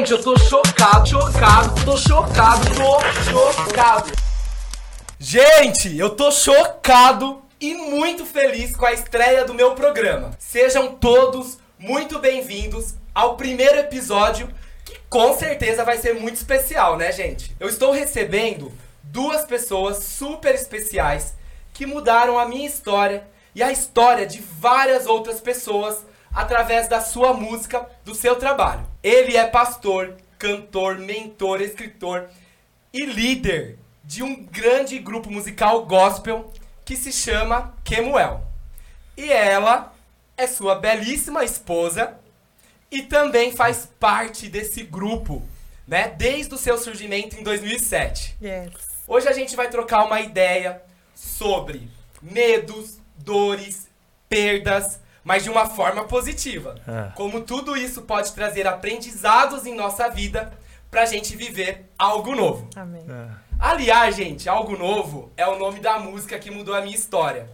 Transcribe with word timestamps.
Gente, 0.00 0.12
eu 0.12 0.22
tô 0.22 0.34
chocado, 0.38 1.06
chocado, 1.06 1.84
tô 1.84 1.94
chocado, 1.94 2.74
tô 2.74 3.52
chocado. 3.52 4.10
Gente, 5.18 5.94
eu 5.94 6.08
tô 6.08 6.32
chocado 6.32 7.42
e 7.60 7.74
muito 7.74 8.24
feliz 8.24 8.74
com 8.74 8.86
a 8.86 8.94
estreia 8.94 9.44
do 9.44 9.52
meu 9.52 9.74
programa. 9.74 10.30
Sejam 10.38 10.94
todos 10.94 11.58
muito 11.78 12.18
bem-vindos 12.18 12.94
ao 13.14 13.36
primeiro 13.36 13.78
episódio, 13.78 14.48
que 14.86 14.96
com 15.10 15.36
certeza 15.36 15.84
vai 15.84 15.98
ser 15.98 16.14
muito 16.14 16.36
especial, 16.36 16.96
né, 16.96 17.12
gente? 17.12 17.54
Eu 17.60 17.68
estou 17.68 17.92
recebendo 17.92 18.72
duas 19.02 19.44
pessoas 19.44 19.98
super 19.98 20.54
especiais 20.54 21.34
que 21.74 21.84
mudaram 21.84 22.38
a 22.38 22.48
minha 22.48 22.66
história 22.66 23.28
e 23.54 23.62
a 23.62 23.70
história 23.70 24.24
de 24.24 24.40
várias 24.40 25.04
outras 25.04 25.42
pessoas 25.42 25.98
através 26.32 26.88
da 26.88 27.02
sua 27.02 27.34
música, 27.34 27.86
do 28.02 28.14
seu 28.14 28.36
trabalho. 28.36 28.89
Ele 29.02 29.36
é 29.36 29.46
pastor, 29.46 30.16
cantor, 30.38 30.98
mentor, 30.98 31.60
escritor 31.60 32.28
e 32.92 33.06
líder 33.06 33.78
de 34.04 34.22
um 34.22 34.44
grande 34.44 34.98
grupo 34.98 35.30
musical 35.30 35.86
gospel 35.86 36.52
que 36.84 36.96
se 36.96 37.12
chama 37.12 37.74
Kemuel. 37.84 38.42
E 39.16 39.30
ela 39.30 39.94
é 40.36 40.46
sua 40.46 40.74
belíssima 40.74 41.44
esposa 41.44 42.18
e 42.90 43.02
também 43.02 43.52
faz 43.52 43.88
parte 43.98 44.48
desse 44.48 44.82
grupo, 44.82 45.42
né, 45.86 46.08
desde 46.08 46.54
o 46.54 46.58
seu 46.58 46.76
surgimento 46.76 47.36
em 47.36 47.42
2007. 47.42 48.36
Yes. 48.42 48.72
Hoje 49.06 49.28
a 49.28 49.32
gente 49.32 49.56
vai 49.56 49.68
trocar 49.70 50.04
uma 50.04 50.20
ideia 50.20 50.82
sobre 51.14 51.88
medos, 52.20 52.98
dores, 53.16 53.88
perdas, 54.28 54.99
mas 55.24 55.42
de 55.44 55.50
uma 55.50 55.66
forma 55.66 56.04
positiva. 56.04 56.74
É. 56.86 57.12
Como 57.14 57.40
tudo 57.42 57.76
isso 57.76 58.02
pode 58.02 58.32
trazer 58.32 58.66
aprendizados 58.66 59.66
em 59.66 59.74
nossa 59.74 60.08
vida 60.08 60.52
pra 60.90 61.04
gente 61.04 61.36
viver 61.36 61.90
algo 61.98 62.34
novo. 62.34 62.68
Amém. 62.76 63.04
É. 63.08 63.50
Aliás, 63.62 64.16
gente, 64.16 64.48
Algo 64.48 64.74
Novo 64.76 65.30
é 65.36 65.46
o 65.46 65.58
nome 65.58 65.80
da 65.80 65.98
música 65.98 66.38
que 66.38 66.50
mudou 66.50 66.74
a 66.74 66.80
minha 66.80 66.96
história. 66.96 67.46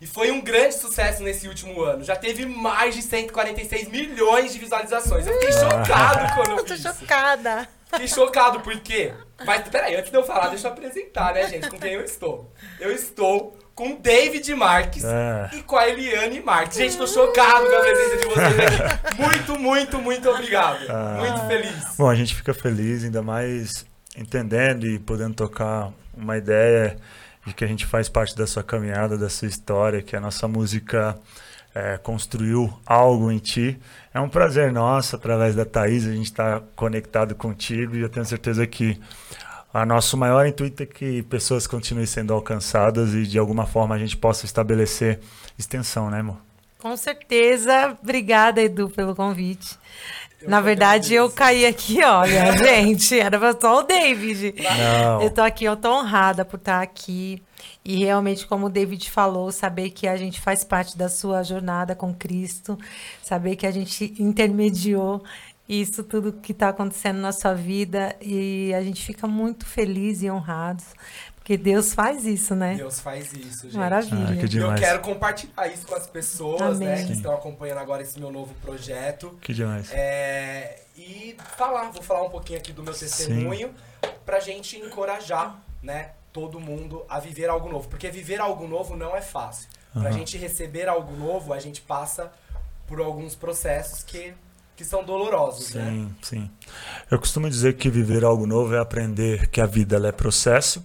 E 0.00 0.06
foi 0.06 0.30
um 0.30 0.40
grande 0.40 0.76
sucesso 0.76 1.24
nesse 1.24 1.48
último 1.48 1.82
ano. 1.82 2.04
Já 2.04 2.14
teve 2.14 2.46
mais 2.46 2.94
de 2.94 3.02
146 3.02 3.88
milhões 3.88 4.52
de 4.52 4.60
visualizações. 4.60 5.26
Eu 5.26 5.34
fiquei 5.34 5.52
chocado 5.52 6.32
quando 6.36 6.50
eu 6.52 6.56
Eu 6.58 6.64
tô 6.64 6.74
vi 6.74 6.80
isso. 6.80 6.94
chocada. 7.00 7.68
Fiquei 7.90 8.06
chocado, 8.06 8.60
por 8.60 8.78
quê? 8.80 9.12
Mas 9.44 9.68
peraí, 9.68 9.96
antes 9.96 10.10
de 10.12 10.16
eu 10.16 10.22
falar, 10.22 10.48
deixa 10.48 10.68
eu 10.68 10.72
apresentar, 10.72 11.34
né, 11.34 11.48
gente, 11.48 11.68
com 11.68 11.78
quem 11.78 11.94
eu 11.94 12.04
estou. 12.04 12.50
Eu 12.78 12.92
estou 12.92 13.58
com 13.80 13.94
David 13.94 14.54
Marques 14.54 15.02
É. 15.02 15.48
e 15.54 15.62
com 15.62 15.74
a 15.74 15.88
Eliane 15.88 16.38
Marques. 16.42 16.76
Gente, 16.76 16.98
tô 16.98 17.06
chocado 17.06 17.66
com 17.66 17.76
a 17.76 17.80
presença 17.80 18.16
de 18.18 18.26
vocês 18.26 18.58
aqui. 18.58 19.22
Muito, 19.22 19.58
muito, 19.58 19.98
muito 19.98 20.28
obrigado. 20.28 20.84
Ah. 20.90 21.16
Muito 21.18 21.46
feliz. 21.46 21.96
Bom, 21.96 22.10
a 22.10 22.14
gente 22.14 22.34
fica 22.34 22.52
feliz, 22.52 23.04
ainda 23.04 23.22
mais 23.22 23.86
entendendo 24.14 24.86
e 24.86 24.98
podendo 24.98 25.32
tocar 25.32 25.90
uma 26.14 26.36
ideia 26.36 26.98
de 27.46 27.54
que 27.54 27.64
a 27.64 27.66
gente 27.66 27.86
faz 27.86 28.06
parte 28.06 28.36
da 28.36 28.46
sua 28.46 28.62
caminhada, 28.62 29.16
da 29.16 29.30
sua 29.30 29.48
história, 29.48 30.02
que 30.02 30.14
a 30.14 30.20
nossa 30.20 30.46
música 30.46 31.18
é, 31.74 31.96
construiu 31.96 32.70
algo 32.84 33.32
em 33.32 33.38
ti. 33.38 33.80
É 34.12 34.20
um 34.20 34.28
prazer 34.28 34.70
nosso, 34.70 35.16
através 35.16 35.54
da 35.54 35.64
Thaís, 35.64 36.06
a 36.06 36.12
gente 36.12 36.26
estar 36.26 36.60
conectado 36.76 37.34
contigo 37.34 37.96
e 37.96 38.02
eu 38.02 38.10
tenho 38.10 38.26
certeza 38.26 38.66
que 38.66 39.00
a 39.72 39.86
nosso 39.86 40.16
maior 40.16 40.46
intuito 40.46 40.82
é 40.82 40.86
que 40.86 41.22
pessoas 41.24 41.66
continuem 41.66 42.06
sendo 42.06 42.34
alcançadas 42.34 43.14
e 43.14 43.22
de 43.22 43.38
alguma 43.38 43.66
forma 43.66 43.94
a 43.94 43.98
gente 43.98 44.16
possa 44.16 44.44
estabelecer 44.44 45.20
extensão, 45.58 46.10
né, 46.10 46.20
amor? 46.20 46.38
Com 46.78 46.96
certeza. 46.96 47.96
Obrigada, 48.02 48.60
Edu, 48.60 48.88
pelo 48.90 49.14
convite. 49.14 49.78
Eu 50.40 50.48
Na 50.48 50.60
verdade, 50.60 51.14
eu 51.14 51.30
caí 51.30 51.66
aqui, 51.66 52.02
olha, 52.02 52.56
gente, 52.56 53.18
era 53.18 53.38
só 53.60 53.80
o 53.80 53.82
David. 53.82 54.54
Não. 54.56 55.22
Eu 55.22 55.30
tô 55.30 55.42
aqui, 55.42 55.64
eu 55.66 55.76
tô 55.76 55.92
honrada 55.92 56.44
por 56.44 56.56
estar 56.56 56.82
aqui. 56.82 57.42
E 57.84 57.96
realmente, 57.96 58.46
como 58.46 58.66
o 58.66 58.70
David 58.70 59.10
falou, 59.10 59.52
saber 59.52 59.90
que 59.90 60.08
a 60.08 60.16
gente 60.16 60.40
faz 60.40 60.64
parte 60.64 60.96
da 60.96 61.08
sua 61.08 61.42
jornada 61.42 61.94
com 61.94 62.12
Cristo, 62.12 62.78
saber 63.22 63.56
que 63.56 63.66
a 63.66 63.70
gente 63.70 64.14
intermediou 64.18 65.22
isso 65.72 66.02
tudo 66.02 66.32
que 66.32 66.52
está 66.52 66.68
acontecendo 66.70 67.18
na 67.20 67.32
sua 67.32 67.54
vida 67.54 68.16
e 68.20 68.72
a 68.74 68.82
gente 68.82 69.04
fica 69.04 69.26
muito 69.26 69.64
feliz 69.66 70.22
e 70.22 70.30
honrados, 70.30 70.84
porque 71.36 71.56
Deus 71.56 71.94
faz 71.94 72.26
isso, 72.26 72.54
né? 72.54 72.74
Deus 72.76 72.98
faz 73.00 73.32
isso, 73.32 73.66
gente. 73.66 73.76
Maravilha. 73.76 74.24
Ah, 74.24 74.36
que 74.36 74.40
E 74.40 74.42
eu 74.42 74.48
demais. 74.48 74.80
quero 74.80 75.00
compartilhar 75.00 75.68
isso 75.68 75.86
com 75.86 75.94
as 75.94 76.06
pessoas, 76.06 76.78
né, 76.78 76.92
Amém. 76.94 77.02
que 77.06 77.12
Sim. 77.12 77.16
estão 77.18 77.32
acompanhando 77.34 77.78
agora 77.78 78.02
esse 78.02 78.18
meu 78.18 78.32
novo 78.32 78.52
projeto. 78.62 79.38
Que 79.40 79.54
demais. 79.54 79.90
É, 79.92 80.80
e 80.96 81.36
falar, 81.56 81.90
vou 81.90 82.02
falar 82.02 82.22
um 82.24 82.30
pouquinho 82.30 82.58
aqui 82.58 82.72
do 82.72 82.82
meu 82.82 82.92
testemunho 82.94 83.72
pra 84.26 84.40
gente 84.40 84.76
encorajar, 84.76 85.60
né, 85.82 86.10
todo 86.32 86.58
mundo 86.60 87.04
a 87.08 87.18
viver 87.18 87.48
algo 87.48 87.68
novo, 87.70 87.88
porque 87.88 88.10
viver 88.10 88.40
algo 88.40 88.66
novo 88.66 88.96
não 88.96 89.16
é 89.16 89.20
fácil. 89.22 89.68
Pra 89.92 90.02
Aham. 90.02 90.12
gente 90.12 90.36
receber 90.36 90.88
algo 90.88 91.16
novo, 91.16 91.52
a 91.52 91.58
gente 91.58 91.80
passa 91.80 92.30
por 92.86 93.00
alguns 93.00 93.34
processos 93.34 94.02
que 94.04 94.32
que 94.80 94.84
são 94.86 95.04
dolorosos, 95.04 95.74
né? 95.74 95.90
Sim, 95.90 96.14
sim. 96.22 96.50
Eu 97.10 97.18
costumo 97.18 97.50
dizer 97.50 97.74
que 97.74 97.90
viver 97.90 98.24
algo 98.24 98.46
novo 98.46 98.74
é 98.74 98.78
aprender 98.78 99.48
que 99.48 99.60
a 99.60 99.66
vida 99.66 99.98
é 100.08 100.10
processo. 100.10 100.82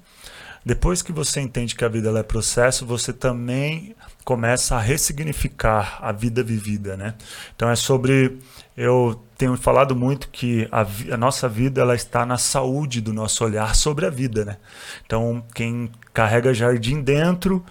Depois 0.65 1.01
que 1.01 1.13
você 1.13 1.39
entende 1.39 1.75
que 1.75 1.85
a 1.85 1.87
vida 1.87 2.09
é 2.19 2.21
processo, 2.21 2.85
você 2.85 3.13
também 3.13 3.95
começa 4.25 4.75
a 4.75 4.81
ressignificar 4.81 5.99
a 6.01 6.11
vida 6.11 6.43
vivida, 6.43 6.97
né? 6.97 7.13
Então 7.55 7.69
é 7.69 7.75
sobre 7.77 8.37
eu 8.75 9.23
tenho 9.37 9.55
falado 9.55 9.95
muito 9.95 10.27
que 10.27 10.67
a, 10.73 10.85
a 11.13 11.17
nossa 11.17 11.47
vida 11.47 11.79
ela 11.79 11.95
está 11.95 12.25
na 12.25 12.37
saúde 12.37 12.99
do 12.99 13.13
nosso 13.13 13.45
olhar 13.45 13.75
sobre 13.75 14.05
a 14.05 14.09
vida, 14.09 14.43
né? 14.43 14.57
Então 15.05 15.41
quem 15.53 15.89
carrega 16.13 16.53
jardim 16.53 17.01
dentro 17.01 17.63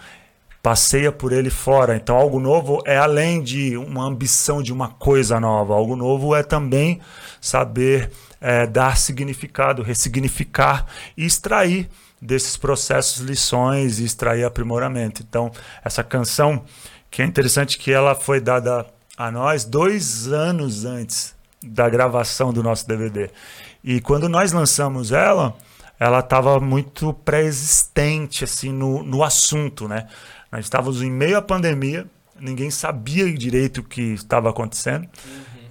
passeia 0.64 1.12
por 1.12 1.30
ele 1.30 1.50
fora. 1.50 1.94
Então, 1.94 2.16
algo 2.16 2.40
novo 2.40 2.82
é 2.86 2.96
além 2.96 3.42
de 3.42 3.76
uma 3.76 4.02
ambição 4.02 4.62
de 4.62 4.72
uma 4.72 4.88
coisa 4.88 5.38
nova. 5.38 5.74
Algo 5.74 5.94
novo 5.94 6.34
é 6.34 6.42
também 6.42 7.02
saber 7.38 8.10
eh, 8.40 8.66
dar 8.66 8.96
significado, 8.96 9.82
ressignificar 9.82 10.86
e 11.18 11.26
extrair 11.26 11.86
desses 12.18 12.56
processos 12.56 13.18
lições 13.18 13.98
e 13.98 14.06
extrair 14.06 14.42
aprimoramento. 14.42 15.22
Então, 15.22 15.52
essa 15.84 16.02
canção, 16.02 16.64
que 17.10 17.20
é 17.20 17.26
interessante 17.26 17.76
que 17.76 17.92
ela 17.92 18.14
foi 18.14 18.40
dada 18.40 18.86
a 19.18 19.30
nós 19.30 19.66
dois 19.66 20.28
anos 20.28 20.86
antes 20.86 21.34
da 21.62 21.90
gravação 21.90 22.54
do 22.54 22.62
nosso 22.62 22.88
DVD. 22.88 23.28
E 23.84 24.00
quando 24.00 24.30
nós 24.30 24.50
lançamos 24.52 25.12
ela, 25.12 25.54
ela 26.00 26.20
estava 26.20 26.58
muito 26.58 27.12
pré-existente 27.12 28.44
assim 28.44 28.72
no, 28.72 29.02
no 29.02 29.22
assunto, 29.22 29.86
né? 29.86 30.08
Estávamos 30.58 31.02
em 31.02 31.10
meio 31.10 31.36
à 31.36 31.42
pandemia, 31.42 32.06
ninguém 32.38 32.70
sabia 32.70 33.26
direito 33.34 33.78
o 33.78 33.84
que 33.84 34.14
estava 34.14 34.50
acontecendo, 34.50 35.08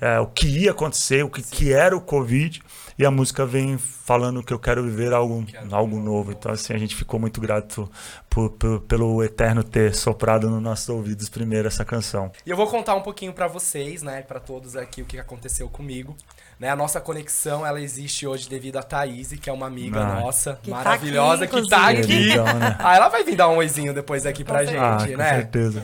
é, 0.03 0.19
o 0.19 0.28
que 0.28 0.47
ia 0.47 0.72
acontecer, 0.72 1.24
o 1.24 1.30
que, 1.30 1.41
que 1.41 1.72
era 1.72 1.96
o 1.96 2.02
Covid, 2.02 2.62
e 3.00 3.06
a 3.06 3.09
música 3.12 3.46
vem 3.46 3.78
falando 3.78 4.44
que 4.44 4.53
eu 4.53 4.59
quero 4.59 4.84
viver 4.84 5.14
algo, 5.14 5.44
Quero 5.46 5.74
algo 5.75 6.00
novo. 6.00 6.31
Então, 6.31 6.52
assim, 6.52 6.74
a 6.74 6.78
gente 6.78 6.96
ficou 6.96 7.19
muito 7.19 7.40
grato 7.41 7.90
por- 8.30 8.50
por- 8.52 8.81
pelo 8.81 9.24
Eterno 9.24 9.64
ter 9.64 9.96
soprado 9.96 10.50
nos 10.50 10.62
nossos 10.62 10.90
ouvidos 10.90 11.30
primeiro 11.30 11.68
essa 11.68 11.84
canção. 11.86 12.31
E 12.46 12.50
eu 12.50 12.58
vou 12.58 12.68
contar 12.68 12.94
um 12.96 13.02
pouquinho 13.02 13.34
pra 13.34 13.47
vocês, 13.47 14.03
né, 14.03 14.22
Pra 14.22 14.40
todos 14.40 14.75
aqui 14.75 15.02
o 15.02 15.06
que 15.06 15.18
aconteceu 15.18 15.68
comigo. 15.69 16.16
Né, 16.59 16.70
a 16.70 16.75
nossa 16.75 17.02
conexão, 17.02 17.66
ela 17.66 17.81
existe 17.81 18.28
hoje 18.28 18.47
devido 18.47 18.78
a 18.78 18.84
Thaís, 18.84 19.34
que 19.41 19.50
é 19.50 19.53
uma 19.53 19.66
amiga 19.68 20.00
Ah. 20.02 20.20
nossa, 20.22 20.59
Que 20.62 20.70
tá 20.70 20.78
maravilhosa, 20.78 21.46
aqui, 21.46 21.62
que 21.62 21.70
tá 21.70 21.88
aqui. 21.90 22.28
né? 22.38 22.78
Ah, 22.80 22.96
ela 22.96 23.09
vai 23.09 23.24
vir 23.24 23.35
dar 23.35 23.50
um 23.50 23.56
oizinho 23.58 23.94
depois 23.94 24.25
aqui 24.25 24.44
pra 24.44 24.64
gente, 24.66 24.78
ah, 24.78 24.97
com 25.00 25.18
né? 25.18 25.35
certeza. 25.38 25.84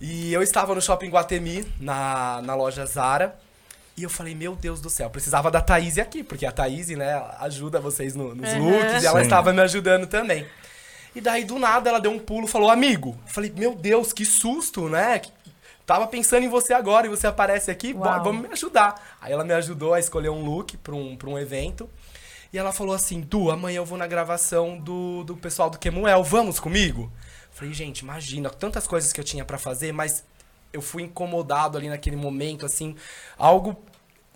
E 0.00 0.32
eu 0.32 0.42
estava 0.42 0.74
no 0.74 0.82
Shopping 0.82 1.08
Guatemi, 1.10 1.64
na, 1.80 2.42
na 2.42 2.54
loja 2.54 2.84
Zara, 2.84 3.36
e 3.96 4.02
eu 4.02 4.10
falei, 4.10 4.34
meu 4.34 4.54
Deus 4.56 4.80
do 4.80 4.88
céu, 4.88 5.10
precisava 5.10 5.50
da 5.50 5.60
Thaís 5.60 5.98
aqui, 5.98 6.22
porque 6.22 6.46
a 6.46 6.52
Thaís, 6.52 6.88
né, 6.88 7.22
ajuda 7.40 7.78
vocês 7.80 8.14
no- 8.14 8.34
nos 8.34 8.52
Uhum. 8.54 8.70
looks, 8.70 9.02
e 9.02 9.06
ela 9.06 9.18
Sim. 9.18 9.24
estava 9.24 9.52
me 9.52 9.60
ajudando 9.60 10.06
também. 10.06 10.46
E 11.14 11.20
daí, 11.20 11.44
do 11.44 11.58
nada, 11.58 11.90
ela 11.90 12.00
deu 12.00 12.10
um 12.10 12.18
pulo, 12.18 12.46
falou, 12.46 12.70
amigo. 12.70 13.18
Eu 13.26 13.32
falei, 13.32 13.52
meu 13.54 13.74
Deus, 13.74 14.12
que 14.14 14.24
susto, 14.24 14.88
né? 14.88 15.20
Tava 15.84 16.06
pensando 16.06 16.44
em 16.44 16.48
você 16.48 16.72
agora 16.72 17.06
e 17.06 17.10
você 17.10 17.26
aparece 17.26 17.70
aqui, 17.70 17.92
Uau. 17.92 18.24
vamos 18.24 18.46
me 18.46 18.52
ajudar. 18.52 19.16
Aí 19.20 19.30
ela 19.32 19.44
me 19.44 19.52
ajudou 19.52 19.92
a 19.92 20.00
escolher 20.00 20.30
um 20.30 20.42
look 20.42 20.76
pra 20.78 20.94
um, 20.94 21.14
pra 21.16 21.28
um 21.28 21.38
evento. 21.38 21.90
E 22.50 22.56
ela 22.58 22.72
falou 22.72 22.94
assim, 22.94 23.20
Du, 23.20 23.50
amanhã 23.50 23.78
eu 23.78 23.84
vou 23.84 23.98
na 23.98 24.06
gravação 24.06 24.78
do, 24.78 25.22
do 25.24 25.36
pessoal 25.36 25.68
do 25.68 25.78
Kemuel, 25.78 26.22
vamos 26.22 26.58
comigo? 26.60 27.12
Falei, 27.50 27.74
gente, 27.74 27.98
imagina, 28.00 28.48
tantas 28.48 28.86
coisas 28.86 29.12
que 29.12 29.20
eu 29.20 29.24
tinha 29.24 29.44
pra 29.44 29.58
fazer, 29.58 29.92
mas 29.92 30.24
eu 30.72 30.80
fui 30.80 31.02
incomodado 31.02 31.76
ali 31.78 31.88
naquele 31.88 32.16
momento, 32.16 32.66
assim, 32.66 32.96
algo 33.36 33.76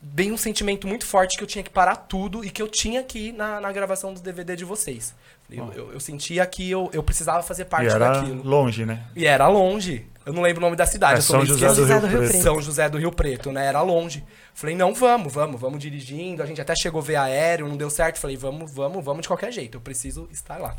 bem 0.03 0.31
um 0.31 0.37
sentimento 0.37 0.87
muito 0.87 1.05
forte 1.05 1.37
que 1.37 1.43
eu 1.43 1.47
tinha 1.47 1.65
que 1.65 1.71
parar 1.71 1.97
tudo 1.97 2.45
e 2.45 2.51
que 2.51 2.61
eu 2.63 2.69
tinha 2.69 3.03
que 3.03 3.29
ir 3.29 3.33
na, 3.33 3.61
na 3.61 3.73
gravação 3.73 4.13
do 4.13 4.21
DVD 4.21 4.55
de 4.55 4.65
vocês. 4.65 5.15
Eu, 5.51 5.73
eu, 5.73 5.93
eu 5.93 6.01
sentia 6.01 6.45
que 6.45 6.69
eu, 6.69 6.91
eu 6.93 7.03
precisava 7.03 7.43
fazer 7.43 7.67
parte 7.67 7.87
e 7.87 7.95
era 7.95 8.11
daquilo. 8.11 8.43
longe, 8.43 8.85
né? 8.85 9.05
E 9.15 9.27
era 9.27 9.47
longe. 9.47 10.07
Eu 10.25 10.33
não 10.33 10.43
lembro 10.43 10.61
o 10.61 10.65
nome 10.65 10.77
da 10.77 10.87
cidade. 10.87 11.19
É 11.19 11.23
São 11.23 11.37
meio 11.37 11.47
José 11.47 11.69
do. 11.69 11.75
Rio 11.75 11.83
José 11.85 12.01
do 12.01 12.07
Rio 12.09 12.19
Preto. 12.19 12.31
Preto. 12.31 12.43
São 12.43 12.61
José 12.63 12.89
do 12.89 12.99
Rio 12.99 13.13
Preto, 13.13 13.53
né? 13.53 13.67
Era 13.67 13.81
longe. 13.81 14.25
Falei, 14.53 14.75
não, 14.75 14.93
vamos, 14.93 15.33
vamos, 15.33 15.61
vamos 15.61 15.79
dirigindo. 15.79 16.43
A 16.43 16.47
gente 16.47 16.61
até 16.61 16.75
chegou 16.75 17.01
a 17.01 17.05
ver 17.05 17.17
aéreo, 17.17 17.69
não 17.69 17.77
deu 17.77 17.89
certo. 17.89 18.19
Falei, 18.19 18.37
vamos, 18.37 18.73
vamos, 18.73 19.05
vamos 19.05 19.23
de 19.23 19.29
qualquer 19.29 19.53
jeito. 19.53 19.77
Eu 19.77 19.81
preciso 19.81 20.29
estar 20.33 20.59
lá. 20.59 20.77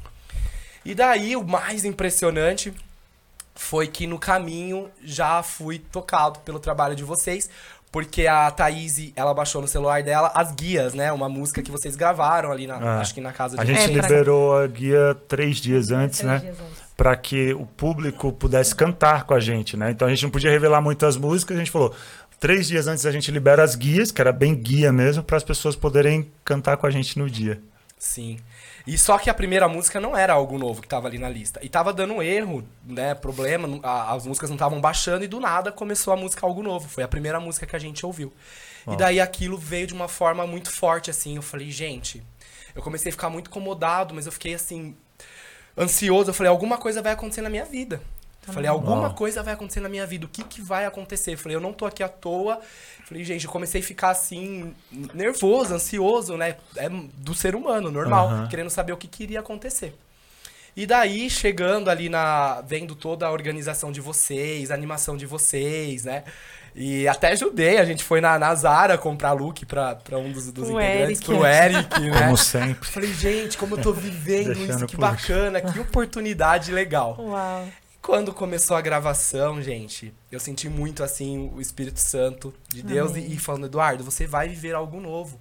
E 0.83 0.94
daí, 0.94 1.38
o 1.38 1.45
mais 1.45 1.86
impressionante 1.86 2.74
foi 3.57 3.88
que 3.88 4.07
no 4.07 4.18
caminho 4.19 4.89
já 5.04 5.42
fui 5.44 5.80
tocado 5.80 6.39
pelo 6.39 6.59
trabalho 6.59 6.95
de 6.95 7.04
vocês. 7.04 7.50
Porque 7.89 8.27
a 8.27 8.51
Thaís, 8.51 9.13
ela 9.15 9.33
baixou 9.33 9.62
no 9.62 9.68
celular 9.68 10.04
dela 10.04 10.30
as 10.36 10.51
guias, 10.51 10.94
né? 10.94 11.09
Uma 11.12 11.30
música 11.30 11.62
que 11.63 11.71
vocês 11.71 11.95
gravaram 11.95 12.51
ali, 12.51 12.68
na, 12.68 12.75
Ah. 12.75 13.00
acho 13.00 13.13
que 13.13 13.21
na 13.21 13.31
casa 13.31 13.56
de 13.56 13.62
A 13.62 13.65
gente 13.65 13.80
É, 13.80 13.83
pra- 13.88 14.01
liberou 14.07 14.57
a 14.57 14.68
guia 14.68 15.15
três 15.27 15.57
dias 15.57 15.89
antes, 15.89 16.19
Três 16.19 16.31
né? 16.33 16.39
dias 16.39 16.57
antes. 16.59 16.83
Para 16.98 17.15
que 17.15 17.54
o 17.54 17.65
público 17.65 18.31
pudesse 18.33 18.75
cantar 18.75 19.24
com 19.24 19.33
a 19.33 19.39
gente, 19.39 19.77
né? 19.77 19.89
Então 19.89 20.06
a 20.06 20.12
gente 20.12 20.21
não 20.24 20.30
podia 20.30 20.51
revelar 20.51 20.81
muitas 20.81 21.15
músicas, 21.15 21.56
a 21.56 21.59
gente 21.59 21.71
falou. 21.71 21.95
Três 22.39 22.68
dias 22.68 22.88
antes 22.88 23.06
a 23.06 23.12
gente 23.12 23.31
libera 23.31 23.63
as 23.63 23.74
guias, 23.74 24.12
que 24.12 24.19
era 24.21 24.33
bem 24.33 24.54
guia 24.54 24.92
mesmo, 24.92 25.24
para 25.24 25.38
as 25.38 25.44
pessoas 25.44 25.75
poderem 25.75 26.30
cantar 26.44 26.75
com 26.77 26.86
a 26.86 26.92
gente 26.92 27.18
no 27.18 27.27
dia. 27.30 27.59
Sim. 27.98 28.38
E 28.87 28.97
só 28.97 29.17
que 29.17 29.29
a 29.29 29.33
primeira 29.33 29.67
música 29.67 29.99
não 29.99 30.15
era 30.15 30.31
algo 30.33 30.57
novo 30.57 30.81
que 30.81 30.87
tava 30.87 31.07
ali 31.07 31.17
na 31.19 31.27
lista. 31.27 31.59
E 31.61 31.67
tava 31.67 31.91
dando 31.93 32.13
um 32.13 32.21
erro, 32.23 32.65
né? 32.85 33.13
Problema, 33.13 33.79
a- 33.83 34.13
as 34.13 34.25
músicas 34.25 34.49
não 34.49 34.55
estavam 34.55 34.79
baixando 34.79 35.25
e 35.25 35.27
do 35.27 35.39
nada 35.41 35.71
começou 35.73 36.13
a 36.13 36.15
música 36.17 36.45
algo 36.45 36.63
novo. 36.63 36.87
Foi 36.87 37.03
a 37.03 37.07
primeira 37.07 37.37
música 37.39 37.65
que 37.65 37.75
a 37.75 37.79
gente 37.79 38.05
ouviu. 38.05 38.31
E 38.87 38.95
daí 38.95 39.19
aquilo 39.19 39.57
veio 39.57 39.85
de 39.87 39.93
uma 39.93 40.07
forma 40.07 40.47
muito 40.47 40.71
forte, 40.71 41.09
assim. 41.11 41.35
Eu 41.35 41.41
falei, 41.41 41.69
gente. 41.69 42.23
Eu 42.73 42.81
comecei 42.81 43.09
a 43.09 43.11
ficar 43.11 43.29
muito 43.29 43.49
incomodado, 43.49 44.15
mas 44.15 44.25
eu 44.25 44.31
fiquei 44.31 44.53
assim. 44.53 44.95
Ansioso. 45.77 46.29
Eu 46.29 46.33
falei, 46.33 46.49
alguma 46.49 46.77
coisa 46.77 47.01
vai 47.01 47.11
acontecer 47.11 47.41
na 47.41 47.49
minha 47.49 47.65
vida. 47.65 48.01
Falei, 48.51 48.69
alguma 48.69 49.01
Uau. 49.07 49.13
coisa 49.13 49.44
vai 49.44 49.53
acontecer 49.53 49.79
na 49.79 49.89
minha 49.89 50.05
vida. 50.05 50.25
O 50.25 50.29
que, 50.29 50.44
que 50.44 50.61
vai 50.61 50.85
acontecer? 50.85 51.35
Falei, 51.38 51.55
eu 51.55 51.61
não 51.61 51.73
tô 51.73 51.85
aqui 51.85 52.01
à 52.01 52.07
toa. 52.09 52.59
Falei, 53.05 53.23
gente, 53.23 53.45
eu 53.45 53.51
comecei 53.51 53.81
a 53.81 53.83
ficar 53.83 54.09
assim, 54.09 54.73
nervoso, 55.13 55.73
ansioso, 55.73 56.38
né? 56.38 56.55
É 56.75 56.89
do 56.89 57.33
ser 57.33 57.55
humano, 57.55 57.91
normal, 57.91 58.27
Aham. 58.27 58.47
querendo 58.47 58.69
saber 58.69 58.94
o 58.94 58.97
que, 58.97 59.07
que 59.07 59.23
iria 59.23 59.39
acontecer. 59.39 59.94
E 60.75 60.85
daí, 60.85 61.29
chegando 61.29 61.89
ali 61.89 62.07
na. 62.07 62.61
vendo 62.61 62.94
toda 62.94 63.25
a 63.25 63.31
organização 63.31 63.91
de 63.91 63.99
vocês, 63.99 64.69
a 64.69 64.75
animação 64.75 65.17
de 65.17 65.25
vocês, 65.25 66.03
né? 66.03 66.23
E 66.75 67.07
até 67.07 67.31
ajudei, 67.31 67.79
a 67.79 67.85
gente 67.85 68.03
foi 68.03 68.21
na, 68.21 68.38
na 68.38 68.53
Zara 68.53 68.95
comprar 68.99 69.31
look 69.31 69.65
pra, 69.65 69.95
pra 69.95 70.19
um 70.19 70.31
dos, 70.31 70.51
dos 70.51 70.69
Pro 70.69 70.79
integrantes, 70.79 71.19
Eric. 71.19 71.25
pro 71.25 71.45
Eric, 71.45 71.99
né? 72.11 72.21
Como 72.21 72.38
sempre. 72.38 72.88
Falei, 72.88 73.11
gente, 73.11 73.57
como 73.57 73.75
eu 73.75 73.81
tô 73.81 73.91
vivendo 73.91 74.53
Deixando 74.53 74.77
isso, 74.77 74.85
que 74.85 74.95
bacana, 74.95 75.59
que 75.59 75.79
oportunidade 75.79 76.71
legal. 76.71 77.17
Uau. 77.19 77.67
Quando 78.07 78.33
começou 78.33 78.77
a 78.77 78.80
gravação, 78.80 79.62
gente, 79.62 80.13
eu 80.31 80.39
senti 80.39 80.69
muito 80.69 81.04
assim 81.04 81.51
o 81.54 81.59
Espírito 81.59 82.00
Santo 82.00 82.54
de 82.69 82.81
Deus 82.81 83.12
e, 83.12 83.19
Amém. 83.19 83.33
e 83.33 83.38
falando, 83.38 83.65
Eduardo, 83.65 84.01
você 84.01 84.25
vai 84.25 84.48
viver 84.48 84.74
algo 84.74 85.01
novo. 85.01 85.38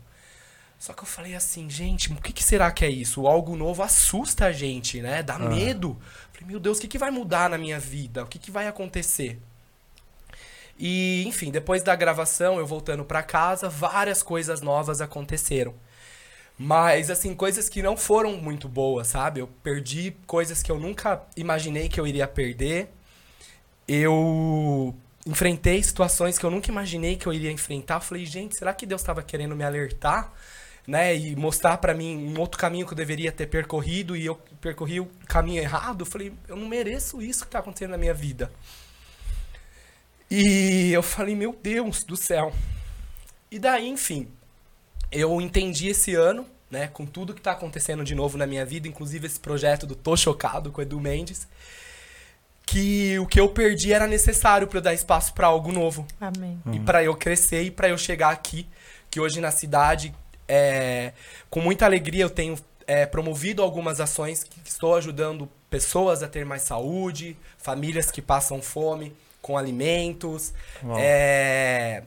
Só 0.77 0.93
que 0.93 1.05
eu 1.05 1.07
falei 1.07 1.37
assim, 1.37 1.71
gente, 1.71 2.13
o 2.13 2.17
que, 2.17 2.33
que 2.33 2.43
será 2.43 2.73
que 2.73 2.85
é 2.85 2.91
isso? 2.91 3.23
O 3.23 3.29
algo 3.29 3.55
novo 3.55 3.85
assusta 3.85 4.47
a 4.47 4.53
gente, 4.53 5.01
né? 5.01 5.23
Dá 5.23 5.39
medo. 5.39 5.97
Falei, 6.33 6.49
meu 6.49 6.59
Deus, 6.59 6.79
o 6.79 6.81
que, 6.81 6.89
que 6.89 6.99
vai 6.99 7.13
mudar 7.13 7.49
na 7.49 7.57
minha 7.57 7.79
vida? 7.79 8.25
O 8.25 8.27
que, 8.27 8.37
que 8.37 8.51
vai 8.51 8.67
acontecer? 8.67 9.41
E, 10.77 11.23
enfim, 11.25 11.53
depois 11.53 11.85
da 11.85 11.95
gravação, 11.95 12.59
eu 12.59 12.67
voltando 12.67 13.05
pra 13.05 13.23
casa, 13.23 13.69
várias 13.69 14.25
coisas 14.25 14.61
novas 14.61 15.01
aconteceram. 15.01 15.73
Mas, 16.59 17.11
assim, 17.11 17.35
coisas 17.35 17.69
que 17.69 17.83
não 17.83 17.97
foram 17.97 18.37
muito 18.39 18.69
boas, 18.69 19.09
sabe? 19.09 19.41
Eu 19.41 19.47
perdi 19.63 20.17
coisas 20.27 20.63
que 20.63 20.73
eu 20.73 20.79
nunca 20.79 21.23
imaginei 21.37 21.89
que 21.89 22.01
eu 22.01 22.07
iria 22.07 22.27
perder. 22.27 22.89
Eu 23.87 24.95
enfrentei 25.27 25.83
situações 25.83 26.39
que 26.39 26.47
eu 26.47 26.51
nunca 26.51 26.71
imaginei 26.71 27.17
que 27.17 27.27
eu 27.27 27.33
iria 27.33 27.53
enfrentar. 27.53 27.97
Eu 27.97 28.01
falei, 28.01 28.25
gente, 28.25 28.57
será 28.57 28.73
que 28.73 28.87
Deus 28.87 29.03
estava 29.03 29.23
querendo 29.23 29.55
me 29.55 29.65
alertar? 29.65 30.33
Né, 30.87 31.17
e 31.17 31.35
mostrar 31.35 31.79
pra 31.79 31.93
mim 31.93 32.17
um 32.17 32.39
outro 32.39 32.61
caminho 32.61 32.87
que 32.87 32.93
eu 32.93 32.97
deveria 32.97 33.33
ter 33.33 33.49
percorrido 33.49 34.17
e 34.17 34.25
eu 34.25 34.37
percorri 34.61 35.01
o 35.01 35.07
caminho 35.27 35.61
errado. 35.61 36.03
Eu 36.03 36.07
falei, 36.07 36.33
eu 36.47 36.55
não 36.55 36.69
mereço 36.69 37.21
isso 37.21 37.45
que 37.45 37.51
tá 37.51 37.59
acontecendo 37.59 37.91
na 37.91 37.99
minha 37.99 38.15
vida. 38.15 38.53
E 40.31 40.93
eu 40.93 41.03
falei, 41.03 41.35
meu 41.35 41.53
Deus 41.61 42.05
do 42.05 42.17
céu. 42.17 42.53
E 43.51 43.59
daí, 43.59 43.89
enfim, 43.89 44.29
eu 45.11 45.41
entendi 45.41 45.89
esse 45.89 46.15
ano, 46.15 46.47
né, 46.71 46.89
com 46.89 47.07
tudo 47.07 47.35
que 47.35 47.41
tá 47.41 47.53
acontecendo 47.53 48.05
de 48.05 48.15
novo 48.15 48.37
na 48.37 48.47
minha 48.47 48.65
vida, 48.65 48.89
inclusive 48.89 49.27
esse 49.27 49.39
projeto 49.39 49.87
do 49.87 49.95
Tô 49.95 50.17
Chocado 50.17 50.71
com 50.71 50.81
o 50.81 50.83
Edu 50.83 51.01
Mendes, 51.01 51.47
que 52.65 53.19
o 53.19 53.27
que 53.27 53.39
eu 53.39 53.49
perdi 53.49 53.93
era 53.93 54.07
necessário 54.07 54.67
para 54.67 54.79
eu 54.79 54.83
dar 54.83 54.95
espaço 54.95 55.33
para 55.33 55.47
algo 55.47 55.71
novo. 55.71 56.05
Amém. 56.21 56.61
e 56.73 56.81
para 56.81 57.03
eu 57.05 57.15
crescer 57.15 57.63
e 57.63 57.71
para 57.71 57.89
eu 57.89 57.97
chegar 57.97 58.31
aqui, 58.31 58.67
que 59.09 59.21
hoje 59.21 59.41
na 59.41 59.53
cidade, 59.53 60.13
é, 60.49 61.13
com 61.49 61.61
muita 61.61 61.87
alegria, 61.87 62.25
eu 62.25 62.31
tenho 62.31 62.59
é, 62.87 63.07
promovido 63.07 63.63
algumas 63.63 64.01
ações 64.01 64.43
que 64.43 64.61
estou 64.65 64.97
ajudando 64.97 65.49
pessoas 65.71 66.23
a 66.23 66.29
ter 66.29 66.45
mais 66.45 66.63
saúde, 66.63 67.37
famílias 67.57 68.11
que 68.11 68.21
passam 68.21 68.61
fome 68.61 69.13
com 69.41 69.57
alimentos, 69.57 70.53
é, 70.99 72.03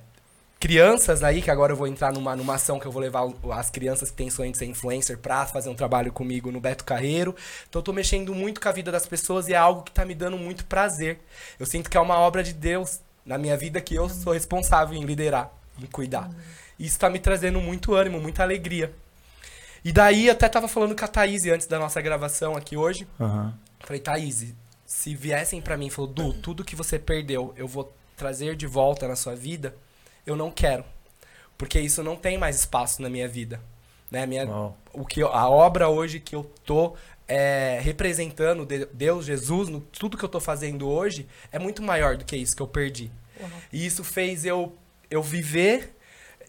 crianças 0.59 1.23
aí, 1.23 1.41
que 1.41 1.49
agora 1.49 1.71
eu 1.71 1.77
vou 1.77 1.87
entrar 1.87 2.11
numa, 2.11 2.35
numa 2.35 2.55
ação 2.55 2.79
que 2.79 2.85
eu 2.85 2.91
vou 2.91 3.01
levar 3.01 3.23
as 3.53 3.69
crianças 3.69 4.11
que 4.11 4.17
têm 4.17 4.29
sonho 4.29 4.51
de 4.51 4.57
ser 4.57 4.65
influencer 4.65 5.17
pra 5.17 5.45
fazer 5.45 5.69
um 5.69 5.75
trabalho 5.75 6.11
comigo 6.11 6.51
no 6.51 6.59
Beto 6.59 6.83
Carreiro. 6.83 7.33
Então 7.69 7.79
eu 7.79 7.83
tô 7.83 7.93
mexendo 7.93 8.35
muito 8.35 8.59
com 8.59 8.67
a 8.67 8.71
vida 8.71 8.91
das 8.91 9.05
pessoas 9.05 9.47
e 9.47 9.53
é 9.53 9.57
algo 9.57 9.83
que 9.83 9.91
tá 9.91 10.03
me 10.03 10.13
dando 10.13 10.37
muito 10.37 10.65
prazer. 10.65 11.19
Eu 11.57 11.65
sinto 11.65 11.89
que 11.89 11.95
é 11.95 11.99
uma 11.99 12.19
obra 12.19 12.43
de 12.43 12.53
Deus 12.53 12.99
na 13.25 13.37
minha 13.37 13.55
vida 13.55 13.79
que 13.79 13.95
eu 13.95 14.09
sou 14.09 14.33
responsável 14.33 14.97
em 14.97 15.05
liderar, 15.05 15.49
em 15.81 15.85
cuidar. 15.85 16.29
E 16.77 16.85
isso 16.85 16.99
tá 16.99 17.09
me 17.09 17.19
trazendo 17.19 17.61
muito 17.61 17.93
ânimo, 17.93 18.19
muita 18.19 18.43
alegria. 18.43 18.93
E 19.83 19.93
daí 19.93 20.29
até 20.29 20.49
tava 20.49 20.67
falando 20.67 20.93
com 20.93 21.05
a 21.05 21.07
Thaís 21.07 21.45
antes 21.45 21.67
da 21.67 21.79
nossa 21.79 22.01
gravação 22.01 22.57
aqui 22.57 22.75
hoje. 22.75 23.07
Aham. 23.19 23.53
Falei, 23.79 24.01
Thaís, 24.01 24.53
se 24.85 25.15
viessem 25.15 25.61
pra 25.61 25.77
mim 25.77 25.87
e 25.87 25.89
falou, 25.89 26.11
Du, 26.11 26.33
tudo 26.33 26.65
que 26.65 26.75
você 26.75 26.99
perdeu, 26.99 27.53
eu 27.55 27.65
vou 27.67 27.93
trazer 28.17 28.57
de 28.57 28.67
volta 28.67 29.07
na 29.07 29.15
sua 29.15 29.35
vida, 29.35 29.73
eu 30.31 30.35
não 30.35 30.51
quero. 30.51 30.83
Porque 31.57 31.79
isso 31.79 32.01
não 32.03 32.15
tem 32.15 32.37
mais 32.37 32.57
espaço 32.59 33.01
na 33.01 33.09
minha 33.09 33.27
vida. 33.27 33.61
Né? 34.09 34.25
Minha, 34.25 34.45
Uau. 34.47 34.77
o 34.93 35.05
que 35.05 35.19
eu- 35.21 35.31
a 35.33 35.49
obra 35.49 35.87
hoje 35.89 36.19
que 36.19 36.35
eu 36.35 36.43
tô 36.65 36.95
é, 37.31 37.79
representando 37.83 38.65
de- 38.65 38.87
Deus, 38.87 39.23
Jesus, 39.25 39.69
no, 39.69 39.81
tudo 39.81 40.17
que 40.17 40.25
eu 40.25 40.29
tô 40.29 40.39
fazendo 40.39 40.89
hoje, 40.89 41.27
é 41.51 41.59
muito 41.59 41.79
maior 41.83 42.17
do 42.17 42.25
que 42.25 42.35
isso 42.35 42.55
que 42.55 42.61
eu 42.61 42.67
perdi. 42.67 43.11
Uau. 43.39 43.49
E 43.71 43.85
isso 43.85 44.03
fez 44.03 44.45
eu, 44.45 44.73
eu 45.11 45.21
viver 45.21 45.95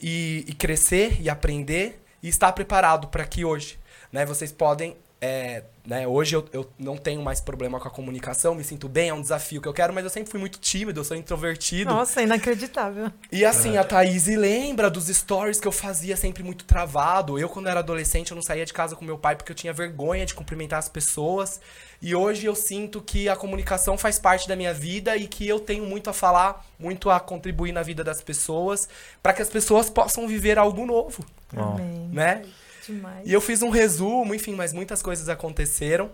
e, 0.00 0.42
e 0.48 0.54
crescer 0.54 1.20
e 1.20 1.28
aprender 1.28 2.02
e 2.22 2.28
estar 2.28 2.52
preparado 2.52 3.08
para 3.08 3.26
que 3.26 3.44
hoje, 3.44 3.78
né, 4.10 4.24
vocês 4.24 4.50
podem, 4.52 4.96
é, 5.20 5.64
né, 5.86 6.06
hoje 6.06 6.34
eu, 6.34 6.48
eu 6.50 6.70
não 6.78 6.96
tenho 6.96 7.20
mais 7.20 7.40
problema 7.40 7.78
com 7.78 7.86
a 7.86 7.90
comunicação, 7.90 8.54
me 8.54 8.64
sinto 8.64 8.88
bem, 8.88 9.10
é 9.10 9.14
um 9.14 9.20
desafio 9.20 9.60
que 9.60 9.68
eu 9.68 9.72
quero, 9.72 9.92
mas 9.92 10.02
eu 10.02 10.08
sempre 10.08 10.30
fui 10.30 10.40
muito 10.40 10.58
tímido, 10.58 11.00
eu 11.00 11.04
sou 11.04 11.14
introvertido. 11.14 11.90
Nossa, 11.90 12.22
inacreditável. 12.22 13.12
E 13.30 13.44
assim, 13.44 13.76
a 13.76 13.84
Thaís 13.84 14.26
lembra 14.26 14.88
dos 14.88 15.08
stories 15.08 15.60
que 15.60 15.68
eu 15.68 15.72
fazia 15.72 16.16
sempre 16.16 16.42
muito 16.42 16.64
travado. 16.64 17.38
Eu, 17.38 17.50
quando 17.50 17.68
era 17.68 17.80
adolescente, 17.80 18.30
eu 18.30 18.34
não 18.34 18.42
saía 18.42 18.64
de 18.64 18.72
casa 18.72 18.96
com 18.96 19.04
meu 19.04 19.18
pai 19.18 19.36
porque 19.36 19.52
eu 19.52 19.56
tinha 19.56 19.74
vergonha 19.74 20.24
de 20.24 20.34
cumprimentar 20.34 20.78
as 20.78 20.88
pessoas. 20.88 21.60
E 22.00 22.14
hoje 22.14 22.46
eu 22.46 22.54
sinto 22.54 23.02
que 23.02 23.28
a 23.28 23.36
comunicação 23.36 23.98
faz 23.98 24.18
parte 24.18 24.48
da 24.48 24.56
minha 24.56 24.72
vida 24.72 25.18
e 25.18 25.28
que 25.28 25.46
eu 25.46 25.60
tenho 25.60 25.84
muito 25.84 26.08
a 26.08 26.14
falar, 26.14 26.64
muito 26.78 27.10
a 27.10 27.20
contribuir 27.20 27.72
na 27.72 27.82
vida 27.82 28.02
das 28.02 28.22
pessoas, 28.22 28.88
para 29.22 29.34
que 29.34 29.42
as 29.42 29.50
pessoas 29.50 29.90
possam 29.90 30.26
viver 30.26 30.58
algo 30.58 30.86
novo. 30.86 31.22
Amém. 31.54 32.08
né? 32.12 32.42
Demais. 32.86 33.26
E 33.28 33.32
eu 33.32 33.40
fiz 33.40 33.62
um 33.62 33.70
resumo, 33.70 34.34
enfim, 34.34 34.54
mas 34.54 34.72
muitas 34.72 35.02
coisas 35.02 35.28
aconteceram. 35.28 36.10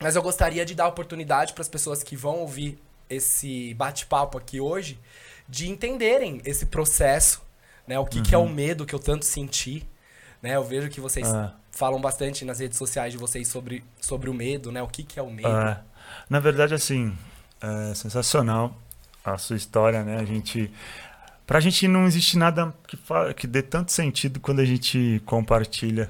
Mas 0.00 0.16
eu 0.16 0.22
gostaria 0.22 0.64
de 0.64 0.74
dar 0.74 0.88
oportunidade 0.88 1.52
para 1.52 1.62
as 1.62 1.68
pessoas 1.68 2.02
que 2.02 2.16
vão 2.16 2.38
ouvir 2.40 2.78
esse 3.08 3.74
bate-papo 3.74 4.36
aqui 4.38 4.60
hoje 4.60 4.98
de 5.48 5.68
entenderem 5.68 6.40
esse 6.44 6.66
processo, 6.66 7.42
né? 7.86 7.98
O 7.98 8.04
que, 8.06 8.20
que 8.22 8.34
é 8.34 8.38
o 8.38 8.48
medo 8.48 8.84
que 8.86 8.94
eu 8.94 8.98
tanto 8.98 9.24
senti, 9.24 9.86
né? 10.42 10.56
Eu 10.56 10.64
vejo 10.64 10.88
que 10.88 11.00
vocês 11.00 11.26
Ah. 11.32 11.54
falam 11.70 12.00
bastante 12.00 12.44
nas 12.44 12.58
redes 12.60 12.78
sociais 12.78 13.12
de 13.12 13.18
vocês 13.18 13.46
sobre, 13.48 13.84
sobre 14.00 14.30
o 14.30 14.34
medo, 14.34 14.72
né? 14.72 14.82
O 14.82 14.88
que, 14.88 15.02
que 15.04 15.18
é 15.18 15.22
o 15.22 15.30
medo. 15.30 15.48
É. 15.48 15.80
Na 16.28 16.40
verdade, 16.40 16.74
assim, 16.74 17.16
é 17.60 17.94
sensacional 17.94 18.76
a 19.24 19.36
sua 19.38 19.56
história, 19.56 20.02
né? 20.02 20.16
A 20.18 20.24
gente. 20.24 20.70
Pra 21.46 21.60
gente 21.60 21.86
não 21.86 22.06
existe 22.06 22.38
nada 22.38 22.72
que, 22.86 22.98
que 23.36 23.46
dê 23.46 23.62
tanto 23.62 23.92
sentido 23.92 24.40
quando 24.40 24.60
a 24.60 24.64
gente 24.64 25.20
compartilha, 25.26 26.08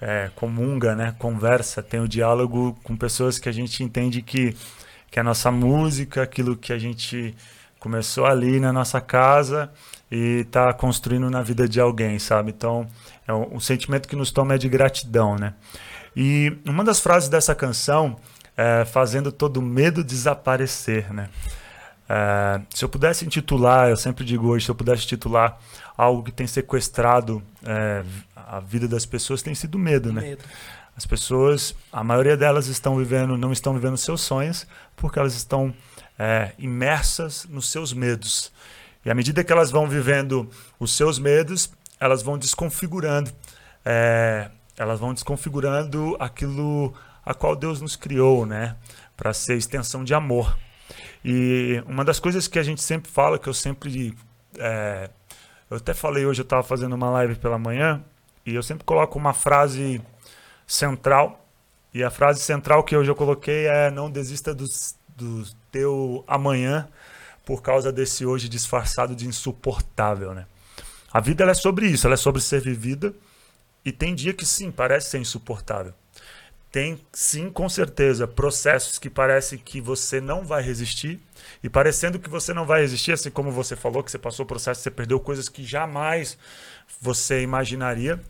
é, 0.00 0.30
comunga, 0.36 0.94
né? 0.94 1.14
Conversa, 1.18 1.82
tem 1.82 2.00
o 2.00 2.08
diálogo 2.08 2.78
com 2.84 2.96
pessoas 2.96 3.38
que 3.38 3.48
a 3.48 3.52
gente 3.52 3.82
entende 3.82 4.22
que, 4.22 4.56
que 5.10 5.18
a 5.18 5.24
nossa 5.24 5.50
música, 5.50 6.22
aquilo 6.22 6.56
que 6.56 6.72
a 6.72 6.78
gente 6.78 7.34
começou 7.80 8.26
ali 8.26 8.60
na 8.60 8.72
nossa 8.72 9.00
casa 9.00 9.70
e 10.10 10.44
tá 10.50 10.72
construindo 10.72 11.30
na 11.30 11.42
vida 11.42 11.68
de 11.68 11.80
alguém, 11.80 12.18
sabe? 12.18 12.50
Então, 12.50 12.86
é 13.26 13.32
um, 13.32 13.56
um 13.56 13.60
sentimento 13.60 14.08
que 14.08 14.14
nos 14.14 14.30
toma 14.30 14.54
é 14.54 14.58
de 14.58 14.68
gratidão, 14.68 15.36
né? 15.36 15.54
E 16.14 16.56
uma 16.64 16.84
das 16.84 17.00
frases 17.00 17.28
dessa 17.28 17.54
canção 17.54 18.16
é 18.56 18.84
fazendo 18.84 19.32
todo 19.32 19.62
medo 19.62 20.04
desaparecer, 20.04 21.12
né? 21.12 21.28
É, 22.12 22.60
se 22.74 22.84
eu 22.84 22.88
pudesse 22.88 23.24
intitular, 23.24 23.88
eu 23.88 23.96
sempre 23.96 24.24
digo 24.24 24.48
hoje, 24.48 24.64
se 24.64 24.70
eu 24.70 24.74
pudesse 24.74 25.06
titular 25.06 25.56
algo 25.96 26.24
que 26.24 26.32
tem 26.32 26.44
sequestrado 26.44 27.40
é, 27.64 28.02
a 28.34 28.58
vida 28.58 28.88
das 28.88 29.06
pessoas, 29.06 29.42
tem 29.42 29.54
sido 29.54 29.78
medo, 29.78 30.12
né? 30.12 30.20
Medo. 30.22 30.42
As 30.96 31.06
pessoas, 31.06 31.72
a 31.92 32.02
maioria 32.02 32.36
delas 32.36 32.66
estão 32.66 32.96
vivendo, 32.96 33.36
não 33.36 33.52
estão 33.52 33.72
vivendo 33.74 33.96
seus 33.96 34.22
sonhos, 34.22 34.66
porque 34.96 35.20
elas 35.20 35.34
estão 35.36 35.72
é, 36.18 36.50
imersas 36.58 37.46
nos 37.48 37.70
seus 37.70 37.92
medos. 37.92 38.52
E 39.04 39.10
à 39.10 39.14
medida 39.14 39.44
que 39.44 39.52
elas 39.52 39.70
vão 39.70 39.86
vivendo 39.86 40.50
os 40.80 40.96
seus 40.96 41.16
medos, 41.16 41.70
elas 42.00 42.22
vão 42.22 42.36
desconfigurando, 42.36 43.30
é, 43.84 44.50
elas 44.76 44.98
vão 44.98 45.14
desconfigurando 45.14 46.16
aquilo 46.18 46.92
a 47.24 47.34
qual 47.34 47.54
Deus 47.54 47.80
nos 47.80 47.94
criou, 47.94 48.44
né, 48.44 48.74
para 49.16 49.32
ser 49.32 49.56
extensão 49.56 50.02
de 50.02 50.12
amor. 50.12 50.58
E 51.24 51.82
uma 51.86 52.04
das 52.04 52.18
coisas 52.18 52.48
que 52.48 52.58
a 52.58 52.62
gente 52.62 52.82
sempre 52.82 53.10
fala, 53.10 53.38
que 53.38 53.48
eu 53.48 53.54
sempre. 53.54 54.16
É, 54.58 55.10
eu 55.70 55.76
até 55.76 55.94
falei 55.94 56.26
hoje, 56.26 56.40
eu 56.40 56.44
estava 56.44 56.62
fazendo 56.62 56.94
uma 56.94 57.10
live 57.10 57.36
pela 57.36 57.58
manhã, 57.58 58.02
e 58.44 58.54
eu 58.54 58.62
sempre 58.62 58.84
coloco 58.84 59.18
uma 59.18 59.32
frase 59.32 60.00
central. 60.66 61.46
E 61.92 62.02
a 62.02 62.10
frase 62.10 62.40
central 62.40 62.82
que 62.84 62.96
hoje 62.96 63.10
eu 63.10 63.14
coloquei 63.14 63.66
é: 63.66 63.90
Não 63.90 64.10
desista 64.10 64.54
do, 64.54 64.66
do 65.16 65.44
teu 65.70 66.24
amanhã 66.26 66.88
por 67.44 67.62
causa 67.62 67.92
desse 67.92 68.24
hoje 68.24 68.48
disfarçado 68.48 69.14
de 69.14 69.26
insuportável. 69.26 70.32
Né? 70.34 70.46
A 71.12 71.20
vida 71.20 71.44
é 71.44 71.54
sobre 71.54 71.86
isso, 71.86 72.06
ela 72.06 72.14
é 72.14 72.16
sobre 72.16 72.40
ser 72.40 72.60
vivida. 72.60 73.14
E 73.84 73.90
tem 73.90 74.14
dia 74.14 74.34
que 74.34 74.44
sim, 74.44 74.70
parece 74.70 75.10
ser 75.10 75.18
insuportável 75.18 75.94
tem 76.70 77.00
sim, 77.12 77.50
com 77.50 77.68
certeza, 77.68 78.28
processos 78.28 78.98
que 78.98 79.10
parece 79.10 79.58
que 79.58 79.80
você 79.80 80.20
não 80.20 80.44
vai 80.44 80.62
resistir. 80.62 81.20
E 81.62 81.68
parecendo 81.68 82.18
que 82.18 82.30
você 82.30 82.54
não 82.54 82.64
vai 82.64 82.82
resistir, 82.82 83.12
assim 83.12 83.30
como 83.30 83.50
você 83.50 83.74
falou, 83.74 84.04
que 84.04 84.10
você 84.10 84.18
passou 84.18 84.44
o 84.44 84.48
processo, 84.48 84.82
você 84.82 84.90
perdeu 84.90 85.18
coisas 85.18 85.48
que 85.48 85.64
jamais 85.64 86.38
você 87.00 87.42
imaginaria. 87.42 88.20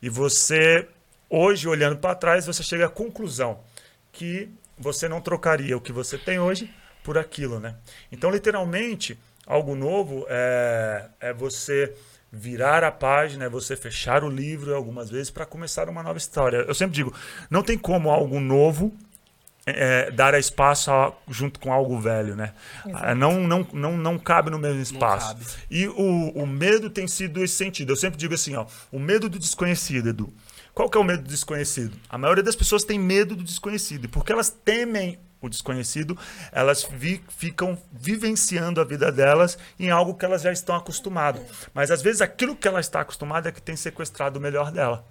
E 0.00 0.08
você, 0.08 0.88
hoje, 1.28 1.68
olhando 1.68 1.96
para 1.96 2.14
trás, 2.14 2.46
você 2.46 2.62
chega 2.62 2.86
à 2.86 2.88
conclusão 2.88 3.60
que 4.12 4.48
você 4.78 5.08
não 5.08 5.20
trocaria 5.20 5.76
o 5.76 5.80
que 5.80 5.92
você 5.92 6.16
tem 6.16 6.38
hoje 6.38 6.72
por 7.02 7.18
aquilo, 7.18 7.58
né? 7.58 7.76
Então, 8.12 8.30
literalmente, 8.30 9.18
algo 9.46 9.74
novo 9.74 10.26
é, 10.28 11.08
é 11.18 11.32
você 11.32 11.92
virar 12.32 12.84
a 12.84 12.92
página, 12.92 13.46
é 13.46 13.48
você 13.48 13.76
fechar 13.76 14.22
o 14.22 14.28
livro 14.28 14.74
algumas 14.74 15.10
vezes 15.10 15.30
para 15.30 15.44
começar 15.44 15.88
uma 15.88 16.02
nova 16.02 16.18
história. 16.18 16.58
Eu 16.58 16.74
sempre 16.74 16.94
digo, 16.94 17.12
não 17.50 17.62
tem 17.62 17.76
como 17.76 18.10
algo 18.10 18.38
novo 18.38 18.92
é, 19.66 20.10
dar 20.10 20.38
espaço 20.38 20.90
a, 20.90 21.12
junto 21.28 21.58
com 21.60 21.72
algo 21.72 21.98
velho, 21.98 22.36
né? 22.36 22.52
Não, 23.16 23.40
não, 23.40 23.66
não, 23.72 23.96
não 23.96 24.18
cabe 24.18 24.50
no 24.50 24.58
mesmo 24.58 24.80
espaço. 24.80 25.36
E 25.70 25.86
o, 25.88 26.30
o 26.30 26.46
medo 26.46 26.88
tem 26.88 27.06
sido 27.06 27.42
esse 27.42 27.54
sentido. 27.54 27.92
Eu 27.92 27.96
sempre 27.96 28.18
digo 28.18 28.34
assim, 28.34 28.54
ó, 28.54 28.66
o 28.92 28.98
medo 28.98 29.28
do 29.28 29.38
desconhecido, 29.38 30.08
Edu. 30.08 30.32
Qual 30.72 30.88
que 30.88 30.96
é 30.96 31.00
o 31.00 31.04
medo 31.04 31.22
do 31.22 31.28
desconhecido? 31.28 31.96
A 32.08 32.16
maioria 32.16 32.44
das 32.44 32.56
pessoas 32.56 32.84
tem 32.84 32.98
medo 32.98 33.34
do 33.34 33.42
desconhecido, 33.42 34.08
porque 34.08 34.32
elas 34.32 34.50
temem 34.50 35.18
o 35.40 35.48
desconhecido, 35.48 36.18
elas 36.52 36.86
vi, 36.90 37.22
ficam 37.28 37.78
vivenciando 37.92 38.80
a 38.80 38.84
vida 38.84 39.10
delas 39.10 39.58
em 39.78 39.90
algo 39.90 40.14
que 40.14 40.24
elas 40.24 40.42
já 40.42 40.52
estão 40.52 40.74
acostumadas. 40.74 41.42
Mas 41.72 41.90
às 41.90 42.02
vezes 42.02 42.20
aquilo 42.20 42.56
que 42.56 42.68
ela 42.68 42.80
está 42.80 43.00
acostumada 43.00 43.48
é 43.48 43.52
que 43.52 43.62
tem 43.62 43.76
sequestrado 43.76 44.38
o 44.38 44.42
melhor 44.42 44.70
dela. 44.70 45.06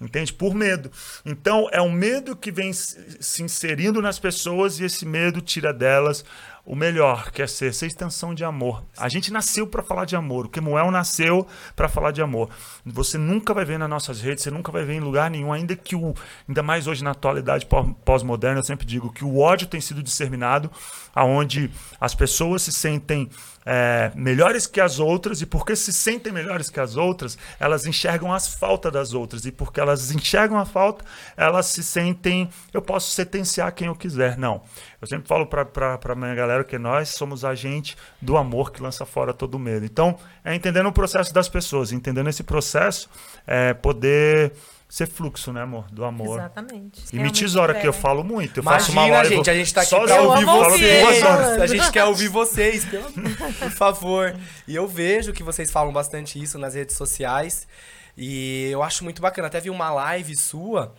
Entende? 0.00 0.32
Por 0.32 0.54
medo. 0.54 0.90
Então 1.24 1.68
é 1.70 1.80
um 1.80 1.90
medo 1.90 2.34
que 2.34 2.50
vem 2.50 2.72
se 2.72 3.42
inserindo 3.42 4.02
nas 4.02 4.18
pessoas 4.18 4.78
e 4.80 4.84
esse 4.84 5.06
medo 5.06 5.40
tira 5.40 5.72
delas 5.72 6.24
o 6.66 6.74
melhor, 6.74 7.30
que 7.30 7.42
é 7.42 7.46
ser, 7.46 7.74
ser 7.74 7.86
extensão 7.86 8.34
de 8.34 8.42
amor. 8.42 8.82
A 8.96 9.08
gente 9.08 9.30
nasceu 9.30 9.66
para 9.66 9.82
falar 9.82 10.06
de 10.06 10.16
amor. 10.16 10.46
O 10.46 10.48
Kemuel 10.48 10.90
nasceu 10.90 11.46
para 11.76 11.88
falar 11.88 12.10
de 12.10 12.22
amor. 12.22 12.48
Você 12.86 13.18
nunca 13.18 13.52
vai 13.52 13.64
ver 13.64 13.78
nas 13.78 13.88
nossas 13.88 14.20
redes, 14.20 14.42
você 14.42 14.50
nunca 14.50 14.72
vai 14.72 14.84
ver 14.84 14.94
em 14.94 15.00
lugar 15.00 15.30
nenhum, 15.30 15.52
ainda 15.52 15.76
que 15.76 15.94
o, 15.94 16.14
ainda 16.48 16.62
mais 16.62 16.86
hoje 16.86 17.04
na 17.04 17.10
atualidade 17.10 17.66
pós-moderna, 18.04 18.60
eu 18.60 18.64
sempre 18.64 18.86
digo 18.86 19.12
que 19.12 19.24
o 19.24 19.38
ódio 19.38 19.66
tem 19.66 19.80
sido 19.80 20.02
disseminado, 20.02 20.70
aonde 21.14 21.70
as 22.00 22.14
pessoas 22.14 22.62
se 22.62 22.72
sentem 22.72 23.28
é, 23.66 24.12
melhores 24.14 24.66
que 24.66 24.80
as 24.80 24.98
outras, 24.98 25.40
e 25.40 25.46
porque 25.46 25.74
se 25.76 25.92
sentem 25.92 26.32
melhores 26.32 26.68
que 26.68 26.80
as 26.80 26.96
outras, 26.96 27.38
elas 27.58 27.86
enxergam 27.86 28.32
as 28.32 28.48
faltas 28.48 28.92
das 28.92 29.14
outras, 29.14 29.46
e 29.46 29.52
porque 29.52 29.80
elas 29.80 30.10
enxergam 30.10 30.58
a 30.58 30.64
falta, 30.64 31.04
elas 31.36 31.66
se 31.66 31.82
sentem, 31.82 32.48
eu 32.72 32.82
posso 32.82 33.10
sentenciar 33.12 33.72
quem 33.72 33.88
eu 33.88 33.94
quiser. 33.94 34.36
Não. 34.36 34.62
Eu 35.04 35.08
sempre 35.08 35.28
falo 35.28 35.46
para 35.46 35.68
a 36.02 36.14
minha 36.14 36.34
galera 36.34 36.64
que 36.64 36.78
nós 36.78 37.10
somos 37.10 37.44
agente 37.44 37.94
do 38.22 38.38
amor 38.38 38.72
que 38.72 38.82
lança 38.82 39.04
fora 39.04 39.34
todo 39.34 39.58
medo. 39.58 39.84
Então, 39.84 40.16
é 40.42 40.54
entendendo 40.54 40.86
o 40.86 40.92
processo 40.92 41.32
das 41.32 41.46
pessoas, 41.46 41.92
entendendo 41.92 42.30
esse 42.30 42.42
processo, 42.42 43.10
é 43.46 43.74
poder 43.74 44.54
ser 44.88 45.06
fluxo, 45.06 45.52
né, 45.52 45.60
amor? 45.60 45.84
Do 45.90 46.06
amor. 46.06 46.38
Exatamente. 46.38 47.04
E 47.12 47.18
me 47.18 47.30
tesoura, 47.30 47.74
que 47.74 47.86
eu 47.86 47.92
falo 47.92 48.24
muito. 48.24 48.60
Eu 48.60 48.62
Imagina, 48.62 48.80
faço 48.80 48.92
uma 48.92 49.02
hora. 49.02 49.28
gente, 49.28 49.50
a 49.50 49.54
gente 49.54 49.74
tá 49.74 49.82
aqui 49.82 49.90
pra 49.90 50.22
ouvir 50.22 50.44
vocês. 50.46 51.22
A 51.60 51.66
gente 51.66 51.92
quer 51.92 52.04
ouvir 52.04 52.28
vocês, 52.28 52.86
por 52.86 53.70
favor. 53.72 54.34
E 54.66 54.74
eu 54.74 54.88
vejo 54.88 55.34
que 55.34 55.42
vocês 55.42 55.70
falam 55.70 55.92
bastante 55.92 56.42
isso 56.42 56.58
nas 56.58 56.74
redes 56.74 56.96
sociais. 56.96 57.68
E 58.16 58.70
eu 58.70 58.82
acho 58.82 59.04
muito 59.04 59.20
bacana. 59.20 59.48
Até 59.48 59.60
vi 59.60 59.68
uma 59.68 59.90
live 59.90 60.34
sua 60.34 60.94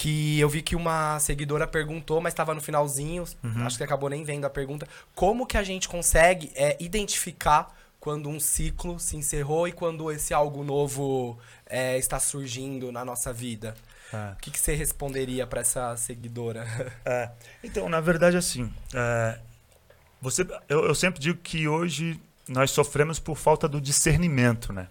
que 0.00 0.40
eu 0.40 0.48
vi 0.48 0.62
que 0.62 0.74
uma 0.74 1.20
seguidora 1.20 1.66
perguntou, 1.66 2.22
mas 2.22 2.32
estava 2.32 2.54
no 2.54 2.60
finalzinho, 2.62 3.22
uhum. 3.44 3.66
acho 3.66 3.76
que 3.76 3.84
acabou 3.84 4.08
nem 4.08 4.24
vendo 4.24 4.46
a 4.46 4.50
pergunta. 4.50 4.88
Como 5.14 5.46
que 5.46 5.58
a 5.58 5.62
gente 5.62 5.86
consegue 5.86 6.50
é, 6.54 6.74
identificar 6.80 7.76
quando 8.00 8.26
um 8.30 8.40
ciclo 8.40 8.98
se 8.98 9.18
encerrou 9.18 9.68
e 9.68 9.72
quando 9.72 10.10
esse 10.10 10.32
algo 10.32 10.64
novo 10.64 11.38
é, 11.66 11.98
está 11.98 12.18
surgindo 12.18 12.90
na 12.90 13.04
nossa 13.04 13.30
vida. 13.30 13.76
É. 14.10 14.32
O 14.32 14.36
que, 14.36 14.50
que 14.50 14.58
você 14.58 14.74
responderia 14.74 15.46
para 15.46 15.60
essa 15.60 15.94
seguidora? 15.98 16.66
É, 17.04 17.30
então, 17.62 17.86
na 17.86 18.00
verdade, 18.00 18.38
assim, 18.38 18.72
é, 18.94 19.38
você, 20.18 20.46
eu, 20.66 20.86
eu 20.86 20.94
sempre 20.94 21.20
digo 21.20 21.38
que 21.42 21.68
hoje 21.68 22.18
nós 22.48 22.70
sofremos 22.70 23.18
por 23.18 23.36
falta 23.36 23.68
do 23.68 23.78
discernimento, 23.78 24.72
né? 24.72 24.88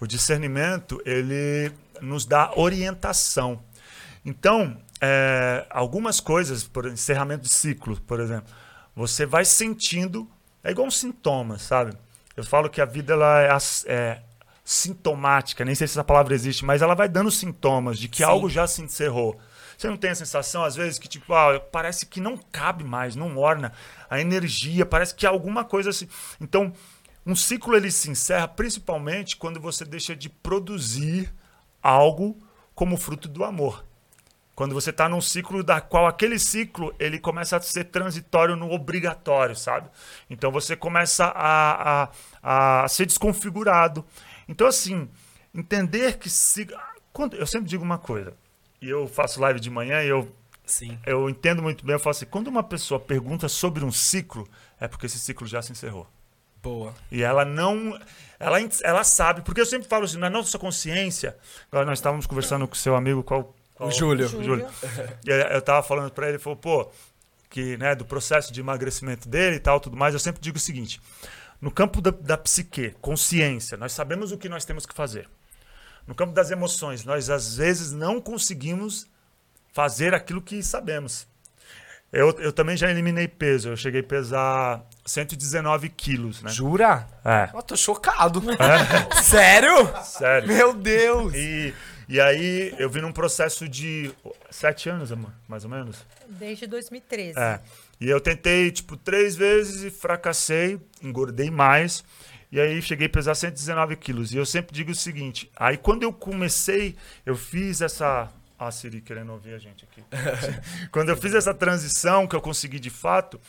O 0.00 0.06
discernimento 0.06 1.02
ele 1.04 1.70
nos 2.00 2.24
dá 2.24 2.52
orientação. 2.56 3.62
Então, 4.28 4.76
é, 5.00 5.66
algumas 5.70 6.20
coisas, 6.20 6.62
por 6.62 6.86
encerramento 6.86 7.44
de 7.44 7.48
ciclo, 7.48 7.98
por 8.02 8.20
exemplo, 8.20 8.52
você 8.94 9.24
vai 9.24 9.42
sentindo, 9.42 10.28
é 10.62 10.70
igual 10.70 10.86
um 10.86 10.90
sintoma, 10.90 11.58
sabe? 11.58 11.96
Eu 12.36 12.44
falo 12.44 12.68
que 12.68 12.78
a 12.82 12.84
vida 12.84 13.14
ela 13.14 13.40
é, 13.40 13.56
é 13.86 14.22
sintomática, 14.62 15.64
nem 15.64 15.74
sei 15.74 15.86
se 15.86 15.94
essa 15.94 16.04
palavra 16.04 16.34
existe, 16.34 16.62
mas 16.62 16.82
ela 16.82 16.94
vai 16.94 17.08
dando 17.08 17.30
sintomas 17.30 17.98
de 17.98 18.06
que 18.06 18.18
Sim. 18.18 18.24
algo 18.24 18.50
já 18.50 18.66
se 18.66 18.82
encerrou. 18.82 19.40
Você 19.78 19.88
não 19.88 19.96
tem 19.96 20.10
a 20.10 20.14
sensação, 20.14 20.62
às 20.62 20.76
vezes, 20.76 20.98
que 20.98 21.08
tipo, 21.08 21.32
ah, 21.32 21.58
parece 21.58 22.04
que 22.04 22.20
não 22.20 22.36
cabe 22.36 22.84
mais, 22.84 23.16
não 23.16 23.38
orna 23.38 23.72
a 24.10 24.20
energia, 24.20 24.84
parece 24.84 25.14
que 25.14 25.24
alguma 25.24 25.64
coisa 25.64 25.88
assim. 25.88 26.06
Então, 26.38 26.70
um 27.24 27.34
ciclo 27.34 27.74
ele 27.74 27.90
se 27.90 28.10
encerra 28.10 28.46
principalmente 28.46 29.38
quando 29.38 29.58
você 29.58 29.86
deixa 29.86 30.14
de 30.14 30.28
produzir 30.28 31.32
algo 31.82 32.36
como 32.74 32.98
fruto 32.98 33.26
do 33.26 33.42
amor. 33.42 33.87
Quando 34.58 34.74
você 34.74 34.90
está 34.90 35.08
num 35.08 35.20
ciclo 35.20 35.62
da 35.62 35.80
qual 35.80 36.08
aquele 36.08 36.36
ciclo 36.36 36.92
ele 36.98 37.20
começa 37.20 37.56
a 37.56 37.60
ser 37.60 37.84
transitório 37.84 38.56
no 38.56 38.72
obrigatório, 38.72 39.54
sabe? 39.54 39.88
Então 40.28 40.50
você 40.50 40.74
começa 40.74 41.26
a, 41.26 42.10
a, 42.42 42.82
a 42.82 42.88
ser 42.88 43.06
desconfigurado. 43.06 44.04
Então, 44.48 44.66
assim, 44.66 45.08
entender 45.54 46.18
que 46.18 46.28
se. 46.28 46.66
Quando, 47.12 47.36
eu 47.36 47.46
sempre 47.46 47.68
digo 47.68 47.84
uma 47.84 47.98
coisa, 47.98 48.34
e 48.82 48.88
eu 48.88 49.06
faço 49.06 49.40
live 49.40 49.60
de 49.60 49.70
manhã 49.70 50.02
e 50.02 50.08
eu. 50.08 50.34
Sim. 50.66 50.98
Eu 51.06 51.30
entendo 51.30 51.62
muito 51.62 51.86
bem, 51.86 51.92
eu 51.92 52.00
falo 52.00 52.16
assim, 52.16 52.26
quando 52.26 52.48
uma 52.48 52.64
pessoa 52.64 52.98
pergunta 52.98 53.48
sobre 53.48 53.84
um 53.84 53.92
ciclo, 53.92 54.44
é 54.80 54.88
porque 54.88 55.06
esse 55.06 55.20
ciclo 55.20 55.46
já 55.46 55.62
se 55.62 55.70
encerrou. 55.70 56.08
Boa. 56.60 56.92
E 57.12 57.22
ela 57.22 57.44
não. 57.44 57.96
Ela, 58.40 58.58
ela 58.82 59.04
sabe, 59.04 59.42
porque 59.42 59.60
eu 59.60 59.66
sempre 59.66 59.86
falo 59.86 60.04
assim, 60.04 60.18
na 60.18 60.28
nossa 60.28 60.58
consciência. 60.58 61.36
Agora 61.70 61.86
nós 61.86 62.00
estávamos 62.00 62.26
conversando 62.26 62.66
com 62.66 62.74
o 62.74 62.76
seu 62.76 62.96
amigo, 62.96 63.22
qual. 63.22 63.54
Qual 63.78 63.88
o 63.88 63.92
Júlio. 63.92 64.26
O 64.26 64.44
Júlio. 64.44 64.68
e 65.24 65.30
eu 65.30 65.58
estava 65.58 65.82
falando 65.82 66.10
para 66.10 66.26
ele, 66.26 66.36
ele 66.36 66.42
falou, 66.42 66.56
pô, 66.56 66.90
que, 67.48 67.76
né, 67.76 67.94
do 67.94 68.04
processo 68.04 68.52
de 68.52 68.60
emagrecimento 68.60 69.28
dele 69.28 69.56
e 69.56 69.60
tal, 69.60 69.80
tudo 69.80 69.96
mais, 69.96 70.12
eu 70.12 70.20
sempre 70.20 70.42
digo 70.42 70.56
o 70.56 70.60
seguinte: 70.60 71.00
no 71.60 71.70
campo 71.70 72.00
da, 72.00 72.10
da 72.10 72.36
psique, 72.36 72.94
consciência, 73.00 73.78
nós 73.78 73.92
sabemos 73.92 74.32
o 74.32 74.36
que 74.36 74.48
nós 74.48 74.64
temos 74.64 74.84
que 74.84 74.94
fazer. 74.94 75.28
No 76.06 76.14
campo 76.14 76.32
das 76.32 76.50
emoções, 76.50 77.04
nós 77.04 77.30
às 77.30 77.56
vezes 77.56 77.92
não 77.92 78.20
conseguimos 78.20 79.06
fazer 79.72 80.12
aquilo 80.12 80.42
que 80.42 80.62
sabemos. 80.62 81.26
Eu, 82.10 82.30
eu 82.40 82.52
também 82.52 82.76
já 82.76 82.90
eliminei 82.90 83.28
peso. 83.28 83.68
Eu 83.68 83.76
cheguei 83.76 84.00
a 84.00 84.04
pesar 84.04 84.82
119 85.04 85.90
quilos, 85.90 86.42
né? 86.42 86.50
Jura? 86.50 87.06
É. 87.22 87.50
Eu 87.54 87.62
tô 87.62 87.76
chocado. 87.76 88.42
Sério? 89.22 89.92
Sério. 90.02 90.48
Meu 90.48 90.72
Deus. 90.72 91.34
E, 91.34 91.74
e 92.08 92.20
aí 92.20 92.74
eu 92.78 92.88
vim 92.88 93.00
num 93.00 93.12
processo 93.12 93.68
de 93.68 94.10
sete 94.50 94.88
anos, 94.88 95.12
amor, 95.12 95.32
mais 95.46 95.64
ou 95.64 95.70
menos. 95.70 96.04
Desde 96.26 96.66
2013. 96.66 97.38
É. 97.38 97.60
E 98.00 98.08
eu 98.08 98.20
tentei, 98.20 98.70
tipo, 98.70 98.96
três 98.96 99.36
vezes 99.36 99.82
e 99.82 99.90
fracassei, 99.90 100.80
engordei 101.02 101.50
mais. 101.50 102.04
E 102.50 102.58
aí 102.58 102.80
cheguei 102.80 103.06
a 103.06 103.10
pesar 103.10 103.34
119 103.34 103.96
quilos. 103.96 104.32
E 104.32 104.36
eu 104.36 104.46
sempre 104.46 104.74
digo 104.74 104.92
o 104.92 104.94
seguinte: 104.94 105.50
aí 105.54 105.76
quando 105.76 106.02
eu 106.02 106.12
comecei, 106.12 106.96
eu 107.26 107.36
fiz 107.36 107.80
essa. 107.80 108.30
Ah, 108.58 108.66
a 108.66 108.70
Siri 108.72 109.00
querendo 109.00 109.30
ouvir 109.30 109.54
a 109.54 109.58
gente 109.58 109.84
aqui. 109.84 110.02
quando 110.90 111.10
eu 111.10 111.16
fiz 111.16 111.34
essa 111.34 111.54
transição 111.54 112.26
que 112.26 112.34
eu 112.34 112.40
consegui 112.40 112.80
de 112.80 112.90
fato, 112.90 113.40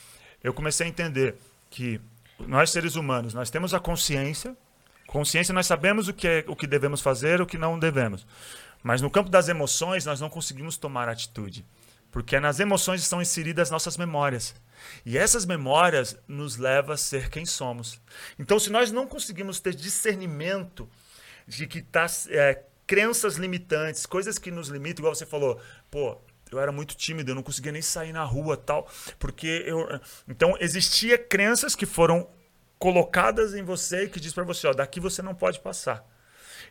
eu 0.43 0.53
comecei 0.53 0.85
a 0.85 0.89
entender 0.89 1.35
que 1.69 1.99
nós 2.39 2.69
seres 2.69 2.95
humanos, 2.95 3.33
nós 3.33 3.49
temos 3.49 3.73
a 3.73 3.79
consciência. 3.79 4.55
Consciência, 5.09 5.51
nós 5.51 5.65
sabemos 5.65 6.07
o 6.07 6.13
que, 6.13 6.27
é, 6.27 6.45
o 6.47 6.55
que 6.55 6.67
devemos 6.67 7.01
fazer, 7.01 7.41
o 7.41 7.45
que 7.47 7.57
não 7.57 7.79
devemos. 7.79 8.27
Mas 8.83 9.01
no 9.01 9.09
campo 9.09 9.27
das 9.27 9.49
emoções, 9.49 10.05
nós 10.05 10.21
não 10.21 10.29
conseguimos 10.29 10.77
tomar 10.77 11.09
atitude. 11.09 11.65
Porque 12.11 12.39
nas 12.39 12.59
emoções 12.59 13.01
estão 13.01 13.19
inseridas 13.19 13.71
nossas 13.71 13.97
memórias. 13.97 14.53
E 15.03 15.17
essas 15.17 15.47
memórias 15.47 16.15
nos 16.27 16.57
levam 16.57 16.93
a 16.93 16.97
ser 16.97 17.31
quem 17.31 17.43
somos. 17.43 17.99
Então, 18.37 18.59
se 18.59 18.69
nós 18.69 18.91
não 18.91 19.07
conseguimos 19.07 19.59
ter 19.59 19.73
discernimento 19.73 20.87
de 21.47 21.65
que 21.65 21.81
tá, 21.81 22.05
é, 22.29 22.61
crenças 22.85 23.35
limitantes, 23.35 24.05
coisas 24.05 24.37
que 24.37 24.51
nos 24.51 24.69
limitam, 24.69 25.01
igual 25.01 25.15
você 25.15 25.25
falou, 25.25 25.59
pô, 25.89 26.19
eu 26.51 26.59
era 26.59 26.71
muito 26.71 26.95
tímido, 26.95 27.31
eu 27.31 27.35
não 27.35 27.41
conseguia 27.41 27.71
nem 27.71 27.81
sair 27.81 28.13
na 28.13 28.23
rua 28.23 28.55
tal, 28.55 28.87
porque 29.17 29.63
eu. 29.65 29.87
Então, 30.27 30.55
existia 30.59 31.17
crenças 31.17 31.73
que 31.73 31.87
foram 31.87 32.29
colocadas 32.79 33.53
em 33.53 33.61
você 33.61 34.05
e 34.05 34.09
que 34.09 34.19
diz 34.19 34.33
para 34.33 34.43
você, 34.43 34.65
ó, 34.67 34.73
daqui 34.73 34.99
você 34.99 35.21
não 35.21 35.35
pode 35.35 35.59
passar. 35.59 36.03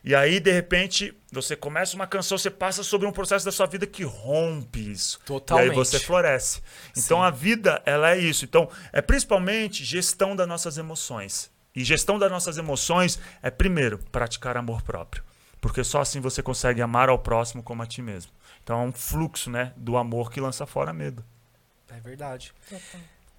E 0.03 0.15
aí, 0.15 0.39
de 0.39 0.51
repente, 0.51 1.13
você 1.31 1.55
começa 1.55 1.95
uma 1.95 2.07
canção, 2.07 2.37
você 2.37 2.49
passa 2.49 2.83
sobre 2.83 3.07
um 3.07 3.11
processo 3.11 3.45
da 3.45 3.51
sua 3.51 3.65
vida 3.65 3.85
que 3.85 4.03
rompe 4.03 4.91
isso. 4.91 5.19
Totalmente. 5.25 5.67
E 5.67 5.69
aí 5.69 5.75
você 5.75 5.99
floresce. 5.99 6.61
Então 6.97 7.19
Sim. 7.19 7.23
a 7.23 7.29
vida, 7.29 7.81
ela 7.85 8.11
é 8.11 8.17
isso. 8.17 8.45
Então, 8.45 8.69
é 8.93 9.01
principalmente 9.01 9.83
gestão 9.83 10.35
das 10.35 10.47
nossas 10.47 10.77
emoções. 10.77 11.51
E 11.75 11.83
gestão 11.83 12.17
das 12.17 12.31
nossas 12.31 12.57
emoções 12.57 13.19
é, 13.41 13.51
primeiro, 13.51 13.99
praticar 14.11 14.57
amor 14.57 14.81
próprio. 14.81 15.23
Porque 15.61 15.83
só 15.83 16.01
assim 16.01 16.21
você 16.21 16.41
consegue 16.41 16.81
amar 16.81 17.09
ao 17.09 17.19
próximo 17.19 17.61
como 17.61 17.83
a 17.83 17.85
ti 17.85 18.01
mesmo. 18.01 18.31
Então 18.63 18.81
é 18.81 18.85
um 18.85 18.91
fluxo 18.91 19.49
né, 19.49 19.73
do 19.75 19.97
amor 19.97 20.31
que 20.31 20.39
lança 20.39 20.65
fora 20.65 20.93
medo. 20.93 21.23
É 21.89 21.99
verdade. 21.99 22.53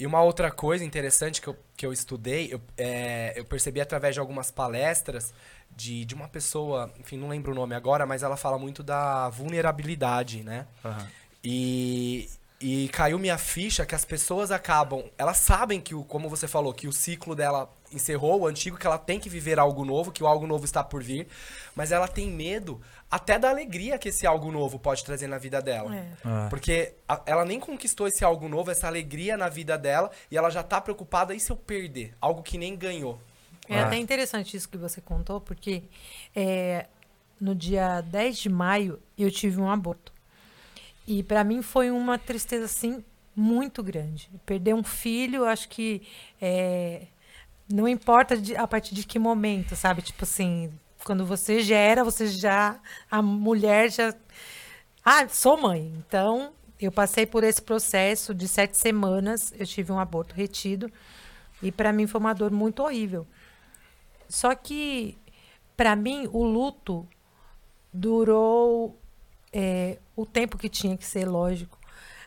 E 0.01 0.07
uma 0.07 0.23
outra 0.23 0.51
coisa 0.51 0.83
interessante 0.83 1.43
que 1.43 1.49
eu, 1.49 1.57
que 1.77 1.85
eu 1.85 1.93
estudei, 1.93 2.49
eu, 2.51 2.59
é, 2.79 3.35
eu 3.37 3.45
percebi 3.45 3.83
através 3.83 4.15
de 4.15 4.21
algumas 4.21 4.51
palestras 4.51 5.35
de, 5.77 6.07
de 6.07 6.15
uma 6.15 6.27
pessoa, 6.27 6.91
enfim, 6.99 7.19
não 7.19 7.29
lembro 7.29 7.53
o 7.53 7.55
nome 7.55 7.75
agora, 7.75 8.07
mas 8.07 8.23
ela 8.23 8.35
fala 8.35 8.59
muito 8.59 8.83
da 8.83 9.29
vulnerabilidade, 9.29 10.43
né? 10.43 10.67
Aham. 10.83 11.07
E, 11.45 12.31
e 12.61 12.89
caiu 12.91 13.19
minha 13.19 13.39
ficha 13.39 13.87
que 13.87 13.95
as 13.95 14.05
pessoas 14.05 14.51
acabam. 14.51 15.05
Elas 15.17 15.39
sabem 15.39 15.81
que, 15.81 15.95
o, 15.95 16.05
como 16.05 16.29
você 16.29 16.47
falou, 16.47 16.75
que 16.75 16.87
o 16.87 16.93
ciclo 16.93 17.35
dela 17.35 17.73
encerrou, 17.93 18.41
o 18.43 18.47
antigo, 18.47 18.77
que 18.77 18.87
ela 18.87 18.99
tem 18.99 19.19
que 19.19 19.29
viver 19.31 19.59
algo 19.59 19.85
novo, 19.85 20.13
que 20.13 20.23
o 20.23 20.27
algo 20.27 20.47
novo 20.47 20.65
está 20.65 20.85
por 20.85 21.03
vir. 21.03 21.27
Mas 21.75 21.91
ela 21.91 22.07
tem 22.07 22.29
medo 22.29 22.81
até 23.11 23.39
da 23.39 23.49
alegria 23.49 23.99
que 23.99 24.11
esse 24.11 24.27
algo 24.27 24.53
novo 24.53 24.79
pode 24.79 25.03
trazer 25.05 25.27
na 25.27 25.39
vida 25.39 25.61
dela. 25.63 25.97
É. 25.97 26.07
Ah. 26.25 26.47
Porque 26.51 26.93
a- 27.09 27.23
ela 27.25 27.45
nem 27.47 27.59
conquistou 27.59 28.07
esse 28.07 28.23
algo 28.25 28.47
novo, 28.49 28.71
essa 28.71 28.87
alegria 28.87 29.37
na 29.39 29.49
vida 29.49 29.79
dela, 29.79 30.11
e 30.31 30.37
ela 30.37 30.51
já 30.51 30.63
tá 30.63 30.81
preocupada, 30.81 31.35
e 31.35 31.41
se 31.41 31.51
eu 31.51 31.57
perder? 31.57 32.15
Algo 32.21 32.43
que 32.43 32.59
nem 32.59 32.77
ganhou. 32.77 33.19
É 33.69 33.79
Ah. 33.81 33.87
até 33.87 33.97
interessante 33.97 34.57
isso 34.57 34.69
que 34.69 34.77
você 34.77 35.01
contou, 35.01 35.41
porque 35.41 35.85
é, 36.37 36.87
no 37.41 37.55
dia 37.55 38.03
10 38.03 38.37
de 38.39 38.49
maio 38.51 39.01
eu 39.17 39.31
tive 39.31 39.59
um 39.61 39.71
aborto. 39.71 40.13
E 41.13 41.25
para 41.25 41.43
mim 41.43 41.61
foi 41.61 41.91
uma 41.91 42.17
tristeza 42.17 42.67
assim 42.67 43.03
muito 43.35 43.83
grande. 43.83 44.31
Perder 44.47 44.75
um 44.77 44.85
filho, 44.85 45.45
acho 45.45 45.69
que 45.69 46.03
é, 46.41 47.09
não 47.69 47.89
importa 47.89 48.37
de- 48.37 48.55
a 48.55 48.65
partir 48.65 48.95
de 48.95 49.05
que 49.05 49.19
momento, 49.19 49.75
sabe? 49.75 50.03
Tipo 50.03 50.23
assim, 50.23 50.73
quando 51.05 51.27
você 51.27 51.63
gera, 51.63 52.05
você 52.05 52.29
já 52.29 52.79
a 53.11 53.21
mulher 53.21 53.91
já 53.91 54.15
ah, 55.05 55.27
sou 55.29 55.61
mãe. 55.61 55.93
Então, 55.97 56.53
eu 56.81 56.93
passei 56.93 57.27
por 57.27 57.43
esse 57.43 57.61
processo 57.61 58.33
de 58.33 58.47
sete 58.47 58.79
semanas. 58.79 59.53
Eu 59.59 59.67
tive 59.67 59.91
um 59.91 59.99
aborto 59.99 60.33
retido. 60.37 60.93
E 61.61 61.73
para 61.73 61.93
mim 61.93 62.07
foi 62.07 62.21
uma 62.21 62.35
dor 62.35 62.53
muito 62.53 62.85
horrível. 62.85 63.27
Só 64.29 64.55
que, 64.55 65.19
para 65.77 65.97
mim, 65.97 66.29
o 66.33 66.45
luto 66.45 67.09
durou 67.93 69.00
é, 69.53 69.99
o 70.17 70.25
tempo 70.25 70.59
que 70.59 70.69
tinha 70.69 70.97
que 70.97 71.05
ser, 71.05 71.27
lógico. 71.29 71.79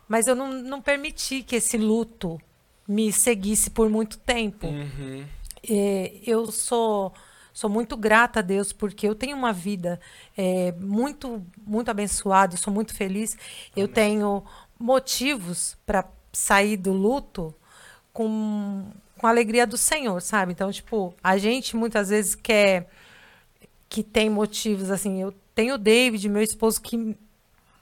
Mas 0.08 0.28
eu 0.28 0.36
não, 0.36 0.52
não 0.52 0.82
permiti 0.82 1.44
que 1.44 1.56
esse 1.56 1.78
luto 1.78 2.40
me 2.88 3.12
seguisse 3.12 3.70
por 3.70 3.90
muito 3.90 4.18
tempo. 4.18 4.68
Uhum. 4.68 5.26
É, 5.68 6.14
eu 6.26 6.52
sou 6.52 7.14
sou 7.54 7.70
muito 7.70 7.96
grata 7.96 8.40
a 8.40 8.42
Deus 8.42 8.74
porque 8.74 9.08
eu 9.08 9.14
tenho 9.14 9.38
uma 9.38 9.54
vida 9.54 10.00
é, 10.36 10.72
muito 10.74 11.46
muito 11.66 11.90
abençoada, 11.90 12.58
sou 12.58 12.74
muito 12.74 12.94
feliz. 12.94 13.38
Eu 13.76 13.88
tenho 13.88 14.44
motivos 14.78 15.78
para 15.86 16.06
sair 16.34 16.78
do 16.78 16.92
luto 16.92 17.54
com 18.12 18.86
com 19.18 19.28
a 19.28 19.30
alegria 19.30 19.66
do 19.66 19.78
Senhor, 19.78 20.22
sabe? 20.22 20.52
Então, 20.52 20.70
tipo, 20.70 21.14
a 21.24 21.38
gente 21.38 21.78
muitas 21.78 22.10
vezes 22.10 22.36
quer 22.36 22.90
que 23.88 24.04
tem 24.04 24.30
motivos 24.30 24.92
assim. 24.92 25.22
Eu 25.22 25.34
tenho 25.56 25.76
o 25.76 25.78
David, 25.78 26.28
meu 26.30 26.42
esposo, 26.42 26.82
que 26.82 27.16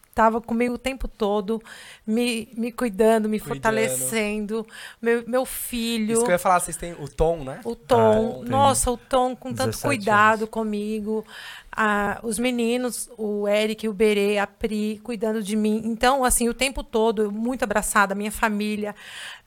estava 0.10 0.42
comigo 0.42 0.76
o 0.76 0.78
tempo 0.78 1.08
todo, 1.08 1.62
me, 2.06 2.50
me 2.58 2.70
cuidando, 2.70 3.30
me 3.30 3.40
Cuidando. 3.40 3.56
fortalecendo, 3.56 4.68
meu, 5.02 5.24
meu 5.26 5.46
filho. 5.46 6.12
Isso 6.12 6.22
que 6.24 6.28
eu 6.28 6.34
ia 6.34 6.40
falar, 6.40 6.60
vocês 6.60 6.76
têm 6.76 6.94
o 7.00 7.08
tom, 7.08 7.46
né? 7.46 7.62
O 7.64 7.76
Tom, 7.76 8.40
Ah, 8.40 8.40
tem 8.42 8.50
nossa, 8.50 8.92
o 8.92 8.98
Tom 8.98 9.34
com 9.36 9.54
tanto 9.54 9.72
17 9.72 9.82
cuidado 9.88 10.40
anos. 10.42 10.50
comigo. 10.50 11.26
Ah, 11.72 12.20
os 12.24 12.38
meninos, 12.38 13.10
o 13.18 13.48
Eric, 13.48 13.88
o 13.88 13.94
Berê, 13.94 14.38
a 14.38 14.46
Pri, 14.46 15.00
cuidando 15.02 15.42
de 15.42 15.56
mim. 15.56 15.82
Então, 15.86 16.26
assim, 16.26 16.50
o 16.50 16.54
tempo 16.54 16.84
todo, 16.84 17.22
eu 17.24 17.32
muito 17.32 17.64
abraçada, 17.64 18.14
a 18.14 18.16
minha 18.16 18.32
família, 18.34 18.94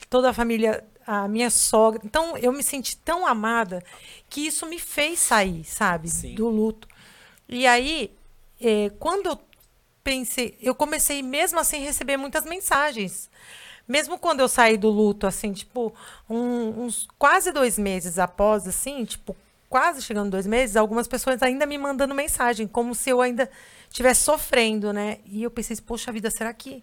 toda 0.09 0.31
a 0.31 0.33
família, 0.33 0.83
a 1.07 1.29
minha 1.29 1.51
sogra. 1.51 2.01
Então, 2.03 2.39
eu 2.39 2.51
me 2.51 2.63
senti 2.63 2.97
tão 2.97 3.27
amada 3.27 3.85
que 4.31 4.47
isso 4.47 4.65
me 4.67 4.79
fez 4.79 5.19
sair, 5.19 5.63
sabe, 5.65 6.09
Sim. 6.09 6.35
do 6.35 6.49
luto. 6.49 6.89
E 7.49 7.67
aí, 7.67 8.11
eh, 8.61 8.91
quando 8.99 9.27
eu 9.31 9.39
pensei, 10.03 10.57
eu 10.61 10.75
comecei 10.75 11.23
mesmo 11.23 11.59
assim 11.59 11.79
a 11.83 11.87
receber 11.87 12.17
muitas 12.17 12.45
mensagens. 12.45 13.31
Mesmo 13.87 14.19
quando 14.19 14.41
eu 14.41 14.49
saí 14.49 14.77
do 14.79 14.89
luto, 14.89 15.27
assim, 15.27 15.53
tipo, 15.53 15.93
um- 16.29 16.85
uns 16.85 17.07
quase 17.19 17.53
dois 17.53 17.79
meses 17.79 18.19
após, 18.19 18.67
assim, 18.67 19.05
tipo, 19.05 19.37
quase 19.69 20.01
chegando 20.03 20.31
dois 20.31 20.47
meses, 20.47 20.77
algumas 20.77 21.07
pessoas 21.07 21.43
ainda 21.43 21.67
me 21.67 21.77
mandando 21.77 22.15
mensagem, 22.15 22.67
como 22.67 22.95
se 22.95 23.11
eu 23.11 23.21
ainda 23.21 23.51
estivesse 23.91 24.23
sofrendo, 24.23 24.93
né? 24.93 25.19
E 25.27 25.43
eu 25.43 25.51
pensei, 25.51 25.77
poxa 25.85 26.11
vida, 26.13 26.31
será 26.31 26.53
que. 26.55 26.83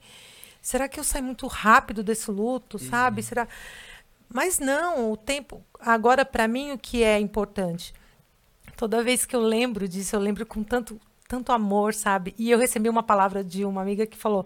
Será 0.62 0.88
que 0.88 1.00
eu 1.00 1.04
saí 1.04 1.24
muito 1.24 1.47
rápido 1.47 2.04
desse 2.04 2.30
luto, 2.30 2.78
sabe? 2.78 3.24
Será. 3.24 3.47
Mas 4.30 4.60
não, 4.60 5.12
o 5.12 5.17
tempo. 5.17 5.63
Agora, 5.80 6.24
para 6.24 6.47
mim, 6.47 6.71
o 6.71 6.78
que 6.78 7.02
é 7.04 7.19
importante? 7.19 7.93
Toda 8.82 9.04
vez 9.04 9.26
que 9.28 9.36
eu 9.36 9.41
lembro 9.41 9.88
disso, 9.88 10.15
eu 10.15 10.20
lembro 10.20 10.44
com 10.44 10.63
tanto, 10.63 11.00
tanto 11.28 11.52
amor, 11.52 11.94
sabe? 11.94 12.34
E 12.36 12.50
eu 12.50 12.58
recebi 12.58 12.89
uma 12.89 13.04
palavra 13.04 13.44
de 13.44 13.63
uma 13.63 13.80
amiga 13.80 14.08
que 14.08 14.17
falou: 14.17 14.44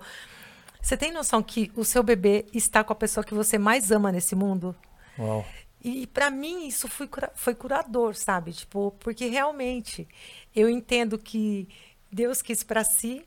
Você 0.82 0.98
tem 0.98 1.10
noção 1.10 1.42
que 1.42 1.72
o 1.74 1.86
seu 1.86 2.04
bebê 2.04 2.46
está 2.54 2.84
com 2.84 2.92
a 2.92 2.96
pessoa 2.98 3.24
que 3.24 3.34
você 3.34 3.58
mais 3.58 3.92
ama 3.92 4.12
nesse 4.12 4.36
mundo? 4.36 4.76
Uau. 5.18 5.46
E 5.82 6.06
para 6.08 6.30
mim 6.30 6.68
isso 6.68 6.90
foi, 6.90 7.08
cura- 7.08 7.32
foi 7.34 7.56
curador, 7.56 8.14
sabe? 8.14 8.52
Tipo, 8.52 8.92
porque 9.00 9.28
realmente 9.28 10.06
eu 10.54 10.70
entendo 10.70 11.18
que 11.18 11.70
Deus 12.12 12.42
quis 12.42 12.62
para 12.62 12.84
si 12.84 13.26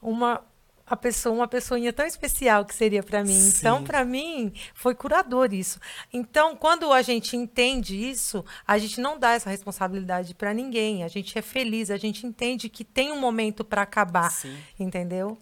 uma 0.00 0.40
a 0.86 0.96
pessoa, 0.96 1.34
uma 1.34 1.48
pessoinha 1.48 1.92
tão 1.92 2.04
especial 2.06 2.64
que 2.64 2.74
seria 2.74 3.02
para 3.02 3.24
mim. 3.24 3.32
Sim. 3.32 3.58
Então, 3.58 3.82
para 3.82 4.04
mim, 4.04 4.52
foi 4.74 4.94
curador 4.94 5.54
isso. 5.54 5.80
Então, 6.12 6.54
quando 6.56 6.92
a 6.92 7.00
gente 7.00 7.36
entende 7.36 7.96
isso, 7.96 8.44
a 8.66 8.76
gente 8.76 9.00
não 9.00 9.18
dá 9.18 9.32
essa 9.32 9.48
responsabilidade 9.48 10.34
para 10.34 10.52
ninguém. 10.52 11.02
A 11.02 11.08
gente 11.08 11.38
é 11.38 11.42
feliz, 11.42 11.90
a 11.90 11.96
gente 11.96 12.26
entende 12.26 12.68
que 12.68 12.84
tem 12.84 13.12
um 13.12 13.20
momento 13.20 13.64
para 13.64 13.82
acabar, 13.82 14.30
Sim. 14.30 14.56
entendeu? 14.78 15.38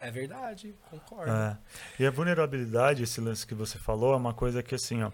É 0.00 0.10
verdade, 0.10 0.74
concordo. 0.90 1.30
É. 1.30 1.56
E 1.98 2.06
a 2.06 2.10
vulnerabilidade, 2.10 3.02
esse 3.04 3.20
lance 3.20 3.46
que 3.46 3.54
você 3.54 3.78
falou, 3.78 4.14
é 4.14 4.16
uma 4.16 4.34
coisa 4.34 4.62
que 4.62 4.74
assim, 4.74 5.02
ó, 5.02 5.12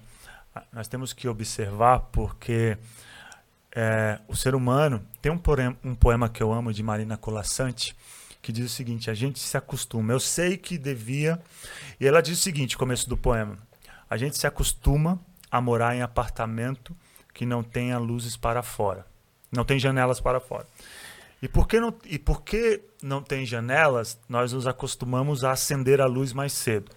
nós 0.72 0.88
temos 0.88 1.12
que 1.12 1.28
observar 1.28 2.00
porque 2.10 2.78
é, 3.74 4.18
o 4.26 4.34
ser 4.34 4.54
humano 4.54 5.04
tem 5.20 5.30
um, 5.30 5.36
porem- 5.36 5.76
um 5.84 5.94
poema 5.94 6.28
que 6.28 6.42
eu 6.42 6.52
amo 6.52 6.72
de 6.72 6.82
Marina 6.82 7.16
Colassante 7.16 7.94
que 8.48 8.52
diz 8.52 8.72
o 8.72 8.74
seguinte: 8.74 9.10
a 9.10 9.14
gente 9.14 9.38
se 9.38 9.58
acostuma. 9.58 10.10
Eu 10.10 10.18
sei 10.18 10.56
que 10.56 10.78
devia. 10.78 11.38
E 12.00 12.06
ela 12.06 12.22
diz 12.22 12.38
o 12.38 12.42
seguinte, 12.42 12.78
começo 12.78 13.06
do 13.06 13.14
poema: 13.14 13.58
a 14.08 14.16
gente 14.16 14.38
se 14.38 14.46
acostuma 14.46 15.20
a 15.50 15.60
morar 15.60 15.94
em 15.94 16.00
apartamento 16.00 16.96
que 17.34 17.44
não 17.44 17.62
tenha 17.62 17.98
luzes 17.98 18.38
para 18.38 18.62
fora, 18.62 19.06
não 19.52 19.66
tem 19.66 19.78
janelas 19.78 20.18
para 20.18 20.40
fora. 20.40 20.66
E 21.42 21.46
por 21.46 21.68
que 21.68 21.78
não, 21.78 21.94
e 22.06 22.18
por 22.18 22.42
que 22.42 22.80
não 23.02 23.22
tem 23.22 23.44
janelas, 23.44 24.18
nós 24.26 24.54
nos 24.54 24.66
acostumamos 24.66 25.44
a 25.44 25.52
acender 25.52 26.00
a 26.00 26.06
luz 26.06 26.32
mais 26.32 26.54
cedo. 26.54 26.90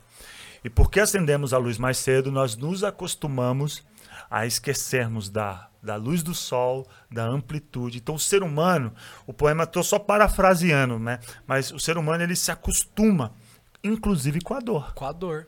E 0.63 0.69
porque 0.69 1.01
acendemos 1.01 1.53
a 1.53 1.57
luz 1.57 1.77
mais 1.77 1.97
cedo, 1.97 2.31
nós 2.31 2.55
nos 2.55 2.81
acostumamos 2.81 3.83
a 4.31 4.45
esquecermos 4.45 5.29
da, 5.29 5.67
da 5.83 5.97
luz 5.97 6.23
do 6.23 6.33
sol, 6.33 6.87
da 7.11 7.25
amplitude. 7.25 7.97
Então, 7.97 8.15
o 8.15 8.19
ser 8.19 8.41
humano, 8.41 8.93
o 9.27 9.33
poema 9.33 9.65
estou 9.65 9.83
só 9.83 9.99
parafraseando, 9.99 10.97
né? 10.97 11.19
Mas 11.45 11.69
o 11.71 11.79
ser 11.79 11.97
humano 11.97 12.23
ele 12.23 12.35
se 12.37 12.49
acostuma, 12.49 13.33
inclusive 13.83 14.39
com 14.39 14.53
a 14.53 14.59
dor. 14.61 14.93
Com 14.93 15.05
a 15.05 15.11
dor. 15.11 15.47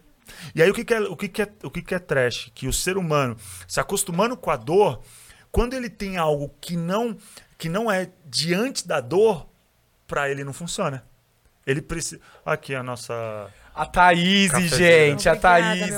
E 0.53 0.61
aí 0.61 0.69
o 0.69 0.73
que, 0.73 0.83
que 0.83 0.93
é, 0.93 0.99
o 0.99 1.15
que, 1.15 1.29
que 1.29 1.41
é, 1.41 1.53
o 1.63 1.71
que, 1.71 1.81
que 1.81 1.95
é 1.95 1.99
trash? 1.99 2.51
Que 2.53 2.67
o 2.67 2.73
ser 2.73 2.97
humano 2.97 3.37
se 3.65 3.79
acostumando 3.79 4.35
com 4.35 4.51
a 4.51 4.57
dor, 4.57 5.01
quando 5.49 5.73
ele 5.73 5.89
tem 5.89 6.17
algo 6.17 6.53
que 6.59 6.75
não 6.75 7.17
que 7.57 7.69
não 7.69 7.89
é 7.89 8.11
diante 8.25 8.85
da 8.85 8.99
dor, 8.99 9.47
para 10.05 10.29
ele 10.29 10.43
não 10.43 10.51
funciona. 10.51 11.05
Ele 11.65 11.81
precisa. 11.81 12.19
Aqui 12.45 12.75
a 12.75 12.83
nossa 12.83 13.49
a 13.75 13.85
Thaís, 13.85 14.51
gente, 14.69 15.27
a 15.27 15.35
Thaís. 15.35 15.91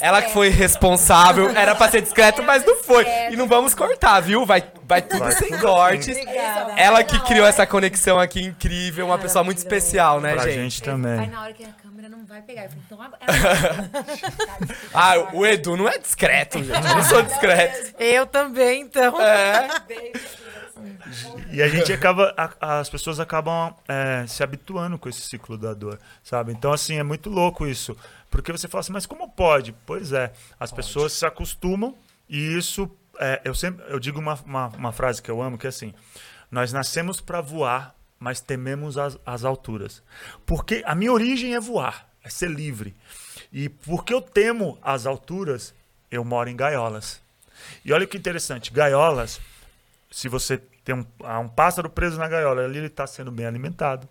Ela 0.00 0.20
que 0.22 0.32
foi 0.32 0.48
responsável. 0.48 1.50
Era 1.50 1.74
pra 1.74 1.88
ser 1.90 2.02
discreto, 2.02 2.42
mas 2.42 2.64
não 2.64 2.76
foi. 2.82 3.06
E 3.30 3.36
não 3.36 3.46
vamos 3.46 3.74
cortar, 3.74 4.20
viu? 4.20 4.44
Vai, 4.44 4.64
vai 4.84 5.02
tudo 5.02 5.20
Vai 5.20 5.32
sem 5.32 5.48
tudo 5.50 5.60
cortes. 5.62 6.16
Obrigada. 6.16 6.72
Ela 6.76 7.04
que 7.04 7.18
criou 7.20 7.46
essa 7.46 7.66
conexão 7.66 8.18
aqui 8.18 8.42
incrível, 8.42 9.06
uma 9.06 9.18
pessoa 9.18 9.44
muito 9.44 9.58
especial, 9.58 10.20
né, 10.20 10.34
pra 10.34 10.44
gente? 10.44 10.54
gente 10.56 10.80
Vai 10.80 10.94
também. 10.94 11.28
na 11.30 11.42
hora 11.42 11.52
que 11.52 11.64
a 11.64 11.68
câmera 11.82 12.08
não 12.08 12.24
vai 12.26 12.42
pegar. 12.42 12.64
Eu 12.64 12.68
falei, 12.70 12.82
então 12.86 13.02
agora. 13.02 13.18
Ah, 14.92 15.14
o 15.32 15.46
Edu 15.46 15.76
não 15.76 15.88
é 15.88 15.98
discreto, 15.98 16.58
gente. 16.58 16.70
Eu 16.74 16.96
não 16.96 17.04
sou 17.04 17.22
discreto. 17.22 17.94
Eu 17.98 18.26
também, 18.26 18.82
então. 18.82 19.20
É. 19.20 19.68
E 21.52 21.62
a 21.62 21.68
gente 21.68 21.92
acaba, 21.92 22.34
a- 22.36 22.78
as 22.80 22.88
pessoas 22.90 23.18
acabam 23.20 23.74
é, 23.88 24.24
se 24.26 24.42
habituando 24.42 24.98
com 24.98 25.08
esse 25.08 25.20
ciclo 25.22 25.56
da 25.56 25.72
dor, 25.74 25.98
sabe? 26.22 26.52
Então, 26.52 26.72
assim, 26.72 26.96
é 26.96 27.02
muito 27.02 27.30
louco 27.30 27.66
isso. 27.66 27.96
Porque 28.30 28.52
você 28.52 28.68
fala 28.68 28.80
assim, 28.80 28.92
mas 28.92 29.06
como 29.06 29.28
pode? 29.30 29.72
Pois 29.86 30.12
é, 30.12 30.32
as 30.60 30.70
pessoas 30.70 31.12
se 31.12 31.24
acostumam 31.24 31.94
e 32.28 32.36
isso, 32.56 32.90
é, 33.18 33.40
eu 33.44 33.54
sempre, 33.54 33.84
eu 33.88 33.98
digo 33.98 34.18
uma, 34.20 34.34
uma, 34.44 34.66
uma 34.68 34.92
frase 34.92 35.22
que 35.22 35.30
eu 35.30 35.40
amo, 35.40 35.56
que 35.56 35.66
é 35.66 35.70
assim, 35.70 35.94
nós 36.50 36.72
nascemos 36.72 37.20
para 37.20 37.40
voar, 37.40 37.94
mas 38.18 38.40
tememos 38.40 38.98
as, 38.98 39.18
as 39.24 39.44
alturas. 39.44 40.02
Porque 40.44 40.82
a 40.84 40.94
minha 40.94 41.12
origem 41.12 41.54
é 41.54 41.60
voar, 41.60 42.06
é 42.22 42.28
ser 42.28 42.50
livre. 42.50 42.94
E 43.50 43.68
porque 43.70 44.12
eu 44.12 44.20
temo 44.20 44.78
as 44.82 45.06
alturas, 45.06 45.74
eu 46.10 46.22
moro 46.24 46.50
em 46.50 46.56
gaiolas. 46.56 47.20
E 47.84 47.92
olha 47.92 48.06
que 48.06 48.16
interessante, 48.18 48.70
gaiolas 48.70 49.40
se 50.10 50.28
você 50.28 50.58
tem 50.58 50.94
um, 50.94 51.06
um 51.40 51.48
pássaro 51.48 51.90
preso 51.90 52.18
na 52.18 52.28
gaiola, 52.28 52.64
ali 52.64 52.78
ele 52.78 52.86
está 52.86 53.06
sendo 53.06 53.30
bem 53.30 53.46
alimentado. 53.46 54.08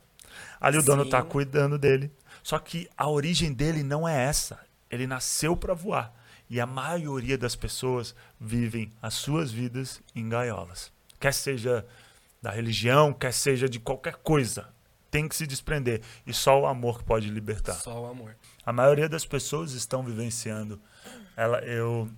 Ali 0.59 0.77
o 0.77 0.83
dono 0.83 1.03
Sim. 1.03 1.07
está 1.07 1.23
cuidando 1.23 1.77
dele. 1.77 2.11
Só 2.43 2.59
que 2.59 2.89
a 2.95 3.09
origem 3.09 3.51
dele 3.51 3.83
não 3.83 4.07
é 4.07 4.25
essa. 4.25 4.59
Ele 4.89 5.07
nasceu 5.07 5.55
para 5.57 5.73
voar. 5.73 6.13
E 6.49 6.61
a 6.61 6.65
maioria 6.65 7.37
das 7.37 7.55
pessoas 7.55 8.15
vivem 8.39 8.93
as 9.01 9.15
suas 9.15 9.51
vidas 9.51 10.01
em 10.15 10.29
gaiolas. 10.29 10.91
Quer 11.19 11.33
seja 11.33 11.85
da 12.41 12.51
religião, 12.51 13.11
quer 13.11 13.33
seja 13.33 13.67
de 13.67 13.79
qualquer 13.79 14.15
coisa. 14.17 14.69
Tem 15.09 15.27
que 15.27 15.35
se 15.35 15.47
desprender. 15.47 16.01
E 16.25 16.33
só 16.33 16.61
o 16.61 16.65
amor 16.65 17.03
pode 17.03 17.29
libertar. 17.29 17.73
Só 17.73 18.03
o 18.03 18.05
amor. 18.05 18.35
A 18.65 18.71
maioria 18.71 19.09
das 19.09 19.25
pessoas 19.25 19.71
estão 19.73 20.03
vivenciando. 20.03 20.79
Ela, 21.35 21.59
eu 21.59 22.09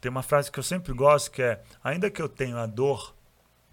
tem 0.00 0.10
uma 0.10 0.22
frase 0.22 0.50
que 0.50 0.58
eu 0.58 0.62
sempre 0.62 0.92
gosto 0.92 1.30
que 1.30 1.42
é: 1.42 1.62
ainda 1.82 2.10
que 2.10 2.22
eu 2.22 2.28
tenha 2.28 2.58
a 2.58 2.66
dor, 2.66 3.14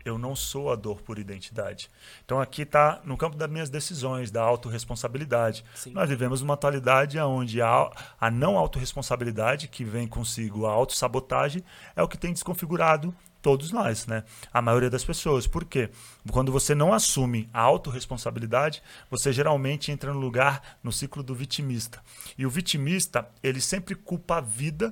eu 0.05 0.19
não 0.19 0.35
sou 0.35 0.71
a 0.71 0.75
dor 0.75 1.01
por 1.01 1.17
identidade. 1.17 1.89
Então 2.23 2.39
aqui 2.39 2.61
está 2.61 3.01
no 3.03 3.17
campo 3.17 3.35
das 3.35 3.49
minhas 3.49 3.69
decisões, 3.69 4.29
da 4.29 4.43
autorresponsabilidade. 4.43 5.65
Sim. 5.73 5.91
Nós 5.91 6.07
vivemos 6.07 6.41
uma 6.41 6.53
atualidade 6.53 7.19
onde 7.19 7.59
a, 7.61 7.91
a 8.21 8.29
não 8.29 8.55
autorresponsabilidade, 8.57 9.67
que 9.67 9.83
vem 9.83 10.07
consigo 10.07 10.67
a 10.67 10.71
autossabotagem, 10.71 11.63
é 11.95 12.03
o 12.03 12.07
que 12.07 12.17
tem 12.17 12.31
desconfigurado 12.31 13.13
todos 13.41 13.71
nós, 13.71 14.07
né? 14.07 14.23
A 14.51 14.59
maioria 14.59 14.89
das 14.89 15.05
pessoas. 15.05 15.45
Por 15.45 15.65
quê? 15.65 15.91
Quando 16.31 16.51
você 16.51 16.73
não 16.73 16.91
assume 16.91 17.47
a 17.53 17.61
autorresponsabilidade, 17.61 18.81
você 19.09 19.31
geralmente 19.31 19.91
entra 19.91 20.11
no 20.11 20.19
lugar, 20.19 20.79
no 20.83 20.91
ciclo 20.91 21.21
do 21.21 21.35
vitimista. 21.35 22.01
E 22.35 22.43
o 22.43 22.49
vitimista, 22.49 23.29
ele 23.43 23.61
sempre 23.61 23.93
culpa 23.93 24.37
a 24.37 24.41
vida 24.41 24.91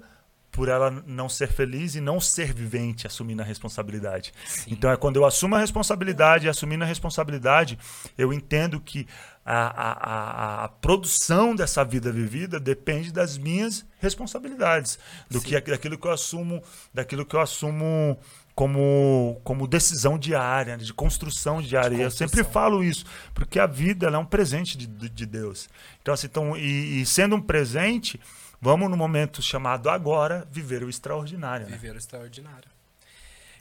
por 0.53 0.69
ela 0.69 1.03
não 1.07 1.27
ser 1.27 1.47
feliz 1.51 1.95
e 1.95 1.99
não 1.99 2.21
ser 2.21 2.53
vivente, 2.53 3.07
assumindo 3.07 3.41
a 3.41 3.45
responsabilidade. 3.45 4.31
Então 4.67 4.89
é 4.89 4.95
quando 4.95 5.17
eu 5.17 5.25
assumo 5.25 5.55
a 5.55 5.59
responsabilidade, 5.59 6.45
e 6.45 6.49
assumindo 6.49 6.83
a 6.83 6.87
responsabilidade, 6.87 7.77
eu 8.15 8.31
entendo 8.31 8.79
que 8.79 9.07
a, 9.43 9.57
a, 9.57 9.91
a, 9.91 10.63
a 10.65 10.69
produção 10.69 11.55
dessa 11.55 11.83
vida 11.83 12.11
vivida 12.11 12.59
depende 12.59 13.11
das 13.11 13.35
minhas 13.35 13.83
responsabilidades, 13.99 14.99
do 15.29 15.41
que 15.41 15.59
daquilo 15.59 15.97
que 15.97 16.07
eu 16.07 16.11
assumo, 16.11 16.61
daquilo 16.93 17.25
que 17.25 17.35
eu 17.35 17.41
assumo 17.41 18.17
como, 18.53 19.41
como 19.43 19.67
decisão 19.67 20.19
diária, 20.19 20.77
de 20.77 20.93
construção 20.93 21.63
diária. 21.63 21.95
E 21.95 22.01
Eu 22.01 22.11
sempre 22.11 22.43
construção. 22.43 22.53
falo 22.53 22.83
isso, 22.83 23.05
porque 23.33 23.59
a 23.59 23.65
vida 23.65 24.07
é 24.07 24.17
um 24.17 24.25
presente 24.25 24.77
de, 24.77 24.85
de 24.85 25.25
Deus. 25.25 25.67
Então, 26.01 26.13
assim, 26.13 26.27
então, 26.27 26.55
e, 26.55 27.01
e 27.01 27.05
sendo 27.07 27.35
um 27.35 27.41
presente, 27.41 28.19
vamos 28.63 28.89
no 28.89 28.97
momento 28.97 29.41
chamado 29.41 29.89
agora 29.89 30.47
viver 30.51 30.83
o 30.83 30.89
extraordinário. 30.89 31.65
Né? 31.67 31.73
Viver 31.73 31.93
o 31.95 31.97
extraordinário. 31.97 32.69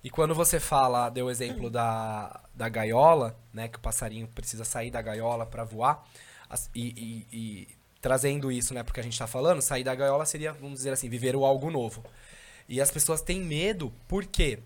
E 0.05 0.11
quando 0.11 0.35
você 0.35 0.59
fala, 0.59 1.09
deu 1.11 1.27
o 1.27 1.31
exemplo 1.31 1.69
da, 1.71 2.41
da 2.55 2.69
gaiola, 2.69 3.37
né? 3.53 3.69
Que 3.69 3.79
o 3.79 3.81
passarinho 3.81 4.27
precisa 4.29 4.65
sair 4.65 4.91
da 4.91 5.01
gaiola 5.03 5.47
para 5.47 5.63
voar. 5.65 6.05
e, 6.75 7.27
e- 7.33 7.37
e 7.37 7.69
trazendo 8.01 8.51
isso, 8.51 8.75
né? 8.75 8.83
Porque 8.83 8.99
a 8.99 9.03
gente 9.03 9.17
tá 9.19 9.27
falando, 9.29 9.63
sair 9.63 9.85
da 9.85 9.95
gaiola 9.95 10.27
seria, 10.27 10.53
vamos 10.53 10.79
dizer 10.79 10.93
assim, 10.93 11.09
viver 11.09 11.37
o 11.37 11.45
algo 11.45 11.71
novo. 11.71 12.05
E 12.69 12.81
as 12.81 12.91
pessoas 12.91 13.23
têm 13.23 13.41
medo 13.41 13.93
porque 14.09 14.59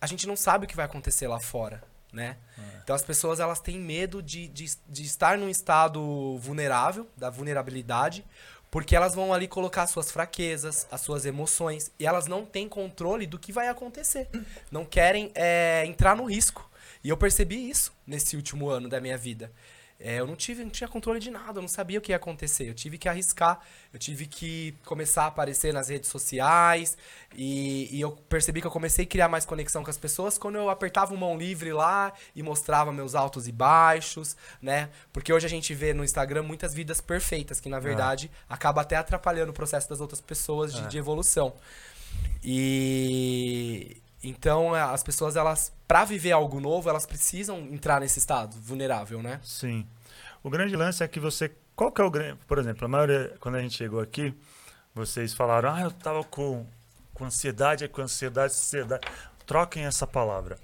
a 0.00 0.06
gente 0.06 0.26
não 0.28 0.36
sabe 0.36 0.64
o 0.64 0.68
que 0.68 0.76
vai 0.76 0.84
acontecer 0.84 1.26
lá 1.26 1.40
fora, 1.40 1.82
né? 2.12 2.36
Então 2.84 2.94
as 2.94 3.02
pessoas 3.02 3.40
elas 3.40 3.58
têm 3.60 3.78
medo 3.80 4.22
de, 4.22 4.46
de, 4.48 4.66
de 4.88 5.02
estar 5.02 5.36
num 5.36 5.48
estado 5.48 6.38
vulnerável, 6.38 7.08
da 7.16 7.28
vulnerabilidade, 7.30 8.24
porque 8.70 8.94
elas 8.94 9.14
vão 9.14 9.32
ali 9.32 9.48
colocar 9.48 9.82
as 9.82 9.90
suas 9.90 10.10
fraquezas, 10.10 10.86
as 10.90 11.00
suas 11.00 11.24
emoções, 11.24 11.90
e 11.98 12.06
elas 12.06 12.26
não 12.26 12.44
têm 12.44 12.68
controle 12.68 13.26
do 13.26 13.38
que 13.38 13.52
vai 13.52 13.68
acontecer. 13.68 14.28
Não 14.70 14.84
querem 14.84 15.30
é, 15.34 15.84
entrar 15.86 16.16
no 16.16 16.24
risco. 16.24 16.68
E 17.02 17.08
eu 17.08 17.16
percebi 17.16 17.70
isso 17.70 17.92
nesse 18.06 18.36
último 18.36 18.68
ano 18.68 18.88
da 18.88 19.00
minha 19.00 19.16
vida. 19.16 19.52
É, 20.00 20.20
eu 20.20 20.28
não 20.28 20.36
tive, 20.36 20.62
não 20.62 20.70
tinha 20.70 20.86
controle 20.86 21.18
de 21.18 21.28
nada, 21.28 21.58
eu 21.58 21.60
não 21.62 21.68
sabia 21.68 21.98
o 21.98 22.00
que 22.00 22.12
ia 22.12 22.16
acontecer. 22.16 22.68
Eu 22.68 22.74
tive 22.74 22.96
que 22.98 23.08
arriscar, 23.08 23.58
eu 23.92 23.98
tive 23.98 24.26
que 24.26 24.72
começar 24.84 25.24
a 25.24 25.26
aparecer 25.26 25.74
nas 25.74 25.88
redes 25.88 26.08
sociais 26.08 26.96
e, 27.34 27.88
e 27.90 28.00
eu 28.00 28.12
percebi 28.12 28.60
que 28.60 28.66
eu 28.68 28.70
comecei 28.70 29.04
a 29.04 29.08
criar 29.08 29.28
mais 29.28 29.44
conexão 29.44 29.82
com 29.82 29.90
as 29.90 29.98
pessoas 29.98 30.38
quando 30.38 30.54
eu 30.54 30.70
apertava 30.70 31.12
o 31.12 31.18
mão 31.18 31.36
livre 31.36 31.72
lá 31.72 32.12
e 32.32 32.44
mostrava 32.44 32.92
meus 32.92 33.16
altos 33.16 33.48
e 33.48 33.52
baixos, 33.52 34.36
né? 34.62 34.88
Porque 35.12 35.32
hoje 35.32 35.46
a 35.46 35.50
gente 35.50 35.74
vê 35.74 35.92
no 35.92 36.04
Instagram 36.04 36.44
muitas 36.44 36.72
vidas 36.72 37.00
perfeitas 37.00 37.58
que 37.58 37.68
na 37.68 37.80
verdade 37.80 38.30
acaba 38.48 38.82
até 38.82 38.94
atrapalhando 38.94 39.50
o 39.50 39.54
processo 39.54 39.88
das 39.88 40.00
outras 40.00 40.20
pessoas 40.20 40.72
de, 40.72 40.84
É. 40.84 40.86
de 40.86 40.96
evolução. 40.96 41.54
E 42.44 43.96
então 44.22 44.74
as 44.74 45.02
pessoas 45.02 45.36
elas 45.36 45.72
para 45.86 46.04
viver 46.04 46.32
algo 46.32 46.60
novo 46.60 46.88
elas 46.88 47.06
precisam 47.06 47.58
entrar 47.70 48.00
nesse 48.00 48.18
estado 48.18 48.56
vulnerável, 48.60 49.22
né? 49.22 49.40
Sim. 49.42 49.86
O 50.42 50.50
grande 50.50 50.76
lance 50.76 51.02
é 51.02 51.08
que 51.08 51.20
você. 51.20 51.52
Qual 51.74 51.92
que 51.92 52.00
é 52.00 52.04
o 52.04 52.10
grande. 52.10 52.38
Por 52.46 52.58
exemplo, 52.58 52.84
a 52.84 52.88
maioria. 52.88 53.34
Quando 53.40 53.56
a 53.56 53.60
gente 53.60 53.76
chegou 53.76 54.00
aqui, 54.00 54.34
vocês 54.94 55.32
falaram, 55.34 55.72
ah, 55.72 55.82
eu 55.82 55.90
tava 55.90 56.24
com, 56.24 56.66
com 57.14 57.24
ansiedade, 57.24 57.84
é 57.84 57.88
com 57.88 58.02
ansiedade, 58.02 58.52
ansiedade. 58.52 59.06
Troquem 59.46 59.84
essa 59.84 60.06
palavra. 60.06 60.58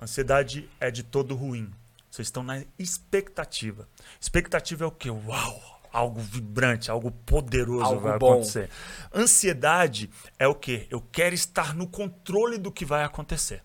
Ansiedade 0.00 0.68
é 0.80 0.90
de 0.90 1.02
todo 1.02 1.34
ruim. 1.34 1.72
Vocês 2.10 2.28
estão 2.28 2.42
na 2.42 2.62
expectativa. 2.78 3.88
Expectativa 4.20 4.84
é 4.84 4.86
o 4.86 4.90
quê? 4.90 5.10
Uau! 5.10 5.71
Algo 5.92 6.20
vibrante, 6.20 6.90
algo 6.90 7.10
poderoso 7.10 7.84
Algo 7.84 8.00
vai 8.00 8.18
bom. 8.18 8.32
acontecer. 8.32 8.70
Ansiedade 9.14 10.08
é 10.38 10.46
o 10.48 10.54
quê? 10.54 10.86
Eu 10.90 11.00
quero 11.12 11.34
estar 11.34 11.74
no 11.74 11.86
controle 11.86 12.56
do 12.58 12.72
que 12.72 12.84
vai 12.84 13.04
acontecer. 13.04 13.62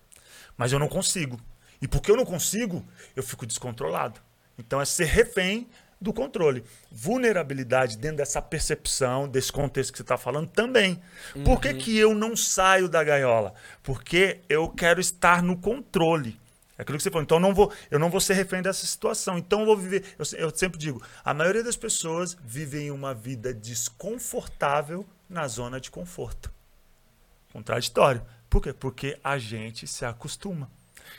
Mas 0.56 0.72
eu 0.72 0.78
não 0.78 0.88
consigo. 0.88 1.40
E 1.80 1.88
porque 1.88 2.10
eu 2.10 2.16
não 2.16 2.24
consigo, 2.24 2.84
eu 3.16 3.22
fico 3.22 3.46
descontrolado. 3.46 4.20
Então 4.58 4.80
é 4.80 4.84
ser 4.84 5.06
refém 5.06 5.68
do 6.00 6.12
controle. 6.12 6.62
Vulnerabilidade 6.92 7.96
dentro 7.96 8.18
dessa 8.18 8.42
percepção, 8.42 9.26
desse 9.28 9.50
contexto 9.50 9.90
que 9.92 9.96
você 9.98 10.02
está 10.02 10.16
falando 10.18 10.48
também. 10.50 11.00
Por 11.44 11.52
Uhum. 11.52 11.56
que, 11.56 11.74
que 11.74 11.96
eu 11.96 12.14
não 12.14 12.36
saio 12.36 12.88
da 12.88 13.02
gaiola? 13.02 13.54
Porque 13.82 14.40
eu 14.48 14.68
quero 14.68 15.00
estar 15.00 15.42
no 15.42 15.56
controle. 15.56 16.38
É 16.78 16.82
aquilo 16.82 16.96
que 16.96 17.02
você 17.02 17.10
falou. 17.10 17.24
Então 17.24 17.38
eu 17.38 17.42
não 17.42 17.52
vou, 17.52 17.72
eu 17.90 17.98
não 17.98 18.08
vou 18.08 18.20
ser 18.20 18.34
refém 18.34 18.62
dessa 18.62 18.86
situação. 18.86 19.36
Então 19.36 19.60
eu 19.60 19.66
vou 19.66 19.76
viver. 19.76 20.14
Eu, 20.16 20.24
eu 20.38 20.56
sempre 20.56 20.78
digo, 20.78 21.02
a 21.24 21.34
maioria 21.34 21.64
das 21.64 21.76
pessoas 21.76 22.36
vivem 22.40 22.92
uma 22.92 23.12
vida 23.12 23.52
desconfortável 23.52 25.04
na 25.28 25.48
zona 25.48 25.80
de 25.80 25.90
conforto. 25.90 26.50
Contraditório. 27.52 28.24
Por 28.48 28.62
quê? 28.62 28.72
Porque 28.72 29.18
a 29.22 29.36
gente 29.38 29.86
se 29.88 30.04
acostuma. 30.04 30.70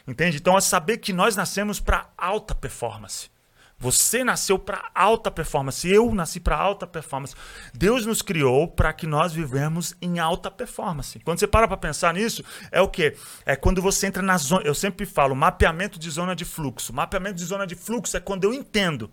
Entende? 0.08 0.38
Então 0.38 0.58
é 0.58 0.62
saber 0.62 0.98
que 0.98 1.12
nós 1.12 1.36
nascemos 1.36 1.80
para 1.80 2.10
alta 2.18 2.56
performance. 2.56 3.30
Você 3.80 4.26
nasceu 4.26 4.60
para 4.60 4.92
alta 4.94 5.32
performance. 5.32 5.90
Eu 5.90 6.14
nasci 6.14 6.40
para 6.40 6.58
alta 6.58 6.86
performance. 6.86 7.34
Deus 7.74 8.06
nos 8.06 8.22
criou 8.22 8.68
para 8.68 8.92
que 8.92 9.08
nós 9.08 9.32
vivemos 9.32 9.96
em 10.02 10.20
alta 10.20 10.52
performance. 10.52 11.18
Quando 11.20 11.40
você 11.40 11.48
para 11.48 11.68
para 11.68 11.78
pensar 11.78 12.14
nisso, 12.14 12.44
é 12.72 12.82
o 12.82 12.90
quê? 12.90 13.16
É 13.46 13.56
quando 13.56 13.82
você 13.82 14.08
entra 14.08 14.22
na 14.22 14.38
zona. 14.38 14.64
Eu 14.66 14.76
sempre 14.76 15.06
falo 15.06 15.34
mapeamento 15.34 15.98
de 15.98 16.10
zona 16.10 16.36
de 16.36 16.44
fluxo. 16.44 16.92
Mapeamento 16.92 17.36
de 17.36 17.46
zona 17.46 17.66
de 17.66 17.76
fluxo 17.76 18.18
é 18.18 18.20
quando 18.20 18.44
eu 18.44 18.54
entendo 18.54 19.10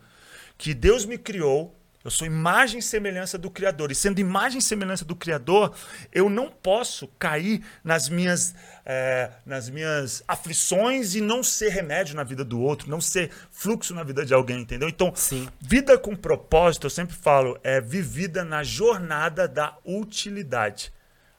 que 0.59 0.74
Deus 0.74 1.05
me 1.05 1.16
criou 1.16 1.76
eu 2.07 2.11
sou 2.11 2.25
imagem 2.25 2.79
e 2.79 2.83
semelhança 2.83 3.37
do 3.37 3.51
Criador. 3.51 3.90
E 3.90 3.95
sendo 3.95 4.21
imagem 4.21 4.61
e 4.61 4.62
semelhança 4.62 5.05
do 5.05 5.16
Criador, 5.16 5.75
eu 6.12 6.31
não 6.31 6.49
posso 6.49 7.09
cair 7.19 7.64
nas 7.83 8.09
minhas, 8.09 8.55
é, 8.85 9.31
nas 9.45 9.69
minhas 9.69 10.23
aflições 10.29 11.16
e 11.16 11.21
não 11.21 11.42
ser 11.42 11.71
remédio 11.71 12.14
na 12.14 12.23
vida 12.23 12.45
do 12.45 12.61
outro, 12.61 12.88
não 12.88 13.01
ser 13.01 13.33
fluxo 13.51 13.92
na 13.92 14.05
vida 14.05 14.25
de 14.25 14.33
alguém, 14.33 14.61
entendeu? 14.61 14.88
Então, 14.88 15.12
Sim. 15.16 15.49
vida 15.61 15.99
com 15.99 16.14
propósito, 16.14 16.87
eu 16.87 16.90
sempre 16.90 17.16
falo, 17.16 17.59
é 17.64 17.81
vivida 17.81 18.45
na 18.45 18.62
jornada 18.62 19.49
da 19.49 19.77
utilidade 19.85 20.92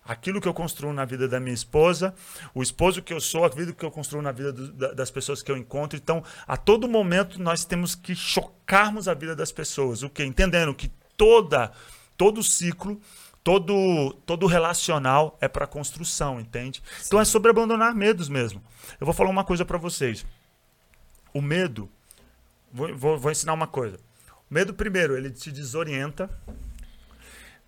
aquilo 0.08 0.40
que 0.40 0.48
eu 0.48 0.54
construo 0.54 0.94
na 0.94 1.06
vida 1.06 1.28
da 1.28 1.40
minha 1.40 1.54
esposa, 1.54 2.16
o 2.54 2.64
esposo 2.64 3.02
que 3.02 3.14
eu 3.14 3.20
sou, 3.20 3.44
a 3.44 3.50
vida 3.50 3.74
que 3.74 3.84
eu 3.84 3.92
construo 3.92 4.22
na 4.22 4.32
vida 4.32 4.54
do, 4.54 4.72
da, 4.72 4.94
das 4.94 5.12
pessoas 5.12 5.44
que 5.44 5.52
eu 5.52 5.58
encontro. 5.58 5.98
Então, 5.98 6.24
a 6.48 6.56
todo 6.56 6.88
momento 6.88 7.42
nós 7.42 7.66
temos 7.66 7.94
que 7.94 8.16
chocarmos 8.16 9.08
a 9.08 9.14
vida 9.14 9.36
das 9.36 9.52
pessoas, 9.52 10.04
o 10.04 10.10
que 10.10 10.24
entendendo 10.24 10.74
que 10.74 10.90
toda 11.18 11.72
todo 12.16 12.42
ciclo 12.42 13.00
todo 13.44 14.14
todo 14.26 14.46
relacional 14.46 15.38
é 15.40 15.48
para 15.48 15.66
construção, 15.66 16.40
entende? 16.40 16.84
Sim. 16.98 17.04
Então 17.08 17.22
é 17.22 17.26
sobre 17.26 17.50
abandonar 17.50 17.96
medos 17.96 18.30
mesmo. 18.30 18.62
Eu 19.00 19.06
vou 19.06 19.14
falar 19.14 19.30
uma 19.30 19.44
coisa 19.44 19.64
para 19.64 19.78
vocês. 19.78 20.26
O 21.34 21.42
medo, 21.42 21.90
vou, 22.72 22.96
vou, 22.96 23.18
vou 23.18 23.32
ensinar 23.32 23.54
uma 23.54 23.68
coisa. 23.68 23.98
O 24.50 24.54
medo 24.54 24.74
primeiro 24.74 25.18
ele 25.18 25.30
te 25.30 25.52
desorienta. 25.52 26.30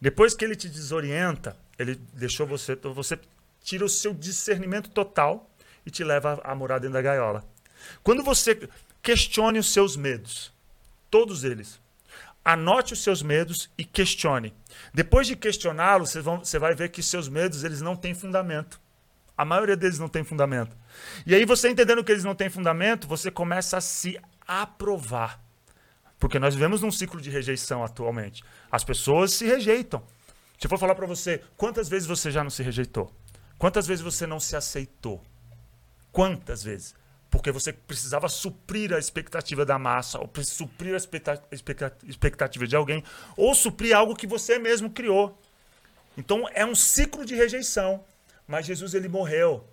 Depois 0.01 0.33
que 0.33 0.45
ele 0.45 0.55
te 0.55 0.69
desorienta, 0.69 1.57
ele 1.77 1.95
deixou 2.13 2.47
você, 2.47 2.75
você 2.75 3.19
tira 3.61 3.83
o 3.83 3.89
seu 3.89 4.13
discernimento 4.13 4.89
total 4.89 5.49
e 5.85 5.91
te 5.91 6.03
leva 6.03 6.39
a 6.43 6.55
morar 6.55 6.79
dentro 6.79 6.93
da 6.93 7.01
gaiola. 7.01 7.43
Quando 8.03 8.23
você 8.23 8.69
questione 9.01 9.59
os 9.59 9.71
seus 9.71 9.95
medos, 9.95 10.53
todos 11.09 11.43
eles, 11.43 11.79
anote 12.43 12.93
os 12.93 13.03
seus 13.03 13.21
medos 13.21 13.69
e 13.77 13.83
questione. 13.83 14.53
Depois 14.93 15.27
de 15.27 15.35
questioná-los, 15.35 16.11
você, 16.11 16.21
você 16.21 16.59
vai 16.59 16.73
ver 16.75 16.89
que 16.89 17.03
seus 17.03 17.27
medos 17.27 17.63
eles 17.63 17.81
não 17.81 17.95
têm 17.95 18.13
fundamento. 18.13 18.79
A 19.37 19.45
maioria 19.45 19.77
deles 19.77 19.99
não 19.99 20.09
tem 20.09 20.23
fundamento. 20.23 20.75
E 21.25 21.33
aí 21.33 21.45
você 21.45 21.69
entendendo 21.69 22.03
que 22.03 22.11
eles 22.11 22.23
não 22.23 22.35
têm 22.35 22.49
fundamento, 22.49 23.07
você 23.07 23.31
começa 23.31 23.77
a 23.77 23.81
se 23.81 24.19
aprovar. 24.45 25.39
Porque 26.19 26.37
nós 26.37 26.53
vivemos 26.53 26.81
num 26.81 26.91
ciclo 26.91 27.21
de 27.21 27.29
rejeição 27.29 27.83
atualmente. 27.83 28.43
As 28.69 28.83
pessoas 28.83 29.31
se 29.31 29.45
rejeitam. 29.45 30.03
Se 30.59 30.67
eu 30.67 30.69
for 30.69 30.77
falar 30.77 30.93
para 30.93 31.07
você, 31.07 31.41
quantas 31.55 31.87
vezes 31.87 32.07
você 32.07 32.29
já 32.29 32.43
não 32.43 32.49
se 32.49 32.61
rejeitou? 32.61 33.11
Quantas 33.57 33.87
vezes 33.87 34.03
você 34.03 34.27
não 34.27 34.39
se 34.39 34.55
aceitou? 34.55 35.23
Quantas 36.11 36.61
vezes? 36.61 36.93
Porque 37.29 37.51
você 37.51 37.71
precisava 37.71 38.27
suprir 38.27 38.93
a 38.93 38.99
expectativa 38.99 39.65
da 39.65 39.79
massa, 39.79 40.19
ou 40.19 40.29
suprir 40.43 40.93
a 40.93 40.97
expectativa 42.07 42.67
de 42.67 42.75
alguém, 42.75 43.03
ou 43.37 43.55
suprir 43.55 43.95
algo 43.95 44.15
que 44.15 44.27
você 44.27 44.59
mesmo 44.59 44.89
criou. 44.89 45.39
Então 46.17 46.49
é 46.53 46.65
um 46.65 46.75
ciclo 46.75 47.23
de 47.25 47.35
rejeição. 47.35 48.03
Mas 48.47 48.65
Jesus 48.65 48.93
ele 48.95 49.07
morreu. 49.07 49.63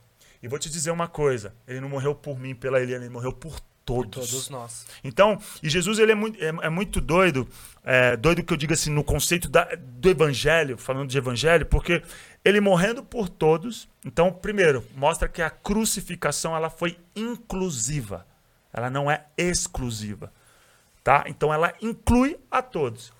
E 0.43 0.47
vou 0.47 0.59
te 0.59 0.71
dizer 0.71 0.91
uma 0.91 1.09
coisa: 1.09 1.55
ele 1.67 1.81
não 1.81 1.89
morreu 1.89 2.15
por 2.15 2.39
mim, 2.39 2.55
pela 2.55 2.81
Eliana, 2.81 3.05
ele 3.05 3.13
morreu 3.13 3.33
por 3.33 3.59
todos. 3.87 4.27
Por 4.27 4.29
todos 4.29 4.51
nós. 4.51 4.85
Então, 5.03 5.40
e 5.62 5.70
Jesus 5.70 5.99
ele 5.99 6.12
é 6.12 6.14
muito, 6.14 6.42
é, 6.42 6.49
é 6.49 6.68
muito 6.68 7.01
doido, 7.01 7.49
é, 7.85 8.16
doido 8.16 8.42
que 8.42 8.53
eu 8.53 8.57
diga 8.57 8.75
assim, 8.75 8.90
no 8.90 9.05
conceito 9.05 9.49
da, 9.49 9.64
do 9.79 10.11
evangelho, 10.11 10.77
falando 10.77 11.09
de 11.09 11.16
evangelho, 11.16 11.64
porque 11.64 12.03
ele 12.44 12.61
morrendo 12.61 13.03
por 13.03 13.29
todos, 13.29 13.88
então, 14.05 14.33
primeiro, 14.33 14.85
mostra 14.94 15.29
que 15.29 15.40
a 15.40 15.49
crucificação 15.49 16.55
ela 16.55 16.68
foi 16.68 16.99
inclusiva, 17.14 18.27
ela 18.72 18.90
não 18.90 19.11
é 19.11 19.25
exclusiva, 19.38 20.33
tá? 21.03 21.25
Então, 21.29 21.55
ela 21.55 21.72
inclui 21.81 22.37
a 22.51 22.61
todos. 22.61 23.12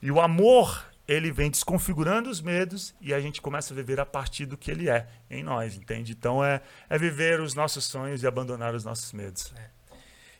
E 0.00 0.10
o 0.10 0.20
amor, 0.20 0.86
ele 1.06 1.30
vem 1.32 1.50
desconfigurando 1.50 2.30
os 2.30 2.40
medos 2.40 2.94
e 3.00 3.12
a 3.12 3.20
gente 3.20 3.42
começa 3.42 3.74
a 3.74 3.76
viver 3.76 4.00
a 4.00 4.06
partir 4.06 4.46
do 4.46 4.56
que 4.56 4.70
ele 4.70 4.88
é 4.88 5.08
em 5.28 5.42
nós, 5.42 5.76
entende? 5.76 6.12
Então, 6.12 6.44
é, 6.44 6.60
é 6.88 6.96
viver 6.96 7.40
os 7.40 7.54
nossos 7.54 7.84
sonhos 7.84 8.22
e 8.22 8.26
abandonar 8.26 8.74
os 8.74 8.84
nossos 8.84 9.12
medos. 9.12 9.52
É. 9.56 9.71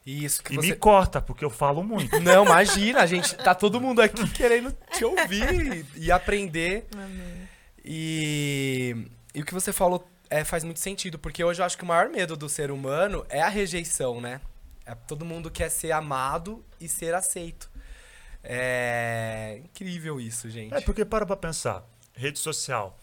Isso 0.05 0.43
que 0.43 0.53
e 0.53 0.57
você... 0.57 0.69
me 0.69 0.77
corta, 0.77 1.21
porque 1.21 1.45
eu 1.45 1.51
falo 1.51 1.83
muito. 1.83 2.19
Não, 2.21 2.45
imagina, 2.45 3.01
a 3.01 3.07
gente 3.07 3.35
tá 3.37 3.55
todo 3.55 3.81
mundo 3.81 4.03
aqui 4.03 4.29
querendo 4.31 4.77
te 4.93 5.05
ouvir 5.05 5.87
e, 5.97 6.07
e 6.07 6.13
aprender. 6.13 6.87
Amém. 6.95 7.49
E, 7.85 9.07
e 9.35 9.41
o 9.41 9.45
que 9.45 9.55
você 9.55 9.73
falou 9.73 10.09
é, 10.29 10.45
faz 10.45 10.65
muito 10.65 10.81
sentido, 10.81 11.19
porque 11.19 11.45
hoje 11.45 11.61
eu 11.61 11.67
acho 11.67 11.77
que 11.77 11.85
o 11.85 11.87
maior 11.87 12.09
medo 12.09 12.37
do 12.37 12.49
ser 12.49 12.71
humano 12.71 13.25
é 13.29 13.43
a 13.43 13.49
rejeição, 13.49 14.21
né? 14.21 14.41
É, 14.85 14.95
todo 14.95 15.25
mundo 15.25 15.51
quer 15.51 15.69
ser 15.69 15.93
amado 15.93 16.65
e 16.81 16.89
ser 16.89 17.15
aceito. 17.15 17.71
É 18.43 19.61
incrível 19.65 20.21
isso, 20.21 20.51
gente. 20.51 20.75
É 20.75 20.81
porque 20.81 21.05
para 21.05 21.25
pra 21.25 21.37
pensar. 21.37 21.85
Rede 22.15 22.39
social. 22.39 22.99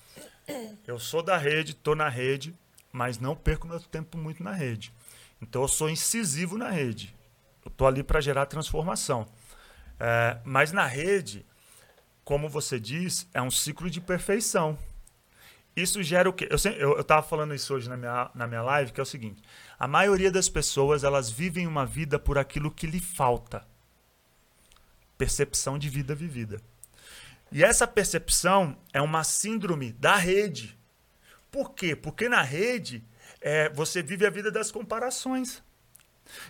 Eu 0.86 1.00
sou 1.00 1.22
da 1.22 1.38
rede, 1.38 1.76
tô 1.76 1.96
na 1.96 2.10
rede, 2.10 2.56
mas 2.92 3.20
não 3.20 3.36
perco 3.36 3.68
meu 3.68 3.80
tempo 3.80 4.18
muito 4.18 4.44
na 4.44 4.52
rede. 4.52 4.92
Então 5.42 5.62
eu 5.62 5.68
sou 5.68 5.90
incisivo 5.90 6.58
na 6.58 6.70
rede. 6.70 7.16
Eu 7.64 7.70
estou 7.70 7.88
ali 7.88 8.04
para 8.04 8.22
gerar 8.22 8.46
transformação. 8.46 9.28
É, 10.00 10.40
mas 10.44 10.72
na 10.72 10.86
rede, 10.86 11.46
como 12.24 12.50
você 12.50 12.80
diz, 12.80 13.28
é 13.34 13.42
um 13.42 13.52
ciclo 13.52 13.90
de 13.90 14.00
perfeição. 14.00 14.78
Isso 15.76 16.04
gera 16.04 16.30
o 16.30 16.34
quê? 16.34 16.50
Eu 16.78 17.00
estava 17.00 17.26
falando 17.26 17.54
isso 17.54 17.74
hoje 17.74 17.88
na 17.88 17.96
minha, 17.96 18.30
na 18.36 18.48
minha 18.48 18.62
live, 18.62 18.92
que 18.92 19.00
é 19.00 19.04
o 19.04 19.06
seguinte. 19.06 19.42
A 19.78 19.88
maioria 19.88 20.32
das 20.32 20.50
pessoas, 20.50 21.04
elas 21.04 21.30
vivem 21.30 21.68
uma 21.68 21.86
vida 21.86 22.20
por 22.20 22.38
aquilo 22.38 22.72
que 22.72 22.88
lhe 22.88 23.00
falta. 23.00 23.66
Percepção 25.18 25.78
de 25.78 25.90
vida 25.90 26.14
vivida. 26.14 26.62
E 27.52 27.64
essa 27.64 27.88
percepção 27.88 28.78
é 28.94 29.02
uma 29.02 29.24
síndrome 29.24 29.92
da 29.94 30.16
rede. 30.16 30.78
Por 31.50 31.74
quê? 31.74 31.96
Porque 31.96 32.30
na 32.30 32.42
rede 32.42 33.04
é, 33.42 33.70
você 33.70 34.02
vive 34.02 34.26
a 34.26 34.30
vida 34.30 34.52
das 34.52 34.72
comparações. 34.72 35.62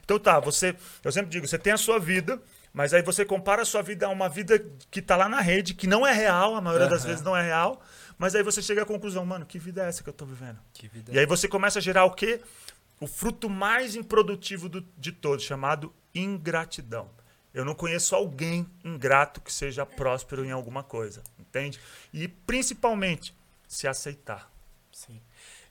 Então 0.03 0.19
tá, 0.19 0.39
você, 0.39 0.75
eu 1.03 1.11
sempre 1.11 1.31
digo, 1.31 1.47
você 1.47 1.57
tem 1.57 1.73
a 1.73 1.77
sua 1.77 1.99
vida, 1.99 2.41
mas 2.73 2.93
aí 2.93 3.01
você 3.01 3.23
compara 3.23 3.61
a 3.61 3.65
sua 3.65 3.81
vida 3.81 4.05
a 4.05 4.09
uma 4.09 4.27
vida 4.27 4.59
que 4.91 4.99
está 4.99 5.15
lá 5.15 5.29
na 5.29 5.41
rede, 5.41 5.73
que 5.73 5.87
não 5.87 6.05
é 6.05 6.13
real, 6.13 6.55
a 6.55 6.61
maioria 6.61 6.87
uhum. 6.87 6.91
das 6.91 7.03
vezes 7.03 7.21
não 7.21 7.35
é 7.35 7.43
real, 7.43 7.81
mas 8.17 8.35
aí 8.35 8.43
você 8.43 8.61
chega 8.61 8.83
à 8.83 8.85
conclusão, 8.85 9.25
mano, 9.25 9.45
que 9.45 9.57
vida 9.57 9.83
é 9.83 9.87
essa 9.87 10.03
que 10.03 10.09
eu 10.09 10.11
estou 10.11 10.27
vivendo? 10.27 10.59
e 11.09 11.17
é 11.17 11.21
aí 11.21 11.25
você 11.25 11.47
começa 11.47 11.79
a 11.79 11.81
gerar 11.81 12.05
o 12.05 12.11
quê? 12.11 12.41
O 12.99 13.07
fruto 13.07 13.49
mais 13.49 13.95
improdutivo 13.95 14.67
do, 14.67 14.85
de 14.97 15.11
todos, 15.11 15.45
chamado 15.45 15.93
ingratidão. 16.13 17.09
Eu 17.53 17.65
não 17.65 17.73
conheço 17.73 18.13
alguém 18.15 18.67
ingrato 18.83 19.41
que 19.41 19.51
seja 19.51 19.85
próspero 19.85 20.45
em 20.45 20.51
alguma 20.51 20.83
coisa, 20.83 21.23
entende? 21.39 21.79
E 22.13 22.27
principalmente 22.27 23.33
se 23.67 23.87
aceitar. 23.87 24.51
Sim. 24.91 25.19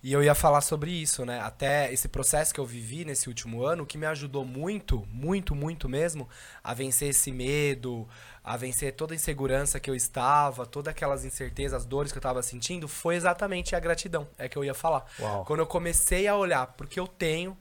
E 0.00 0.12
eu 0.12 0.22
ia 0.22 0.34
falar 0.34 0.60
sobre 0.60 0.92
isso, 0.92 1.24
né? 1.24 1.40
Até 1.40 1.92
esse 1.92 2.06
processo 2.06 2.54
que 2.54 2.60
eu 2.60 2.64
vivi 2.64 3.04
nesse 3.04 3.28
último 3.28 3.64
ano, 3.64 3.84
que 3.84 3.98
me 3.98 4.06
ajudou 4.06 4.44
muito, 4.44 5.04
muito, 5.10 5.56
muito 5.56 5.88
mesmo, 5.88 6.28
a 6.62 6.72
vencer 6.72 7.08
esse 7.08 7.32
medo, 7.32 8.08
a 8.44 8.56
vencer 8.56 8.94
toda 8.94 9.12
a 9.12 9.16
insegurança 9.16 9.80
que 9.80 9.90
eu 9.90 9.96
estava, 9.96 10.64
todas 10.64 10.92
aquelas 10.92 11.24
incertezas, 11.24 11.84
dores 11.84 12.12
que 12.12 12.18
eu 12.18 12.20
estava 12.20 12.42
sentindo, 12.42 12.86
foi 12.86 13.16
exatamente 13.16 13.74
a 13.74 13.80
gratidão. 13.80 14.28
É 14.38 14.48
que 14.48 14.56
eu 14.56 14.64
ia 14.64 14.74
falar. 14.74 15.04
Uau. 15.18 15.44
Quando 15.44 15.60
eu 15.60 15.66
comecei 15.66 16.28
a 16.28 16.36
olhar 16.36 16.68
porque 16.68 17.00
eu 17.00 17.08
tenho, 17.08 17.56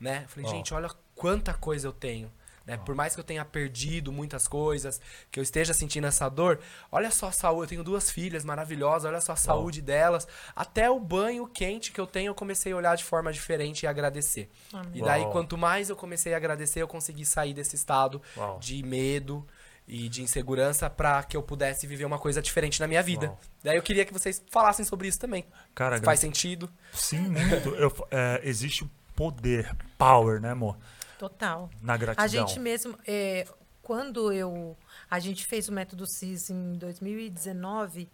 né? 0.00 0.24
Falei, 0.26 0.46
Uau. 0.46 0.56
gente, 0.56 0.74
olha 0.74 0.90
quanta 1.14 1.54
coisa 1.54 1.86
eu 1.86 1.92
tenho. 1.92 2.30
Né? 2.68 2.76
Por 2.76 2.94
mais 2.94 3.14
que 3.14 3.20
eu 3.20 3.24
tenha 3.24 3.42
perdido 3.46 4.12
muitas 4.12 4.46
coisas, 4.46 5.00
que 5.30 5.40
eu 5.40 5.42
esteja 5.42 5.72
sentindo 5.72 6.06
essa 6.06 6.28
dor, 6.28 6.60
olha 6.92 7.10
só 7.10 7.28
a 7.28 7.32
saúde. 7.32 7.62
Eu 7.62 7.68
tenho 7.68 7.82
duas 7.82 8.10
filhas 8.10 8.44
maravilhosas, 8.44 9.10
olha 9.10 9.22
só 9.22 9.32
a 9.32 9.36
saúde 9.36 9.80
delas. 9.80 10.28
Até 10.54 10.90
o 10.90 11.00
banho 11.00 11.46
quente 11.46 11.90
que 11.90 11.98
eu 11.98 12.06
tenho, 12.06 12.28
eu 12.28 12.34
comecei 12.34 12.70
a 12.74 12.76
olhar 12.76 12.94
de 12.94 13.04
forma 13.04 13.32
diferente 13.32 13.84
e 13.84 13.86
agradecer. 13.86 14.50
Amém. 14.70 14.90
E 14.96 15.02
daí, 15.02 15.24
quanto 15.32 15.56
mais 15.56 15.88
eu 15.88 15.96
comecei 15.96 16.34
a 16.34 16.36
agradecer, 16.36 16.82
eu 16.82 16.86
consegui 16.86 17.24
sair 17.24 17.54
desse 17.54 17.74
estado 17.74 18.20
Uau. 18.36 18.58
de 18.58 18.82
medo 18.82 19.46
e 19.86 20.06
de 20.10 20.20
insegurança 20.20 20.90
para 20.90 21.22
que 21.22 21.38
eu 21.38 21.42
pudesse 21.42 21.86
viver 21.86 22.04
uma 22.04 22.18
coisa 22.18 22.42
diferente 22.42 22.78
na 22.80 22.86
minha 22.86 23.02
vida. 23.02 23.28
Uau. 23.28 23.40
Daí 23.64 23.78
eu 23.78 23.82
queria 23.82 24.04
que 24.04 24.12
vocês 24.12 24.44
falassem 24.50 24.84
sobre 24.84 25.08
isso 25.08 25.18
também. 25.18 25.46
Cara, 25.74 26.02
Faz 26.02 26.20
sentido? 26.20 26.70
Sim, 26.92 27.28
muito. 27.28 27.70
Eu, 27.70 27.90
é, 28.10 28.42
existe 28.44 28.86
poder, 29.16 29.74
power, 29.96 30.38
né, 30.38 30.50
amor? 30.50 30.76
Total. 31.18 31.68
Na 31.82 31.96
gratidão. 31.96 32.24
A 32.24 32.28
gente 32.28 32.60
mesmo, 32.60 32.96
é, 33.06 33.46
quando 33.82 34.32
eu, 34.32 34.76
a 35.10 35.18
gente 35.18 35.46
fez 35.46 35.68
o 35.68 35.72
método 35.72 36.06
CIS 36.06 36.50
em 36.50 36.74
2019 36.74 38.08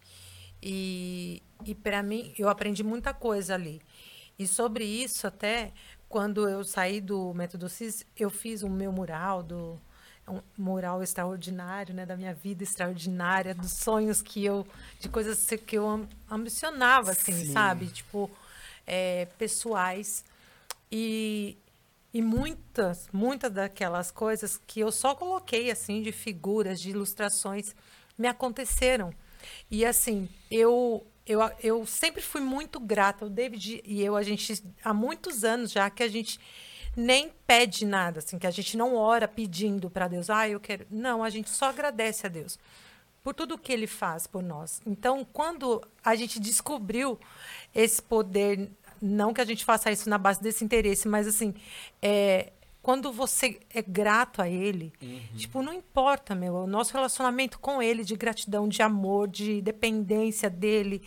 e, 0.61 1.43
e 1.65 1.75
para 1.75 2.01
mim 2.01 2.33
eu 2.37 2.49
aprendi 2.49 2.83
muita 2.83 3.13
coisa 3.13 3.53
ali. 3.53 3.81
E 4.37 4.47
sobre 4.47 4.83
isso 4.83 5.27
até 5.27 5.71
quando 6.09 6.47
eu 6.47 6.63
saí 6.63 6.99
do 7.01 7.33
método 7.33 7.69
CIS, 7.69 8.05
eu 8.17 8.29
fiz 8.29 8.63
o 8.63 8.69
meu 8.69 8.91
mural 8.91 9.43
do 9.43 9.79
um 10.27 10.41
mural 10.57 11.03
extraordinário, 11.03 11.93
né, 11.93 12.03
da 12.03 12.17
minha 12.17 12.33
vida 12.33 12.63
extraordinária, 12.63 13.53
dos 13.53 13.73
sonhos 13.73 14.23
que 14.23 14.43
eu, 14.43 14.65
de 14.99 15.07
coisas 15.07 15.45
que 15.67 15.77
eu 15.77 15.87
am- 15.87 16.09
ambicionava, 16.27 17.11
assim, 17.11 17.31
Sim. 17.31 17.53
sabe, 17.53 17.87
tipo 17.87 18.31
é, 18.87 19.27
pessoais 19.37 20.23
e 20.91 21.57
e 22.15 22.21
muitas, 22.21 23.09
muitas 23.11 23.51
daquelas 23.51 24.09
coisas 24.09 24.57
que 24.65 24.79
eu 24.79 24.89
só 24.89 25.13
coloquei 25.13 25.69
assim 25.69 26.01
de 26.01 26.13
figuras, 26.13 26.79
de 26.79 26.91
ilustrações, 26.91 27.75
me 28.17 28.25
aconteceram. 28.25 29.13
E 29.69 29.85
assim, 29.85 30.29
eu 30.49 31.05
eu, 31.25 31.41
eu 31.61 31.85
sempre 31.85 32.21
fui 32.21 32.39
muito 32.39 32.79
grata. 32.79 33.25
O 33.25 33.29
David 33.29 33.81
e 33.83 34.01
eu, 34.01 34.15
a 34.15 34.23
gente 34.23 34.63
há 34.81 34.93
muitos 34.93 35.43
anos 35.43 35.73
já 35.73 35.89
que 35.89 36.03
a 36.03 36.07
gente 36.07 36.39
nem 36.95 37.33
pede 37.45 37.85
nada, 37.85 38.19
assim, 38.19 38.39
que 38.39 38.47
a 38.47 38.51
gente 38.51 38.77
não 38.77 38.95
ora 38.95 39.27
pedindo 39.27 39.89
para 39.89 40.07
Deus, 40.07 40.29
ah, 40.29 40.47
eu 40.47 40.61
quero. 40.61 40.87
Não, 40.89 41.21
a 41.21 41.29
gente 41.29 41.49
só 41.49 41.65
agradece 41.65 42.25
a 42.25 42.29
Deus 42.29 42.57
por 43.25 43.33
tudo 43.33 43.57
que 43.57 43.73
ele 43.73 43.87
faz 43.87 44.25
por 44.25 44.41
nós. 44.41 44.81
Então, 44.85 45.27
quando 45.33 45.85
a 46.01 46.15
gente 46.15 46.39
descobriu 46.39 47.19
esse 47.73 48.01
poder, 48.01 48.71
não 49.01 49.33
que 49.33 49.41
a 49.41 49.45
gente 49.45 49.63
faça 49.65 49.91
isso 49.91 50.09
na 50.09 50.17
base 50.17 50.41
desse 50.41 50.63
interesse, 50.63 51.07
mas 51.07 51.27
assim, 51.27 51.53
é, 52.01 52.51
quando 52.81 53.11
você 53.11 53.59
é 53.73 53.81
grato 53.81 54.41
a 54.41 54.47
ele, 54.47 54.93
tipo, 55.35 55.63
não 55.63 55.73
importa, 55.73 56.35
meu, 56.35 56.53
o 56.53 56.67
nosso 56.67 56.93
relacionamento 56.93 57.57
com 57.57 57.81
ele, 57.81 58.03
de 58.03 58.15
gratidão, 58.15 58.67
de 58.67 58.81
amor, 58.83 59.27
de 59.27 59.59
dependência 59.59 60.51
dele. 60.51 61.01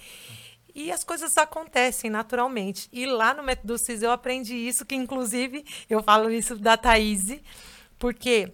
E 0.74 0.90
as 0.90 1.05
coisas 1.05 1.38
acontecem 1.38 2.11
naturalmente. 2.11 2.88
E 2.92 3.07
lá 3.07 3.33
no 3.33 3.44
Método 3.44 3.79
CIS 3.79 4.03
eu 4.03 4.11
aprendi 4.11 4.57
isso, 4.57 4.85
que 4.85 4.94
inclusive 4.94 5.64
eu 5.88 6.03
falo 6.03 6.31
isso 6.31 6.57
da 6.57 6.77
Thaís, 6.77 7.40
porque 7.96 8.53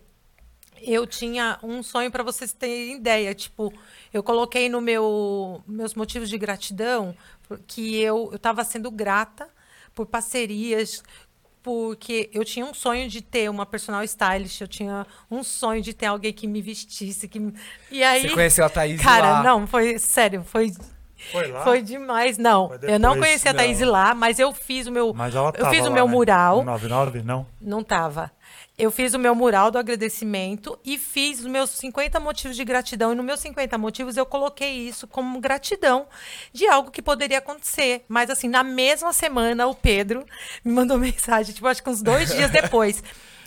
eu 0.86 1.06
tinha 1.06 1.58
um 1.62 1.82
sonho 1.82 2.10
para 2.10 2.22
vocês 2.22 2.52
terem 2.52 2.96
ideia. 2.96 3.34
Tipo, 3.34 3.72
eu 4.12 4.22
coloquei 4.22 4.68
no 4.68 4.80
meu 4.80 5.62
meus 5.66 5.94
motivos 5.94 6.28
de 6.28 6.38
gratidão 6.38 7.14
que 7.66 7.96
eu 8.00 8.32
estava 8.34 8.64
sendo 8.64 8.90
grata 8.90 9.48
por 9.94 10.06
parcerias, 10.06 11.02
porque 11.62 12.28
eu 12.32 12.44
tinha 12.44 12.66
um 12.66 12.74
sonho 12.74 13.08
de 13.08 13.22
ter 13.22 13.48
uma 13.48 13.64
personal 13.64 14.02
stylist, 14.04 14.60
eu 14.60 14.68
tinha 14.68 15.06
um 15.30 15.42
sonho 15.42 15.80
de 15.80 15.94
ter 15.94 16.06
alguém 16.06 16.32
que 16.32 16.46
me 16.46 16.60
vestisse, 16.60 17.26
que 17.28 17.40
me- 17.40 17.54
e 17.90 18.02
aí 18.02 18.22
Você 18.22 18.30
conheceu 18.34 18.64
a 18.64 18.68
Thaís 18.68 19.00
Cara, 19.00 19.30
lá? 19.32 19.42
não, 19.42 19.66
foi 19.66 19.98
sério, 19.98 20.42
foi 20.44 20.72
Foi 21.32 21.46
lá? 21.48 21.64
foi 21.64 21.82
demais. 21.82 22.38
Não, 22.38 22.68
Foi 22.68 22.78
eu 22.82 22.98
não 22.98 23.12
depois, 23.14 23.28
conheci 23.30 23.48
a 23.48 23.52
não. 23.52 23.58
Thaís 23.58 23.80
lá, 23.80 24.14
mas 24.14 24.38
eu 24.38 24.52
fiz 24.52 24.86
o 24.86 24.92
meu 24.92 25.12
Mas 25.14 25.34
ela 25.34 25.52
eu 25.56 25.66
fiz 25.70 25.80
o 25.82 25.88
lá, 25.88 25.94
meu 25.94 26.06
né? 26.06 26.12
mural. 26.12 26.64
99, 26.64 27.22
não? 27.22 27.46
Não 27.60 27.82
tava. 27.82 28.30
Eu 28.76 28.90
fiz 28.90 29.14
o 29.14 29.18
meu 29.20 29.36
mural 29.36 29.70
do 29.70 29.78
agradecimento 29.78 30.76
e 30.84 30.98
fiz 30.98 31.38
os 31.38 31.46
meus 31.46 31.70
50 31.70 32.18
motivos 32.18 32.56
de 32.56 32.64
gratidão. 32.64 33.12
E 33.12 33.14
nos 33.14 33.24
meus 33.24 33.38
50 33.38 33.78
motivos 33.78 34.16
eu 34.16 34.26
coloquei 34.26 34.72
isso 34.72 35.06
como 35.06 35.40
gratidão 35.40 36.06
de 36.52 36.66
algo 36.66 36.90
que 36.90 37.00
poderia 37.00 37.38
acontecer. 37.38 38.04
Mas 38.08 38.30
assim, 38.30 38.48
na 38.48 38.64
mesma 38.64 39.12
semana, 39.12 39.66
o 39.68 39.74
Pedro 39.76 40.26
me 40.64 40.72
mandou 40.72 40.98
mensagem, 40.98 41.54
tipo, 41.54 41.68
acho 41.68 41.82
que 41.82 41.88
uns 41.90 42.02
dois 42.02 42.34
dias 42.34 42.50
depois. 42.50 43.00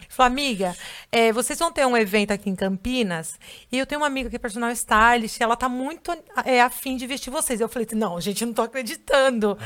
Falou, 0.09 0.27
amiga, 0.27 0.75
é, 1.11 1.31
vocês 1.31 1.59
vão 1.59 1.71
ter 1.71 1.85
um 1.85 1.95
evento 1.95 2.31
aqui 2.31 2.49
em 2.49 2.55
Campinas 2.55 3.39
e 3.71 3.77
eu 3.77 3.85
tenho 3.85 4.01
uma 4.01 4.07
amiga 4.07 4.29
que 4.29 4.35
é 4.35 4.39
personal 4.39 4.71
stylist 4.71 5.39
e 5.39 5.43
ela 5.43 5.55
tá 5.55 5.69
muito 5.69 6.11
é, 6.45 6.61
afim 6.61 6.95
de 6.97 7.05
vestir 7.07 7.29
vocês. 7.29 7.59
Eu 7.59 7.69
falei, 7.69 7.87
não, 7.93 8.19
gente, 8.19 8.45
não 8.45 8.53
tô 8.53 8.61
acreditando. 8.61 9.57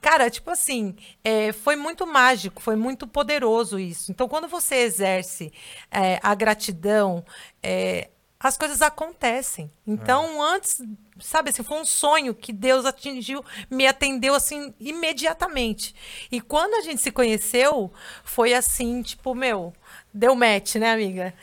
Cara, 0.00 0.30
tipo 0.30 0.50
assim, 0.50 0.94
é, 1.22 1.52
foi 1.52 1.76
muito 1.76 2.06
mágico, 2.06 2.62
foi 2.62 2.76
muito 2.76 3.06
poderoso 3.06 3.78
isso. 3.78 4.10
Então, 4.10 4.28
quando 4.28 4.48
você 4.48 4.76
exerce 4.76 5.52
é, 5.90 6.18
a 6.22 6.34
gratidão, 6.34 7.24
é, 7.62 8.08
as 8.44 8.58
coisas 8.58 8.82
acontecem. 8.82 9.70
Então, 9.86 10.42
antes, 10.42 10.82
sabe 11.18 11.48
assim, 11.48 11.62
foi 11.62 11.80
um 11.80 11.84
sonho 11.84 12.34
que 12.34 12.52
Deus 12.52 12.84
atingiu, 12.84 13.42
me 13.70 13.86
atendeu 13.86 14.34
assim 14.34 14.74
imediatamente. 14.78 15.94
E 16.30 16.42
quando 16.42 16.74
a 16.74 16.82
gente 16.82 17.00
se 17.00 17.10
conheceu, 17.10 17.90
foi 18.22 18.52
assim, 18.52 19.00
tipo, 19.00 19.34
meu, 19.34 19.72
deu 20.14 20.34
match, 20.34 20.76
né, 20.76 20.92
amiga? 20.92 21.34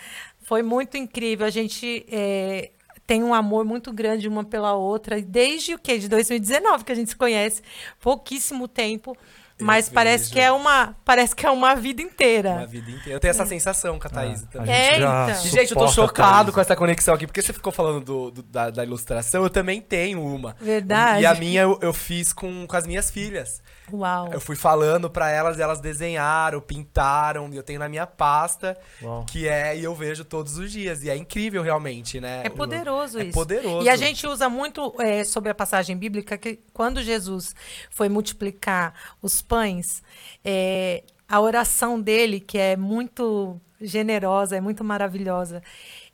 Foi 0.44 0.64
muito 0.64 0.98
incrível. 0.98 1.46
A 1.46 1.50
gente 1.50 2.06
é, 2.12 2.72
tem 3.06 3.24
um 3.24 3.34
amor 3.34 3.66
muito 3.66 3.92
grande 3.92 4.28
uma 4.28 4.44
pela 4.44 4.74
outra, 4.74 5.22
desde 5.22 5.74
o 5.76 5.80
quê? 5.80 5.98
De 6.00 6.08
2019 6.08 6.84
que 6.84 6.92
a 6.92 6.96
gente 6.96 7.10
se 7.10 7.16
conhece, 7.16 7.62
pouquíssimo 8.00 8.68
tempo. 8.68 9.16
Mas 9.64 9.90
parece 9.90 10.24
vejo. 10.24 10.34
que 10.34 10.40
é 10.40 10.52
uma 10.52 10.96
parece 11.06 11.36
que 11.36 11.46
é 11.46 11.52
uma 11.52 11.76
vida 11.76 12.02
inteira. 12.02 12.50
Uma 12.54 12.66
vida 12.66 12.90
inteira. 12.90 13.12
Eu 13.12 13.20
tenho 13.20 13.30
essa 13.30 13.46
sensação 13.46 14.00
com 14.00 14.08
a 14.08 14.10
Thaís 14.10 14.44
A 14.44 14.48
também. 14.48 14.74
É, 14.74 14.96
então. 14.98 15.30
E, 15.30 15.50
gente, 15.50 15.72
eu 15.72 15.78
tô 15.78 15.88
chocado 15.88 16.52
com 16.52 16.60
essa 16.60 16.76
conexão 16.76 17.14
aqui, 17.14 17.28
porque 17.28 17.44
você 17.44 17.54
ficou 17.54 17.72
falando 17.72 18.04
do, 18.04 18.32
do- 18.32 18.42
da, 18.44 18.72
da 18.72 18.84
ilustração, 18.84 19.44
eu 19.44 19.52
também 19.52 19.80
tenho 19.80 20.20
uma. 20.26 20.56
Verdade. 20.60 21.22
E 21.22 21.26
a 21.28 21.36
minha 21.36 21.62
eu, 21.62 21.78
eu 21.80 21.94
fiz 21.94 22.34
com, 22.34 22.66
com 22.66 22.76
as 22.76 22.88
minhas 22.88 23.12
filhas. 23.12 23.62
Uau. 23.94 24.30
Eu 24.32 24.42
fui 24.42 24.56
falando 24.56 25.10
pra 25.10 25.30
elas, 25.30 25.60
elas 25.60 25.80
desenharam, 25.80 26.62
pintaram, 26.62 27.50
e 27.52 27.58
eu 27.58 27.64
tenho 27.64 27.80
na 27.80 27.90
minha 27.90 28.08
pasta, 28.08 28.78
Uau. 29.02 29.26
que 29.26 29.48
é, 29.48 29.78
e 29.78 29.84
eu 29.84 29.94
vejo 29.94 30.24
todos 30.24 30.58
os 30.58 30.72
dias. 30.72 31.04
E 31.04 31.10
é 31.10 31.16
incrível 31.16 31.62
realmente, 31.62 32.20
né? 32.20 32.42
É 32.44 32.50
poderoso 32.50 33.20
é 33.20 33.24
isso. 33.24 33.34
poderoso. 33.34 33.86
E 33.86 33.90
a 33.90 33.96
gente 33.96 34.26
usa 34.28 34.50
muito 34.50 34.94
é, 35.00 35.24
sobre 35.24 35.50
a 35.50 35.56
passagem 35.56 35.98
bíblica 35.98 36.38
que 36.38 36.60
quando 36.74 37.02
Jesus 37.02 37.56
foi 37.90 38.10
multiplicar 38.10 38.94
os 39.22 39.42
pães, 39.42 40.02
é, 40.44 41.04
a 41.28 41.40
oração 41.40 42.00
dele, 42.00 42.40
que 42.40 42.58
é 42.58 42.76
muito 42.76 43.60
generosa, 43.80 44.56
é 44.56 44.62
muito 44.62 44.84
maravilhosa, 44.84 45.64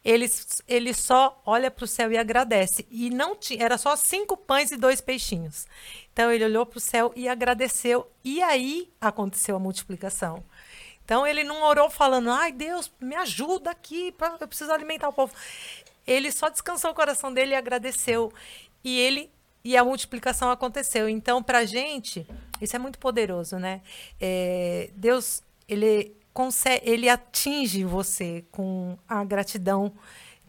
ele, 0.07 0.25
ele 0.69 0.93
só 0.93 1.41
olha 1.45 1.69
para 1.69 1.83
o 1.83 1.87
céu 1.87 2.09
e 2.09 2.17
agradece. 2.17 2.87
E 2.89 3.09
não 3.09 3.35
tinha, 3.35 3.61
era 3.61 3.77
só 3.77 3.93
cinco 3.97 4.37
pães 4.37 4.71
e 4.71 4.77
dois 4.77 5.01
peixinhos. 5.01 5.67
Então 6.13 6.31
ele 6.31 6.45
olhou 6.45 6.65
para 6.65 6.77
o 6.77 6.79
céu 6.81 7.11
e 7.13 7.27
agradeceu. 7.27 8.09
E 8.23 8.41
aí 8.41 8.89
aconteceu 9.01 9.57
a 9.57 9.59
multiplicação. 9.59 10.41
Então 11.03 11.27
ele 11.27 11.43
não 11.43 11.61
orou 11.63 11.89
falando, 11.89 12.31
ai 12.31 12.53
Deus, 12.53 12.89
me 13.01 13.15
ajuda 13.15 13.69
aqui, 13.71 14.13
pra- 14.13 14.37
eu 14.39 14.47
preciso 14.47 14.71
alimentar 14.71 15.09
o 15.09 15.13
povo. 15.13 15.33
Ele 16.05 16.31
só 16.31 16.47
descansou 16.47 16.91
o 16.91 16.95
coração 16.95 17.33
dele 17.33 17.51
e 17.51 17.55
agradeceu. 17.55 18.31
E 18.83 18.97
ele 18.97 19.29
e 19.61 19.75
a 19.75 19.83
multiplicação 19.83 20.49
aconteceu. 20.49 21.09
Então, 21.09 21.43
pra 21.43 21.65
gente, 21.65 22.25
isso 22.61 22.73
é 22.77 22.79
muito 22.79 22.97
poderoso, 22.97 23.57
né? 23.59 23.81
É, 24.21 24.89
Deus, 24.95 25.43
ele 25.67 26.15
consegue, 26.37 26.87
ele 26.87 27.09
atinge 27.09 27.83
você 27.83 28.45
com 28.51 28.95
a 29.09 29.23
gratidão. 29.23 29.91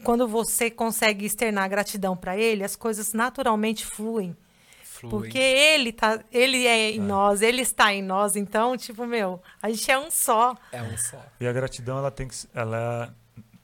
Quando 0.04 0.28
você 0.28 0.70
consegue 0.70 1.24
externar 1.24 1.64
a 1.64 1.68
gratidão 1.68 2.14
para 2.14 2.36
ele, 2.36 2.62
as 2.62 2.76
coisas 2.76 3.14
naturalmente 3.14 3.86
fluem. 3.86 4.36
Flui. 4.84 5.10
Porque 5.10 5.38
ele 5.38 5.90
tá, 5.90 6.22
ele 6.30 6.66
é 6.66 6.90
em 6.90 7.00
nós, 7.00 7.40
ele 7.40 7.62
está 7.62 7.90
em 7.90 8.02
nós, 8.02 8.36
então, 8.36 8.76
tipo, 8.76 9.06
meu, 9.06 9.40
a 9.62 9.70
gente 9.70 9.90
é 9.90 9.98
um 9.98 10.10
só. 10.10 10.54
É 10.70 10.82
um 10.82 10.98
só. 10.98 11.24
E 11.40 11.46
a 11.46 11.52
gratidão, 11.54 11.96
ela 11.96 12.10
tem 12.10 12.28
que, 12.28 12.36
ela, 12.52 13.14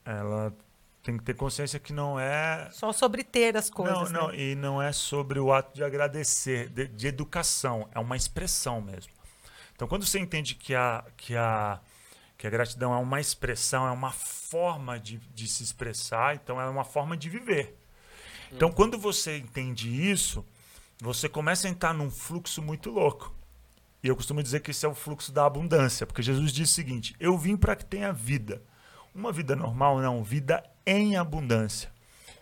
ela 0.03 0.55
tem 1.03 1.19
que 1.19 1.25
ter 1.25 1.35
consciência 1.35 1.79
que 1.79 1.93
não 1.93 2.19
é 2.19 2.71
Só 2.73 2.91
sobre 2.91 3.23
ter 3.23 3.55
as 3.55 3.69
coisas. 3.69 4.11
não, 4.11 4.23
não, 4.23 4.29
né? 4.29 4.39
e 4.39 4.55
não 4.55 4.81
é 4.81 4.93
sobre 4.93 5.39
o 5.39 5.53
ato 5.53 5.75
de 5.75 5.85
agradecer, 5.85 6.71
de, 6.71 6.89
de 6.89 7.07
educação, 7.07 7.87
é 7.95 7.99
uma 7.99 8.17
expressão 8.17 8.81
mesmo. 8.81 9.13
Então, 9.75 9.87
quando 9.87 10.07
você 10.07 10.19
entende 10.19 10.55
que 10.55 10.75
a, 10.75 11.05
que 11.17 11.37
a, 11.37 11.81
que 12.45 12.49
a 12.49 12.51
gratidão 12.51 12.93
é 12.93 12.99
uma 12.99 13.19
expressão, 13.23 13.89
é 13.89 13.91
uma 13.91 14.11
forma 14.11 15.01
de, 15.01 15.17
de 15.35 15.49
se 15.49 15.63
expressar, 15.63 16.35
então 16.35 16.61
é 16.61 16.69
uma 16.69 16.85
forma 16.85 17.17
de 17.17 17.31
viver. 17.31 17.75
Então, 18.53 18.71
quando 18.71 18.99
você 18.99 19.39
entende 19.39 19.89
isso, 19.89 20.45
você 21.01 21.27
começa 21.27 21.67
a 21.67 21.71
entrar 21.71 21.95
num 21.95 22.11
fluxo 22.11 22.61
muito 22.61 22.91
louco. 22.91 23.35
E 24.03 24.09
eu 24.09 24.15
costumo 24.15 24.43
dizer 24.43 24.61
que 24.61 24.73
esse 24.73 24.85
é 24.85 24.89
o 24.89 24.95
fluxo 24.95 25.33
da 25.33 25.47
abundância, 25.47 26.07
porque 26.07 26.21
Jesus 26.21 26.53
diz 26.53 26.69
o 26.69 26.75
seguinte: 26.75 27.17
Eu 27.19 27.39
vim 27.39 27.57
para 27.57 27.75
que 27.75 27.87
tenha 27.87 28.13
vida. 28.13 28.63
Uma 29.15 29.33
vida 29.33 29.57
normal, 29.57 29.99
não, 30.01 30.23
vida 30.23 30.63
em 30.85 31.17
abundância. 31.17 31.91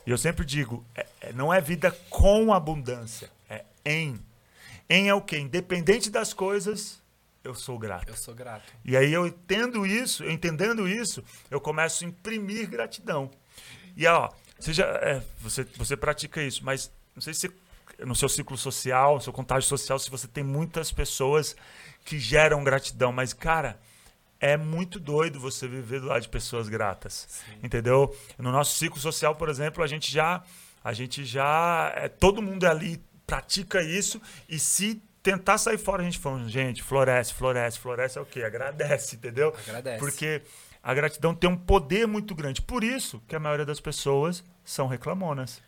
E 0.04 0.10
eu 0.10 0.18
sempre 0.18 0.44
digo: 0.44 0.84
é- 0.96 1.06
é- 1.20 1.32
não 1.32 1.54
é 1.54 1.60
vida 1.60 1.92
com 2.10 2.52
abundância, 2.52 3.30
é 3.48 3.64
em. 3.84 4.20
Em 4.90 5.08
é 5.08 5.14
o 5.14 5.22
quê? 5.22 5.38
Independente 5.38 6.10
das 6.10 6.34
coisas, 6.34 7.01
eu 7.44 7.54
sou 7.54 7.78
grato. 7.78 8.08
Eu 8.08 8.16
sou 8.16 8.34
grato. 8.34 8.72
E 8.84 8.96
aí 8.96 9.12
eu 9.12 9.26
entendo 9.26 9.84
isso, 9.86 10.24
eu 10.24 10.30
entendendo 10.30 10.88
isso, 10.88 11.24
eu 11.50 11.60
começo 11.60 12.04
a 12.04 12.08
imprimir 12.08 12.68
gratidão. 12.68 13.30
E 13.96 14.06
ó, 14.06 14.30
você, 14.58 14.72
já, 14.72 14.86
é, 14.86 15.22
você, 15.40 15.64
você 15.76 15.96
pratica 15.96 16.42
isso, 16.42 16.64
mas 16.64 16.90
não 17.14 17.20
sei 17.20 17.34
se 17.34 17.50
no 17.98 18.14
seu 18.14 18.28
ciclo 18.28 18.56
social, 18.56 19.16
no 19.16 19.20
seu 19.20 19.32
contágio 19.32 19.68
social, 19.68 19.98
se 19.98 20.10
você 20.10 20.26
tem 20.26 20.42
muitas 20.42 20.92
pessoas 20.92 21.56
que 22.04 22.18
geram 22.18 22.64
gratidão. 22.64 23.12
Mas, 23.12 23.32
cara, 23.32 23.78
é 24.40 24.56
muito 24.56 24.98
doido 24.98 25.38
você 25.38 25.68
viver 25.68 26.00
do 26.00 26.06
lado 26.06 26.22
de 26.22 26.28
pessoas 26.28 26.68
gratas. 26.68 27.42
Entendeu? 27.62 28.16
No 28.38 28.50
nosso 28.50 28.76
ciclo 28.76 28.98
social, 28.98 29.34
por 29.36 29.48
exemplo, 29.48 29.82
a 29.82 29.86
gente 29.86 30.10
já. 30.10 30.42
A 30.82 30.92
gente 30.92 31.24
já. 31.24 31.92
É, 31.94 32.08
todo 32.08 32.42
mundo 32.42 32.64
ali 32.64 33.02
pratica 33.26 33.82
isso 33.82 34.20
e 34.48 34.58
se 34.58 35.00
tentar 35.22 35.58
sair 35.58 35.78
fora, 35.78 36.02
a 36.02 36.04
gente 36.04 36.18
fala, 36.18 36.48
gente, 36.48 36.82
floresce, 36.82 37.32
floresce, 37.32 37.78
floresce 37.78 38.18
é 38.18 38.20
o 38.20 38.26
quê? 38.26 38.42
Agradece, 38.42 39.16
entendeu? 39.16 39.54
Agradece. 39.66 39.98
Porque 39.98 40.42
a 40.82 40.92
gratidão 40.92 41.34
tem 41.34 41.48
um 41.48 41.56
poder 41.56 42.06
muito 42.06 42.34
grande. 42.34 42.60
Por 42.60 42.82
isso 42.82 43.22
que 43.28 43.36
a 43.36 43.40
maioria 43.40 43.64
das 43.64 43.80
pessoas 43.80 44.44
são 44.64 44.86
reclamonas. 44.86 45.62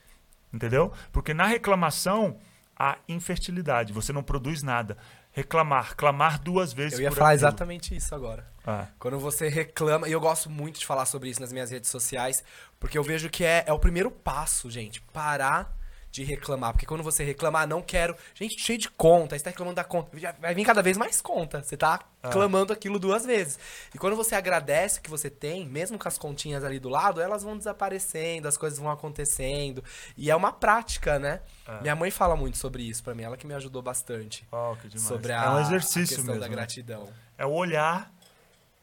Entendeu? 0.53 0.93
Porque 1.13 1.35
na 1.35 1.47
reclamação 1.47 2.39
há 2.77 2.99
infertilidade, 3.09 3.93
você 3.93 4.13
não 4.13 4.23
produz 4.23 4.63
nada. 4.63 4.97
Reclamar, 5.33 5.97
clamar 5.97 6.41
duas 6.41 6.73
vezes 6.73 6.99
Eu 6.99 7.05
ia 7.05 7.11
falar 7.11 7.31
aquilo. 7.31 7.39
exatamente 7.49 7.97
isso 7.97 8.15
agora. 8.15 8.47
Ah, 8.65 8.87
Quando 9.01 9.19
você 9.19 9.49
reclama, 9.49 10.09
e 10.09 10.13
eu 10.13 10.21
gosto 10.21 10.49
muito 10.49 10.79
de 10.79 10.87
falar 10.87 11.07
sobre 11.07 11.29
isso 11.29 11.41
nas 11.41 11.53
minhas 11.53 11.71
redes 11.73 11.91
sociais, 11.91 12.43
porque 12.79 12.97
eu 12.97 13.03
vejo 13.03 13.29
que 13.29 13.45
é, 13.45 13.65
é 13.67 13.73
o 13.73 13.79
primeiro 13.79 14.11
passo, 14.13 14.71
gente, 14.71 15.01
parar 15.13 15.77
de 16.15 16.23
reclamar. 16.23 16.73
Porque 16.73 16.87
quando 16.87 17.03
você 17.03 17.25
reclama, 17.25 17.63
ah, 17.63 17.67
não 17.67 17.83
quero. 17.83 18.17
Gente, 18.35 18.57
cheio 18.61 18.79
de 18.79 18.89
conta, 18.89 19.35
aí 19.35 19.39
você 19.41 19.45
tá 19.45 19.51
reclamando 19.51 19.75
da 19.75 19.83
conta. 19.83 20.17
Vai 20.39 20.55
vir 20.55 20.65
cada 20.65 20.81
vez 20.81 20.97
mais 20.97 21.21
conta. 21.21 21.61
Você 21.61 21.77
tá 21.77 21.99
clamando 22.31 22.73
aquilo 22.73 23.01
duas 23.01 23.27
vezes. 23.27 23.59
E 23.93 23.99
quando 23.99 24.15
você 24.15 24.37
agradece 24.37 25.01
o 25.01 25.03
que 25.03 25.11
você 25.11 25.29
tem, 25.29 25.67
mesmo 25.67 25.99
com 25.99 26.07
as 26.07 26.17
continhas 26.17 26.63
ali 26.63 26.79
do 26.79 26.89
lado, 26.89 27.21
elas 27.21 27.43
vão 27.43 27.59
desaparecendo, 27.59 28.47
as 28.47 28.57
coisas 28.57 28.79
vão 28.79 28.89
acontecendo. 28.89 29.83
E 30.17 30.31
é 30.31 30.37
uma 30.37 30.53
prática, 30.53 31.19
né? 31.19 31.41
Minha 31.83 31.97
mãe 31.97 32.13
fala 32.13 32.37
muito 32.37 32.59
sobre 32.59 32.85
isso 32.85 33.03
pra 33.03 33.13
mim, 33.13 33.25
ela 33.25 33.37
que 33.37 33.47
me 33.47 33.55
ajudou 33.55 33.83
bastante. 33.83 34.47
oh, 34.53 34.77
que 34.77 34.87
demais. 34.87 35.09
Sobre 35.09 35.33
a, 35.33 35.43
é 35.43 35.49
um 35.49 35.57
a 35.57 35.63
exercício 35.63 36.17
questão 36.17 36.27
mesmo. 36.27 36.41
da 36.41 36.49
né? 36.49 36.55
gratidão. 36.55 37.09
É 37.37 37.45
o 37.45 37.51
olhar 37.51 38.15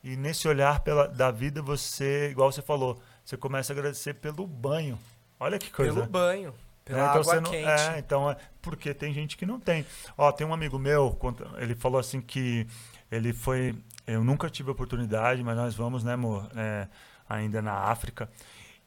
e 0.04 0.18
nesse 0.18 0.50
olhar 0.50 0.82
pela, 0.82 1.08
da 1.08 1.32
vida 1.32 1.62
você, 1.62 2.30
igual 2.30 2.52
você 2.52 2.62
falou, 2.62 3.02
você 3.24 3.38
começa 3.38 3.72
a 3.72 3.74
agradecer 3.74 4.16
pelo 4.16 4.46
banho. 4.46 5.00
Olha 5.40 5.58
que 5.58 5.72
coisa. 5.72 5.94
Pelo 5.94 6.08
banho, 6.08 6.54
pela 6.86 7.00
É, 7.00 7.04
então 7.10 7.22
água 7.22 7.42
não- 7.42 7.52
quente. 7.52 7.68
É, 7.68 8.00
então 8.00 8.32
é 8.32 8.38
porque 8.62 8.94
tem 8.94 9.14
gente 9.14 9.38
que 9.38 9.46
não 9.46 9.60
tem. 9.60 9.86
Ó, 10.18 10.32
tem 10.32 10.46
um 10.46 10.54
amigo 10.54 10.78
meu, 10.80 11.18
ele 11.58 11.76
falou 11.76 12.00
assim 12.00 12.22
que 12.22 12.68
ele 13.12 13.34
foi. 13.34 13.76
Eu 14.08 14.24
nunca 14.24 14.50
tive 14.50 14.72
oportunidade, 14.72 15.44
mas 15.44 15.56
nós 15.56 15.76
vamos, 15.76 16.04
né, 16.04 16.14
amor? 16.14 16.50
É, 16.56 16.88
ainda 17.30 17.62
na 17.62 17.74
África. 17.74 18.30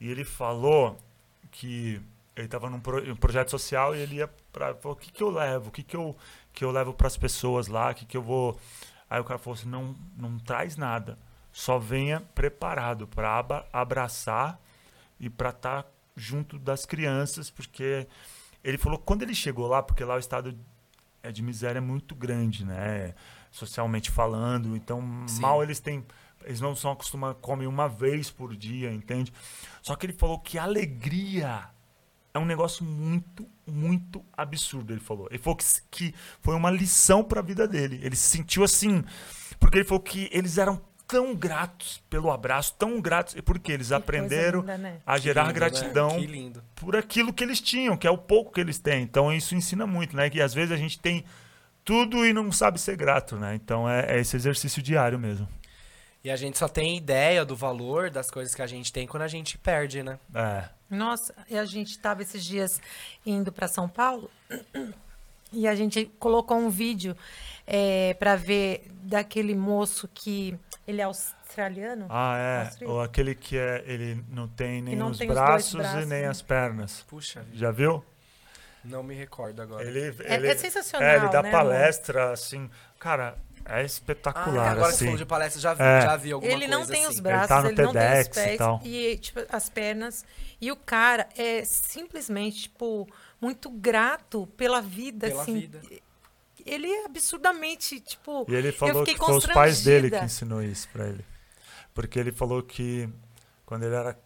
E 0.01 0.09
ele 0.11 0.25
falou 0.25 0.99
que 1.51 2.01
ele 2.37 2.47
estava 2.47 2.69
num 2.69 2.81
pro- 2.81 3.11
um 3.11 3.17
projeto 3.17 3.51
social 3.51 3.95
e 3.95 4.01
ele 4.01 4.17
ia 4.17 4.29
para 4.53 4.77
o 4.85 4.97
que 4.97 5.11
que 5.13 5.23
eu 5.23 5.31
levo, 5.31 5.69
o 5.69 5.73
que 5.73 5.83
que 5.83 5.97
eu 5.97 6.17
que 6.53 6.65
eu 6.65 6.71
levo 6.71 6.93
para 6.95 7.07
as 7.09 7.17
pessoas 7.17 7.67
lá, 7.69 7.91
o 7.91 7.95
que 7.95 8.05
que 8.05 8.17
eu 8.17 8.23
vou. 8.23 8.59
Aí 9.11 9.21
o 9.21 9.25
cara 9.25 9.39
falou 9.39 9.59
assim, 9.59 9.69
não, 9.69 9.95
não 10.17 10.39
traz 10.39 10.77
nada, 10.77 11.19
só 11.53 11.79
venha 11.79 12.21
preparado 12.35 13.07
para 13.09 13.65
abraçar 13.73 14.59
e 15.21 15.29
para 15.31 15.51
estar 15.51 15.85
junto 16.17 16.59
das 16.59 16.87
crianças, 16.87 17.51
porque 17.51 18.07
ele 18.63 18.79
falou 18.79 18.99
que 18.99 19.05
quando 19.05 19.23
ele 19.23 19.35
chegou 19.35 19.67
lá, 19.67 19.83
porque 19.83 20.05
lá 20.05 20.17
o 20.17 20.19
estado 20.19 20.57
é 21.23 21.33
de 21.33 21.43
miséria 21.43 21.81
muito 21.81 22.15
grande, 22.15 22.65
né? 22.65 23.15
Socialmente 23.51 24.11
falando, 24.11 24.77
então 24.77 25.01
Sim. 25.27 25.41
mal 25.41 25.63
eles 25.63 25.81
têm, 25.81 26.05
eles 26.45 26.61
não 26.61 26.75
são 26.75 26.93
acostumados, 26.93 27.41
comem 27.41 27.67
uma 27.67 27.89
vez 27.89 28.31
por 28.31 28.55
dia, 28.57 28.93
entende? 28.93 29.33
Só 29.83 29.95
que 29.97 30.07
ele 30.07 30.13
falou 30.13 30.39
que 30.39 30.59
alegria 30.59 31.69
é 32.35 32.39
um 32.39 32.45
negócio 32.45 32.85
muito, 32.85 33.49
muito 33.65 34.25
absurdo, 34.37 34.93
ele 34.93 35.01
falou. 35.01 35.29
Ele 35.31 35.39
falou 35.39 35.57
que, 35.57 35.65
que 35.89 36.15
foi 36.41 36.55
uma 36.57 36.71
lição 36.71 37.23
para 37.23 37.39
a 37.39 37.43
vida 37.43 37.67
dele. 37.69 38.01
Ele 38.03 38.17
se 38.17 38.29
sentiu 38.29 38.65
assim, 38.65 39.05
porque 39.61 39.79
ele 39.79 39.85
falou 39.85 40.03
que 40.03 40.29
eles 40.33 40.59
eram 40.59 40.83
tão 41.07 41.35
gratos 41.35 42.03
pelo 42.09 42.31
abraço, 42.31 42.75
tão 42.79 43.01
gratos, 43.01 43.35
porque 43.45 43.73
eles 43.73 43.89
Que 43.89 43.95
aprenderam 43.95 44.61
linda, 44.61 44.79
né? 44.79 45.01
a 45.07 45.19
gerar 45.19 45.43
lindo, 45.43 45.53
né? 45.53 45.59
gratidão 45.61 46.19
lindo. 46.19 46.63
por 46.75 46.97
aquilo 46.97 47.33
que 47.33 47.45
eles 47.45 47.61
tinham, 47.61 47.97
que 47.97 48.07
é 48.07 48.11
o 48.11 48.19
pouco 48.19 48.53
que 48.53 48.61
eles 48.61 48.79
têm. 48.79 49.03
Então 49.03 49.33
isso 49.33 49.55
ensina 49.55 49.87
muito, 49.87 50.17
né? 50.17 50.31
Que 50.31 50.41
às 50.41 50.55
vezes 50.55 50.73
a 50.73 50.77
gente 50.77 50.99
tem 50.99 51.25
tudo 51.85 52.25
e 52.25 52.33
não 52.33 52.51
sabe 52.51 52.81
ser 52.81 52.97
grato, 52.97 53.37
né? 53.37 53.55
Então 53.55 53.89
é, 53.89 54.17
é 54.17 54.21
esse 54.21 54.35
exercício 54.37 54.83
diário 54.83 55.19
mesmo. 55.19 55.47
E 56.23 56.31
a 56.31 56.37
gente 56.37 56.57
só 56.57 56.67
tem 56.69 56.97
ideia 56.97 57.45
do 57.45 57.55
valor 57.55 58.09
das 58.09 58.31
coisas 58.31 58.55
que 58.55 58.63
a 58.63 58.67
gente 58.67 58.91
tem 58.91 59.07
quando 59.07 59.25
a 59.25 59.29
gente 59.29 59.59
perde, 59.59 60.03
né? 60.03 60.19
É. 60.35 60.65
Nossa, 60.89 61.35
e 61.51 61.59
a 61.59 61.67
gente 61.67 61.91
estava 61.91 62.23
esses 62.23 62.43
dias 62.43 62.81
indo 63.27 63.53
para 63.53 63.69
São 63.69 63.87
Paulo 63.89 64.31
e 65.53 65.69
a 65.69 65.75
gente 65.75 66.07
colocou 66.19 66.57
um 66.57 66.71
vídeo 66.71 67.15
para 68.19 68.37
ver 68.37 68.91
daquele 69.03 69.55
moço 69.55 70.09
que 70.13 70.59
ele 70.87 71.01
é 71.01 71.05
australiano. 71.05 72.07
Ah, 72.09 72.37
é. 72.81 72.85
Ou 72.87 73.01
aquele 73.01 73.35
que 73.35 73.57
é, 73.57 73.83
ele 73.87 74.25
não 74.29 74.47
tem 74.49 74.83
nem 74.83 74.97
não 74.97 75.11
os, 75.11 75.19
tem 75.19 75.29
os 75.29 75.35
braços 75.35 75.75
braços, 75.75 76.03
e 76.03 76.07
nem 76.07 76.23
né? 76.23 76.29
as 76.29 76.43
pernas. 76.43 77.03
Puxa 77.09 77.41
vida, 77.43 77.57
Já 77.57 77.71
viu? 77.71 78.05
não 78.85 79.03
me 79.03 79.15
recordo 79.15 79.63
agora. 79.63 79.83
Ele, 79.85 80.01
É- 80.25 80.35
ele, 80.35 80.47
é 80.49 80.57
sensacional, 80.57 81.09
É, 81.09 81.17
ele 81.17 81.29
dá 81.29 81.43
né, 81.43 81.51
palestra, 81.51 82.33
assim. 82.33 82.69
Cara, 82.99 83.37
é 83.65 83.77
Ah, 83.77 83.83
espetacular, 83.83 84.73
agora 84.73 84.91
você 84.91 84.97
assim. 84.97 85.05
falou 85.07 85.19
de 85.19 85.25
palestra, 85.25 85.61
já 85.61 85.73
vi, 85.73 85.83
É. 85.83 86.01
já 86.03 86.17
vi 86.17 86.33
alguma 86.33 86.53
Ele 86.53 86.67
coisa 86.67 86.79
não 86.79 86.87
tem 86.87 87.05
assim. 87.05 87.15
os 87.15 87.21
braços, 87.21 87.49
tá 87.49 87.63
no 87.63 87.69
ele 87.71 87.83
não 87.83 87.93
tem 87.95 88.03
os 88.03 88.09
TEDx 88.09 88.27
e 88.37 88.41
pés 88.45 88.59
tal. 88.59 88.81
e 88.85 89.17
tipo, 89.19 89.41
as 89.49 89.69
pernas. 89.71 90.25
E 90.61 90.71
o 90.71 90.77
cara 90.77 91.27
é 91.37 91.65
simplesmente, 91.65 92.63
tipo, 92.65 93.09
muito 93.41 93.71
grato 93.71 94.47
pela 94.57 94.83
vida, 94.83 95.29
Pela 95.29 95.43
assim. 95.43 95.59
vida. 95.61 95.81
Ele 96.65 96.89
é 96.89 97.05
absurdamente, 97.05 98.01
tipo. 98.01 98.47
E 98.49 98.55
ele 98.55 98.73
falou 98.73 99.05
que 99.05 99.17
foi 99.17 99.37
os 99.37 99.47
pais 99.47 99.83
dele 99.85 100.11
que 100.11 100.25
ensinou 100.25 100.63
isso 100.63 100.89
pra 100.93 101.07
ele. 101.07 101.25
Porque 101.93 102.19
ele 102.19 102.33
falou 102.33 102.63
que 102.63 103.09
quando 103.65 103.85
ele 103.85 103.95
era 103.95 104.19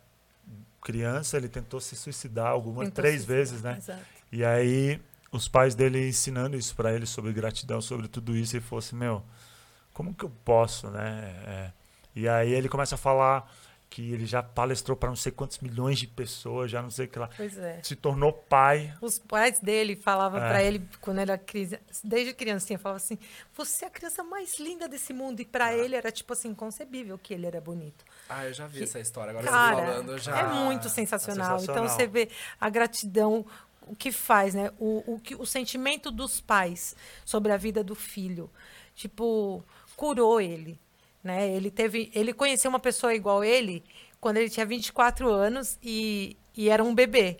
criança, 0.81 1.37
ele 1.37 1.49
tentou 1.49 1.81
se 1.81 1.97
suicidar 1.97 2.47
algumas 2.47 2.89
Tentou 2.89 3.03
três 3.03 3.23
se 3.23 3.27
vezes, 3.27 3.63
né? 3.63 3.77
Exato. 3.79 4.01
E 4.33 4.45
aí 4.45 5.01
os 5.31 5.49
pais 5.49 5.75
dele 5.75 6.09
ensinando 6.09 6.57
isso 6.57 6.75
pra 6.75 6.93
ele 6.93 7.07
sobre 7.07 7.33
gratidão, 7.33 7.81
sobre 7.81 8.09
tudo 8.09 8.37
isso, 8.37 8.57
e 8.57 8.61
falou 8.61 8.79
assim, 8.79 8.97
meu, 8.97 9.23
como 9.93 10.15
que 10.15 10.25
eu 10.25 10.33
posso, 10.45 10.89
né? 10.91 11.35
É. 11.47 11.73
E 12.15 12.29
aí 12.29 12.53
ele 12.53 12.69
começa 12.69 12.95
a 12.95 12.99
falar 12.99 13.53
que 13.91 14.13
ele 14.13 14.27
já 14.27 14.43
palestrou 14.43 14.97
para 14.97 15.09
não 15.09 15.17
sei 15.17 15.33
quantos 15.33 15.59
milhões 15.61 15.99
de 15.99 16.07
pessoas, 16.07 16.71
já 16.71 16.83
não 16.83 16.91
sei 16.91 17.07
o 17.07 17.09
que 17.09 17.19
lá. 17.19 17.31
Pois 17.37 17.57
é. 17.57 17.81
Se 17.83 17.97
tornou 17.97 18.33
pai. 18.33 18.95
Os 19.01 19.19
pais 19.19 19.61
dele 19.61 19.97
falavam 19.97 20.43
É. 20.43 20.49
pra 20.49 20.63
ele, 20.63 20.87
quando 21.01 21.19
ele 21.21 21.31
era 21.31 21.39
criança, 21.39 21.81
desde 22.05 22.35
criancinha, 22.35 22.79
falavam 22.79 23.03
assim: 23.03 23.19
você 23.55 23.87
é 23.87 23.89
a 23.89 23.91
criança 23.91 24.23
mais 24.23 24.59
linda 24.59 24.87
desse 24.87 25.13
mundo. 25.13 25.41
E 25.41 25.45
pra 25.45 25.75
ele 25.75 25.97
era, 25.97 26.13
tipo 26.13 26.33
assim, 26.33 26.49
inconcebível 26.51 27.19
que 27.19 27.33
ele 27.33 27.47
era 27.47 27.61
bonito. 27.61 28.05
Ah, 28.29 28.45
eu 28.45 28.53
já 28.53 28.67
vi 28.67 28.83
essa 28.83 29.01
história. 29.01 29.31
Agora 29.31 29.47
Cara, 29.47 29.77
você 29.77 29.83
falando, 29.87 30.19
já... 30.19 30.39
é 30.39 30.47
muito 30.65 30.89
sensacional. 30.89 31.57
é 31.57 31.59
sensacional. 31.61 31.85
Então 31.87 31.97
você 31.97 32.07
vê 32.07 32.29
a 32.61 32.69
gratidão, 32.69 33.45
o 33.87 33.97
que 33.97 34.13
faz, 34.13 34.53
né? 34.55 34.71
O, 34.79 35.15
o, 35.15 35.19
que, 35.19 35.35
o 35.35 35.47
sentimento 35.47 36.11
dos 36.11 36.41
pais 36.43 36.95
sobre 37.25 37.53
a 37.53 37.57
vida 37.57 37.83
do 37.83 37.95
filho. 37.95 38.51
Tipo, 38.95 39.65
curou 39.97 40.41
ele. 40.41 40.79
Né? 41.23 41.49
Ele 41.49 41.71
teve. 41.71 42.11
Ele 42.15 42.33
conheceu 42.33 42.69
uma 42.69 42.79
pessoa 42.79 43.15
igual 43.15 43.45
ele 43.45 43.85
quando 44.21 44.39
ele 44.39 44.51
tinha 44.51 44.67
24 44.67 45.29
anos 45.29 45.79
e, 45.83 46.37
e 46.57 46.69
era 46.69 46.83
um 46.83 46.95
bebê. 46.95 47.39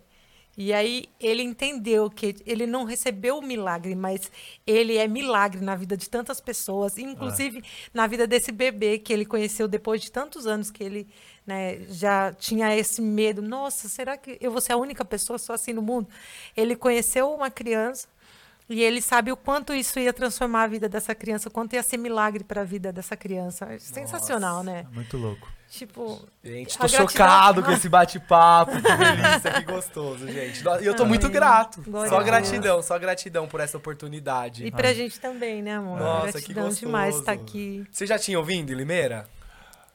E 0.61 0.73
aí 0.73 1.05
ele 1.21 1.45
entendeu 1.45 2.11
que 2.11 2.35
ele 2.45 2.67
não 2.67 2.83
recebeu 2.83 3.39
o 3.39 3.43
milagre, 3.43 3.95
mas 3.95 4.29
ele 4.67 4.97
é 4.97 5.07
milagre 5.07 5.61
na 5.61 5.77
vida 5.77 5.97
de 5.97 6.11
tantas 6.11 6.41
pessoas, 6.41 6.99
inclusive 6.99 7.63
na 7.95 8.09
vida 8.09 8.27
desse 8.27 8.51
bebê 8.51 8.99
que 8.99 9.13
ele 9.13 9.25
conheceu 9.25 9.69
depois 9.69 10.01
de 10.03 10.11
tantos 10.11 10.49
anos 10.49 10.69
que 10.69 10.83
ele 10.83 11.07
né, 11.47 11.79
já 11.91 12.33
tinha 12.33 12.77
esse 12.77 13.01
medo. 13.01 13.41
Nossa, 13.41 13.89
será 13.89 14.17
que 14.17 14.37
eu 14.41 14.51
vou 14.51 14.61
ser 14.61 14.73
a 14.73 14.77
única 14.77 15.05
pessoa 15.05 15.39
só 15.39 15.53
assim 15.53 15.73
no 15.73 15.81
mundo? 15.81 16.09
Ele 16.57 16.75
conheceu 16.75 17.33
uma 17.33 17.53
criança 17.53 18.09
e 18.69 18.83
ele 18.83 19.01
sabe 19.01 19.33
o 19.33 19.37
quanto 19.37 19.73
isso 19.73 19.99
ia 19.99 20.13
transformar 20.13 20.65
a 20.65 20.67
vida 20.67 20.89
dessa 20.89 21.15
criança, 21.15 21.49
o 21.49 21.53
quanto 21.53 21.75
ia 21.75 21.83
ser 21.83 21.97
milagre 21.97 22.45
para 22.45 22.61
a 22.61 22.65
vida 22.65 22.93
dessa 22.93 23.17
criança. 23.17 23.67
É 23.67 23.79
sensacional, 23.79 24.63
né? 24.63 24.87
Muito 24.93 25.17
louco. 25.17 25.49
Tipo, 25.71 26.27
Gente, 26.43 26.71
A 26.71 26.73
tô 26.73 26.79
gratidão- 26.89 27.09
chocado 27.09 27.63
com 27.63 27.71
esse 27.73 27.89
bate-papo. 27.91 28.73
Que 28.81 28.81
delícia, 28.81 29.53
que 29.53 29.63
gostoso, 29.71 30.27
gente. 30.27 30.65
E 30.81 30.87
eu 30.87 30.97
tô 30.97 31.05
muito 31.05 31.27
Ai, 31.27 31.33
grato. 31.33 31.83
glória 31.83 32.09
Só 32.09 32.19
a 32.19 32.23
gratidão, 32.23 32.83
só 32.83 32.99
gratidão 32.99 33.47
por 33.47 33.61
essa 33.61 33.77
oportunidade. 33.77 34.65
e 34.67 34.71
pra 34.71 34.95
gente 34.95 35.21
também, 35.21 35.61
né, 35.63 35.77
amor? 35.77 35.99
Nossa, 36.01 36.27
que 36.27 36.33
Gratidão 36.33 36.65
gostoso. 36.65 36.87
demais 36.87 37.17
estar 37.17 37.33
aqui. 37.33 37.87
Você 37.93 38.07
já 38.07 38.19
tinha 38.19 38.39
ouvido 38.39 38.73
em 38.73 38.75
Limeira? 38.77 39.29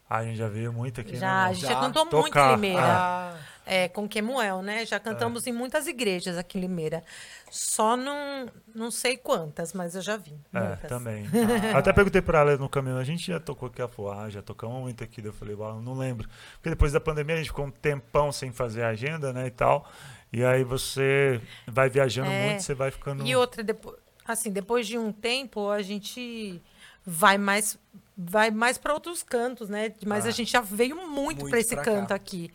Ah, 0.08 0.18
a 0.20 0.24
gente 0.26 0.38
já 0.38 0.48
veio 0.48 0.72
muito 0.72 1.02
aqui, 1.02 1.16
Já, 1.16 1.46
a 1.46 1.48
né? 1.48 1.54
gente 1.56 1.64
Já 1.64 1.74
já 1.74 1.80
cantou 1.80 2.06
muito 2.06 2.26
tocar. 2.26 2.50
em 2.52 2.56
Limeira. 2.56 2.82
Ah, 2.86 3.34
É, 3.66 3.88
com 3.88 4.08
Quemuel, 4.10 4.62
né? 4.62 4.86
Já 4.86 5.00
cantamos 5.00 5.48
em 5.48 5.54
muitas 5.54 5.88
igrejas 5.88 6.38
aqui 6.38 6.58
em 6.58 6.62
Limeira. 6.62 7.02
Só 7.50 7.96
não, 7.96 8.48
não 8.76 8.92
sei 8.92 9.16
quantas, 9.16 9.72
mas 9.74 9.96
eu 9.96 10.02
já 10.02 10.18
vi. 10.18 10.34
É, 10.54 10.60
muitas. 10.60 10.90
também. 10.90 11.26
Eu 11.72 11.78
Até 11.78 11.94
perguntei 11.94 12.22
pra 12.22 12.40
ela 12.40 12.58
no 12.58 12.68
caminho, 12.68 12.98
a 12.98 13.04
gente 13.04 13.26
já 13.28 13.40
tocou 13.40 13.70
aqui 13.70 13.82
a 13.82 13.88
Foá, 13.88 14.30
já 14.30 14.42
tocamos 14.42 14.82
muito 14.82 15.04
aqui. 15.04 15.24
Eu 15.24 15.32
falei, 15.32 15.56
uau, 15.56 15.82
não 15.82 15.94
lembro. 15.98 16.28
Porque 16.56 16.70
depois 16.72 16.92
da 16.92 17.00
pandemia 17.00 17.36
a 17.36 17.38
gente 17.38 17.48
ficou 17.48 17.66
um 17.66 17.72
tempão 17.72 18.32
sem 18.32 18.52
fazer 18.52 18.84
agenda, 18.84 19.32
né, 19.32 19.48
e 19.48 19.52
tal. 19.52 19.90
E 20.32 20.44
aí 20.44 20.64
você 20.64 21.40
vai 21.68 21.90
viajando 21.90 22.30
É. 22.32 22.48
muito, 22.48 22.64
você 22.64 22.74
vai 22.74 22.92
ficando... 22.92 23.26
E 23.26 23.36
outra, 23.36 23.64
depois, 23.64 23.96
assim, 24.26 24.52
depois 24.52 24.86
de 24.88 24.98
um 24.98 25.12
tempo, 25.12 25.70
a 25.70 25.82
gente 25.82 26.62
vai 27.06 27.38
mais 27.38 27.78
vai 28.16 28.52
mais 28.52 28.78
para 28.78 28.94
outros 28.94 29.24
cantos, 29.24 29.70
né? 29.70 29.92
Mas 30.06 30.26
Ah. 30.26 30.30
a 30.30 30.32
gente 30.32 30.52
já 30.52 30.62
veio 30.62 30.96
muito, 30.96 31.40
Muito 31.42 31.50
para 31.50 31.60
esse 31.60 31.76
canto 31.76 32.10
cá. 32.10 32.16
aqui. 32.16 32.52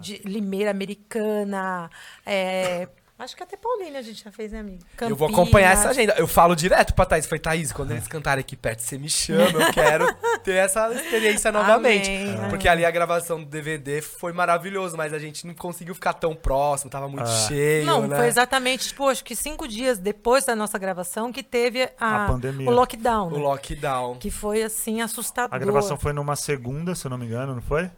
De 0.00 0.20
Limeira 0.24 0.70
Americana, 0.70 1.90
é, 2.24 2.88
acho 3.18 3.36
que 3.36 3.42
até 3.42 3.56
Paulínia 3.56 4.00
a 4.00 4.02
gente 4.02 4.24
já 4.24 4.32
fez, 4.32 4.50
né, 4.50 4.58
amigo? 4.60 4.82
eu 5.00 5.14
vou 5.14 5.28
acompanhar 5.28 5.70
essa 5.72 5.88
Campinas. 5.88 5.98
agenda. 5.98 6.14
Eu 6.18 6.26
falo 6.26 6.56
direto 6.56 6.92
pra 6.92 7.06
Thaís. 7.06 7.24
Falei, 7.26 7.38
Thaís, 7.40 7.72
quando 7.72 7.92
eles 7.92 8.08
cantarem 8.08 8.40
aqui 8.40 8.56
perto, 8.56 8.80
você 8.80 8.98
me 8.98 9.08
chama. 9.08 9.62
Eu 9.62 9.72
quero 9.72 10.06
ter 10.42 10.54
essa 10.56 10.92
experiência 10.92 11.52
novamente. 11.52 12.10
Amém, 12.10 12.36
Porque 12.50 12.66
amém. 12.66 12.78
ali 12.78 12.84
a 12.84 12.90
gravação 12.90 13.38
do 13.38 13.46
DVD 13.46 14.02
foi 14.02 14.32
maravilhoso, 14.32 14.96
mas 14.96 15.12
a 15.12 15.18
gente 15.20 15.46
não 15.46 15.54
conseguiu 15.54 15.94
ficar 15.94 16.14
tão 16.14 16.34
próximo, 16.34 16.90
tava 16.90 17.08
muito 17.08 17.22
Ah. 17.28 17.46
cheio, 17.48 17.86
Não, 17.86 18.08
né? 18.08 18.16
foi 18.16 18.26
exatamente, 18.26 18.88
tipo, 18.88 19.08
acho 19.08 19.22
que 19.24 19.36
cinco 19.36 19.68
dias 19.68 19.98
depois 19.98 20.44
da 20.44 20.56
nossa 20.56 20.76
gravação 20.78 21.32
que 21.32 21.44
teve 21.44 21.88
a, 22.00 22.24
A 22.24 22.26
pandemia. 22.26 22.68
o 22.68 22.72
lockdown. 22.72 23.28
O 23.28 23.36
né? 23.36 23.38
lockdown. 23.38 24.16
Que 24.18 24.30
foi, 24.32 24.62
assim, 24.64 25.00
assustador. 25.00 25.54
A 25.54 25.58
gravação 25.58 25.96
foi 25.96 26.12
numa 26.12 26.34
segunda, 26.34 26.94
se 26.96 27.06
eu 27.06 27.10
não 27.10 27.18
me 27.18 27.26
engano, 27.26 27.54
não 27.54 27.62
foi? 27.62 27.88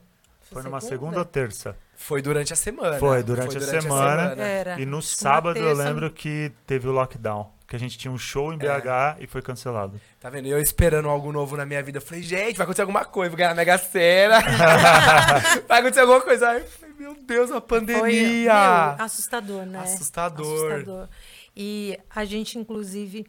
Foi 0.54 0.62
numa 0.62 0.80
segunda? 0.80 0.96
segunda 1.02 1.18
ou 1.18 1.24
terça? 1.24 1.76
Foi 1.96 2.20
durante 2.22 2.52
a 2.52 2.56
semana. 2.56 2.98
Foi, 2.98 3.22
durante 3.22 3.56
a 3.56 3.60
semana. 3.60 4.34
Era. 4.42 4.80
E 4.80 4.86
no 4.86 4.96
Uma 4.96 5.02
sábado 5.02 5.58
eu 5.58 5.66
terça- 5.66 5.84
lembro 5.84 6.10
que 6.10 6.52
teve 6.66 6.88
o 6.88 6.92
lockdown. 6.92 7.52
Que 7.66 7.76
a 7.76 7.78
gente 7.78 7.96
tinha 7.96 8.12
um 8.12 8.18
show 8.18 8.52
em 8.52 8.58
BH 8.58 9.16
e 9.20 9.26
foi 9.26 9.40
cancelado. 9.40 9.98
Tá 10.20 10.28
vendo? 10.28 10.46
Eu 10.46 10.60
esperando 10.60 11.08
algo 11.08 11.32
novo 11.32 11.56
na 11.56 11.64
minha 11.64 11.82
vida. 11.82 11.96
Eu 11.98 12.02
falei, 12.02 12.22
gente, 12.22 12.56
vai 12.56 12.64
acontecer 12.64 12.82
alguma 12.82 13.04
coisa, 13.06 13.30
vou 13.30 13.38
ganhar 13.38 13.52
a 13.52 13.54
Mega 13.54 13.78
Sena. 13.78 14.38
vai 15.66 15.78
acontecer 15.80 16.00
alguma 16.00 16.20
coisa. 16.20 16.50
Aí 16.50 16.60
eu 16.60 16.66
falei, 16.66 16.94
meu 16.98 17.14
Deus, 17.14 17.50
a 17.50 17.54
Foi 17.54 17.62
pandemia. 17.62 18.94
meu, 18.96 19.04
assustador, 19.04 19.64
né? 19.66 19.78
Assustador. 19.80 20.72
Assustador. 20.72 21.08
E 21.56 21.98
a 22.14 22.24
gente, 22.24 22.58
inclusive, 22.58 23.26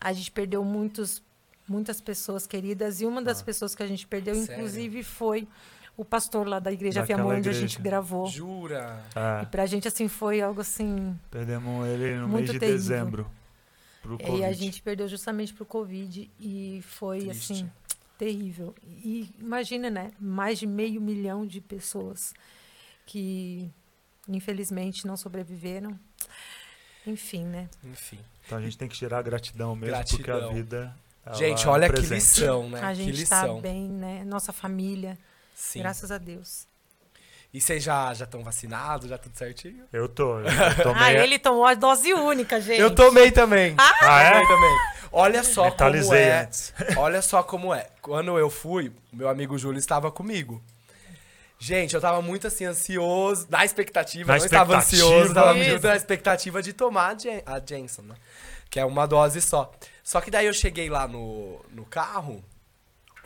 a 0.00 0.12
gente 0.12 0.30
perdeu 0.30 0.62
muitos, 0.64 1.22
muitas 1.66 2.00
pessoas 2.02 2.46
queridas. 2.46 3.00
E 3.00 3.06
uma 3.06 3.22
das 3.22 3.40
pessoas 3.42 3.74
que 3.74 3.82
a 3.82 3.86
gente 3.86 4.06
perdeu, 4.06 4.34
Sério? 4.34 4.52
inclusive, 4.54 5.02
foi 5.02 5.48
o 6.00 6.04
pastor 6.04 6.46
lá 6.46 6.58
da 6.58 6.72
Igreja 6.72 7.04
Fiamão, 7.04 7.28
onde 7.28 7.48
a 7.48 7.52
gente 7.52 7.80
gravou. 7.80 8.26
Jura? 8.26 9.02
É, 9.14 9.42
E 9.42 9.46
pra 9.46 9.66
gente, 9.66 9.86
assim, 9.86 10.08
foi 10.08 10.40
algo 10.40 10.60
assim. 10.60 11.18
perdemos 11.30 11.86
ele 11.88 12.16
no 12.16 12.28
mês 12.28 12.46
de 12.50 12.58
terrível. 12.58 12.76
dezembro. 12.78 13.30
Pro 14.02 14.14
E 14.14 14.18
Covid. 14.24 14.44
a 14.44 14.52
gente 14.52 14.80
perdeu 14.82 15.06
justamente 15.08 15.52
pro 15.52 15.66
Covid. 15.66 16.30
E 16.40 16.80
foi, 16.86 17.26
Triste. 17.26 17.52
assim, 17.52 17.70
terrível. 18.16 18.74
E 18.82 19.30
imagina, 19.38 19.90
né? 19.90 20.10
Mais 20.18 20.58
de 20.58 20.66
meio 20.66 21.00
milhão 21.02 21.46
de 21.46 21.60
pessoas 21.60 22.32
que, 23.04 23.70
infelizmente, 24.26 25.06
não 25.06 25.16
sobreviveram. 25.18 25.98
Enfim, 27.06 27.44
né? 27.44 27.68
Enfim. 27.84 28.18
Então 28.46 28.58
a 28.58 28.60
gente 28.62 28.76
tem 28.78 28.88
que 28.88 28.96
gerar 28.96 29.22
gratidão 29.22 29.74
mesmo, 29.76 29.96
porque 29.96 30.22
Gratidão. 30.22 30.50
a 30.50 30.52
vida. 30.54 30.96
gente, 31.34 31.66
é 31.66 31.68
olha 31.68 31.92
que 31.92 32.00
lição, 32.00 32.68
né? 32.70 32.80
A 32.82 32.88
que 32.90 32.94
gente 32.96 33.26
tá 33.28 33.42
lição. 33.42 33.60
bem, 33.60 33.88
né? 33.88 34.24
Nossa 34.24 34.52
família, 34.52 35.18
Sim. 35.60 35.80
graças 35.80 36.10
a 36.10 36.18
Deus. 36.18 36.66
E 37.52 37.60
vocês 37.60 37.82
já 37.82 38.12
estão 38.12 38.42
vacinados? 38.44 39.08
Já 39.10 39.18
tudo 39.18 39.36
certinho? 39.36 39.84
Eu 39.92 40.08
tô. 40.08 40.38
Eu 40.38 40.44
tomei, 40.82 41.02
Ah, 41.02 41.12
ele 41.12 41.38
tomou 41.38 41.64
a 41.66 41.74
dose 41.74 42.12
única, 42.14 42.60
gente. 42.60 42.80
Eu 42.80 42.94
tomei 42.94 43.30
também. 43.32 43.74
Ah, 43.76 44.22
é? 44.22 44.30
Tomei 44.32 44.46
também. 44.46 44.76
Olha 45.12 45.42
só 45.42 45.62
como 45.62 45.70
Mentalizei 45.72 46.18
é. 46.22 46.40
antes. 46.42 46.72
Olha 46.96 47.20
só 47.20 47.42
como 47.42 47.74
é. 47.74 47.88
Quando 48.00 48.38
eu 48.38 48.48
fui, 48.48 48.92
o 49.12 49.16
meu 49.16 49.28
amigo 49.28 49.58
Júlio 49.58 49.78
estava 49.80 50.10
comigo. 50.12 50.62
Gente, 51.58 51.94
eu 51.94 52.00
tava 52.00 52.22
muito 52.22 52.46
assim, 52.46 52.64
ansioso, 52.64 53.46
na 53.50 53.64
expectativa, 53.64 54.32
Na 54.32 54.38
não 54.38 54.46
estava 54.46 54.78
expectativa. 54.78 55.08
ansioso, 55.14 55.34
tava 55.34 55.52
muito 55.54 55.86
na 55.86 55.96
expectativa 55.96 56.62
de 56.62 56.72
tomar 56.72 57.08
a, 57.10 57.14
Jen- 57.14 57.42
a 57.44 57.60
Jensen, 57.60 58.04
né? 58.06 58.14
Que 58.70 58.80
é 58.80 58.84
uma 58.84 59.06
dose 59.06 59.42
só. 59.42 59.70
Só 60.02 60.20
que 60.20 60.30
daí 60.30 60.46
eu 60.46 60.54
cheguei 60.54 60.88
lá 60.88 61.06
no, 61.08 61.60
no 61.70 61.84
carro 61.84 62.42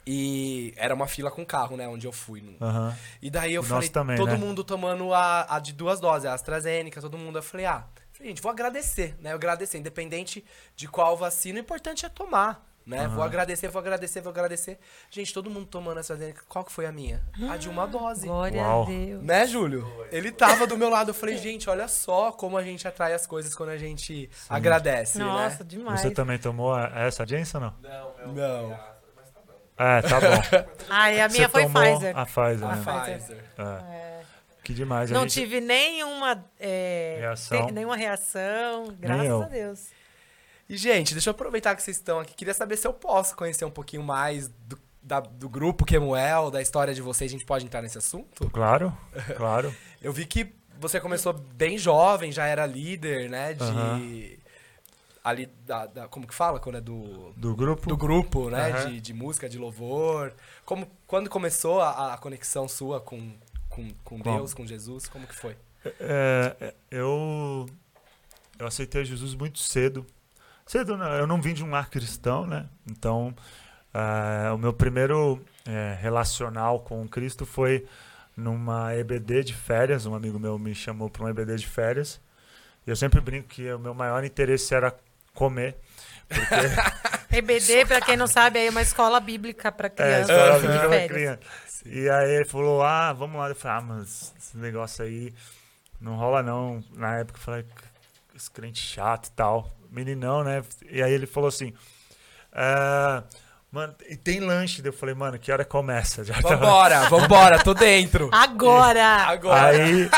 e 0.06 0.72
era 0.76 0.94
uma 0.94 1.06
fila 1.06 1.30
com 1.30 1.44
carro, 1.44 1.76
né? 1.76 1.88
Onde 1.88 2.06
eu 2.06 2.12
fui. 2.12 2.56
Aham. 2.60 2.94
E 3.22 3.30
daí 3.30 3.54
eu 3.54 3.62
Nós 3.62 3.70
falei, 3.70 3.88
também, 3.88 4.16
todo 4.16 4.28
né? 4.32 4.36
mundo 4.36 4.62
tomando 4.62 5.12
a, 5.14 5.56
a 5.56 5.58
de 5.58 5.72
duas 5.72 6.00
doses, 6.00 6.26
a 6.26 6.34
AstraZeneca, 6.34 7.00
todo 7.00 7.16
mundo. 7.16 7.38
Eu 7.38 7.42
falei, 7.42 7.66
ah, 7.66 7.84
gente, 8.20 8.42
vou 8.42 8.50
agradecer, 8.50 9.16
né? 9.20 9.30
Eu 9.32 9.36
agradecer, 9.36 9.78
independente 9.78 10.44
de 10.76 10.86
qual 10.88 11.16
vacina, 11.16 11.58
o 11.58 11.62
importante 11.62 12.04
é 12.04 12.08
tomar, 12.08 12.66
né? 12.86 13.08
Vou 13.08 13.22
agradecer, 13.24 13.68
vou 13.68 13.80
agradecer, 13.80 14.20
vou 14.20 14.30
agradecer. 14.30 14.78
Gente, 15.10 15.32
todo 15.32 15.48
mundo 15.48 15.64
tomando 15.64 15.96
a 15.96 16.00
AstraZeneca, 16.00 16.42
qual 16.46 16.62
que 16.66 16.70
foi 16.70 16.84
a 16.84 16.92
minha? 16.92 17.22
A 17.50 17.56
de 17.56 17.70
uma 17.70 17.86
dose. 17.86 18.26
Glória 18.26 18.60
Uau. 18.60 18.82
a 18.82 18.86
Deus. 18.86 19.22
Né, 19.22 19.46
Júlio? 19.46 19.90
Ele 20.12 20.30
tava 20.30 20.66
do 20.66 20.76
meu 20.76 20.90
lado. 20.90 21.08
Eu 21.10 21.14
falei, 21.14 21.38
gente, 21.38 21.70
olha 21.70 21.88
só 21.88 22.30
como 22.30 22.58
a 22.58 22.62
gente 22.62 22.86
atrai 22.86 23.14
as 23.14 23.26
coisas 23.26 23.54
quando 23.54 23.70
a 23.70 23.78
gente 23.78 24.28
agradece, 24.50 25.18
Nossa, 25.18 25.60
né? 25.60 25.64
demais. 25.66 26.00
Você 26.02 26.10
também 26.10 26.38
tomou 26.38 26.74
a- 26.74 26.90
essa 26.94 27.26
Jensen 27.26 27.58
ou 27.62 27.66
não? 27.68 28.34
Não. 28.34 28.93
É, 29.76 30.02
tá 30.02 30.20
bom. 30.20 30.64
Ah, 30.88 31.10
e 31.12 31.20
a 31.20 31.28
minha 31.28 31.46
Você 31.46 31.48
foi 31.48 31.62
tomou 31.64 31.82
Pfizer. 31.82 32.16
A 32.18 32.24
Pfizer, 32.26 32.68
A 32.68 32.76
né? 32.76 32.82
Pfizer. 33.16 33.44
É. 33.58 34.20
Que 34.62 34.72
demais. 34.72 35.10
Não 35.10 35.22
gente- 35.22 35.32
tive 35.32 35.60
nenhuma 35.60 36.44
é, 36.58 37.16
Reação. 37.20 37.66
te- 37.66 37.72
nenhuma 37.72 37.96
reação, 37.96 38.94
graças 38.98 39.26
eu. 39.26 39.42
a 39.42 39.46
Deus. 39.46 39.88
E, 40.68 40.76
gente, 40.76 41.12
deixa 41.12 41.28
eu 41.28 41.32
aproveitar 41.32 41.74
que 41.76 41.82
vocês 41.82 41.96
estão 41.98 42.18
aqui. 42.18 42.34
Queria 42.34 42.54
saber 42.54 42.76
se 42.76 42.86
eu 42.86 42.92
posso 42.94 43.36
conhecer 43.36 43.64
um 43.66 43.70
pouquinho 43.70 44.02
mais 44.02 44.48
do, 44.48 44.78
da- 45.02 45.20
do 45.20 45.48
grupo 45.48 45.84
Kemuel, 45.84 46.50
da 46.50 46.62
história 46.62 46.94
de 46.94 47.02
vocês. 47.02 47.30
A 47.30 47.32
gente 47.32 47.44
pode 47.44 47.66
entrar 47.66 47.82
nesse 47.82 47.98
assunto? 47.98 48.48
Claro, 48.50 48.96
claro. 49.36 49.74
Eu 50.00 50.12
vi 50.12 50.24
que 50.24 50.54
você 50.80 50.98
começou 51.00 51.32
bem 51.34 51.76
jovem, 51.76 52.32
já 52.32 52.46
era 52.46 52.64
líder, 52.64 53.28
né? 53.28 53.52
De. 53.52 53.62
Aham. 53.62 54.00
Ali, 55.24 55.46
da, 55.64 55.86
da- 55.86 56.06
como 56.06 56.26
que 56.26 56.34
fala? 56.34 56.60
Quando 56.60 56.76
é 56.76 56.80
do. 56.82 57.32
Do 57.34 57.56
grupo. 57.56 57.88
Do 57.88 57.96
grupo, 57.96 58.50
né? 58.50 58.70
Aham. 58.70 58.90
De, 58.90 59.00
de 59.00 59.14
música, 59.14 59.48
de 59.48 59.56
louvor. 59.56 60.34
Como, 60.66 60.86
quando 61.06 61.30
começou 61.30 61.80
a, 61.80 62.12
a 62.12 62.18
conexão 62.18 62.68
sua 62.68 63.00
com, 63.00 63.32
com, 63.70 63.88
com? 64.04 64.20
Deus, 64.20 64.52
com 64.52 64.66
Jesus? 64.66 65.08
Como 65.08 65.26
que 65.26 65.34
foi? 65.34 65.56
É, 65.98 66.54
é, 66.60 66.74
eu, 66.90 67.66
eu 68.58 68.66
aceitei 68.66 69.02
Jesus 69.02 69.34
muito 69.34 69.58
cedo. 69.60 70.06
Cedo, 70.66 70.94
né? 70.96 71.18
eu 71.20 71.26
não 71.26 71.40
vim 71.40 71.54
de 71.54 71.64
um 71.64 71.70
lar 71.70 71.88
cristão, 71.88 72.46
né? 72.46 72.68
Então, 72.90 73.34
é, 73.94 74.50
o 74.50 74.58
meu 74.58 74.74
primeiro 74.74 75.40
é, 75.64 75.96
relacional 76.00 76.80
com 76.80 77.08
Cristo 77.08 77.46
foi 77.46 77.86
numa 78.36 78.94
EBD 78.94 79.42
de 79.42 79.54
férias. 79.54 80.04
Um 80.04 80.14
amigo 80.14 80.38
meu 80.38 80.58
me 80.58 80.74
chamou 80.74 81.08
para 81.08 81.24
um 81.24 81.28
EBD 81.30 81.56
de 81.56 81.66
férias. 81.66 82.20
Eu 82.86 82.94
sempre 82.94 83.20
brinco 83.22 83.48
que 83.48 83.72
o 83.72 83.78
meu 83.78 83.94
maior 83.94 84.22
interesse 84.22 84.74
era 84.74 84.94
comer. 85.34 85.76
Porque 86.28 86.54
EBD, 87.36 87.84
pra 87.86 88.00
quem 88.00 88.16
não 88.16 88.26
sabe, 88.26 88.64
é 88.64 88.70
uma 88.70 88.80
escola 88.82 89.20
bíblica 89.20 89.70
pra 89.70 89.88
É, 89.88 89.90
criança. 89.90 90.32
escola 90.32 90.60
de 90.60 90.66
bíblica 90.68 91.08
criança. 91.14 91.40
E 91.86 92.08
aí 92.08 92.30
ele 92.36 92.44
falou, 92.46 92.82
ah, 92.82 93.12
vamos 93.12 93.38
lá. 93.38 93.48
Eu 93.50 93.54
falei, 93.54 93.76
ah, 93.78 93.80
mas 93.82 94.32
esse 94.38 94.56
negócio 94.56 95.04
aí 95.04 95.34
não 96.00 96.16
rola 96.16 96.42
não. 96.42 96.82
Na 96.94 97.18
época 97.18 97.38
eu 97.38 97.42
falei, 97.42 97.64
esse 98.34 98.50
crente 98.50 98.80
chato 98.80 99.26
e 99.26 99.32
tal. 99.32 99.70
Meninão, 99.90 100.42
né? 100.42 100.62
E 100.90 101.02
aí 101.02 101.12
ele 101.12 101.26
falou 101.26 101.48
assim, 101.48 101.72
"Ah, 102.52 103.22
mano, 103.70 103.94
e 104.08 104.16
tem 104.16 104.40
lanche? 104.40 104.82
Eu 104.84 104.92
falei, 104.92 105.14
mano, 105.14 105.38
que 105.38 105.52
hora 105.52 105.64
começa? 105.64 106.24
Já 106.24 106.34
tava- 106.40 106.56
Vambora, 106.56 107.00
vambora, 107.10 107.62
tô 107.62 107.74
dentro. 107.74 108.28
Agora! 108.32 109.04
Agora. 109.26 109.66
Aí, 109.68 110.10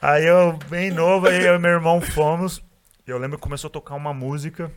aí 0.00 0.24
eu, 0.26 0.52
bem 0.70 0.90
novo, 0.90 1.26
aí 1.28 1.44
eu 1.44 1.56
e 1.56 1.58
meu 1.58 1.72
irmão 1.72 2.00
fomos. 2.00 2.62
Eu 3.06 3.18
lembro 3.18 3.36
que 3.36 3.42
começou 3.42 3.68
a 3.68 3.70
tocar 3.70 3.94
uma 3.94 4.14
música. 4.14 4.72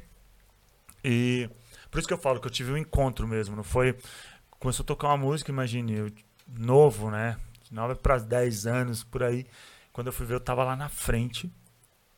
E 1.03 1.49
por 1.89 1.99
isso 1.99 2.07
que 2.07 2.13
eu 2.13 2.17
falo 2.17 2.39
que 2.41 2.47
eu 2.47 2.51
tive 2.51 2.71
um 2.71 2.77
encontro 2.77 3.27
mesmo. 3.27 3.55
Não 3.55 3.63
foi. 3.63 3.97
Começou 4.59 4.83
a 4.83 4.87
tocar 4.87 5.07
uma 5.07 5.17
música, 5.17 5.51
imagine, 5.51 5.93
eu, 5.93 6.11
novo, 6.47 7.09
né? 7.09 7.39
De 7.63 7.73
9 7.73 7.95
para 7.95 8.17
10 8.17 8.67
anos, 8.67 9.03
por 9.03 9.23
aí. 9.23 9.45
Quando 9.93 10.07
eu 10.07 10.13
fui 10.13 10.25
ver, 10.25 10.33
eu 10.33 10.39
tava 10.39 10.63
lá 10.63 10.75
na 10.75 10.89
frente. 10.89 11.51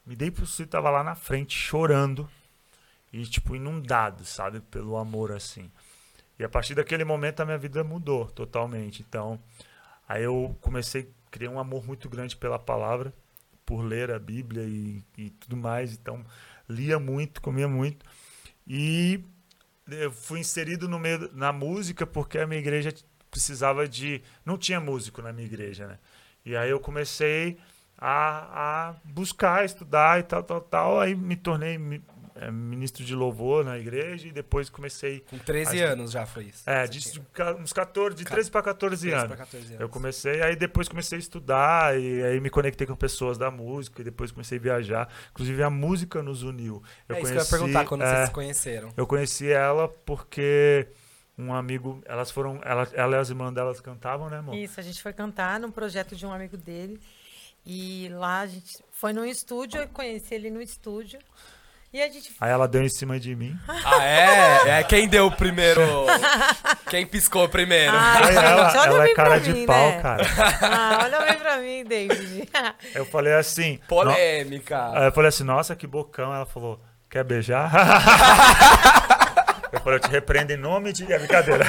Me 0.06 0.16
dei 0.16 0.32
por 0.32 0.48
si, 0.48 0.66
tava 0.66 0.90
lá 0.90 1.04
na 1.04 1.16
frente, 1.16 1.56
chorando. 1.56 2.30
E, 3.14 3.24
tipo, 3.26 3.56
inundado, 3.56 4.26
sabe? 4.26 4.62
Pelo 4.62 4.98
amor, 4.98 5.32
assim. 5.32 5.70
E 6.40 6.44
a 6.44 6.50
partir 6.50 6.74
daquele 6.74 7.04
momento 7.04 7.42
a 7.42 7.46
minha 7.46 7.58
vida 7.58 7.84
mudou 7.84 8.26
totalmente. 8.28 9.06
Então, 9.08 9.40
aí 10.08 10.24
eu 10.24 10.58
comecei, 10.62 11.12
criei 11.30 11.50
um 11.50 11.60
amor 11.60 11.86
muito 11.86 12.10
grande 12.10 12.36
pela 12.38 12.58
palavra, 12.58 13.14
por 13.70 13.84
ler 13.84 14.10
a 14.10 14.18
Bíblia 14.18 14.64
e, 14.64 15.04
e 15.16 15.30
tudo 15.30 15.56
mais. 15.56 15.94
Então, 15.94 16.26
lia 16.68 16.98
muito, 16.98 17.40
comia 17.40 17.68
muito. 17.68 18.04
E 18.66 19.24
eu 19.88 20.12
fui 20.12 20.40
inserido 20.40 20.90
no 20.90 20.98
meio 20.98 21.30
na 21.36 21.54
música 21.54 22.08
porque 22.08 22.40
a 22.40 22.48
minha 22.48 22.60
igreja 22.60 22.92
precisava 23.30 23.88
de. 23.88 24.24
Não 24.44 24.58
tinha 24.58 24.80
músico 24.80 25.22
na 25.22 25.32
minha 25.32 25.46
igreja, 25.46 25.86
né? 25.86 26.00
E 26.44 26.56
aí 26.56 26.72
eu 26.72 26.80
comecei 26.80 27.60
a, 27.96 28.90
a 28.90 28.96
buscar, 29.04 29.64
estudar 29.64 30.20
e 30.20 30.24
tal, 30.24 30.42
tal, 30.42 30.62
tal. 30.62 31.00
Aí 31.00 31.14
me 31.14 31.36
tornei 31.36 31.78
é, 32.42 32.50
ministro 32.50 33.04
de 33.04 33.14
louvor 33.14 33.66
na 33.66 33.78
igreja 33.78 34.28
e 34.28 34.32
depois 34.32 34.70
comecei. 34.70 35.20
Com 35.30 35.38
13 35.38 35.84
Acho- 35.84 35.92
anos 35.94 36.12
já 36.12 36.26
foi 36.26 36.46
isso. 36.46 36.64
É, 36.70 36.88
de, 36.88 37.20
ca- 37.34 37.54
uns 37.56 37.74
14, 37.74 38.16
de 38.16 38.24
13 38.24 38.50
para 38.50 38.62
14 38.64 39.02
13 39.02 39.16
anos. 39.16 39.28
pra 39.28 39.38
14 39.46 39.66
anos. 39.68 39.82
Eu 39.82 39.90
comecei, 39.90 40.42
aí 40.42 40.56
depois 40.56 40.88
comecei 40.88 41.18
a 41.18 41.20
estudar, 41.20 42.00
e 42.00 42.24
aí 42.24 42.40
me 42.40 42.50
conectei 42.50 42.88
com 42.88 42.96
pessoas 42.96 43.38
da 43.38 43.52
música, 43.52 44.02
e 44.02 44.04
depois 44.06 44.32
comecei 44.32 44.58
a 44.58 44.62
viajar. 44.62 45.10
Inclusive 45.32 45.62
a 45.62 45.70
música 45.70 46.24
nos 46.24 46.44
uniu. 46.44 46.82
Eu 47.08 47.16
é 47.16 47.20
isso 47.22 47.30
conheci, 47.30 47.50
que 47.50 47.54
eu 47.54 47.58
ia 47.58 47.64
perguntar 47.66 47.86
quando 47.88 48.04
é, 48.04 48.16
vocês 48.16 48.28
se 48.28 48.34
conheceram. 48.34 48.94
Eu 48.96 49.06
conheci 49.06 49.52
ela 49.52 49.88
porque 50.06 50.88
um 51.38 51.54
amigo, 51.54 52.02
elas 52.06 52.32
foram, 52.32 52.60
ela, 52.64 52.88
ela 52.94 53.16
e 53.16 53.20
as 53.20 53.30
irmãs 53.30 53.54
delas 53.54 53.80
cantavam, 53.80 54.30
né, 54.30 54.38
amor? 54.38 54.56
Isso, 54.56 54.80
a 54.80 54.84
gente 54.84 55.02
foi 55.02 55.14
cantar 55.14 55.60
num 55.60 55.72
projeto 55.72 56.16
de 56.16 56.26
um 56.26 56.34
amigo 56.34 56.58
dele. 56.58 57.00
E 57.66 58.10
lá 58.14 58.40
a 58.42 58.48
gente 58.48 58.84
foi 58.92 59.14
num 59.14 59.26
estúdio, 59.26 59.82
eu 59.82 59.88
conheci 59.90 60.34
ele 60.34 60.50
no 60.50 60.62
estúdio. 60.62 61.20
E 61.92 62.02
a 62.04 62.08
gente. 62.08 62.32
Aí 62.40 62.52
ela 62.52 62.68
deu 62.68 62.84
em 62.84 62.90
cima 62.90 63.20
de 63.20 63.36
mim. 63.36 63.58
Ah, 63.68 64.04
é? 64.04 64.80
É 64.80 64.84
quem 64.84 65.08
deu 65.08 65.26
o 65.26 65.32
primeiro. 65.32 65.82
quem 66.88 67.04
piscou 67.06 67.50
primeiro. 67.50 67.92
Ai, 67.96 68.30
Aí 68.30 68.36
ela, 68.36 68.70
gente, 68.70 68.88
ela 68.88 69.06
é 69.06 69.14
cara 69.16 69.40
mim, 69.40 69.54
de 69.54 69.66
pau, 69.66 69.90
né? 69.90 70.02
cara. 70.02 70.24
Ah, 70.62 71.00
olha 71.06 71.20
bem 71.26 71.40
pra 71.40 71.58
mim, 71.58 71.84
David. 71.86 72.50
Eu 72.94 73.06
falei 73.06 73.34
assim. 73.34 73.80
no- 73.82 73.88
Polêmica. 73.88 74.92
Aí 74.94 75.06
eu 75.08 75.12
falei 75.12 75.30
assim, 75.30 75.44
nossa, 75.44 75.76
que 75.76 75.88
bocão. 75.88 76.32
Ela 76.34 76.46
falou, 76.46 76.80
quer 77.10 77.24
beijar? 77.24 77.72
eu 79.74 79.80
falei, 79.80 79.98
eu 79.98 80.02
te 80.02 80.10
repreendo 80.12 80.54
em 80.54 80.58
nome 80.58 80.94
de. 80.94 81.12
É 81.12 81.18
brincadeira. 81.18 81.66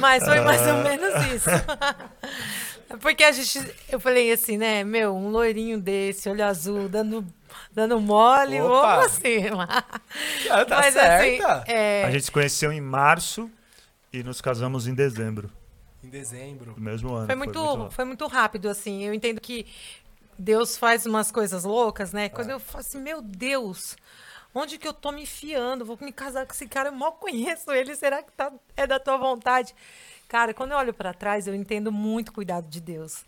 Mas 0.00 0.24
foi 0.24 0.40
mais 0.40 0.66
Ah. 0.66 0.74
ou 0.74 0.82
menos 0.82 1.26
isso. 1.26 1.50
Porque 3.00 3.24
a 3.24 3.32
gente. 3.32 3.74
Eu 3.88 3.98
falei 4.00 4.30
assim, 4.32 4.56
né? 4.56 4.84
Meu, 4.84 5.14
um 5.14 5.28
loirinho 5.30 5.80
desse, 5.80 6.28
olho 6.28 6.44
azul, 6.44 6.88
dando, 6.88 7.26
dando 7.72 8.00
mole, 8.00 8.60
Opa. 8.60 8.96
vamos 8.96 9.06
assim. 9.06 9.36
Ah, 10.50 10.64
tá 10.64 10.76
Mas 10.76 10.94
certa. 10.94 11.52
assim, 11.54 11.70
é, 11.72 12.04
A 12.04 12.10
gente 12.10 12.24
se 12.24 12.30
conheceu 12.30 12.72
em 12.72 12.80
março 12.80 13.50
e 14.12 14.22
nos 14.22 14.40
casamos 14.40 14.86
em 14.86 14.94
dezembro 14.94 15.50
Em 16.02 16.08
dezembro. 16.08 16.72
do 16.74 16.80
mesmo 16.80 17.12
ano. 17.14 17.26
foi, 17.26 17.34
muito, 17.34 17.58
louco. 17.58 17.90
foi 17.90 18.04
muito 18.04 18.26
rápido, 18.26 18.68
assim. 18.68 19.02
Eu 19.04 19.12
entendo 19.12 19.40
que 19.40 19.66
Deus 20.38 20.76
faz 20.76 21.04
umas 21.06 21.32
coisas 21.32 21.64
loucas, 21.64 22.12
né? 22.12 22.26
É. 22.26 22.28
Quando 22.28 22.50
eu 22.50 22.60
falo 22.60 22.80
assim, 22.80 23.00
meu 23.00 23.20
Deus, 23.20 23.96
onde 24.54 24.78
que 24.78 24.86
eu 24.86 24.92
tô 24.92 25.10
me 25.10 25.22
enfiando? 25.22 25.84
Vou 25.84 25.98
me 26.00 26.12
casar 26.12 26.46
com 26.46 26.52
esse 26.52 26.66
cara, 26.68 26.90
eu 26.90 26.92
mal 26.92 27.12
conheço 27.12 27.72
ele, 27.72 27.94
será 27.96 28.22
que 28.22 28.30
tá, 28.32 28.52
é 28.76 28.86
da 28.86 29.00
tua 29.00 29.16
vontade? 29.16 29.74
Cara, 30.28 30.52
quando 30.52 30.72
eu 30.72 30.78
olho 30.78 30.92
pra 30.92 31.12
trás, 31.14 31.46
eu 31.46 31.54
entendo 31.54 31.92
muito 31.92 32.30
o 32.30 32.32
cuidado 32.32 32.68
de 32.68 32.80
Deus. 32.80 33.24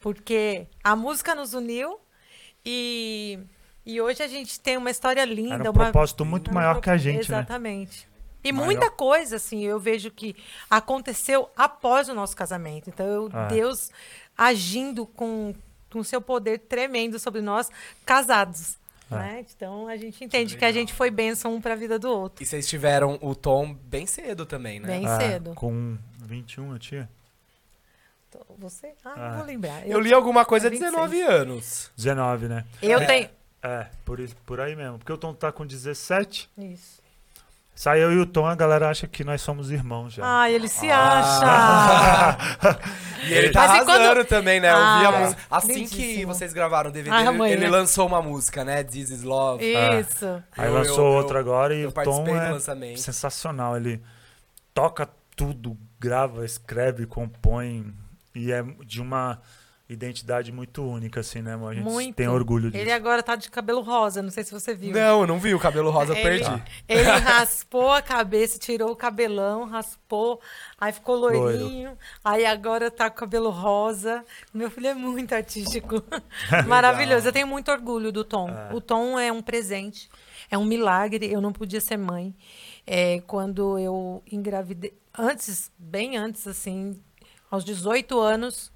Porque 0.00 0.66
a 0.84 0.94
música 0.94 1.34
nos 1.34 1.54
uniu 1.54 1.98
e, 2.64 3.38
e 3.86 4.00
hoje 4.00 4.22
a 4.22 4.28
gente 4.28 4.60
tem 4.60 4.76
uma 4.76 4.90
história 4.90 5.24
linda. 5.24 5.54
Era 5.54 5.70
um 5.70 5.72
uma, 5.72 5.84
propósito 5.84 6.24
muito 6.24 6.50
um 6.50 6.54
maior 6.54 6.80
que 6.80 6.90
a 6.90 6.96
gente, 6.96 7.30
né? 7.30 7.38
Exatamente. 7.38 8.08
E 8.44 8.52
Maior. 8.52 8.66
muita 8.66 8.90
coisa, 8.90 9.36
assim, 9.36 9.62
eu 9.64 9.78
vejo 9.78 10.10
que 10.10 10.34
aconteceu 10.68 11.48
após 11.56 12.08
o 12.08 12.14
nosso 12.14 12.36
casamento. 12.36 12.90
Então, 12.90 13.06
eu- 13.06 13.30
Ah. 13.32 13.46
Deus 13.46 13.90
agindo 14.36 15.06
com 15.06 15.54
com 15.92 16.02
seu 16.02 16.22
poder 16.22 16.58
tremendo 16.60 17.18
sobre 17.18 17.42
nós, 17.42 17.70
casados. 18.06 18.78
É. 19.14 19.18
Né? 19.18 19.46
Então, 19.56 19.88
a 19.88 19.96
gente 19.96 20.24
entende 20.24 20.56
que 20.56 20.64
a 20.64 20.72
gente 20.72 20.92
foi 20.92 21.10
bênção 21.10 21.54
um 21.54 21.60
para 21.60 21.72
a 21.74 21.76
vida 21.76 21.98
do 21.98 22.08
outro. 22.08 22.42
E 22.42 22.46
vocês 22.46 22.66
tiveram 22.68 23.18
o 23.20 23.34
Tom 23.34 23.74
bem 23.74 24.06
cedo 24.06 24.46
também, 24.46 24.80
né? 24.80 24.86
Bem 24.88 25.06
É, 25.06 25.18
cedo. 25.18 25.54
Com 25.54 25.96
21 26.18 26.72
eu 26.72 26.78
tinha. 26.78 27.08
Você? 28.58 28.92
Ah, 29.04 29.12
Ah. 29.14 29.28
não 29.30 29.36
vou 29.38 29.46
lembrar. 29.46 29.86
Eu 29.86 30.00
li 30.00 30.12
alguma 30.12 30.44
coisa 30.44 30.68
há 30.68 30.70
26. 30.70 30.92
19 30.92 31.20
anos. 31.22 31.90
19, 31.96 32.48
né? 32.48 32.64
Eu 32.80 33.00
É. 33.00 33.04
tenho. 33.06 33.28
É, 33.62 33.86
por, 34.04 34.18
isso- 34.20 34.36
por 34.46 34.60
aí 34.60 34.74
mesmo. 34.74 34.98
Porque 34.98 35.12
o 35.12 35.18
Tom 35.18 35.34
tá 35.34 35.52
com 35.52 35.66
17. 35.66 36.48
Isso. 36.56 37.01
Sai 37.74 38.02
eu 38.02 38.12
e 38.12 38.18
o 38.18 38.26
Tom, 38.26 38.46
a 38.46 38.54
galera 38.54 38.90
acha 38.90 39.08
que 39.08 39.24
nós 39.24 39.40
somos 39.40 39.70
irmãos 39.70 40.12
já. 40.12 40.22
Ah, 40.42 40.50
ele 40.50 40.68
se 40.68 40.90
Ah. 40.90 42.36
acha. 42.36 42.78
E 43.24 43.32
ele 43.32 43.50
tá 43.50 43.60
Mas 43.68 43.70
e 43.70 43.74
arrasando 43.90 44.14
quando- 44.16 44.26
também, 44.26 44.58
né? 44.58 44.68
Eu 44.68 44.74
vi 44.74 44.82
Ah, 44.82 45.08
a 45.08 45.20
música. 45.20 45.42
Assim 45.48 45.86
que 45.86 46.24
vocês 46.26 46.52
gravaram 46.52 46.90
o 46.90 46.92
DVD, 46.92 47.14
Ah, 47.14 47.20
ele, 47.20 47.28
amanhã. 47.28 47.52
ele 47.54 47.68
lançou 47.68 48.04
uma 48.08 48.20
música, 48.20 48.64
né? 48.64 48.82
This 48.82 49.10
is 49.10 49.22
Love. 49.22 49.64
Isso. 49.64 50.42
Aí 50.58 50.66
Eu- 50.66 50.74
lançou 50.74 51.06
eu- 51.06 51.12
outro 51.18 51.38
agora 51.38 51.72
e 51.72 51.86
o 51.86 51.92
Tom 51.92 52.26
é 52.26 52.50
lançamento. 52.50 52.98
sensacional. 53.00 53.76
Ele 53.76 54.02
toca 54.74 55.08
tudo, 55.36 55.78
grava, 56.00 56.44
escreve, 56.44 57.06
compõe 57.06 57.94
e 58.34 58.50
é 58.50 58.62
de 58.84 59.00
uma 59.00 59.40
identidade 59.92 60.50
muito 60.52 60.82
única, 60.84 61.20
assim, 61.20 61.42
né, 61.42 61.54
amor? 61.54 61.72
A 61.72 61.74
gente 61.74 61.84
Muito. 61.84 62.16
tem 62.16 62.28
orgulho 62.28 62.70
disso. 62.70 62.80
Ele 62.82 62.92
agora 62.92 63.22
tá 63.22 63.36
de 63.36 63.50
cabelo 63.50 63.80
rosa, 63.80 64.22
não 64.22 64.30
sei 64.30 64.44
se 64.44 64.52
você 64.52 64.74
viu. 64.74 64.92
Não, 64.92 65.20
eu 65.22 65.26
não 65.26 65.38
vi 65.38 65.54
o 65.54 65.58
cabelo 65.58 65.90
rosa, 65.90 66.12
Ele- 66.12 66.22
perdi. 66.22 66.62
Ele 66.88 67.02
raspou 67.02 67.92
a 67.92 68.00
cabeça, 68.02 68.58
tirou 68.58 68.90
o 68.90 68.96
cabelão, 68.96 69.64
raspou, 69.66 70.40
aí 70.80 70.92
ficou 70.92 71.16
loirinho, 71.16 71.96
aí 72.24 72.44
agora 72.46 72.90
tá 72.90 73.08
com 73.10 73.16
cabelo 73.16 73.50
rosa. 73.50 74.24
Meu 74.52 74.70
filho 74.70 74.88
é 74.88 74.94
muito 74.94 75.34
artístico. 75.34 76.02
Maravilhoso. 76.66 77.28
Eu 77.28 77.32
tenho 77.32 77.46
muito 77.46 77.70
orgulho 77.70 78.10
do 78.10 78.24
Tom. 78.24 78.48
É. 78.48 78.74
O 78.74 78.80
Tom 78.80 79.18
é 79.18 79.30
um 79.30 79.42
presente, 79.42 80.08
é 80.50 80.56
um 80.58 80.64
milagre. 80.64 81.30
Eu 81.30 81.40
não 81.40 81.52
podia 81.52 81.80
ser 81.80 81.96
mãe. 81.96 82.34
É, 82.86 83.20
quando 83.26 83.78
eu 83.78 84.22
engravidei, 84.30 84.92
antes, 85.16 85.70
bem 85.78 86.16
antes, 86.16 86.46
assim, 86.48 86.98
aos 87.50 87.64
18 87.64 88.18
anos, 88.18 88.71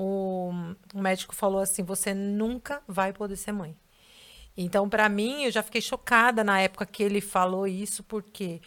o, 0.00 0.50
médico 0.94 1.34
falou 1.34 1.60
assim: 1.60 1.82
você 1.82 2.14
nunca 2.14 2.82
vai 2.88 3.12
poder 3.12 3.36
ser 3.36 3.52
mãe. 3.52 3.76
Então, 4.56 4.88
para 4.88 5.08
mim, 5.08 5.44
eu 5.44 5.50
já 5.50 5.62
fiquei 5.62 5.80
chocada 5.80 6.42
na 6.42 6.60
época 6.60 6.86
que 6.86 7.02
ele 7.02 7.20
falou 7.20 7.66
isso, 7.66 8.02
porque 8.04 8.60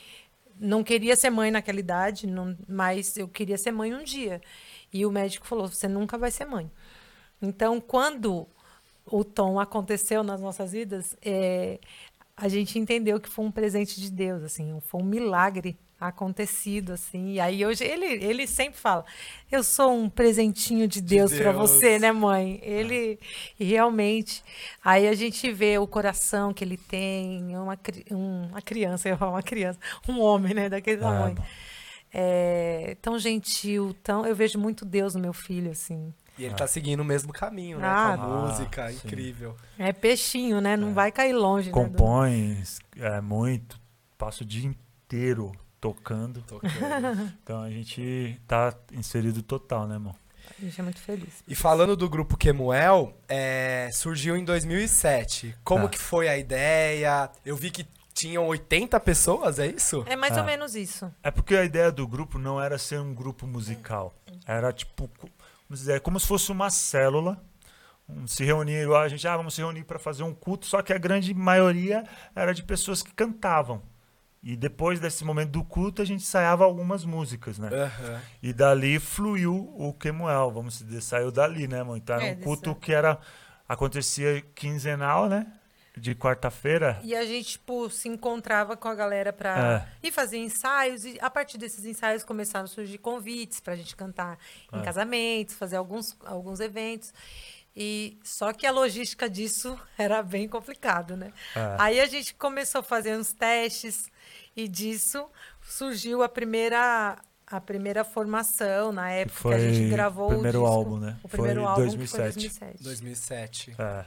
não 0.60 0.84
queria 0.84 1.16
ser 1.16 1.30
mãe 1.32 1.52
naquela 1.52 1.80
idade, 1.80 2.28
não- 2.28 2.56
mas 2.68 3.18
eu 3.18 3.28
queria 3.28 3.58
ser 3.58 3.72
mãe 3.72 3.94
um 3.94 4.04
dia. 4.04 4.42
E 4.92 5.06
o 5.06 5.12
médico 5.12 5.48
falou: 5.48 5.68
você 5.68 5.88
nunca 5.88 6.18
vai 6.18 6.30
ser 6.32 6.46
mãe. 6.46 6.70
Então, 7.42 7.82
quando 7.82 8.48
o 9.06 9.24
tom 9.24 9.60
aconteceu 9.60 10.24
nas 10.24 10.40
nossas 10.40 10.72
vidas, 10.72 11.18
é, 11.22 11.80
a 12.38 12.48
gente 12.48 12.78
entendeu 12.80 13.20
que 13.20 13.30
foi 13.30 13.46
um 13.46 13.52
presente 13.52 14.00
de 14.00 14.12
Deus, 14.12 14.44
assim, 14.44 14.80
foi 14.82 15.02
um 15.02 15.06
milagre 15.06 15.78
acontecido, 16.08 16.94
assim. 16.94 17.34
E 17.34 17.40
aí 17.40 17.66
hoje 17.66 17.84
ele, 17.84 18.06
ele 18.06 18.46
sempre 18.48 18.80
fala: 18.80 19.06
eu 19.52 19.64
sou 19.64 19.94
um 19.94 20.10
presentinho 20.10 20.88
de 20.88 21.02
Deus 21.02 21.32
para 21.34 21.52
Deus. 21.52 21.70
você, 21.72 22.00
né, 22.00 22.12
mãe? 22.12 22.60
Ele 22.64 23.20
e 23.60 23.64
realmente. 23.64 24.44
Aí 24.84 25.08
a 25.08 25.14
gente 25.14 25.52
vê 25.52 25.78
o 25.78 25.88
coração 25.88 26.54
que 26.54 26.64
ele 26.64 26.78
tem, 26.78 27.56
uma, 27.58 27.76
cri- 27.78 28.06
um- 28.12 28.48
uma 28.48 28.62
criança, 28.62 29.08
eu 29.10 29.18
falar 29.18 29.32
uma 29.32 29.44
criança, 29.44 29.80
um 30.08 30.20
homem, 30.20 30.54
né, 30.54 30.70
daquele 30.70 30.98
Ah, 30.98 31.10
tamanho. 31.10 31.36
bom. 31.36 31.44
É, 32.16 32.96
tão 33.02 33.18
gentil, 33.18 33.96
tão. 34.04 34.26
Eu 34.26 34.36
vejo 34.36 34.60
muito 34.60 34.86
Deus 34.86 35.16
no 35.16 35.22
meu 35.22 35.34
filho, 35.34 35.72
assim. 35.72 36.14
E 36.38 36.46
ele 36.46 36.56
tá 36.56 36.66
seguindo 36.68 37.00
o 37.02 37.06
mesmo 37.06 37.32
caminho, 37.34 37.78
né? 37.80 37.88
Ah. 37.88 38.16
com 38.18 38.24
a 38.24 38.28
música, 38.48 38.86
Ah, 38.86 38.92
incrível. 38.94 39.56
É 39.78 39.92
peixinho, 39.94 40.60
né? 40.62 40.76
Não 40.78 40.94
vai 40.94 41.12
cair 41.12 41.34
longe. 41.34 41.68
né, 41.68 41.74
do- 41.74 41.80
Compõe 41.90 42.62
é, 42.98 43.22
muito, 43.22 43.80
passa 44.18 44.44
o 44.44 44.46
dia 44.46 44.68
inteiro 44.68 45.52
tocando. 45.84 46.42
Tocando. 46.44 46.72
Então 47.44 47.62
a 47.62 47.70
gente 47.70 48.40
tá 48.48 48.74
inserido 48.94 49.44
total, 49.44 49.86
né, 49.86 49.98
amor? 49.98 50.16
A 50.58 50.62
gente 50.64 50.80
é 50.80 50.84
muito 50.84 51.00
feliz. 51.02 51.44
E 51.46 51.54
falando 51.56 51.96
do 51.98 52.10
grupo 52.10 52.38
Kemuel, 52.38 53.14
é, 53.28 53.90
surgiu 53.92 54.38
em 54.38 54.46
2007. 54.46 55.54
Como 55.64 55.86
Ah. 55.86 55.90
que 55.90 55.98
foi 56.00 56.30
a 56.30 56.38
ideia? 56.38 57.30
Eu 57.46 57.56
vi 57.58 57.70
que 57.70 57.86
tinham 58.14 58.46
80 58.48 58.98
pessoas, 59.00 59.60
é 59.60 59.68
isso? 59.68 60.06
É 60.08 60.16
mais 60.16 60.38
Ah. 60.38 60.42
ou 60.42 60.46
menos 60.46 60.74
isso. 60.76 61.12
É 61.22 61.30
porque 61.32 61.56
a 61.56 61.66
ideia 61.66 61.92
do 61.92 62.08
grupo 62.08 62.38
não 62.40 62.62
era 62.62 62.78
ser 62.78 63.00
um 63.02 63.14
grupo 63.14 63.46
musical. 63.46 64.14
Era 64.46 64.72
tipo, 64.72 65.10
vamos 65.68 65.80
dizer, 65.80 66.00
como 66.02 66.18
se 66.20 66.28
fosse 66.28 66.50
uma 66.52 66.70
célula. 66.70 67.42
Um, 68.08 68.28
se 68.28 68.44
reunir 68.44 68.84
igual 68.84 69.02
a 69.02 69.08
gente, 69.08 69.26
ah, 69.28 69.36
vamos 69.38 69.54
se 69.54 69.62
reunir 69.62 69.86
para 69.86 69.98
fazer 69.98 70.24
um 70.24 70.34
culto, 70.34 70.66
só 70.66 70.82
que 70.82 70.92
a 70.92 70.98
grande 70.98 71.34
maioria 71.34 72.04
era 72.36 72.54
de 72.54 72.62
pessoas 72.62 73.02
que 73.02 73.14
cantavam. 73.14 73.82
E 74.44 74.58
depois 74.58 75.00
desse 75.00 75.24
momento 75.24 75.52
do 75.52 75.64
culto, 75.64 76.02
a 76.02 76.06
gente 76.06 76.20
ensaiava 76.22 76.66
algumas 76.66 77.06
músicas, 77.06 77.58
né? 77.58 77.70
Aham. 77.70 78.22
E 78.42 78.52
dali 78.52 79.00
fluiu 79.00 79.74
o 79.78 79.94
Kemuel, 79.94 80.52
vamos 80.52 80.80
dizer, 80.80 81.00
saiu 81.02 81.32
dali, 81.32 81.66
né, 81.66 81.82
mãe? 81.82 81.98
Então 82.04 82.18
era 82.18 82.26
É, 82.26 82.32
um 82.34 82.36
culto 82.42 82.76
que 82.76 82.92
era 82.94 83.18
acontecia 83.68 84.42
quinzenal, 84.54 85.30
né? 85.30 85.48
De 85.96 86.16
quarta-feira. 86.16 87.00
E 87.04 87.16
a 87.16 87.24
gente, 87.24 87.52
tipo, 87.52 87.88
se 87.90 88.10
encontrava 88.10 88.76
com 88.76 88.88
a 88.88 88.96
galera 88.96 89.32
pra 89.32 89.88
É. 90.04 90.08
ir 90.08 90.12
fazer 90.12 90.38
ensaios. 90.40 91.06
E 91.06 91.18
a 91.22 91.30
partir 91.30 91.58
desses 91.60 91.86
ensaios 91.86 92.24
começaram 92.24 92.66
a 92.66 92.68
surgir 92.68 92.98
convites 92.98 93.60
pra 93.60 93.76
gente 93.76 93.96
cantar 93.96 94.38
em 94.74 94.80
É. 94.80 94.82
casamentos, 94.82 95.54
fazer 95.56 95.76
alguns, 95.78 96.18
alguns 96.26 96.60
eventos. 96.60 97.14
E 97.76 98.20
só 98.24 98.54
que 98.54 98.68
a 98.68 98.72
logística 98.72 99.30
disso 99.30 99.80
era 99.98 100.22
bem 100.22 100.48
complicado, 100.48 101.18
né? 101.18 101.32
É. 101.56 101.76
Aí 101.80 102.00
a 102.00 102.06
gente 102.06 102.34
começou 102.36 102.80
a 102.80 102.84
fazer 102.84 103.18
uns 103.18 103.34
testes 103.34 104.12
e 104.56 104.68
disso 104.68 105.28
surgiu 105.62 106.22
a 106.24 106.30
primeira 106.30 107.18
a 107.46 107.62
primeira 107.62 108.04
formação, 108.04 108.92
na 108.92 109.10
Que 109.10 109.14
época 109.16 109.36
que, 109.36 109.42
foi 109.42 109.56
a 109.56 109.60
gente 109.60 109.90
gravou 109.90 110.26
o 110.28 110.34
primeiro 110.34 110.60
disco. 110.60 110.74
álbum, 110.74 110.98
né? 110.98 111.18
O 111.22 111.28
primeiro 111.30 111.62
foi 111.62 111.70
álbum 111.70 111.82
2007. 111.82 112.38
que 112.40 112.50
foi 112.50 112.68
2007. 112.68 112.84
2007. 112.84 113.76
É. 113.78 114.06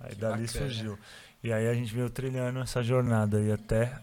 Aí 0.00 0.08
Que 0.10 0.14
dali 0.16 0.46
bacana. 0.46 0.46
surgiu. 0.46 0.98
E 1.42 1.52
aí 1.52 1.68
a 1.68 1.74
gente 1.74 1.92
veio 1.94 2.08
trilhando 2.08 2.60
essa 2.60 2.82
jornada 2.82 3.36
aí 3.38 3.52
até, 3.52 3.98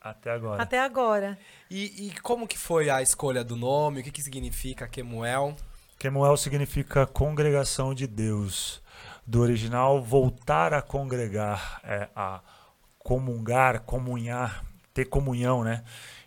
até 0.00 0.30
agora. 0.30 0.62
Até 0.62 0.78
agora. 0.80 1.38
E, 1.70 2.08
e 2.08 2.20
como 2.20 2.46
que 2.46 2.56
foi 2.58 2.90
a 2.90 3.02
escolha 3.02 3.42
do 3.42 3.56
nome? 3.56 4.00
O 4.00 4.04
que, 4.04 4.10
que 4.12 4.22
significa 4.22 4.86
Kemuel? 4.86 5.56
Kemuel 6.02 6.36
significa 6.36 7.06
congregação 7.06 7.94
de 7.94 8.08
Deus. 8.08 8.82
Do 9.24 9.40
original, 9.40 10.02
voltar 10.02 10.74
a 10.74 10.82
congregar, 10.82 11.80
é, 11.84 12.08
a 12.16 12.40
comungar, 12.98 13.82
comunhar, 13.82 14.64
ter 14.92 15.04
comunhão, 15.04 15.62
né? 15.62 15.84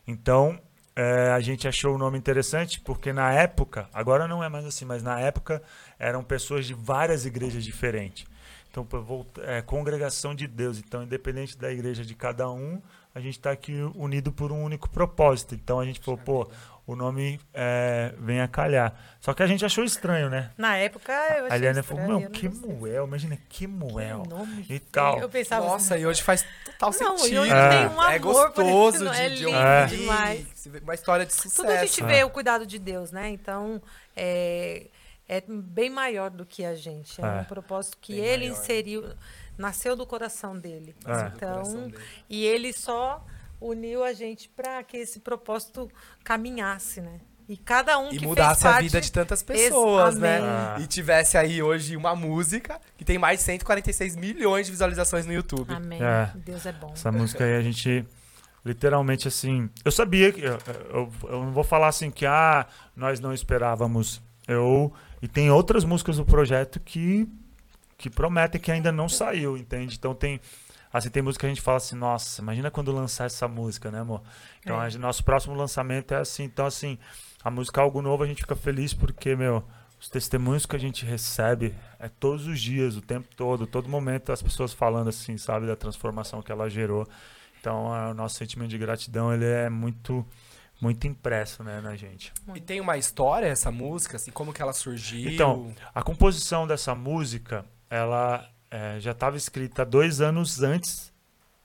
Então, 0.08 0.58
é, 0.96 1.30
a 1.34 1.42
gente 1.42 1.68
achou 1.68 1.94
o 1.94 1.98
nome 1.98 2.18
interessante 2.18 2.80
porque 2.80 3.12
na 3.12 3.34
época, 3.34 3.90
agora 3.94 4.30
não 4.30 4.42
é 4.42 4.48
mais 4.48 4.64
assim, 4.64 4.86
mas 4.86 5.04
na 5.04 5.20
época 5.20 5.62
eram 6.00 6.24
pessoas 6.24 6.66
de 6.66 6.74
várias 6.74 7.26
igrejas 7.26 7.62
diferentes. 7.62 8.26
Então, 8.72 8.88
é, 9.44 9.62
congregação 9.62 10.34
de 10.34 10.48
Deus. 10.48 10.80
Então, 10.80 11.04
independente 11.04 11.58
da 11.58 11.70
igreja 11.70 12.06
de 12.06 12.16
cada 12.16 12.50
um, 12.50 12.82
a 13.14 13.20
gente 13.20 13.38
está 13.38 13.52
aqui 13.52 13.74
unido 13.94 14.32
por 14.32 14.54
um 14.54 14.64
único 14.64 14.90
propósito. 14.90 15.54
Então, 15.54 15.82
a 15.82 15.86
gente 15.86 16.00
falou, 16.00 16.18
pô, 16.18 16.50
o 16.88 16.96
nome 16.96 17.40
é, 17.54 18.14
vem 18.20 18.42
a 18.42 18.48
calhar. 18.48 18.94
Só 19.20 19.34
que 19.34 19.42
a 19.42 19.48
gente 19.48 19.66
achou 19.66 19.84
estranho, 19.84 20.30
né? 20.30 20.52
Na 20.58 20.78
época 20.78 21.12
eu 21.12 21.46
achei 21.46 21.50
A 21.52 21.56
Eliana 21.56 21.80
estranho, 21.80 21.84
falou, 21.84 22.04
eu 22.04 22.08
meu, 22.08 22.30
não 22.30 22.32
gostei. 22.32 22.50
Kemuel, 22.50 23.06
imagina. 23.08 23.38
Que 23.50 23.66
nome 23.68 24.66
E 24.70 24.80
tal. 24.80 25.20
Eu 25.20 25.28
pensava 25.30 25.66
Nossa, 25.66 25.96
assim, 25.96 26.04
e 26.04 26.06
hoje 26.06 26.22
faz 26.22 26.46
total 26.78 26.92
Não, 27.02 27.16
e 27.16 27.20
sentido. 27.20 27.42
hoje 27.42 27.52
É. 27.52 27.70
tem 27.70 27.88
um 27.88 28.02
amor 28.02 28.12
é 28.12 28.20
por 28.20 28.64
esse 28.66 28.72
gostoso 28.72 29.10
de, 29.10 29.20
é 29.20 29.30
de 29.30 29.46
lindo 29.46 29.58
ouvir. 29.58 29.98
demais. 29.98 30.70
Uma 30.84 30.94
história 30.94 31.26
de 31.26 31.34
sucesso. 31.34 31.56
Tudo 31.56 31.72
a 31.72 31.78
gente 31.86 32.04
É. 32.04 32.06
vê 32.06 32.24
o 32.24 32.30
cuidado 32.30 32.66
de 32.68 32.78
Deus, 32.78 33.12
né? 33.12 33.30
Então, 33.30 33.82
é, 34.16 34.88
é 35.28 35.42
bem 35.48 35.90
maior 35.90 36.30
do 36.30 36.46
que 36.46 36.64
a 36.64 36.76
gente. 36.76 37.20
É, 37.20 37.26
É. 37.26 37.42
um 37.42 37.44
propósito 37.46 37.98
que 38.00 38.14
Bem 38.14 38.24
ele 38.26 38.50
maior. 38.50 38.62
inseriu, 38.62 39.10
nasceu 39.58 39.96
do 39.96 40.06
coração 40.06 40.56
dele. 40.58 40.96
É. 41.06 41.30
Do 41.30 41.40
coração 41.40 41.64
Então, 41.74 41.88
dele. 41.90 42.04
e 42.30 42.46
ele 42.46 42.72
só 42.74 43.26
uniu 43.60 44.04
a 44.04 44.14
gente 44.14 44.50
para 44.50 44.84
que 44.84 44.98
esse 44.98 45.20
propósito 45.20 45.90
caminhasse, 46.24 47.02
né? 47.02 47.20
E 47.48 47.56
cada 47.56 48.00
um 48.00 48.12
E 48.12 48.18
que 48.18 48.26
mudasse 48.26 48.62
fez 48.62 48.66
a 48.66 48.74
parte, 48.74 48.84
vida 48.86 49.02
de 49.02 49.12
tantas 49.12 49.44
pessoas, 49.44 50.18
né? 50.18 50.40
Ah. 50.42 50.78
E 50.80 50.88
tivesse 50.88 51.38
aí 51.38 51.62
hoje 51.62 51.96
uma 51.96 52.16
música 52.16 52.82
que 52.98 53.06
tem 53.06 53.20
mais 53.20 53.40
de 53.40 53.46
146 53.46 54.16
milhões 54.16 54.66
de 54.66 54.72
visualizações 54.72 55.28
no 55.28 55.34
YouTube. 55.34 55.72
Amém. 55.72 56.02
É. 56.02 56.32
Deus 56.36 56.66
é 56.66 56.72
bom. 56.72 56.92
Essa 56.94 57.12
música 57.12 57.44
aí 57.44 57.56
a 57.56 57.62
gente 57.62 58.04
literalmente 58.66 59.28
assim. 59.28 59.70
Eu 59.84 59.92
sabia 59.92 60.32
que. 60.32 60.42
Eu, 60.42 60.58
eu, 60.90 61.12
eu 61.30 61.44
não 61.44 61.52
vou 61.52 61.64
falar 61.64 61.88
assim 61.88 62.10
que 62.10 62.26
ah, 62.26 62.66
nós 62.96 63.20
não 63.20 63.32
esperávamos. 63.32 64.22
Eu. 64.48 64.92
E 65.22 65.28
tem 65.28 65.52
outras 65.52 65.84
músicas 65.86 66.18
do 66.18 66.26
projeto 66.26 66.80
que, 66.80 67.28
que 67.96 68.10
prometem 68.10 68.60
que 68.60 68.72
ainda 68.72 68.92
não 68.92 69.08
saiu, 69.08 69.56
entende? 69.56 69.96
Então 69.96 70.16
tem. 70.16 70.42
Assim, 70.98 71.10
tem 71.10 71.22
música 71.22 71.42
que 71.42 71.46
a 71.48 71.50
gente 71.50 71.62
fala 71.62 71.78
assim, 71.78 71.96
nossa, 71.96 72.42
imagina 72.42 72.72
quando 72.72 72.92
lançar 72.92 73.26
essa 73.26 73.48
música, 73.48 73.92
né, 73.92 74.00
amor? 74.00 74.22
Então, 74.62 74.82
É. 74.82 74.88
a 74.88 74.98
nosso 74.98 75.24
próximo 75.24 75.54
lançamento 75.54 76.14
é 76.14 76.18
assim. 76.18 76.44
Então, 76.44 76.66
assim, 76.66 76.98
a 77.44 77.52
música 77.52 77.82
Algo 77.82 78.02
Novo 78.02 78.24
a 78.24 78.28
gente 78.28 78.42
fica 78.42 78.56
feliz 78.56 78.94
porque, 78.94 79.36
meu, 79.36 79.62
os 80.00 80.10
testemunhos 80.10 80.66
que 80.66 80.76
a 80.76 80.80
gente 80.80 81.06
recebe 81.06 81.76
é 82.00 82.08
todos 82.08 82.48
os 82.48 82.62
dias, 82.62 82.96
o 82.96 83.02
tempo 83.02 83.28
todo, 83.36 83.68
todo 83.68 83.90
momento, 83.90 84.32
as 84.32 84.42
pessoas 84.42 84.72
falando 84.72 85.10
assim, 85.10 85.38
sabe, 85.38 85.68
da 85.68 85.76
transformação 85.76 86.42
que 86.42 86.52
ela 86.52 86.70
gerou. 86.70 87.06
Então, 87.60 87.92
a- 87.94 88.12
o 88.12 88.14
nosso 88.14 88.36
sentimento 88.36 88.70
de 88.70 88.78
gratidão, 88.78 89.34
ele 89.34 89.46
é 89.46 89.70
muito, 89.70 90.26
muito 90.80 91.08
impresso, 91.08 91.62
né, 91.64 91.82
na 91.82 91.96
gente. 91.98 92.32
E 92.56 92.62
tem 92.62 92.80
uma 92.80 92.98
história 92.98 93.48
essa 93.48 93.70
música, 93.72 94.16
assim, 94.16 94.32
como 94.32 94.54
que 94.54 94.62
ela 94.62 94.72
surgiu? 94.74 95.30
Então, 95.30 95.74
A 95.94 96.02
composição 96.02 96.66
dessa 96.66 96.96
música, 96.96 97.66
ela 97.90 98.48
é, 98.76 99.00
já 99.00 99.12
estava 99.12 99.38
escrita 99.38 99.86
dois 99.86 100.20
anos 100.20 100.62
antes 100.62 101.14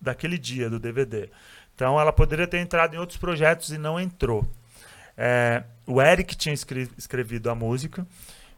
daquele 0.01 0.39
dia 0.39 0.71
do 0.71 0.79
DVD. 0.79 1.29
Então 1.75 1.99
ela 2.01 2.13
poderia 2.13 2.47
ter 2.47 2.59
entrado 2.59 2.95
em 2.95 2.99
outros 2.99 3.19
projetos 3.19 3.71
e 3.71 3.79
não 3.79 3.99
entrou. 3.99 4.47
É, 5.17 5.65
o 5.87 6.01
Eric 6.01 6.37
tinha 6.37 6.55
escre- 6.55 6.89
escrevido 6.97 7.51
a 7.51 7.55
música 7.55 8.07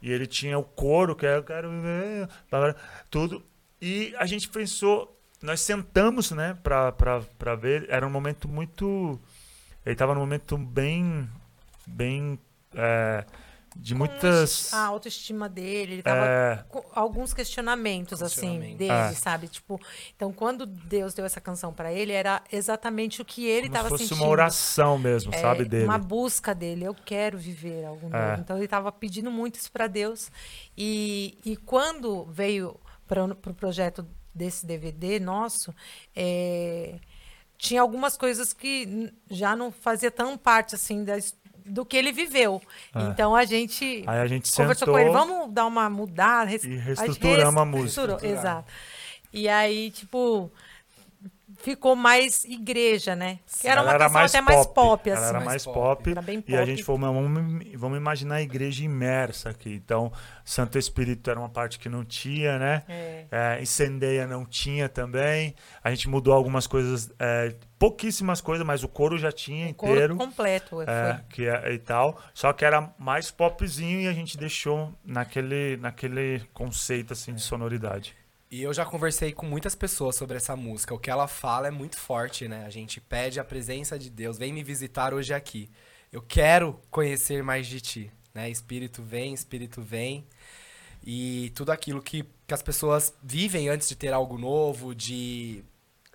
e 0.02 0.10
ele 0.10 0.26
tinha 0.26 0.58
o 0.58 0.62
coro 0.64 1.16
que 1.16 1.24
é, 1.24 1.36
eu 1.36 1.42
quero 1.42 1.70
viver, 1.70 2.28
tudo. 3.10 3.42
E 3.80 4.14
a 4.18 4.26
gente 4.26 4.48
pensou, 4.48 5.18
nós 5.42 5.60
sentamos, 5.60 6.30
né, 6.30 6.56
pra 6.62 7.54
ver. 7.58 7.86
Era 7.88 8.06
um 8.06 8.10
momento 8.10 8.48
muito. 8.48 9.18
Ele 9.84 9.94
estava 9.94 10.14
num 10.14 10.20
momento 10.20 10.56
bem. 10.58 11.28
bem. 11.86 12.38
é, 12.74 13.24
de 13.76 13.94
muitas. 13.94 14.72
A 14.72 14.86
autoestima 14.86 15.48
dele, 15.48 15.94
ele 15.94 16.02
tava 16.02 16.26
é, 16.26 16.64
com 16.68 16.84
alguns 16.94 17.32
questionamentos 17.34 18.22
assim 18.22 18.76
dele, 18.76 18.90
Ah. 18.90 19.12
sabe? 19.14 19.48
Tipo, 19.48 19.80
então 20.14 20.32
quando 20.32 20.66
Deus 20.66 21.14
deu 21.14 21.24
essa 21.24 21.40
canção 21.40 21.72
pra 21.72 21.92
ele, 21.92 22.12
era 22.12 22.42
exatamente 22.52 23.20
o 23.22 23.24
que 23.24 23.46
ele 23.46 23.68
como 23.68 23.88
fosse 23.88 24.04
sentindo. 24.08 24.22
uma 24.24 24.30
oração 24.30 24.98
mesmo, 24.98 25.34
É, 25.34 25.38
sabe, 25.40 25.64
dele. 25.64 25.84
Uma 25.84 25.98
busca 25.98 26.54
dele, 26.54 26.84
eu 26.84 26.94
quero 26.94 27.38
viver 27.38 27.84
algo 27.84 28.02
novo. 28.08 28.16
É. 28.16 28.36
Então 28.38 28.56
ele 28.56 28.66
estava 28.66 28.92
pedindo 28.92 29.30
muito 29.30 29.56
isso 29.56 29.70
para 29.72 29.86
Deus. 29.86 30.30
E, 30.76 31.38
e 31.44 31.56
quando 31.56 32.24
veio 32.26 32.78
para 33.06 33.24
o 33.24 33.34
pro 33.34 33.52
projeto 33.54 34.06
desse 34.34 34.64
DVD 34.64 35.20
nosso, 35.20 35.74
é, 36.16 36.98
tinha 37.58 37.80
algumas 37.80 38.16
coisas 38.16 38.52
que 38.52 39.12
já 39.30 39.54
não 39.54 39.70
fazia 39.70 40.10
tão 40.10 40.36
parte 40.38 40.74
assim 40.74 41.04
da 41.04 41.16
his- 41.18 41.36
do 41.66 41.84
que 41.84 41.96
ele 41.96 42.12
viveu. 42.12 42.60
É. 42.94 43.02
Então 43.04 43.34
a 43.34 43.44
gente 43.44 44.02
Aí 44.06 44.18
a 44.20 44.26
gente 44.26 44.50
conversou 44.52 44.88
com 44.88 44.98
ele, 44.98 45.10
vamos 45.10 45.52
dar 45.52 45.66
uma 45.66 45.88
mudada, 45.90 46.50
res- 46.50 46.64
e 46.64 46.66
a 46.66 46.70
gente 46.70 46.80
reestruturamos 46.84 47.56
a 47.60 47.64
música. 47.64 48.26
Exato. 48.26 48.72
E 49.32 49.48
aí, 49.48 49.90
tipo, 49.90 50.50
ficou 51.62 51.94
mais 51.96 52.44
igreja, 52.44 53.14
né? 53.16 53.38
Que 53.60 53.68
era 53.68 53.82
uma 53.82 53.90
Ela 53.92 54.04
canção 54.10 54.20
até 54.24 54.40
mais 54.40 54.66
pop, 54.66 55.08
Ela 55.08 55.18
assim. 55.18 55.28
era 55.28 55.38
Mais 55.38 55.46
mais 55.46 55.64
pop. 55.64 55.74
pop. 55.74 56.10
Era 56.10 56.22
bem 56.22 56.44
E 56.46 56.54
a 56.54 56.58
pop. 56.58 56.70
gente 56.70 56.82
falou, 56.84 57.00
"Mas 57.00 57.14
vamos, 57.14 57.64
vamos 57.76 57.98
imaginar 57.98 58.34
a 58.36 58.42
igreja 58.42 58.84
imersa 58.84 59.50
aqui. 59.50 59.72
Então, 59.74 60.12
Santo 60.44 60.78
Espírito 60.78 61.30
era 61.30 61.38
uma 61.38 61.48
parte 61.48 61.78
que 61.78 61.88
não 61.88 62.04
tinha, 62.04 62.58
né? 62.58 62.82
É. 62.88 63.24
É, 63.30 63.62
Incendeia 63.62 64.26
não 64.26 64.44
tinha 64.44 64.88
também. 64.88 65.54
A 65.82 65.90
gente 65.90 66.08
mudou 66.08 66.34
algumas 66.34 66.66
coisas, 66.66 67.10
é, 67.18 67.54
pouquíssimas 67.78 68.40
coisas, 68.40 68.66
mas 68.66 68.82
o 68.84 68.88
coro 68.88 69.16
já 69.18 69.30
tinha 69.32 69.70
O 69.70 69.74
coro 69.74 69.92
inteiro. 69.92 70.16
completo. 70.16 70.82
É, 70.82 71.20
que 71.30 71.46
é, 71.46 71.72
e 71.72 71.78
tal. 71.78 72.20
Só 72.34 72.52
que 72.52 72.64
era 72.64 72.92
mais 72.98 73.30
popzinho 73.30 74.00
e 74.00 74.08
a 74.08 74.12
gente 74.12 74.36
deixou 74.36 74.92
naquele, 75.04 75.76
naquele 75.76 76.40
conceito 76.52 77.12
assim 77.12 77.34
de 77.34 77.40
sonoridade. 77.40 78.14
E 78.52 78.62
eu 78.62 78.74
já 78.74 78.84
conversei 78.84 79.32
com 79.32 79.46
muitas 79.46 79.74
pessoas 79.74 80.14
sobre 80.14 80.36
essa 80.36 80.54
música. 80.54 80.92
O 80.92 80.98
que 80.98 81.10
ela 81.10 81.26
fala 81.26 81.68
é 81.68 81.70
muito 81.70 81.96
forte, 81.96 82.46
né? 82.46 82.66
A 82.66 82.68
gente 82.68 83.00
pede 83.00 83.40
a 83.40 83.44
presença 83.44 83.98
de 83.98 84.10
Deus. 84.10 84.36
Vem 84.36 84.52
me 84.52 84.62
visitar 84.62 85.14
hoje 85.14 85.32
aqui. 85.32 85.70
Eu 86.12 86.20
quero 86.20 86.78
conhecer 86.90 87.42
mais 87.42 87.66
de 87.66 87.80
ti, 87.80 88.12
né? 88.34 88.50
Espírito 88.50 89.02
vem, 89.02 89.32
Espírito 89.32 89.80
vem. 89.80 90.26
E 91.02 91.50
tudo 91.54 91.72
aquilo 91.72 92.02
que, 92.02 92.26
que 92.46 92.52
as 92.52 92.60
pessoas 92.60 93.14
vivem 93.22 93.70
antes 93.70 93.88
de 93.88 93.96
ter 93.96 94.12
algo 94.12 94.36
novo, 94.36 94.94
de 94.94 95.64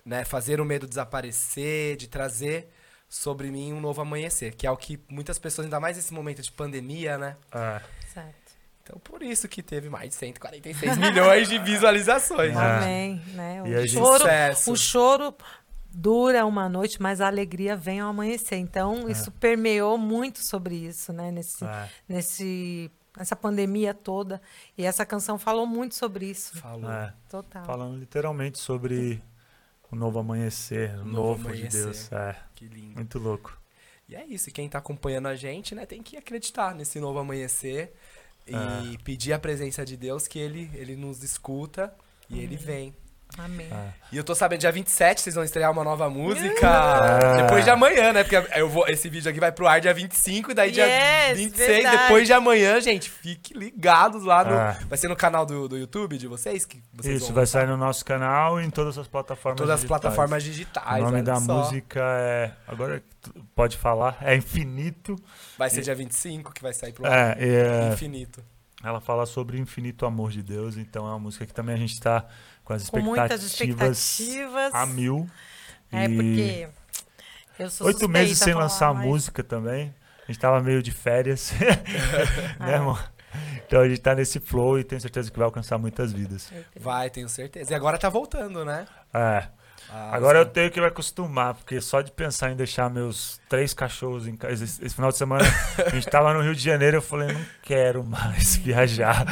né, 0.04 0.24
fazer 0.24 0.60
o 0.60 0.64
medo 0.64 0.86
desaparecer, 0.86 1.96
de 1.96 2.06
trazer 2.06 2.72
sobre 3.08 3.50
mim 3.50 3.72
um 3.72 3.80
novo 3.80 4.00
amanhecer, 4.00 4.54
que 4.54 4.64
é 4.64 4.70
o 4.70 4.76
que 4.76 5.00
muitas 5.08 5.40
pessoas, 5.40 5.64
ainda 5.64 5.80
mais 5.80 5.96
nesse 5.96 6.14
momento 6.14 6.40
de 6.40 6.52
pandemia, 6.52 7.18
né? 7.18 7.36
É, 7.50 7.82
Certo. 8.14 8.47
Então, 8.88 8.98
por 9.00 9.22
isso 9.22 9.46
que 9.46 9.62
teve 9.62 9.90
mais 9.90 10.08
de 10.08 10.14
146 10.14 10.96
milhões 10.96 11.46
de 11.48 11.58
visualizações. 11.58 12.54
né? 12.54 12.76
Amém. 12.78 13.22
Né? 13.34 13.62
E 13.66 13.74
O, 13.74 13.78
a 13.78 13.80
gente- 13.86 13.92
choro, 13.92 14.18
Sucesso. 14.20 14.72
o 14.72 14.76
choro 14.76 15.34
dura 15.90 16.46
uma 16.46 16.68
noite, 16.70 17.00
mas 17.02 17.20
a 17.20 17.26
alegria 17.26 17.76
vem 17.76 18.00
ao 18.00 18.08
amanhecer. 18.10 18.56
Então, 18.56 19.06
isso 19.08 19.30
permeou 19.32 19.98
muito 19.98 20.38
sobre 20.38 20.74
isso, 20.74 21.12
né? 21.12 21.30
Nesse, 21.30 21.62
é, 21.64 21.88
nesse, 22.08 22.90
nessa 23.16 23.36
pandemia 23.36 23.92
toda. 23.92 24.40
E 24.76 24.84
essa 24.84 25.04
canção 25.04 25.38
falou 25.38 25.66
muito 25.66 25.94
sobre 25.94 26.24
isso. 26.26 26.56
Falou. 26.58 26.90
é. 26.90 27.12
Total. 27.28 27.64
Falando 27.66 27.98
literalmente 27.98 28.58
sobre 28.58 29.22
o 29.90 29.96
novo 29.96 30.18
amanhecer, 30.18 30.94
o 30.94 31.04
novo 31.04 31.10
novo, 31.10 31.42
de 31.42 31.48
amanhecer. 31.48 31.84
Deus. 31.84 32.10
É, 32.12 32.36
Que 32.54 32.66
lindo. 32.66 32.94
muito 32.94 33.18
louco. 33.18 33.58
E 34.08 34.14
é 34.16 34.24
isso. 34.24 34.48
E 34.48 34.52
quem 34.52 34.66
tá 34.68 34.78
acompanhando 34.78 35.28
a 35.28 35.36
gente, 35.36 35.74
né, 35.74 35.84
tem 35.84 36.02
que 36.02 36.16
acreditar 36.16 36.74
nesse 36.74 36.98
novo 36.98 37.18
amanhecer 37.18 37.92
e 38.48 38.94
É. 38.94 38.98
pedir 39.04 39.32
a 39.32 39.38
presença 39.38 39.84
de 39.84 39.96
Deus 39.96 40.26
que 40.26 40.38
ele, 40.38 40.70
ele 40.74 40.96
nos 40.96 41.22
escuta 41.22 41.94
e 42.28 42.38
ele 42.40 42.56
vem. 42.56 42.94
Amém. 43.36 43.68
É. 43.70 43.92
E 44.10 44.16
eu 44.16 44.24
tô 44.24 44.34
sabendo, 44.34 44.60
dia 44.60 44.72
27 44.72 45.20
vocês 45.20 45.34
vão 45.34 45.44
estrear 45.44 45.70
uma 45.70 45.84
nova 45.84 46.08
música. 46.08 46.66
É. 47.36 47.42
Depois 47.42 47.64
de 47.64 47.70
amanhã, 47.70 48.12
né? 48.12 48.24
Porque 48.24 48.36
eu 48.58 48.68
vou, 48.68 48.86
esse 48.88 49.08
vídeo 49.08 49.30
aqui 49.30 49.38
vai 49.38 49.52
pro 49.52 49.66
ar 49.66 49.80
dia 49.80 49.92
25 49.94 50.50
e 50.50 50.54
daí 50.54 50.72
dia 50.72 50.86
Yes, 50.86 51.38
26, 51.38 51.68
verdade. 51.68 51.96
depois 51.98 52.26
de 52.26 52.32
amanhã, 52.32 52.80
gente. 52.80 53.10
Fiquem 53.10 53.56
ligados 53.58 54.24
lá 54.24 54.44
no. 54.44 54.54
É. 54.54 54.78
Vai 54.88 54.98
ser 54.98 55.08
no 55.08 55.14
canal 55.16 55.44
do, 55.46 55.68
do 55.68 55.76
YouTube 55.76 56.18
de 56.18 56.26
vocês? 56.26 56.64
Que 56.64 56.82
vocês 56.92 57.16
Isso, 57.16 57.26
vão 57.26 57.36
vai 57.36 57.46
sair 57.46 57.66
no 57.66 57.76
nosso 57.76 58.04
canal 58.04 58.60
e 58.60 58.64
em 58.64 58.70
todas 58.70 58.96
as 58.98 59.06
plataformas 59.06 59.58
Todas 59.58 59.74
as 59.74 59.80
digitais. 59.80 60.00
plataformas 60.00 60.42
digitais. 60.42 61.00
O 61.00 61.04
nome 61.04 61.22
da 61.22 61.36
só. 61.36 61.40
música 61.58 62.00
é. 62.00 62.52
Agora 62.66 63.02
tu 63.20 63.32
pode 63.54 63.76
falar, 63.76 64.16
é 64.20 64.34
Infinito. 64.34 65.14
Vai 65.56 65.70
ser 65.70 65.82
dia 65.82 65.94
25 65.94 66.52
que 66.52 66.62
vai 66.62 66.72
sair 66.72 66.92
pro 66.92 67.06
ar. 67.06 67.40
É, 67.40 67.44
e, 67.44 67.54
é, 67.54 67.92
Infinito. 67.92 68.42
ela 68.82 69.00
fala 69.00 69.26
sobre 69.26 69.56
o 69.56 69.60
infinito 69.60 70.06
amor 70.06 70.30
de 70.30 70.42
Deus, 70.42 70.76
então 70.76 71.06
é 71.06 71.10
uma 71.10 71.18
música 71.18 71.44
que 71.46 71.52
também 71.52 71.74
a 71.74 71.78
gente 71.78 72.00
tá 72.00 72.24
com 72.68 72.74
as 72.74 72.90
Com 72.90 73.00
muitas 73.00 73.42
expectativas 73.42 74.20
expectativas. 74.20 74.74
a 74.74 74.84
mil. 74.84 75.26
É, 75.90 76.04
E 76.04 76.14
porque 76.14 76.68
eu 77.58 77.70
sou 77.70 77.86
Oito 77.86 78.06
meses 78.06 78.38
sem 78.38 78.52
lançar 78.52 78.92
mas- 78.92 79.06
música 79.06 79.42
também. 79.42 79.94
A 80.28 80.30
gente 80.30 80.38
tava 80.38 80.60
meio 80.60 80.82
de 80.82 80.92
férias, 80.92 81.52
né, 82.60 82.74
Ah. 82.74 82.76
amor? 82.76 83.02
Então 83.66 83.80
a 83.80 83.88
gente 83.88 84.00
tá 84.02 84.14
nesse 84.14 84.38
flow 84.38 84.78
e 84.78 84.84
tenho 84.84 85.00
certeza 85.00 85.30
que 85.30 85.38
vai 85.38 85.46
alcançar 85.46 85.78
muitas 85.78 86.12
vidas. 86.12 86.50
Eu. 86.52 86.64
Vai, 86.82 87.08
tenho 87.08 87.28
certeza. 87.28 87.72
E 87.72 87.74
agora 87.74 87.96
tá 87.98 88.10
voltando, 88.10 88.64
né? 88.66 88.86
É. 89.14 89.48
Ah, 89.90 90.10
Agora 90.14 90.40
eu 90.40 90.44
os- 90.44 90.52
tenho 90.52 90.70
que 90.70 90.78
me 90.78 90.86
acostumar, 90.86 91.54
porque 91.54 91.80
só 91.80 92.02
de 92.02 92.12
pensar 92.12 92.50
em 92.50 92.56
deixar 92.56 92.90
meus 92.90 93.40
três 93.48 93.72
cachorros 93.72 94.26
em 94.26 94.36
casa. 94.36 94.52
Esse, 94.64 94.84
esse 94.84 94.94
final 94.94 95.10
de 95.10 95.16
semana 95.16 95.44
a 95.86 95.88
gente 95.88 96.06
tava 96.10 96.34
no 96.34 96.42
Rio 96.42 96.54
de 96.54 96.62
Janeiro, 96.62 96.98
eu 96.98 97.02
falei, 97.02 97.32
não 97.32 97.46
quero 97.62 98.04
mais 98.04 98.56
viajar. 98.60 99.24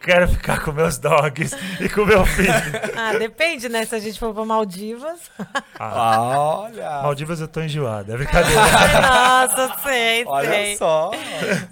Quero 0.00 0.26
ficar 0.28 0.64
com 0.64 0.72
meus 0.72 0.96
dogs 0.98 1.54
e 1.78 1.88
com 1.88 2.04
meu 2.06 2.24
filho. 2.24 2.50
Ah, 2.96 3.12
depende, 3.18 3.68
né? 3.68 3.84
Se 3.84 3.94
a 3.94 3.98
gente 3.98 4.18
for 4.18 4.34
pra 4.34 4.44
Maldivas. 4.44 5.30
Ah, 5.78 6.38
Olha! 6.38 7.02
Maldivas 7.02 7.40
eu 7.40 7.48
tô 7.48 7.60
enjoado, 7.62 8.12
é 8.12 8.16
brincadeira. 8.16 8.60
Nossa, 9.00 9.76
sei, 9.82 10.24
Olha 10.26 10.50
sei. 10.50 10.76
só! 10.76 11.10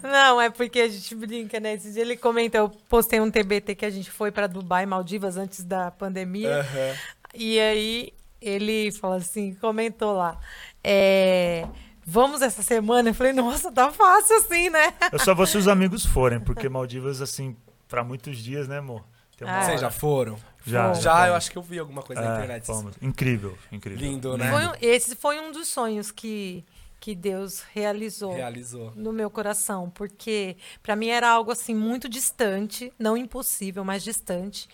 Não, 0.01 0.41
é 0.41 0.49
porque 0.49 0.79
a 0.81 0.87
gente 0.87 1.13
brinca, 1.15 1.59
né? 1.59 1.73
Esse 1.73 1.91
dia 1.91 2.01
ele 2.01 2.17
comenta, 2.17 2.57
eu 2.57 2.69
postei 2.87 3.19
um 3.19 3.29
TBT 3.29 3.75
que 3.75 3.85
a 3.85 3.89
gente 3.89 4.09
foi 4.09 4.31
pra 4.31 4.47
Dubai, 4.47 4.85
Maldivas, 4.85 5.37
antes 5.37 5.63
da 5.63 5.91
pandemia. 5.91 6.61
Aham. 6.61 6.95
E 7.33 7.59
aí 7.59 8.13
ele 8.41 8.91
falou 8.91 9.17
assim, 9.17 9.53
comentou 9.55 10.13
lá. 10.13 10.37
É, 10.83 11.67
vamos 12.05 12.41
essa 12.41 12.61
semana? 12.63 13.09
Eu 13.09 13.13
falei, 13.13 13.33
nossa, 13.33 13.71
tá 13.71 13.91
fácil 13.91 14.37
assim, 14.37 14.69
né? 14.69 14.93
Eu 15.11 15.19
só 15.19 15.35
vou 15.35 15.45
se 15.45 15.57
os 15.57 15.67
amigos 15.67 16.05
forem, 16.05 16.39
porque 16.39 16.67
Maldivas, 16.69 17.21
assim, 17.21 17.55
pra 17.89 18.03
muitos 18.05 18.37
dias, 18.37 18.67
né, 18.69 18.77
amor? 18.77 19.03
Tem 19.35 19.45
uma 19.47 19.57
Ah, 19.59 19.63
Vocês 19.65 19.81
já 19.81 19.89
foram? 19.91 20.37
Já, 20.65 20.83
Fomos. 20.85 20.99
Já, 21.01 21.27
eu 21.27 21.33
acho 21.35 21.51
que 21.51 21.57
eu 21.57 21.61
vi 21.61 21.79
alguma 21.79 22.01
coisa 22.03 22.21
na 22.21 22.29
É, 22.29 22.35
internet. 22.37 22.65
fomos. 22.65 22.93
Incrível, 23.01 23.57
incrível. 23.71 23.99
Lindo, 24.07 24.37
né? 24.37 24.49
Foi 24.51 24.65
um- 24.67 24.73
esse 24.81 25.15
foi 25.15 25.39
um 25.39 25.51
dos 25.51 25.67
sonhos 25.67 26.11
que, 26.11 26.63
que 26.99 27.15
Deus 27.15 27.61
realizou. 27.73 28.33
Realizou. 28.35 28.91
no 28.95 29.11
meu 29.13 29.29
coração, 29.29 29.89
porque 29.89 30.55
para 30.83 30.95
mim 30.95 31.07
era 31.07 31.29
algo 31.29 31.51
assim 31.51 31.73
muito 31.73 32.07
distante, 32.07 32.93
não 32.99 33.17
impossível, 33.17 33.83
mas 33.83 34.03
distante. 34.03 34.67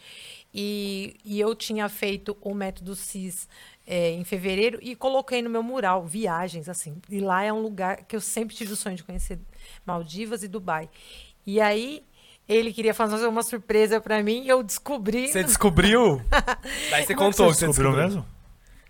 E, 0.54 1.18
e 1.24 1.40
eu 1.40 1.54
tinha 1.54 1.88
feito 1.90 2.36
o 2.42 2.54
método 2.54 2.96
CIS 2.96 3.48
é, 3.86 4.12
em 4.12 4.24
fevereiro 4.24 4.80
e 4.82 4.96
coloquei 4.96 5.42
no 5.42 5.50
meu 5.50 5.62
mural 5.62 6.06
viagens 6.06 6.68
assim. 6.70 6.98
E 7.10 7.20
lá 7.20 7.44
é 7.44 7.52
um 7.54 7.62
lugar 7.62 8.04
que 8.06 8.16
eu 8.16 8.22
sempre 8.22 8.56
tive 8.56 8.74
o 8.74 8.76
sonho 8.76 8.96
de 8.96 9.04
conhecer 9.04 9.38
Maldivas 9.86 10.44
e 10.44 10.48
Dubai. 10.48 10.90
E 11.46 11.60
aí 11.62 12.04
ele 12.48 12.72
queria 12.74 12.94
fazer 12.94 13.26
uma 13.28 13.44
surpresa 13.44 14.00
para 14.00 14.22
mim 14.22 14.44
e 14.44 14.50
eu 14.50 14.62
descobri. 14.64 15.28
Você 15.28 15.44
descobriu? 15.44 16.22
Daí 16.92 17.06
você 17.06 17.16
contou 17.16 17.48
você 17.54 17.66
que 17.68 17.74
você 17.74 17.82
descobriu 17.82 17.92
descobriu. 17.92 18.08
mesmo? 18.08 18.26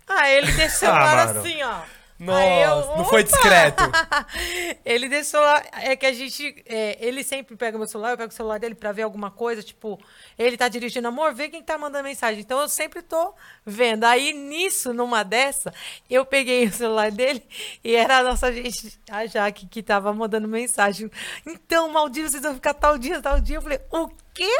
Ah, 0.08 0.30
ele 0.30 0.50
deixou 0.54 0.88
Ah, 0.88 1.22
assim, 1.24 1.62
ó. 1.62 1.80
Nossa, 2.18 2.46
eu, 2.46 2.96
não 2.96 3.04
foi 3.04 3.22
discreto. 3.22 3.84
Ele 4.84 5.08
deixou 5.08 5.40
lá. 5.40 5.62
É 5.82 5.94
que 5.94 6.06
a 6.06 6.12
gente. 6.12 6.62
é, 6.66 6.96
ele 7.06 7.22
sempre 7.22 7.56
pega 7.56 7.76
meu 7.76 7.86
celular, 7.86 8.12
eu 8.12 8.16
pego 8.16 8.32
o 8.32 8.34
celular 8.34 8.58
dele 8.58 8.74
pra 8.74 8.90
ver 8.90 9.02
alguma 9.02 9.30
coisa. 9.30 9.62
Tipo, 9.62 10.00
ele 10.38 10.56
tá 10.56 10.66
dirigindo, 10.68 11.08
amor, 11.08 11.34
vê 11.34 11.48
quem 11.48 11.62
tá 11.62 11.76
mandando 11.76 12.04
mensagem. 12.04 12.40
Então 12.40 12.60
eu 12.60 12.68
sempre 12.68 13.02
tô 13.02 13.34
vendo. 13.64 14.04
Aí 14.04 14.32
nisso, 14.32 14.94
numa 14.94 15.22
dessa, 15.22 15.74
eu 16.08 16.24
peguei 16.24 16.66
o 16.66 16.72
celular 16.72 17.10
dele 17.10 17.42
e 17.84 17.94
era 17.94 18.18
a 18.18 18.22
nossa 18.22 18.52
gente, 18.52 18.98
a 19.10 19.26
Jaque, 19.26 19.66
que 19.66 19.82
tava 19.82 20.12
mandando 20.12 20.48
mensagem. 20.48 21.10
Então, 21.44 21.90
Maldivas, 21.90 22.30
vocês 22.30 22.42
vão 22.42 22.54
ficar 22.54 22.74
tal 22.74 22.96
dia, 22.96 23.20
tal 23.20 23.40
dia. 23.40 23.56
Eu 23.56 23.62
falei, 23.62 23.80
o 23.90 24.08
quê? 24.32 24.56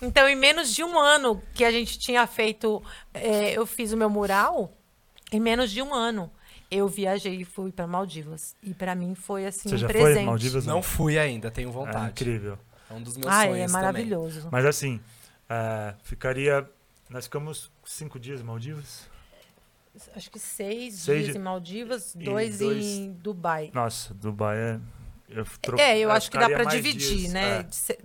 Então, 0.00 0.28
em 0.28 0.36
menos 0.36 0.72
de 0.72 0.84
um 0.84 0.96
ano 0.98 1.42
que 1.54 1.64
a 1.64 1.72
gente 1.72 1.98
tinha 1.98 2.26
feito, 2.26 2.82
é, 3.12 3.58
eu 3.58 3.66
fiz 3.66 3.92
o 3.92 3.96
meu 3.96 4.08
mural, 4.08 4.77
em 5.32 5.40
menos 5.40 5.70
de 5.70 5.82
um 5.82 5.94
ano 5.94 6.30
eu 6.70 6.86
viajei 6.88 7.36
e 7.40 7.44
fui 7.44 7.72
para 7.72 7.86
Maldivas. 7.86 8.54
E 8.62 8.74
para 8.74 8.94
mim 8.94 9.14
foi 9.14 9.46
assim 9.46 9.68
Você 9.70 9.74
um 9.76 9.78
já 9.78 9.86
presente. 9.86 10.14
foi 10.14 10.24
Maldivas? 10.24 10.66
Não 10.66 10.82
fui 10.82 11.18
ainda, 11.18 11.50
tenho 11.50 11.68
É 11.70 11.72
vontade. 11.72 12.10
incrível. 12.10 12.58
É 12.90 12.94
um 12.94 13.02
dos 13.02 13.16
meus 13.16 13.32
Ah, 13.32 13.42
sonhos 13.44 13.56
é 13.56 13.58
também. 13.66 13.72
maravilhoso. 13.72 14.48
Mas 14.50 14.64
assim, 14.64 15.00
é, 15.48 15.94
ficaria. 16.02 16.68
Nós 17.08 17.24
ficamos 17.24 17.70
cinco 17.84 18.18
dias 18.20 18.40
em 18.40 18.44
Maldivas? 18.44 19.08
Acho 20.14 20.30
que 20.30 20.38
seis, 20.38 20.94
Seis 20.94 21.24
dias 21.24 21.32
di- 21.32 21.38
em 21.38 21.42
Maldivas, 21.42 22.14
dois, 22.14 22.58
dois- 22.58 22.84
em 22.84 23.12
Dubai. 23.14 23.70
Nossa, 23.74 24.14
Dubai 24.14 24.56
é. 24.56 24.80
Eu 25.28 25.44
tro- 25.60 25.78
É, 25.78 25.98
eu 25.98 26.10
acho 26.10 26.30
que 26.30 26.38
dá 26.38 26.48
para 26.48 26.64
dividir, 26.64 27.16
dias, 27.16 27.32
né? 27.32 27.60
é. 27.60 27.62
De 27.64 27.98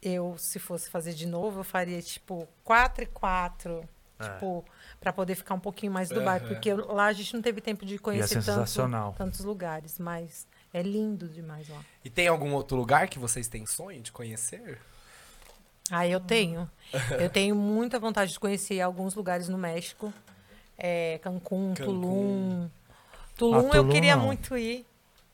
Eu, 0.00 0.36
se 0.38 0.58
fosse 0.60 0.88
fazer 0.88 1.12
de 1.12 1.26
novo, 1.26 1.60
eu 1.60 1.64
faria 1.64 2.00
tipo 2.00 2.48
quatro 2.64 3.02
e 3.02 3.06
quatro. 3.06 3.82
É. 4.20 4.28
Tipo, 4.30 4.64
para 5.00 5.12
poder 5.12 5.34
ficar 5.34 5.54
um 5.54 5.60
pouquinho 5.60 5.92
mais 5.92 6.08
Dubai. 6.08 6.38
Aham. 6.38 6.48
Porque 6.48 6.72
lá 6.74 7.06
a 7.06 7.12
gente 7.12 7.32
não 7.34 7.40
teve 7.42 7.60
tempo 7.60 7.84
de 7.86 7.98
conhecer 7.98 8.42
tanto- 8.44 9.14
tantos 9.16 9.40
lugares. 9.44 9.98
Mas 9.98 10.46
é 10.74 10.82
lindo 10.82 11.28
demais 11.28 11.68
lá. 11.68 11.80
E 12.04 12.10
tem 12.10 12.26
algum 12.28 12.52
outro 12.52 12.76
lugar 12.76 13.08
que 13.08 13.18
vocês 13.18 13.46
têm 13.48 13.64
sonho 13.66 14.00
de 14.02 14.10
conhecer? 14.12 14.80
Ah, 15.90 16.06
eu 16.06 16.20
tenho. 16.20 16.68
Eu 17.18 17.30
tenho 17.30 17.54
muita 17.54 17.98
vontade 17.98 18.32
de 18.32 18.38
conhecer 18.40 18.80
alguns 18.80 19.14
lugares 19.14 19.48
no 19.48 19.56
México. 19.56 20.12
É, 20.76 21.18
Cancún. 21.22 21.74
Tulum. 21.74 22.68
Tulum 23.36 23.56
Ah, 23.56 23.62
eu 23.62 23.70
Tulum 23.70 23.88
queria 23.90 24.16
não. 24.16 24.26
muito 24.26 24.56
ir. 24.58 24.84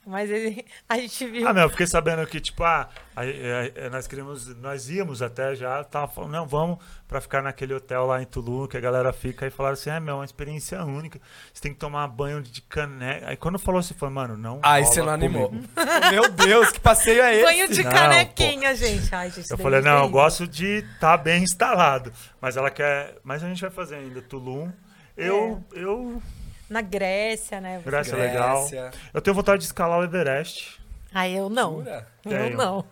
Mas 0.06 0.30
ele, 0.30 0.64
a 0.88 0.96
gente 0.98 1.26
viu. 1.26 1.48
Ah, 1.48 1.52
meu, 1.52 1.64
eu 1.64 1.70
fiquei 1.70 1.86
sabendo 1.86 2.26
que, 2.26 2.40
tipo, 2.40 2.62
ah, 2.64 2.88
aí, 3.14 3.72
nós 3.90 4.06
queríamos, 4.06 4.54
nós 4.56 4.90
íamos 4.90 5.22
até 5.22 5.54
já, 5.54 5.82
tava 5.84 6.08
falando, 6.08 6.32
não, 6.32 6.46
vamos 6.46 6.78
pra 7.08 7.20
ficar 7.20 7.42
naquele 7.42 7.74
hotel 7.74 8.06
lá 8.06 8.20
em 8.20 8.26
Tulum, 8.26 8.66
que 8.66 8.76
a 8.76 8.80
galera 8.80 9.12
fica, 9.12 9.46
e 9.46 9.50
falaram 9.50 9.74
assim, 9.74 9.90
é, 9.90 10.00
meu, 10.00 10.14
é 10.14 10.18
uma 10.18 10.24
experiência 10.24 10.82
única, 10.84 11.20
você 11.52 11.62
tem 11.62 11.72
que 11.72 11.78
tomar 11.78 12.06
banho 12.08 12.42
de 12.42 12.60
caneca. 12.62 13.28
Aí 13.28 13.36
quando 13.36 13.58
falou 13.58 13.78
assim, 13.78 13.94
falou, 13.94 14.14
mano, 14.14 14.36
não 14.36 14.60
Aí 14.62 14.84
você 14.84 15.02
não 15.02 15.12
animou. 15.12 15.52
Meu 16.10 16.30
Deus, 16.30 16.70
que 16.70 16.80
passeio 16.80 17.22
é 17.22 17.34
esse? 17.34 17.44
Banho 17.44 17.68
de 17.68 17.82
Não, 17.82 17.92
canequinha, 17.92 18.74
gente. 18.74 19.14
Ai, 19.14 19.30
gente 19.30 19.50
Eu 19.50 19.58
falei, 19.58 19.80
é 19.80 19.82
não, 19.82 20.04
eu 20.04 20.08
gosto 20.08 20.46
de 20.46 20.84
estar 20.94 21.16
bem 21.16 21.42
instalado. 21.42 22.12
Mas 22.40 22.56
ela 22.56 22.70
quer. 22.70 23.16
Mas 23.22 23.42
a 23.42 23.48
gente 23.48 23.60
vai 23.60 23.70
fazer 23.70 23.96
ainda 23.96 24.20
Tulum. 24.22 24.70
Eu. 25.16 25.62
É. 25.74 25.82
Eu. 25.82 26.22
Na 26.68 26.80
Grécia, 26.80 27.60
né? 27.60 27.80
Grécia 27.84 28.14
é 28.14 28.16
legal. 28.16 28.60
Grécia. 28.60 28.90
Eu 29.12 29.20
tenho 29.20 29.34
vontade 29.34 29.58
de 29.60 29.66
escalar 29.66 29.98
o 29.98 30.04
Everest. 30.04 30.80
Aí 31.12 31.34
eu 31.36 31.48
não. 31.48 31.78
Jura? 31.78 32.08
Eu 32.24 32.50
não. 32.56 32.84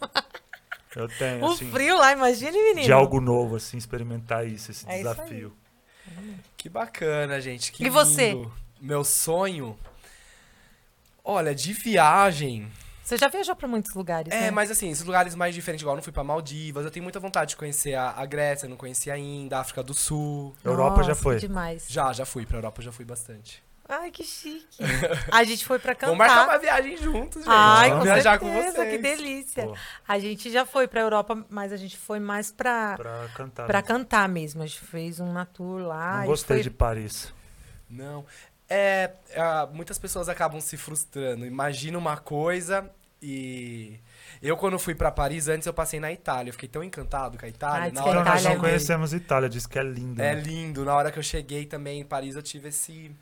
Eu 0.94 1.08
tenho, 1.08 1.42
O 1.44 1.50
assim. 1.52 1.70
frio 1.70 1.96
lá, 1.96 2.12
imagine, 2.12 2.52
menino. 2.52 2.82
De 2.82 2.92
algo 2.92 3.20
novo, 3.20 3.56
assim, 3.56 3.78
experimentar 3.78 4.46
isso, 4.46 4.70
esse 4.70 4.86
É 4.88 5.00
isso 5.00 5.08
desafio. 5.08 5.56
Que 6.56 6.68
bacana, 6.68 7.40
gente. 7.40 7.72
Que 7.72 7.84
E 7.86 7.88
você? 7.88 8.32
lindo. 8.32 8.52
Meu 8.80 9.02
sonho. 9.02 9.76
Olha, 11.24 11.54
de 11.54 11.72
viagem. 11.72 12.70
Você 13.02 13.16
já 13.16 13.28
viajou 13.28 13.54
pra 13.56 13.66
muitos 13.68 13.92
lugares, 13.94 14.32
É, 14.32 14.42
né? 14.42 14.50
mas 14.50 14.70
assim, 14.70 14.90
esses 14.90 15.04
lugares 15.04 15.34
mais 15.34 15.54
diferentes, 15.54 15.82
igual 15.82 15.94
eu 15.94 15.96
não 15.98 16.02
fui 16.04 16.12
pra 16.12 16.22
Maldivas, 16.24 16.84
eu 16.84 16.90
tenho 16.90 17.02
muita 17.02 17.18
vontade 17.20 17.50
de 17.50 17.56
conhecer 17.56 17.94
a, 17.94 18.10
a 18.16 18.24
Grécia, 18.24 18.68
não 18.68 18.76
conheci 18.76 19.10
ainda, 19.10 19.58
a 19.58 19.60
África 19.60 19.82
do 19.82 19.92
Sul. 19.92 20.54
Europa 20.64 21.02
já 21.02 21.08
Nossa, 21.10 21.22
foi. 21.22 21.34
que 21.40 21.48
demais. 21.48 21.86
Já, 21.88 22.12
já 22.12 22.24
fui 22.24 22.46
pra 22.46 22.58
Europa, 22.58 22.80
já 22.80 22.92
fui 22.92 23.04
bastante. 23.04 23.62
Ai, 23.88 24.10
que 24.10 24.22
chique. 24.24 24.78
A 25.30 25.44
gente 25.44 25.66
foi 25.66 25.78
pra 25.78 25.94
cantar. 25.94 26.06
Vamos 26.06 26.18
marcar 26.26 26.44
uma 26.48 26.58
viagem 26.58 26.96
juntos, 26.96 27.42
gente. 27.42 27.52
Ai, 27.52 27.90
Vamos 27.90 27.98
com 27.98 28.04
viajar 28.14 28.38
certeza, 28.40 28.62
com 28.66 28.72
vocês. 28.72 28.90
que 28.90 28.98
delícia. 29.02 29.66
Pô. 29.66 29.76
A 30.08 30.18
gente 30.18 30.50
já 30.50 30.64
foi 30.64 30.88
pra 30.88 31.00
Europa, 31.02 31.44
mas 31.50 31.72
a 31.72 31.76
gente 31.76 31.98
foi 31.98 32.18
mais 32.18 32.50
pra, 32.50 32.94
Pra 32.96 33.28
cantar. 33.34 33.66
pra 33.66 33.78
mesmo. 33.80 33.88
cantar 33.88 34.28
mesmo. 34.28 34.62
A 34.62 34.66
gente 34.66 34.80
fez 34.80 35.20
uma 35.20 35.44
tour 35.44 35.82
lá. 35.82 36.20
Não 36.20 36.26
gostei 36.26 36.58
foi- 36.58 36.62
de 36.62 36.70
Paris. 36.70 37.34
Não. 37.90 38.24
É, 38.72 39.12
ah, 39.36 39.68
muitas 39.72 39.98
pessoas 39.98 40.28
acabam 40.28 40.60
se 40.60 40.76
frustrando. 40.76 41.44
Imagina 41.44 41.98
uma 41.98 42.16
coisa 42.16 42.90
e. 43.22 43.98
Eu, 44.40 44.56
quando 44.56 44.78
fui 44.78 44.94
pra 44.94 45.10
Paris, 45.10 45.46
antes 45.46 45.66
eu 45.66 45.74
passei 45.74 46.00
na 46.00 46.10
Itália. 46.10 46.48
Eu 46.48 46.52
fiquei 46.54 46.68
tão 46.68 46.82
encantado 46.82 47.38
com 47.38 47.44
a 47.44 47.48
Itália. 47.48 47.90
Diz 47.90 47.92
na 47.92 48.02
que 48.02 48.08
a 48.08 48.10
hora 48.10 48.22
que 48.22 48.28
eu 48.28 48.32
nós 48.32 48.40
Itália 48.40 48.42
não 48.42 48.50
é 48.50 48.54
cheguei. 48.54 48.70
conhecemos 48.70 49.12
Itália, 49.14 49.48
diz 49.48 49.66
que 49.66 49.78
é 49.78 49.82
lindo. 49.82 50.22
É 50.22 50.34
né? 50.34 50.40
lindo. 50.40 50.84
Na 50.84 50.94
hora 50.94 51.12
que 51.12 51.18
eu 51.18 51.22
cheguei 51.22 51.66
também 51.66 52.00
em 52.00 52.04
Paris, 52.04 52.34
eu 52.34 52.42
tive 52.42 52.70
esse. 52.70 53.14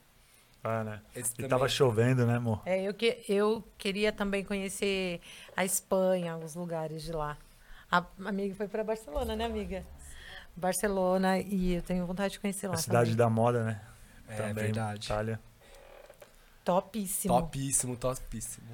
É, 0.62 0.84
né? 0.84 1.00
esse 1.16 1.32
E 1.32 1.36
também. 1.36 1.50
tava 1.50 1.68
chovendo, 1.68 2.24
né, 2.26 2.36
amor? 2.36 2.62
É, 2.64 2.82
eu, 2.82 2.94
que, 2.94 3.18
eu 3.28 3.64
queria 3.76 4.12
também 4.12 4.44
conhecer 4.44 5.20
a 5.56 5.64
Espanha, 5.64 6.36
os 6.36 6.54
lugares 6.54 7.02
de 7.02 7.12
lá. 7.12 7.36
A 7.90 8.04
amiga 8.24 8.54
foi 8.54 8.68
pra 8.68 8.84
Barcelona, 8.84 9.34
né, 9.34 9.44
amiga? 9.46 9.84
Barcelona 10.54 11.38
e 11.38 11.74
eu 11.74 11.82
tenho 11.82 12.06
vontade 12.06 12.34
de 12.34 12.40
conhecer 12.40 12.68
lá 12.68 12.74
A 12.74 12.76
cidade 12.76 13.10
também. 13.10 13.16
da 13.16 13.30
moda, 13.30 13.64
né? 13.64 13.80
É 14.30 14.36
Também, 14.36 14.54
verdade. 14.54 15.06
Itália. 15.06 15.40
Topíssimo. 16.64 17.34
Topíssimo, 17.34 17.96
topíssimo. 17.96 18.66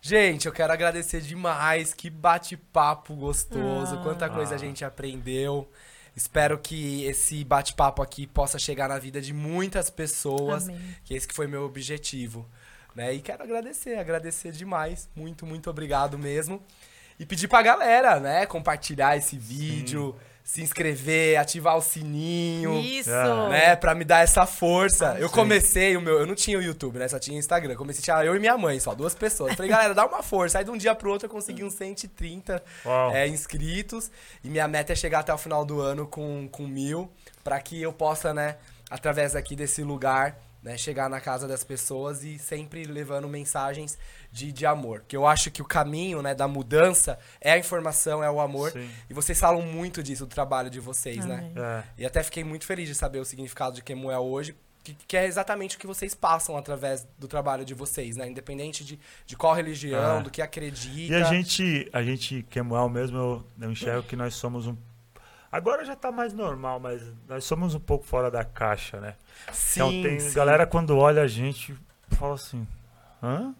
Gente, 0.00 0.46
eu 0.46 0.52
quero 0.52 0.72
agradecer 0.72 1.20
demais. 1.20 1.94
Que 1.94 2.10
bate-papo 2.10 3.14
gostoso. 3.14 3.96
Ah. 3.96 4.02
Quanta 4.02 4.28
coisa 4.28 4.52
Ah. 4.52 4.56
a 4.56 4.58
gente 4.58 4.84
aprendeu. 4.84 5.70
Espero 6.14 6.58
que 6.58 7.04
esse 7.04 7.42
bate-papo 7.44 8.02
aqui 8.02 8.26
possa 8.26 8.58
chegar 8.58 8.88
na 8.88 8.98
vida 8.98 9.20
de 9.20 9.32
muitas 9.32 9.88
pessoas. 9.88 10.68
Amém. 10.68 10.96
Que 11.04 11.14
esse 11.14 11.26
que 11.26 11.34
foi 11.34 11.46
meu 11.46 11.62
objetivo. 11.64 12.46
Né? 12.94 13.14
E 13.14 13.20
quero 13.22 13.42
agradecer, 13.42 13.98
agradecer 13.98 14.52
demais. 14.52 15.08
Muito, 15.16 15.46
muito 15.46 15.70
obrigado 15.70 16.18
mesmo. 16.18 16.62
E 17.18 17.24
pedir 17.24 17.48
pra 17.48 17.62
galera, 17.62 18.18
né, 18.18 18.44
compartilhar 18.46 19.16
esse 19.16 19.38
vídeo, 19.38 20.14
se 20.44 20.60
inscrever, 20.60 21.38
ativar 21.38 21.76
o 21.76 21.80
sininho 21.80 22.78
Isso. 22.80 23.10
É. 23.10 23.48
né, 23.48 23.76
pra 23.76 23.94
me 23.94 24.04
dar 24.04 24.22
essa 24.22 24.44
força. 24.44 25.16
eu 25.18 25.28
Sim. 25.28 25.34
comecei 25.34 25.96
o 25.96 26.00
meu, 26.00 26.18
eu 26.18 26.26
não 26.26 26.34
tinha 26.34 26.58
o 26.58 26.62
YouTube, 26.62 26.98
né, 26.98 27.08
só 27.08 27.18
tinha 27.18 27.36
o 27.36 27.38
Instagram. 27.38 27.74
Comecei, 27.76 28.02
tinha 28.02 28.22
eu 28.24 28.34
e 28.34 28.38
minha 28.38 28.56
mãe, 28.58 28.78
só 28.80 28.94
duas 28.94 29.14
pessoas. 29.14 29.54
Falei, 29.54 29.70
galera, 29.72 29.94
dá 29.94 30.04
uma 30.04 30.22
força. 30.22 30.58
Aí 30.58 30.64
de 30.64 30.70
um 30.70 30.76
dia 30.76 30.94
pro 30.94 31.10
outro 31.10 31.26
eu 31.26 31.30
consegui 31.30 31.64
uns 31.64 31.74
130 31.74 32.62
Uau. 32.84 33.12
é, 33.12 33.26
inscritos 33.28 34.10
e 34.42 34.48
minha 34.48 34.66
meta 34.66 34.92
é 34.92 34.96
chegar 34.96 35.20
até 35.20 35.32
o 35.32 35.38
final 35.38 35.64
do 35.64 35.80
ano 35.80 36.06
com, 36.06 36.48
com 36.50 36.66
mil, 36.66 37.10
pra 37.44 37.60
que 37.60 37.80
eu 37.80 37.92
possa, 37.92 38.34
né, 38.34 38.56
através 38.90 39.36
aqui 39.36 39.54
desse 39.54 39.82
lugar, 39.82 40.36
né, 40.62 40.78
chegar 40.78 41.10
na 41.10 41.20
casa 41.20 41.48
das 41.48 41.64
pessoas 41.64 42.22
e 42.22 42.38
sempre 42.38 42.84
levando 42.84 43.28
mensagens 43.28 43.98
de, 44.30 44.52
de 44.52 44.64
amor. 44.64 45.04
Que 45.08 45.16
eu 45.16 45.26
acho 45.26 45.50
que 45.50 45.60
o 45.60 45.64
caminho, 45.64 46.22
né, 46.22 46.34
da 46.34 46.46
mudança 46.46 47.18
é 47.40 47.52
a 47.52 47.58
informação, 47.58 48.22
é 48.22 48.30
o 48.30 48.40
amor. 48.40 48.70
Sim. 48.70 48.88
E 49.10 49.14
vocês 49.14 49.38
falam 49.40 49.62
muito 49.62 50.02
disso, 50.02 50.24
do 50.24 50.30
trabalho 50.30 50.70
de 50.70 50.78
vocês, 50.78 51.24
né? 51.26 51.38
Amém. 51.38 51.52
É. 51.56 51.82
E 51.98 52.06
até 52.06 52.22
fiquei 52.22 52.44
muito 52.44 52.64
feliz 52.64 52.88
de 52.88 52.94
saber 52.94 53.18
o 53.18 53.24
significado 53.24 53.74
de 53.74 53.82
quem 53.82 54.10
é 54.10 54.18
hoje, 54.18 54.54
que, 54.84 54.94
que 55.06 55.16
é 55.16 55.26
exatamente 55.26 55.76
o 55.76 55.78
que 55.80 55.86
vocês 55.86 56.14
passam 56.14 56.56
através 56.56 57.06
do 57.18 57.28
trabalho 57.28 57.64
de 57.64 57.74
vocês, 57.74 58.16
né? 58.16 58.28
Independente 58.28 58.84
de, 58.84 58.98
de 59.26 59.36
qual 59.36 59.54
religião, 59.54 60.18
Ah. 60.18 60.20
do 60.20 60.30
que 60.30 60.42
acredita. 60.42 61.12
E 61.12 61.16
a 61.16 61.24
gente, 61.24 61.88
a 61.92 62.02
gente, 62.02 62.44
Kemuel 62.50 62.88
mesmo, 62.88 63.16
eu, 63.16 63.46
eu 63.60 63.70
enxergo 63.70 64.02
que 64.06 64.16
nós 64.16 64.34
somos 64.34 64.66
um. 64.66 64.76
Agora 65.52 65.84
já 65.84 65.94
tá 65.94 66.10
mais 66.10 66.32
normal, 66.32 66.80
mas 66.80 67.02
nós 67.28 67.44
somos 67.44 67.74
um 67.74 67.80
pouco 67.80 68.06
fora 68.06 68.30
da 68.30 68.42
caixa, 68.42 68.98
né? 68.98 69.16
Sim, 69.52 69.80
então 69.80 69.90
tem 70.02 70.18
sim. 70.18 70.34
galera 70.34 70.66
quando 70.66 70.96
olha 70.96 71.20
a 71.20 71.28
gente 71.28 71.76
fala 72.12 72.34
assim, 72.34 72.66
hã? 73.22 73.54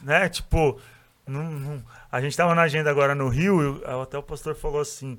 Né? 0.00 0.28
Tipo, 0.28 0.80
não, 1.26 1.42
não- 1.50 1.82
a 2.10 2.20
gente 2.20 2.36
tava 2.36 2.54
na 2.54 2.62
agenda 2.62 2.88
agora 2.88 3.16
no 3.16 3.28
Rio, 3.28 3.80
e 3.82 3.84
até 4.02 4.16
o 4.16 4.22
pastor 4.22 4.54
falou 4.54 4.80
assim, 4.80 5.18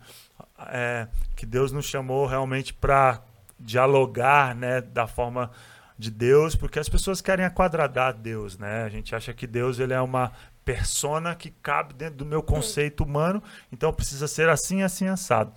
é, 0.67 1.07
que 1.36 1.45
Deus 1.45 1.73
nos 1.73 1.86
chamou 1.86 2.25
realmente 2.25 2.73
para 2.73 3.21
dialogar, 3.59 4.55
né, 4.55 4.79
da 4.79 5.05
forma 5.05 5.51
de 5.97 6.09
Deus, 6.09 6.55
porque 6.55 6.79
as 6.79 6.89
pessoas 6.89 7.21
querem 7.21 7.45
aquadradar 7.45 8.13
Deus, 8.13 8.57
né? 8.57 8.84
A 8.84 8.89
gente 8.89 9.15
acha 9.15 9.34
que 9.34 9.45
Deus 9.45 9.79
ele 9.79 9.93
é 9.93 10.01
uma 10.01 10.31
persona 10.64 11.36
que 11.36 11.49
cabe 11.49 11.93
dentro 11.93 12.18
do 12.18 12.26
meu 12.26 12.41
conceito 12.41 13.03
humano, 13.03 13.41
então 13.72 13.91
precisa 13.93 14.28
ser 14.28 14.49
assim, 14.49 14.82
assim, 14.82 15.07
assado. 15.07 15.53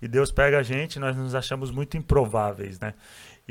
E 0.00 0.08
Deus 0.08 0.32
pega 0.32 0.58
a 0.58 0.62
gente, 0.62 0.98
nós 0.98 1.16
nos 1.16 1.34
achamos 1.34 1.70
muito 1.70 1.96
improváveis, 1.96 2.78
né? 2.80 2.94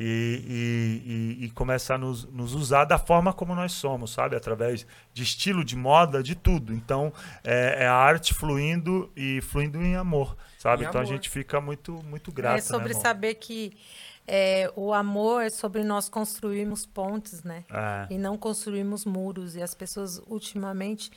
E, 0.02 1.36
e, 1.38 1.44
e, 1.44 1.46
e 1.46 1.50
começa 1.52 1.96
a 1.96 1.98
nos, 1.98 2.24
nos 2.26 2.54
usar 2.54 2.86
da 2.86 2.98
forma 2.98 3.34
como 3.34 3.54
nós 3.54 3.74
somos, 3.74 4.12
sabe? 4.12 4.36
Através 4.36 4.88
de 5.14 5.24
estilo, 5.24 5.64
de 5.64 5.76
moda, 5.76 6.24
de 6.24 6.36
tudo. 6.36 6.74
Então, 6.74 7.12
é, 7.44 7.84
é 7.84 7.88
a 7.88 7.94
arte 7.94 8.34
fluindo 8.34 9.12
e 9.16 9.42
fluindo 9.42 9.82
em 9.82 9.96
amor, 9.98 10.38
sabe? 10.58 10.86
Em 10.86 10.88
então 10.88 11.02
amor. 11.02 11.12
a 11.12 11.14
gente 11.14 11.30
fica 11.30 11.60
muito, 11.60 12.02
muito 12.04 12.32
grato, 12.32 12.60
é 12.60 12.62
sobre 12.62 12.94
né, 12.94 13.00
saber 13.00 13.36
que 13.36 13.74
é, 14.32 14.72
o 14.76 14.94
amor 14.94 15.42
é 15.44 15.50
sobre 15.50 15.84
nós 15.84 16.08
construirmos 16.10 16.86
pontes, 16.86 17.44
né? 17.44 17.66
É. 17.72 18.14
E 18.14 18.18
não 18.18 18.38
construirmos 18.38 19.04
muros. 19.06 19.56
E 19.56 19.62
as 19.62 19.74
pessoas, 19.74 20.22
ultimamente, 20.28 21.10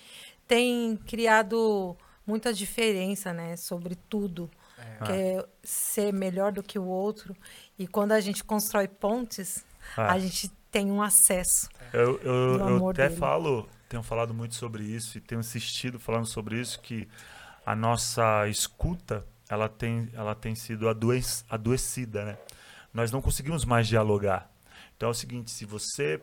têm 0.49 0.97
criado 0.97 1.97
muita 2.27 2.53
diferença, 2.53 3.33
né? 3.33 3.57
Sobre 3.57 3.95
tudo. 3.95 4.51
É. 4.79 5.05
Quer 5.05 5.47
ser 5.63 6.13
melhor 6.13 6.53
do 6.53 6.63
que 6.63 6.79
o 6.79 6.85
outro. 6.87 7.37
E 7.79 7.87
quando 7.87 8.13
a 8.13 8.21
gente 8.21 8.43
constrói 8.43 8.89
pontes, 8.89 9.65
É. 9.97 10.01
a 10.03 10.19
gente 10.19 10.49
tem 10.71 10.91
um 10.91 11.03
acesso. 11.03 11.69
Eu, 11.93 12.19
eu, 12.23 12.59
eu 12.59 12.89
até 12.89 13.09
dele. 13.09 13.21
falo, 13.21 13.69
tenho 13.89 14.03
falado 14.03 14.33
muito 14.33 14.55
sobre 14.55 14.83
isso 14.85 15.19
e 15.19 15.21
tenho 15.21 15.41
insistido 15.41 15.99
falando 15.99 16.25
sobre 16.27 16.59
isso, 16.59 16.81
que 16.81 17.07
a 17.67 17.77
nossa 17.77 18.49
escuta, 18.49 19.25
ela 19.51 19.69
tem, 19.69 20.09
ela 20.15 20.35
tem 20.35 20.55
sido 20.55 20.89
adoec- 20.89 21.45
adoecida, 21.51 22.25
né? 22.25 22.39
Nós 22.93 23.11
não 23.11 23.23
conseguimos 23.23 23.65
mais 23.65 23.87
dialogar. 23.87 24.51
Então 24.97 25.09
é 25.09 25.13
o 25.13 25.15
seguinte, 25.15 25.51
se 25.51 25.65
você 25.65 26.21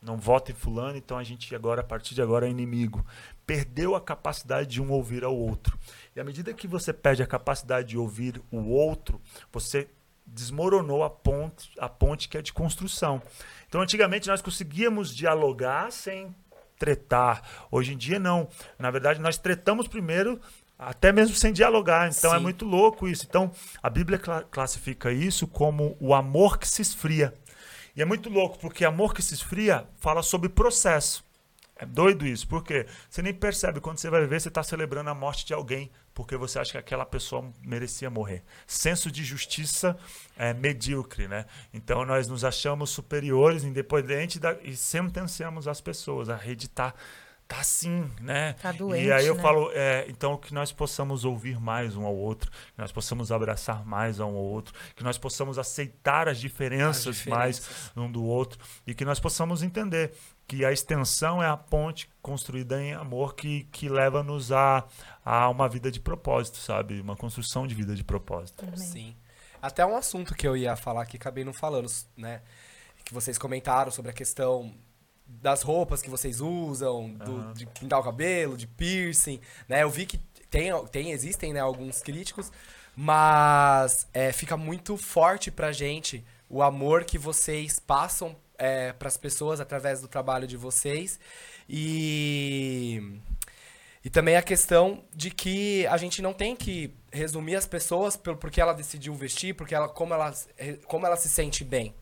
não 0.00 0.16
vota 0.16 0.50
em 0.50 0.54
fulano, 0.54 0.96
então 0.96 1.16
a 1.16 1.22
gente 1.22 1.54
agora, 1.54 1.80
a 1.80 1.84
partir 1.84 2.14
de 2.14 2.22
agora, 2.22 2.46
é 2.46 2.50
inimigo. 2.50 3.04
Perdeu 3.46 3.94
a 3.94 4.00
capacidade 4.00 4.68
de 4.68 4.82
um 4.82 4.90
ouvir 4.90 5.22
ao 5.24 5.36
outro. 5.36 5.78
E 6.14 6.20
à 6.20 6.24
medida 6.24 6.52
que 6.52 6.66
você 6.66 6.92
perde 6.92 7.22
a 7.22 7.26
capacidade 7.26 7.88
de 7.88 7.98
ouvir 7.98 8.42
o 8.50 8.68
outro, 8.68 9.20
você 9.52 9.88
desmoronou 10.26 11.04
a 11.04 11.10
ponte, 11.10 11.70
a 11.78 11.88
ponte 11.88 12.28
que 12.28 12.36
é 12.36 12.42
de 12.42 12.52
construção. 12.52 13.22
Então, 13.68 13.80
antigamente 13.80 14.28
nós 14.28 14.42
conseguíamos 14.42 15.14
dialogar 15.14 15.92
sem 15.92 16.34
tretar. 16.78 17.68
Hoje 17.70 17.92
em 17.92 17.96
dia 17.96 18.18
não. 18.18 18.48
Na 18.78 18.90
verdade, 18.90 19.20
nós 19.20 19.38
tretamos 19.38 19.86
primeiro, 19.86 20.40
até 20.86 21.12
mesmo 21.12 21.34
sem 21.36 21.52
dialogar. 21.52 22.08
Então 22.08 22.32
é 22.34 22.36
Sim. 22.38 22.42
muito 22.42 22.64
louco 22.64 23.08
isso. 23.08 23.26
Então, 23.28 23.50
a 23.82 23.90
Bíblia 23.90 24.18
cla- 24.18 24.42
classifica 24.44 25.12
isso 25.12 25.46
como 25.46 25.96
o 26.00 26.14
amor 26.14 26.58
que 26.58 26.68
se 26.68 26.82
esfria. 26.82 27.32
E 27.94 28.00
é 28.02 28.04
muito 28.04 28.30
louco, 28.30 28.58
porque 28.58 28.84
amor 28.84 29.12
que 29.14 29.22
se 29.22 29.34
esfria 29.34 29.86
fala 29.98 30.22
sobre 30.22 30.48
processo. 30.48 31.24
É 31.76 31.84
doido 31.86 32.24
isso, 32.24 32.46
porque 32.46 32.86
você 33.10 33.20
nem 33.22 33.34
percebe 33.34 33.80
quando 33.80 33.98
você 33.98 34.08
vai 34.08 34.24
ver, 34.24 34.40
você 34.40 34.48
está 34.48 34.62
celebrando 34.62 35.10
a 35.10 35.14
morte 35.14 35.44
de 35.44 35.52
alguém, 35.52 35.90
porque 36.14 36.36
você 36.36 36.58
acha 36.60 36.72
que 36.72 36.78
aquela 36.78 37.04
pessoa 37.04 37.50
merecia 37.60 38.08
morrer. 38.08 38.44
Senso 38.68 39.10
de 39.10 39.24
justiça 39.24 39.98
é 40.36 40.54
medíocre, 40.54 41.26
né? 41.26 41.44
Então 41.74 42.04
nós 42.04 42.28
nos 42.28 42.44
achamos 42.44 42.90
superiores, 42.90 43.64
independente 43.64 44.38
da, 44.38 44.56
e 44.62 44.76
sentenciamos 44.76 45.66
as 45.66 45.80
pessoas. 45.80 46.28
A 46.28 46.36
rede 46.36 46.68
tá, 47.52 47.60
assim, 47.60 48.10
né? 48.20 48.54
Tá 48.54 48.72
doente, 48.72 49.04
e 49.04 49.12
aí 49.12 49.26
eu 49.26 49.34
né? 49.34 49.42
falo, 49.42 49.70
é, 49.72 50.06
então 50.08 50.36
que 50.36 50.54
nós 50.54 50.72
possamos 50.72 51.24
ouvir 51.24 51.60
mais 51.60 51.96
um 51.96 52.04
ao 52.04 52.14
outro, 52.14 52.50
que 52.50 52.78
nós 52.78 52.90
possamos 52.90 53.30
abraçar 53.30 53.84
mais 53.84 54.18
um 54.18 54.24
ao 54.24 54.34
outro, 54.34 54.74
que 54.96 55.04
nós 55.04 55.18
possamos 55.18 55.58
aceitar 55.58 56.28
as 56.28 56.38
diferenças, 56.38 57.20
As 57.20 57.26
mais 57.26 57.56
diferenças. 57.56 57.96
um 57.96 58.10
do 58.10 58.24
outro 58.24 58.58
e 58.86 58.94
que 58.94 59.04
nós 59.04 59.20
possamos 59.20 59.62
entender 59.62 60.12
que 60.46 60.64
a 60.64 60.72
extensão 60.72 61.42
é 61.42 61.48
a 61.48 61.56
ponte 61.56 62.10
construída 62.20 62.82
em 62.82 62.92
amor 62.92 63.34
que, 63.34 63.64
que 63.64 63.88
leva-nos 63.88 64.52
a, 64.52 64.84
a 65.24 65.48
uma 65.48 65.68
vida 65.68 65.90
de 65.90 66.00
propósito, 66.00 66.58
sabe? 66.58 67.00
Uma 67.00 67.16
construção 67.16 67.66
de 67.66 67.74
vida 67.74 67.94
de 67.94 68.04
propósito. 68.04 68.66
Sim. 68.76 69.16
Até 69.60 69.86
um 69.86 69.96
assunto 69.96 70.34
que 70.34 70.46
eu 70.46 70.56
ia 70.56 70.74
falar 70.76 71.06
que 71.06 71.16
acabei 71.16 71.44
não 71.44 71.52
falando, 71.52 71.88
né? 72.16 72.42
Que 73.04 73.14
vocês 73.14 73.38
comentaram 73.38 73.90
sobre 73.90 74.10
a 74.10 74.14
questão 74.14 74.74
das 75.40 75.62
roupas 75.62 76.02
que 76.02 76.10
vocês 76.10 76.40
usam, 76.40 77.14
do, 77.14 77.32
Aham. 77.32 77.52
de 77.54 77.66
pintar 77.66 78.00
o 78.00 78.02
cabelo, 78.02 78.56
de 78.56 78.66
piercing, 78.66 79.40
né? 79.68 79.82
Eu 79.82 79.90
vi 79.90 80.06
que 80.06 80.18
tem, 80.50 80.70
tem 80.86 81.12
existem 81.12 81.52
né, 81.52 81.60
alguns 81.60 82.02
críticos, 82.02 82.52
mas 82.94 84.06
é, 84.12 84.32
fica 84.32 84.56
muito 84.56 84.96
forte 84.96 85.50
pra 85.50 85.72
gente 85.72 86.24
o 86.48 86.62
amor 86.62 87.04
que 87.04 87.16
vocês 87.16 87.80
passam 87.80 88.36
é, 88.58 88.92
para 88.92 89.08
as 89.08 89.16
pessoas 89.16 89.60
através 89.60 90.00
do 90.00 90.08
trabalho 90.08 90.46
de 90.46 90.56
vocês 90.56 91.18
e 91.68 93.20
e 94.04 94.10
também 94.10 94.36
a 94.36 94.42
questão 94.42 95.04
de 95.14 95.30
que 95.30 95.86
a 95.86 95.96
gente 95.96 96.20
não 96.20 96.32
tem 96.32 96.56
que 96.56 96.92
resumir 97.12 97.54
as 97.54 97.66
pessoas 97.66 98.16
pelo 98.16 98.36
porque 98.36 98.60
ela 98.60 98.72
decidiu 98.72 99.14
vestir, 99.14 99.54
porque 99.54 99.74
ela 99.74 99.88
como 99.88 100.12
ela 100.12 100.34
como 100.86 101.06
ela 101.06 101.16
se 101.16 101.28
sente 101.28 101.64
bem, 101.64 101.94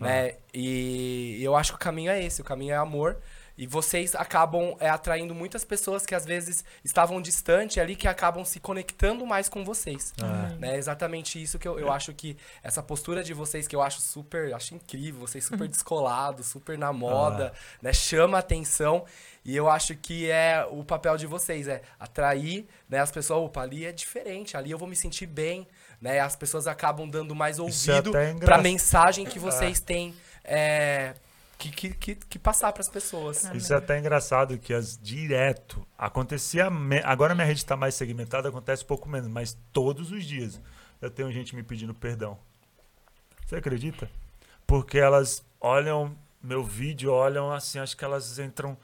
né? 0.00 0.36
E 0.52 1.38
eu 1.42 1.54
acho 1.54 1.72
que 1.72 1.76
o 1.76 1.80
caminho 1.80 2.10
é 2.10 2.24
esse, 2.24 2.40
o 2.40 2.44
caminho 2.44 2.72
é 2.72 2.76
amor. 2.76 3.18
E 3.60 3.66
vocês 3.66 4.14
acabam 4.14 4.74
é, 4.80 4.88
atraindo 4.88 5.34
muitas 5.34 5.66
pessoas 5.66 6.06
que 6.06 6.14
às 6.14 6.24
vezes 6.24 6.64
estavam 6.82 7.20
distante 7.20 7.78
ali, 7.78 7.94
que 7.94 8.08
acabam 8.08 8.42
se 8.42 8.58
conectando 8.58 9.26
mais 9.26 9.50
com 9.50 9.62
vocês. 9.62 10.14
Ah. 10.22 10.56
Né? 10.58 10.76
É 10.76 10.78
exatamente 10.78 11.40
isso 11.42 11.58
que 11.58 11.68
eu, 11.68 11.78
eu 11.78 11.92
acho 11.92 12.14
que 12.14 12.38
essa 12.62 12.82
postura 12.82 13.22
de 13.22 13.34
vocês, 13.34 13.68
que 13.68 13.76
eu 13.76 13.82
acho 13.82 14.00
super, 14.00 14.54
acho 14.54 14.74
incrível, 14.74 15.20
vocês 15.20 15.44
super 15.44 15.68
descolados, 15.68 16.46
super 16.46 16.78
na 16.78 16.90
moda, 16.90 17.52
né? 17.82 17.92
Chama 17.92 18.38
atenção. 18.38 19.04
E 19.44 19.54
eu 19.54 19.68
acho 19.68 19.94
que 19.94 20.30
é 20.30 20.66
o 20.70 20.82
papel 20.82 21.18
de 21.18 21.26
vocês, 21.26 21.68
é 21.68 21.82
atrair 21.98 22.66
né, 22.88 22.98
as 22.98 23.10
pessoas, 23.10 23.42
opa, 23.42 23.60
ali 23.60 23.84
é 23.84 23.92
diferente, 23.92 24.56
ali 24.56 24.70
eu 24.70 24.78
vou 24.78 24.88
me 24.88 24.96
sentir 24.96 25.26
bem, 25.26 25.66
né? 26.00 26.20
As 26.20 26.34
pessoas 26.36 26.66
acabam 26.66 27.08
dando 27.08 27.34
mais 27.34 27.58
é 27.58 27.62
ouvido 27.62 28.10
até 28.10 28.10
pra 28.10 28.30
engraçado. 28.30 28.62
mensagem 28.62 29.24
que 29.26 29.38
vocês 29.38 29.80
têm 29.80 30.14
é, 30.44 31.14
que, 31.58 31.70
que, 31.70 31.90
que, 31.90 32.14
que 32.14 32.38
passar 32.38 32.72
pras 32.72 32.88
pessoas. 32.88 33.44
Isso 33.54 33.72
é 33.72 33.76
até 33.76 33.98
engraçado 33.98 34.58
que 34.58 34.72
as 34.72 34.96
direto 34.96 35.86
acontecia. 35.98 36.70
me- 36.70 37.02
Agora 37.04 37.34
minha 37.34 37.46
rede 37.46 37.60
está 37.60 37.76
mais 37.76 37.94
segmentada, 37.94 38.48
acontece 38.48 38.82
um 38.82 38.86
pouco 38.86 39.08
menos, 39.08 39.28
mas 39.28 39.56
todos 39.72 40.10
os 40.10 40.24
dias. 40.24 40.60
eu 41.00 41.10
tenho 41.10 41.30
gente 41.32 41.54
me 41.54 41.62
pedindo 41.62 41.94
perdão. 41.94 42.38
Você 43.46 43.56
acredita? 43.56 44.08
Porque 44.66 44.98
elas 44.98 45.44
olham 45.60 46.16
meu 46.42 46.62
vídeo, 46.64 47.12
olham 47.12 47.52
assim, 47.52 47.78
acho 47.78 47.96
que 47.96 48.04
elas 48.04 48.38
entram. 48.38 48.76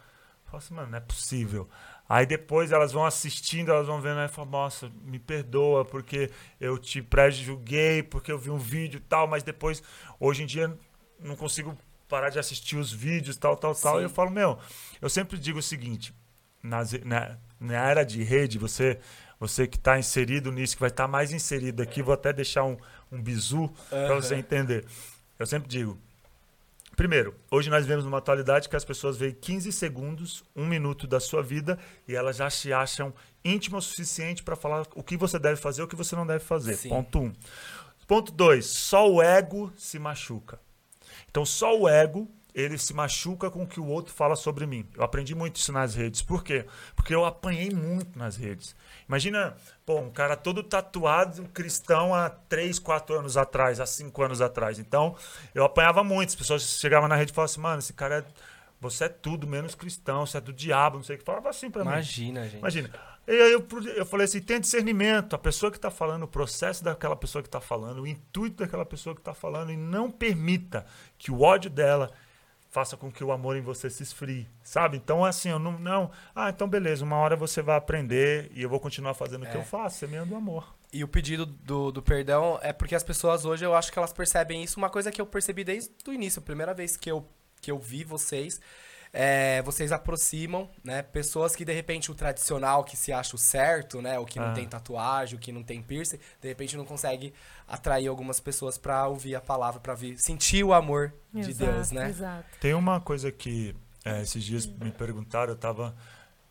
Falam 0.45 0.59
assim, 0.59 0.75
mano, 0.75 0.91
não 0.91 0.99
é 0.99 1.01
possível. 1.01 1.69
Aí 2.09 2.25
depois 2.25 2.71
elas 2.71 2.93
vão 2.93 3.05
assistindo, 3.05 3.71
elas 3.71 3.87
vão 3.87 4.01
vendo, 4.01 4.21
aí 4.21 4.29
falam, 4.29 4.51
nossa, 4.51 4.91
me 5.03 5.19
perdoa 5.19 5.85
porque 5.85 6.31
eu 6.61 6.79
te 6.79 7.03
pré-julguei, 7.03 8.03
porque 8.03 8.31
eu 8.31 8.39
vi 8.39 8.51
um 8.51 8.59
vídeo 8.59 8.99
e 8.99 9.01
tal, 9.01 9.27
mas 9.27 9.43
depois, 9.43 9.83
hoje 10.21 10.45
em 10.45 10.47
dia, 10.47 10.77
não 11.19 11.35
consigo 11.35 11.77
parar 12.09 12.31
de 12.31 12.39
assistir 12.39 12.77
os 12.77 12.93
vídeos, 12.93 13.37
tal, 13.37 13.57
tal, 13.57 13.75
tal. 13.75 13.97
Sim. 13.97 14.01
E 14.01 14.05
eu 14.05 14.11
falo, 14.11 14.31
meu, 14.31 14.59
eu 15.01 15.09
sempre 15.09 15.37
digo 15.37 15.59
o 15.59 15.63
seguinte, 15.63 16.15
nas, 16.63 16.93
na, 17.05 17.37
na 17.59 17.75
era 17.75 18.05
de 18.05 18.23
rede, 18.23 18.59
você 18.59 18.99
você 19.39 19.67
que 19.67 19.77
está 19.77 19.99
inserido 19.99 20.51
nisso, 20.51 20.77
que 20.77 20.81
vai 20.81 20.89
estar 20.89 21.07
mais 21.07 21.31
inserido 21.33 21.83
aqui, 21.83 22.03
vou 22.03 22.15
até 22.15 22.33
deixar 22.33 22.65
um, 22.65 22.77
um 23.13 23.21
bizu 23.21 23.71
para 23.91 24.15
você 24.15 24.35
entender. 24.35 24.87
Eu 25.39 25.47
sempre 25.47 25.69
digo, 25.69 25.99
Primeiro, 26.97 27.35
hoje 27.51 27.69
nós 27.69 27.85
vivemos 27.85 28.07
numa 28.07 28.17
atualidade 28.17 28.71
que 28.71 28.75
as 28.75 28.85
pessoas 28.85 29.19
veem 29.19 29.35
15 29.35 29.71
segundos, 29.71 30.43
um 30.57 30.67
minuto 30.67 31.07
da 31.07 31.21
sua 31.21 31.43
vida 31.43 31.79
e 32.09 32.17
elas 32.17 32.37
já 32.37 32.49
se 32.49 32.73
acham 32.73 33.13
íntimas 33.45 33.85
o 33.85 33.89
suficiente 33.91 34.43
para 34.43 34.57
falar 34.57 34.87
o 34.95 35.03
que 35.03 35.15
você 35.15 35.39
deve 35.39 35.61
fazer 35.61 35.83
e 35.83 35.85
o 35.85 35.89
que 35.89 35.95
você 35.95 36.17
não 36.17 36.27
deve 36.27 36.43
fazer. 36.43 36.75
Sim. 36.75 36.89
Ponto 36.89 37.19
um. 37.19 37.33
Ponto 38.09 38.33
dois, 38.33 38.65
só 38.65 39.13
o 39.13 39.23
ego 39.23 39.71
se 39.77 39.99
machuca. 39.99 40.59
Então 41.29 41.45
só 41.45 41.79
o 41.79 41.87
ego 41.87 42.31
ele 42.57 42.79
se 42.79 42.95
machuca 42.95 43.51
com 43.51 43.65
o 43.65 43.67
que 43.67 43.79
o 43.79 43.87
outro 43.87 44.15
fala 44.15 44.35
sobre 44.35 44.67
mim. 44.67 44.89
Eu 44.97 45.05
aprendi 45.05 45.35
muito 45.35 45.57
isso 45.57 45.71
nas 45.71 45.95
redes. 45.95 46.23
Por 46.23 46.43
quê? 46.43 46.65
Porque 46.95 47.15
eu 47.15 47.23
apanhei 47.27 47.69
muito 47.69 48.19
nas 48.19 48.35
redes. 48.35 48.75
Imagina, 49.07 49.55
pô, 49.85 50.01
um 50.01 50.11
cara 50.11 50.35
todo 50.35 50.63
tatuado, 50.63 51.43
cristão 51.53 52.15
há 52.15 52.31
3, 52.31 52.79
4 52.79 53.19
anos 53.19 53.37
atrás, 53.37 53.79
há 53.79 53.85
5 53.85 54.23
anos 54.23 54.41
atrás. 54.41 54.79
Então, 54.79 55.15
eu 55.55 55.65
apanhava 55.65 56.03
muito. 56.03 56.31
As 56.31 56.35
pessoas 56.35 56.63
chegavam 56.81 57.07
na 57.07 57.15
rede 57.15 57.31
e 57.31 57.35
falavam 57.35 57.53
assim, 57.53 57.61
mano, 57.61 57.79
esse 57.79 57.93
cara 57.93 58.21
é. 58.21 58.25
Você 58.79 59.05
é 59.05 59.09
tudo 59.09 59.47
menos 59.47 59.75
cristão, 59.75 60.27
você 60.27 60.37
é 60.37 60.41
do 60.41 60.53
diabo, 60.53 60.97
não 60.97 61.05
sei 61.05 61.17
o 61.17 61.19
que. 61.19 61.25
Falava 61.25 61.51
assim 61.51 61.71
pra 61.71 61.83
mim. 61.83 61.91
Imagina, 61.91 62.45
gente. 62.45 62.59
Imagina. 62.59 62.91
E 63.27 63.33
aí 63.33 63.53
eu, 63.53 63.67
eu 63.97 64.07
falei 64.07 64.25
assim, 64.25 64.41
tem 64.41 64.61
discernimento. 64.61 65.35
A 65.35 65.39
pessoa 65.39 65.71
que 65.71 65.79
está 65.79 65.91
falando, 65.91 66.23
o 66.23 66.29
processo 66.29 66.85
daquela 66.85 67.17
pessoa 67.17 67.43
que 67.43 67.49
está 67.49 67.61
falando, 67.61 68.03
o 68.03 68.07
intuito 68.07 68.63
daquela 68.63 68.85
pessoa 68.85 69.15
que 69.15 69.21
está 69.21 69.35
falando, 69.35 69.73
e 69.73 69.77
não 69.77 70.11
permita 70.11 70.87
que 71.19 71.31
o 71.31 71.41
ódio 71.41 71.71
dela 71.71 72.13
faça 72.77 72.95
com 72.95 73.11
que 73.11 73.25
o 73.25 73.33
amor 73.33 73.57
em 73.57 73.63
você 73.63 73.89
se 73.89 74.03
esfrie, 74.03 74.47
sabe? 74.63 74.99
Então, 74.99 75.25
assim, 75.25 75.49
eu 75.49 75.59
não, 75.59 75.79
não... 75.79 76.11
Ah, 76.35 76.51
então 76.51 76.69
beleza, 76.69 77.03
uma 77.03 77.17
hora 77.17 77.35
você 77.35 77.63
vai 77.63 77.75
aprender 77.75 78.51
e 78.55 78.61
eu 78.63 78.69
vou 78.69 78.79
continuar 78.79 79.15
fazendo 79.15 79.45
o 79.45 79.47
que 79.47 79.57
É. 79.57 79.61
eu 79.61 79.65
faço, 79.65 79.97
semeando 80.01 80.37
amor. 80.37 80.75
E 80.93 81.03
o 81.03 81.09
pedido 81.09 81.47
do, 81.47 81.91
do 81.91 82.03
perdão 82.03 82.59
é 82.63 82.75
porque 82.75 82.95
as 82.95 83.03
pessoas 83.03 83.47
hoje, 83.47 83.65
eu 83.65 83.75
acho 83.75 83.91
que 83.91 83.99
elas 83.99 84.13
percebem 84.13 84.63
isso. 84.63 84.77
Uma 84.79 84.91
coisa 84.91 85.11
que 85.11 85.19
eu 85.19 85.25
percebi 85.25 85.65
desde 85.65 85.91
o 86.07 86.13
início, 86.13 86.39
a 86.39 86.43
primeira 86.43 86.75
vez 86.75 86.99
que 86.99 87.11
eu, 87.11 87.27
que 87.63 87.71
eu 87.71 87.79
vi 87.79 88.05
vocês, 88.05 88.61
é, 89.19 89.63
vocês 89.63 89.93
aproximam, 89.93 90.69
né? 90.85 91.01
Pessoas 91.03 91.57
que, 91.57 91.65
de 91.65 91.73
repente, 91.73 92.11
o 92.11 92.15
tradicional, 92.15 92.85
que 92.85 92.99
se 92.99 93.11
acha 93.15 93.35
o 93.35 93.39
certo, 93.39 94.03
né? 94.03 94.19
O 94.19 94.27
que 94.27 94.39
não 94.39 94.49
Ah. 94.51 94.53
tem 94.53 94.69
tatuagem, 94.69 95.37
o 95.37 95.41
que 95.41 95.51
não 95.53 95.63
tem 95.63 95.81
piercing, 95.83 96.19
de 96.39 96.47
repente 96.49 96.77
não 96.77 96.85
consegue 96.85 97.33
atrair 97.67 98.09
algumas 98.09 98.41
pessoas 98.41 98.77
pra 98.77 99.09
ouvir 99.09 99.35
a 99.35 99.41
palavra, 99.41 99.81
pra 99.81 99.95
vir, 99.95 100.19
sentir 100.19 100.63
o 100.63 100.75
amor 100.75 101.15
de 101.33 101.49
Exato, 101.51 101.73
Deus, 101.73 101.91
né? 101.93 102.11
Exato. 102.11 102.45
Tem 102.61 102.75
uma 102.75 103.01
coisa 103.01 103.33
que 103.33 103.75
é, 104.05 104.21
esses 104.21 104.45
dias 104.45 104.67
me 104.67 104.93
perguntaram, 104.93 105.53
eu 105.53 105.57
tava. 105.57 105.97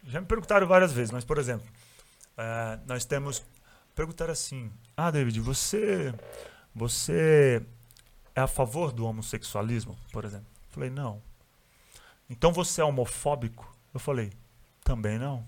Já 0.08 0.20
me 0.20 0.26
perguntaram 0.26 0.66
várias 0.68 0.92
vezes, 0.92 1.12
mas 1.12 1.24
por 1.24 1.38
exemplo, 1.38 1.68
é, 2.36 2.80
nós 2.88 3.06
temos. 3.06 3.44
Perguntaram 3.94 4.32
assim: 4.34 4.72
Ah, 4.98 5.12
David, 5.12 5.40
você. 5.40 6.14
Você 6.74 7.62
é 8.36 8.42
a 8.42 8.48
favor 8.48 8.92
do 8.92 9.06
homossexualismo, 9.06 9.96
por 10.12 10.26
exemplo? 10.26 10.48
Eu 10.70 10.74
falei, 10.74 10.90
não. 10.90 11.22
Então 12.30 12.52
você 12.52 12.82
é 12.82 12.84
homofóbico? 12.84 13.74
Eu 13.94 14.00
falei, 14.00 14.34
também 14.84 15.18
não. 15.18 15.46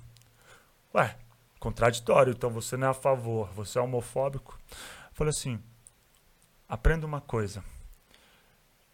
Ué, 0.93 1.17
contraditório, 1.59 2.33
então 2.33 2.49
você 2.49 2.77
não 2.77 2.87
é 2.87 2.89
a 2.91 2.93
favor, 2.93 3.49
você 3.53 3.77
é 3.77 3.81
homofóbico? 3.81 4.59
Eu 4.69 5.13
falei 5.13 5.31
assim: 5.31 5.61
aprenda 6.67 7.05
uma 7.05 7.21
coisa. 7.21 7.63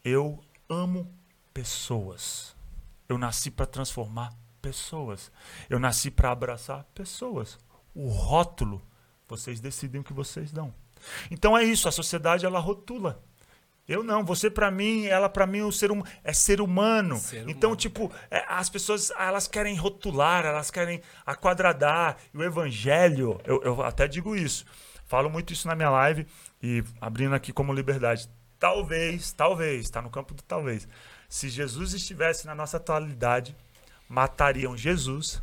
Eu 0.04 0.44
amo 0.70 1.12
pessoas. 1.54 2.56
Eu 3.08 3.18
nasci 3.18 3.52
para 3.52 3.66
transformar 3.66 4.34
pessoas. 4.62 5.32
Eu 5.70 5.80
nasci 5.80 6.10
para 6.10 6.32
abraçar 6.32 6.84
pessoas. 6.96 7.60
O 7.94 8.08
rótulo, 8.08 8.82
vocês 9.28 9.60
decidem 9.60 10.02
o 10.02 10.04
que 10.04 10.14
vocês 10.14 10.52
dão. 10.52 10.74
Então 11.30 11.58
é 11.58 11.64
isso, 11.64 11.88
a 11.88 11.92
sociedade 11.92 12.46
ela 12.46 12.60
rotula. 12.60 13.24
Eu 13.88 14.02
não, 14.02 14.24
você 14.24 14.50
para 14.50 14.72
mim, 14.72 15.06
ela 15.06 15.28
para 15.28 15.46
mim 15.46 15.62
o 15.62 15.72
ser 15.72 15.92
hum, 15.92 16.02
é 16.24 16.32
ser 16.32 16.62
humano. 16.62 17.18
Ser 17.18 17.48
então, 17.50 17.72
humano. 17.72 17.76
tipo, 17.76 18.12
é, 18.32 18.44
as 18.48 18.70
pessoas 18.70 19.12
elas 19.12 19.48
querem 19.48 19.76
rotular, 19.76 20.46
elas 20.46 20.72
querem 20.72 21.02
aquadradar. 21.26 22.18
E 22.34 22.38
o 22.38 22.44
evangelho, 22.44 23.40
eu, 23.44 23.62
eu 23.62 23.82
até 23.84 24.08
digo 24.08 24.36
isso. 24.36 24.66
Falo 25.06 25.30
muito 25.30 25.52
isso 25.52 25.68
na 25.68 25.76
minha 25.76 25.90
live 25.90 26.26
e 26.62 26.84
abrindo 27.02 27.36
aqui 27.36 27.52
como 27.52 27.74
liberdade. 27.74 28.30
Talvez, 28.58 29.34
talvez, 29.34 29.82
está 29.82 30.02
no 30.02 30.10
campo 30.10 30.34
do 30.34 30.42
talvez. 30.42 30.88
Se 31.28 31.50
Jesus 31.50 31.94
estivesse 31.94 32.46
na 32.46 32.56
nossa 32.56 32.78
atualidade, 32.78 33.54
matariam 34.08 34.78
Jesus 34.78 35.42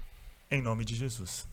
em 0.50 0.62
nome 0.62 0.84
de 0.84 0.94
Jesus. 0.94 1.46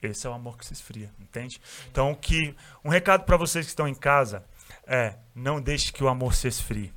Esse 0.00 0.26
é 0.26 0.30
o 0.30 0.32
amor 0.32 0.56
que 0.56 0.64
se 0.64 0.72
esfria, 0.72 1.12
entende? 1.20 1.60
Então, 1.90 2.14
que 2.14 2.54
um 2.84 2.88
recado 2.88 3.24
para 3.24 3.36
vocês 3.36 3.66
que 3.66 3.70
estão 3.70 3.86
em 3.86 3.94
casa 3.94 4.44
é: 4.88 5.14
não 5.34 5.60
deixe 5.60 5.92
que 5.92 6.02
o 6.02 6.08
amor 6.08 6.34
se 6.34 6.48
esfrie. 6.48 6.92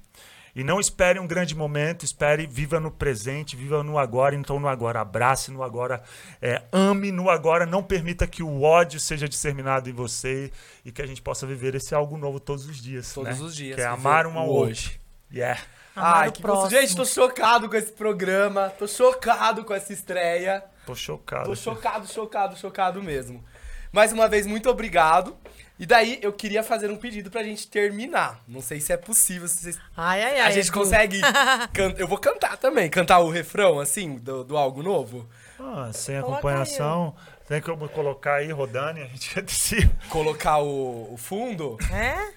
E 0.54 0.64
não 0.64 0.80
espere 0.80 1.18
um 1.18 1.26
grande 1.26 1.56
momento, 1.56 2.04
espere, 2.04 2.46
viva 2.46 2.80
no 2.80 2.92
presente, 2.92 3.56
viva 3.56 3.84
no 3.84 3.98
agora. 3.98 4.36
Então, 4.36 4.60
no 4.60 4.68
agora, 4.68 5.00
abrace 5.00 5.50
no 5.50 5.64
agora, 5.64 6.04
é, 6.42 6.62
ame 6.72 7.12
no 7.12 7.30
agora. 7.30 7.66
Não 7.66 7.82
permita 7.82 8.28
que 8.28 8.44
o 8.44 8.62
ódio 8.62 9.00
seja 9.00 9.30
disseminado 9.30 9.90
em 9.90 9.94
você 9.94 10.52
e 10.84 10.92
que 10.92 11.02
a 11.02 11.06
gente 11.06 11.22
possa 11.22 11.48
viver 11.48 11.76
esse 11.76 11.96
algo 11.96 12.18
novo 12.18 12.40
todos 12.40 12.66
os 12.66 12.82
dias. 12.82 13.14
Todos 13.14 13.40
né? 13.40 13.46
os 13.46 13.56
dias. 13.56 13.76
Que 13.76 13.82
é 13.82 13.86
amar 13.86 14.28
um 14.28 14.38
ao 14.38 14.48
o 14.48 14.52
outro. 14.52 14.72
hoje. 14.72 15.00
Yeah. 15.34 15.62
Amar 15.96 16.24
Ai, 16.24 16.32
que 16.32 16.42
próximo. 16.42 16.70
Gente, 16.70 16.96
tô 16.96 17.06
chocado 17.06 17.70
com 17.70 17.76
esse 17.76 17.92
programa. 17.94 18.70
Tô 18.78 18.88
chocado 18.88 19.64
com 19.64 19.74
essa 19.74 19.94
estreia. 19.94 20.64
Tô 20.86 20.96
chocado. 20.96 21.46
Tô 21.46 21.56
chocado, 21.56 22.08
chocado, 22.08 22.58
chocado 22.58 23.02
mesmo. 23.02 23.44
Mais 23.92 24.12
uma 24.12 24.28
vez, 24.28 24.46
muito 24.46 24.70
obrigado. 24.70 25.38
E 25.82 25.86
daí, 25.88 26.20
eu 26.22 26.32
queria 26.32 26.62
fazer 26.62 26.92
um 26.92 26.96
pedido 26.96 27.32
pra 27.32 27.42
gente 27.44 27.68
terminar. 27.68 28.40
Não 28.48 28.62
sei 28.62 28.80
se 28.80 28.94
é 28.94 28.98
possível, 28.98 29.48
se 29.48 29.58
vocês... 29.58 29.80
Ai, 29.98 30.22
ai, 30.24 30.40
ai. 30.40 30.48
a 30.48 30.52
gente 30.52 30.68
Edu. 30.70 30.78
consegue... 30.78 31.20
can- 31.74 31.96
Eu 31.98 32.08
vou 32.08 32.20
cantar 32.20 32.56
também, 32.58 32.88
cantar 32.88 33.18
o 33.20 33.32
refrão, 33.32 33.80
assim, 33.80 34.18
do, 34.20 34.44
do 34.44 34.56
algo 34.58 34.84
novo. 34.84 35.28
Ah, 35.60 35.90
sem 35.92 36.18
acompanhação. 36.18 37.16
Tem 37.48 37.60
como 37.60 37.90
colocar 37.90 38.36
aí 38.36 38.52
rodando 38.52 39.00
e 39.00 39.02
a 39.02 39.08
gente 39.08 39.42
decide. 39.42 39.90
Colocar 40.10 40.60
o, 40.60 41.12
o 41.14 41.18
fundo. 41.18 41.78
É? 41.92 42.32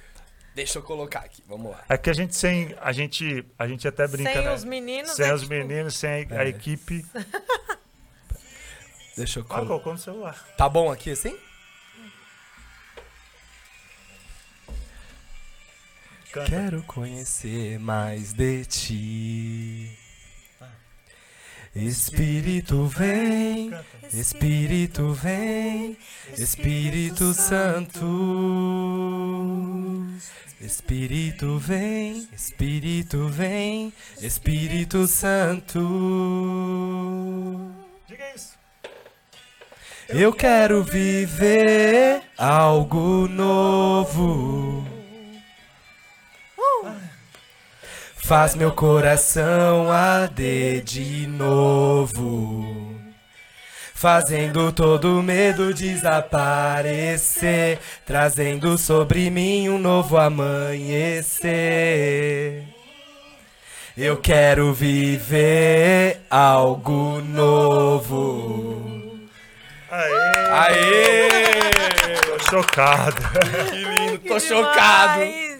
Deixa 0.54 0.78
eu 0.78 0.82
colocar 0.82 1.18
aqui, 1.20 1.42
vamos 1.46 1.70
lá. 1.72 1.84
É 1.88 1.98
que 1.98 2.08
a 2.08 2.12
gente 2.14 2.34
sem. 2.34 2.74
A 2.80 2.92
gente, 2.92 3.44
a 3.58 3.66
gente 3.68 3.86
até 3.86 4.06
brinca, 4.08 4.32
Sem 4.32 4.42
né? 4.44 4.54
os 4.54 4.64
meninos. 4.64 5.10
Sem 5.10 5.26
é 5.26 5.34
os 5.34 5.42
tipo- 5.42 5.52
meninos, 5.52 5.94
sem 5.96 6.26
a, 6.30 6.40
a 6.40 6.46
equipe. 6.46 7.04
Deixa 9.16 9.40
eu 9.40 9.44
Ah, 9.44 9.48
colocar. 9.48 9.66
colocou 9.66 9.92
no 9.92 9.98
celular. 9.98 10.46
Tá 10.56 10.68
bom 10.68 10.90
aqui 10.90 11.10
assim? 11.10 11.36
Canta. 16.34 16.50
Quero 16.50 16.82
conhecer 16.82 17.78
mais 17.78 18.32
de 18.32 18.64
ti. 18.64 19.96
Espírito 21.76 22.86
vem, 22.86 23.72
Espírito 24.12 25.12
vem, 25.12 25.96
Espírito 26.36 27.32
Santo. 27.34 28.04
Espírito 30.60 31.56
vem, 31.58 32.28
Espírito 32.32 33.28
vem, 33.28 33.92
Espírito 34.20 35.06
Santo. 35.06 35.78
Diga 38.08 38.24
isso. 38.34 38.58
Eu 40.08 40.32
quero 40.32 40.82
viver 40.82 42.22
algo 42.36 43.28
novo. 43.28 44.93
Faz 48.26 48.54
meu 48.54 48.72
coração 48.72 49.92
arder 49.92 50.82
de 50.82 51.26
novo. 51.26 52.94
Fazendo 53.94 54.72
todo 54.72 55.22
medo 55.22 55.74
desaparecer. 55.74 57.78
Trazendo 58.06 58.78
sobre 58.78 59.28
mim 59.28 59.68
um 59.68 59.76
novo 59.76 60.16
amanhecer. 60.16 61.52
Eu 63.94 64.16
quero 64.16 64.72
viver 64.72 66.22
algo 66.30 67.20
novo. 67.20 69.20
Aê! 69.90 70.48
Aê! 70.50 71.28
Tô 72.26 72.38
Chocado. 72.50 73.22
Que 73.70 73.84
lindo, 73.84 74.18
tô 74.20 74.36
Que 74.36 74.40
chocado. 74.40 75.20
demais. 75.20 75.53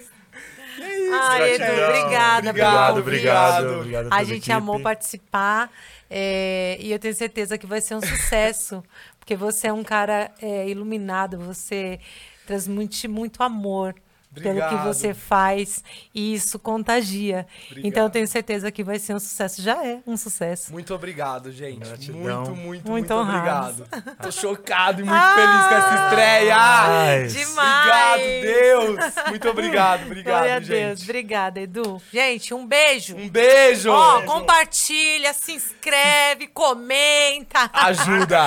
Ai, 1.22 1.54
Edu, 1.54 1.64
obrigada. 1.64 2.50
Obrigado, 2.50 2.98
obrigado, 2.98 2.98
obrigado. 2.98 3.74
obrigado. 3.78 4.06
A 4.06 4.10
pela 4.10 4.24
gente 4.24 4.36
equipe. 4.38 4.52
amou 4.52 4.80
participar 4.80 5.70
é, 6.10 6.76
e 6.80 6.92
eu 6.92 6.98
tenho 6.98 7.14
certeza 7.14 7.56
que 7.58 7.66
vai 7.66 7.80
ser 7.80 7.94
um 7.94 8.00
sucesso, 8.02 8.82
porque 9.18 9.34
você 9.34 9.68
é 9.68 9.72
um 9.72 9.84
cara 9.84 10.30
é, 10.40 10.68
iluminado, 10.68 11.38
você 11.38 11.98
transmite 12.46 13.08
muito 13.08 13.42
amor 13.42 13.94
pelo 14.34 14.68
que 14.68 14.76
você 14.84 15.14
faz 15.14 15.82
e 16.14 16.34
isso 16.34 16.58
contagia. 16.58 17.46
Obrigado. 17.70 17.86
Então 17.88 18.02
eu 18.04 18.10
tenho 18.10 18.26
certeza 18.26 18.70
que 18.70 18.82
vai 18.84 18.98
ser 18.98 19.14
um 19.14 19.18
sucesso. 19.20 19.62
Já 19.62 19.84
é 19.84 19.98
um 20.06 20.16
sucesso. 20.16 20.72
Muito 20.72 20.94
obrigado, 20.94 21.50
gente. 21.52 21.78
Gratidão. 21.80 22.18
Muito, 22.20 22.50
muito, 22.50 22.56
muito, 22.56 22.88
Muito 22.90 23.14
obrigado. 23.14 23.86
Tô 24.22 24.30
chocado 24.30 25.00
e 25.00 25.04
muito 25.04 25.20
feliz 25.34 25.66
com 25.68 25.74
essa 25.74 26.04
estreia. 26.04 26.56
Ai, 26.56 27.26
Demais! 27.26 28.14
Obrigado, 28.14 28.42
Deus. 28.42 29.14
Muito 29.28 29.48
obrigado, 29.48 30.04
obrigado, 30.06 30.34
Glória 30.36 30.54
a 30.56 30.60
gente. 30.60 30.68
Deus. 30.70 31.02
Obrigada, 31.02 31.60
Edu. 31.60 32.02
Gente, 32.12 32.52
um 32.54 32.66
beijo. 32.66 33.16
Um 33.16 33.28
beijo. 33.28 33.90
Ó, 33.90 34.22
compartilha, 34.22 35.32
se 35.32 35.52
inscreve, 35.52 36.46
comenta. 36.48 37.70
Ajuda. 37.72 38.40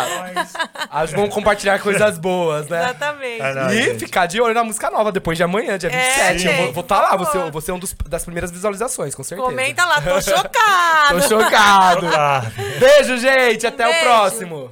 Aj- 0.92 1.12
Vamos 1.12 1.34
compartilhar 1.34 1.80
coisas 1.80 2.18
boas, 2.18 2.68
né? 2.68 2.84
Exatamente. 2.84 3.42
É 3.42 3.74
e 3.74 3.84
gente. 3.84 4.00
ficar 4.00 4.26
de 4.26 4.40
olho 4.42 4.54
na 4.54 4.64
música 4.64 4.90
nova 4.90 5.12
depois 5.12 5.38
de 5.38 5.44
amanhã, 5.44 5.77
dia 5.78 5.90
É, 5.92 6.34
27. 6.34 6.48
eu 6.66 6.74
vou- 6.74 6.82
estar 6.84 7.02
lá, 7.02 7.16
vou 7.16 7.26
ser, 7.26 7.32
favor. 7.34 7.52
vou 7.52 7.62
ser 7.62 7.72
um 7.72 7.80
dos, 7.80 7.94
das 8.08 8.24
primeiras 8.24 8.52
visualizações, 8.52 9.14
com 9.16 9.24
certeza. 9.24 9.50
Comenta 9.50 9.86
lá, 9.86 10.02
tô 10.02 10.20
chocada. 10.22 11.22
Tô 11.22 11.22
chocado. 11.28 12.06
Chocado. 12.06 12.52
Beijo, 12.80 13.18
gente. 13.18 13.66
Até 13.68 13.86
o 13.88 13.92
beijo. 13.92 14.04
próximo. 14.06 14.70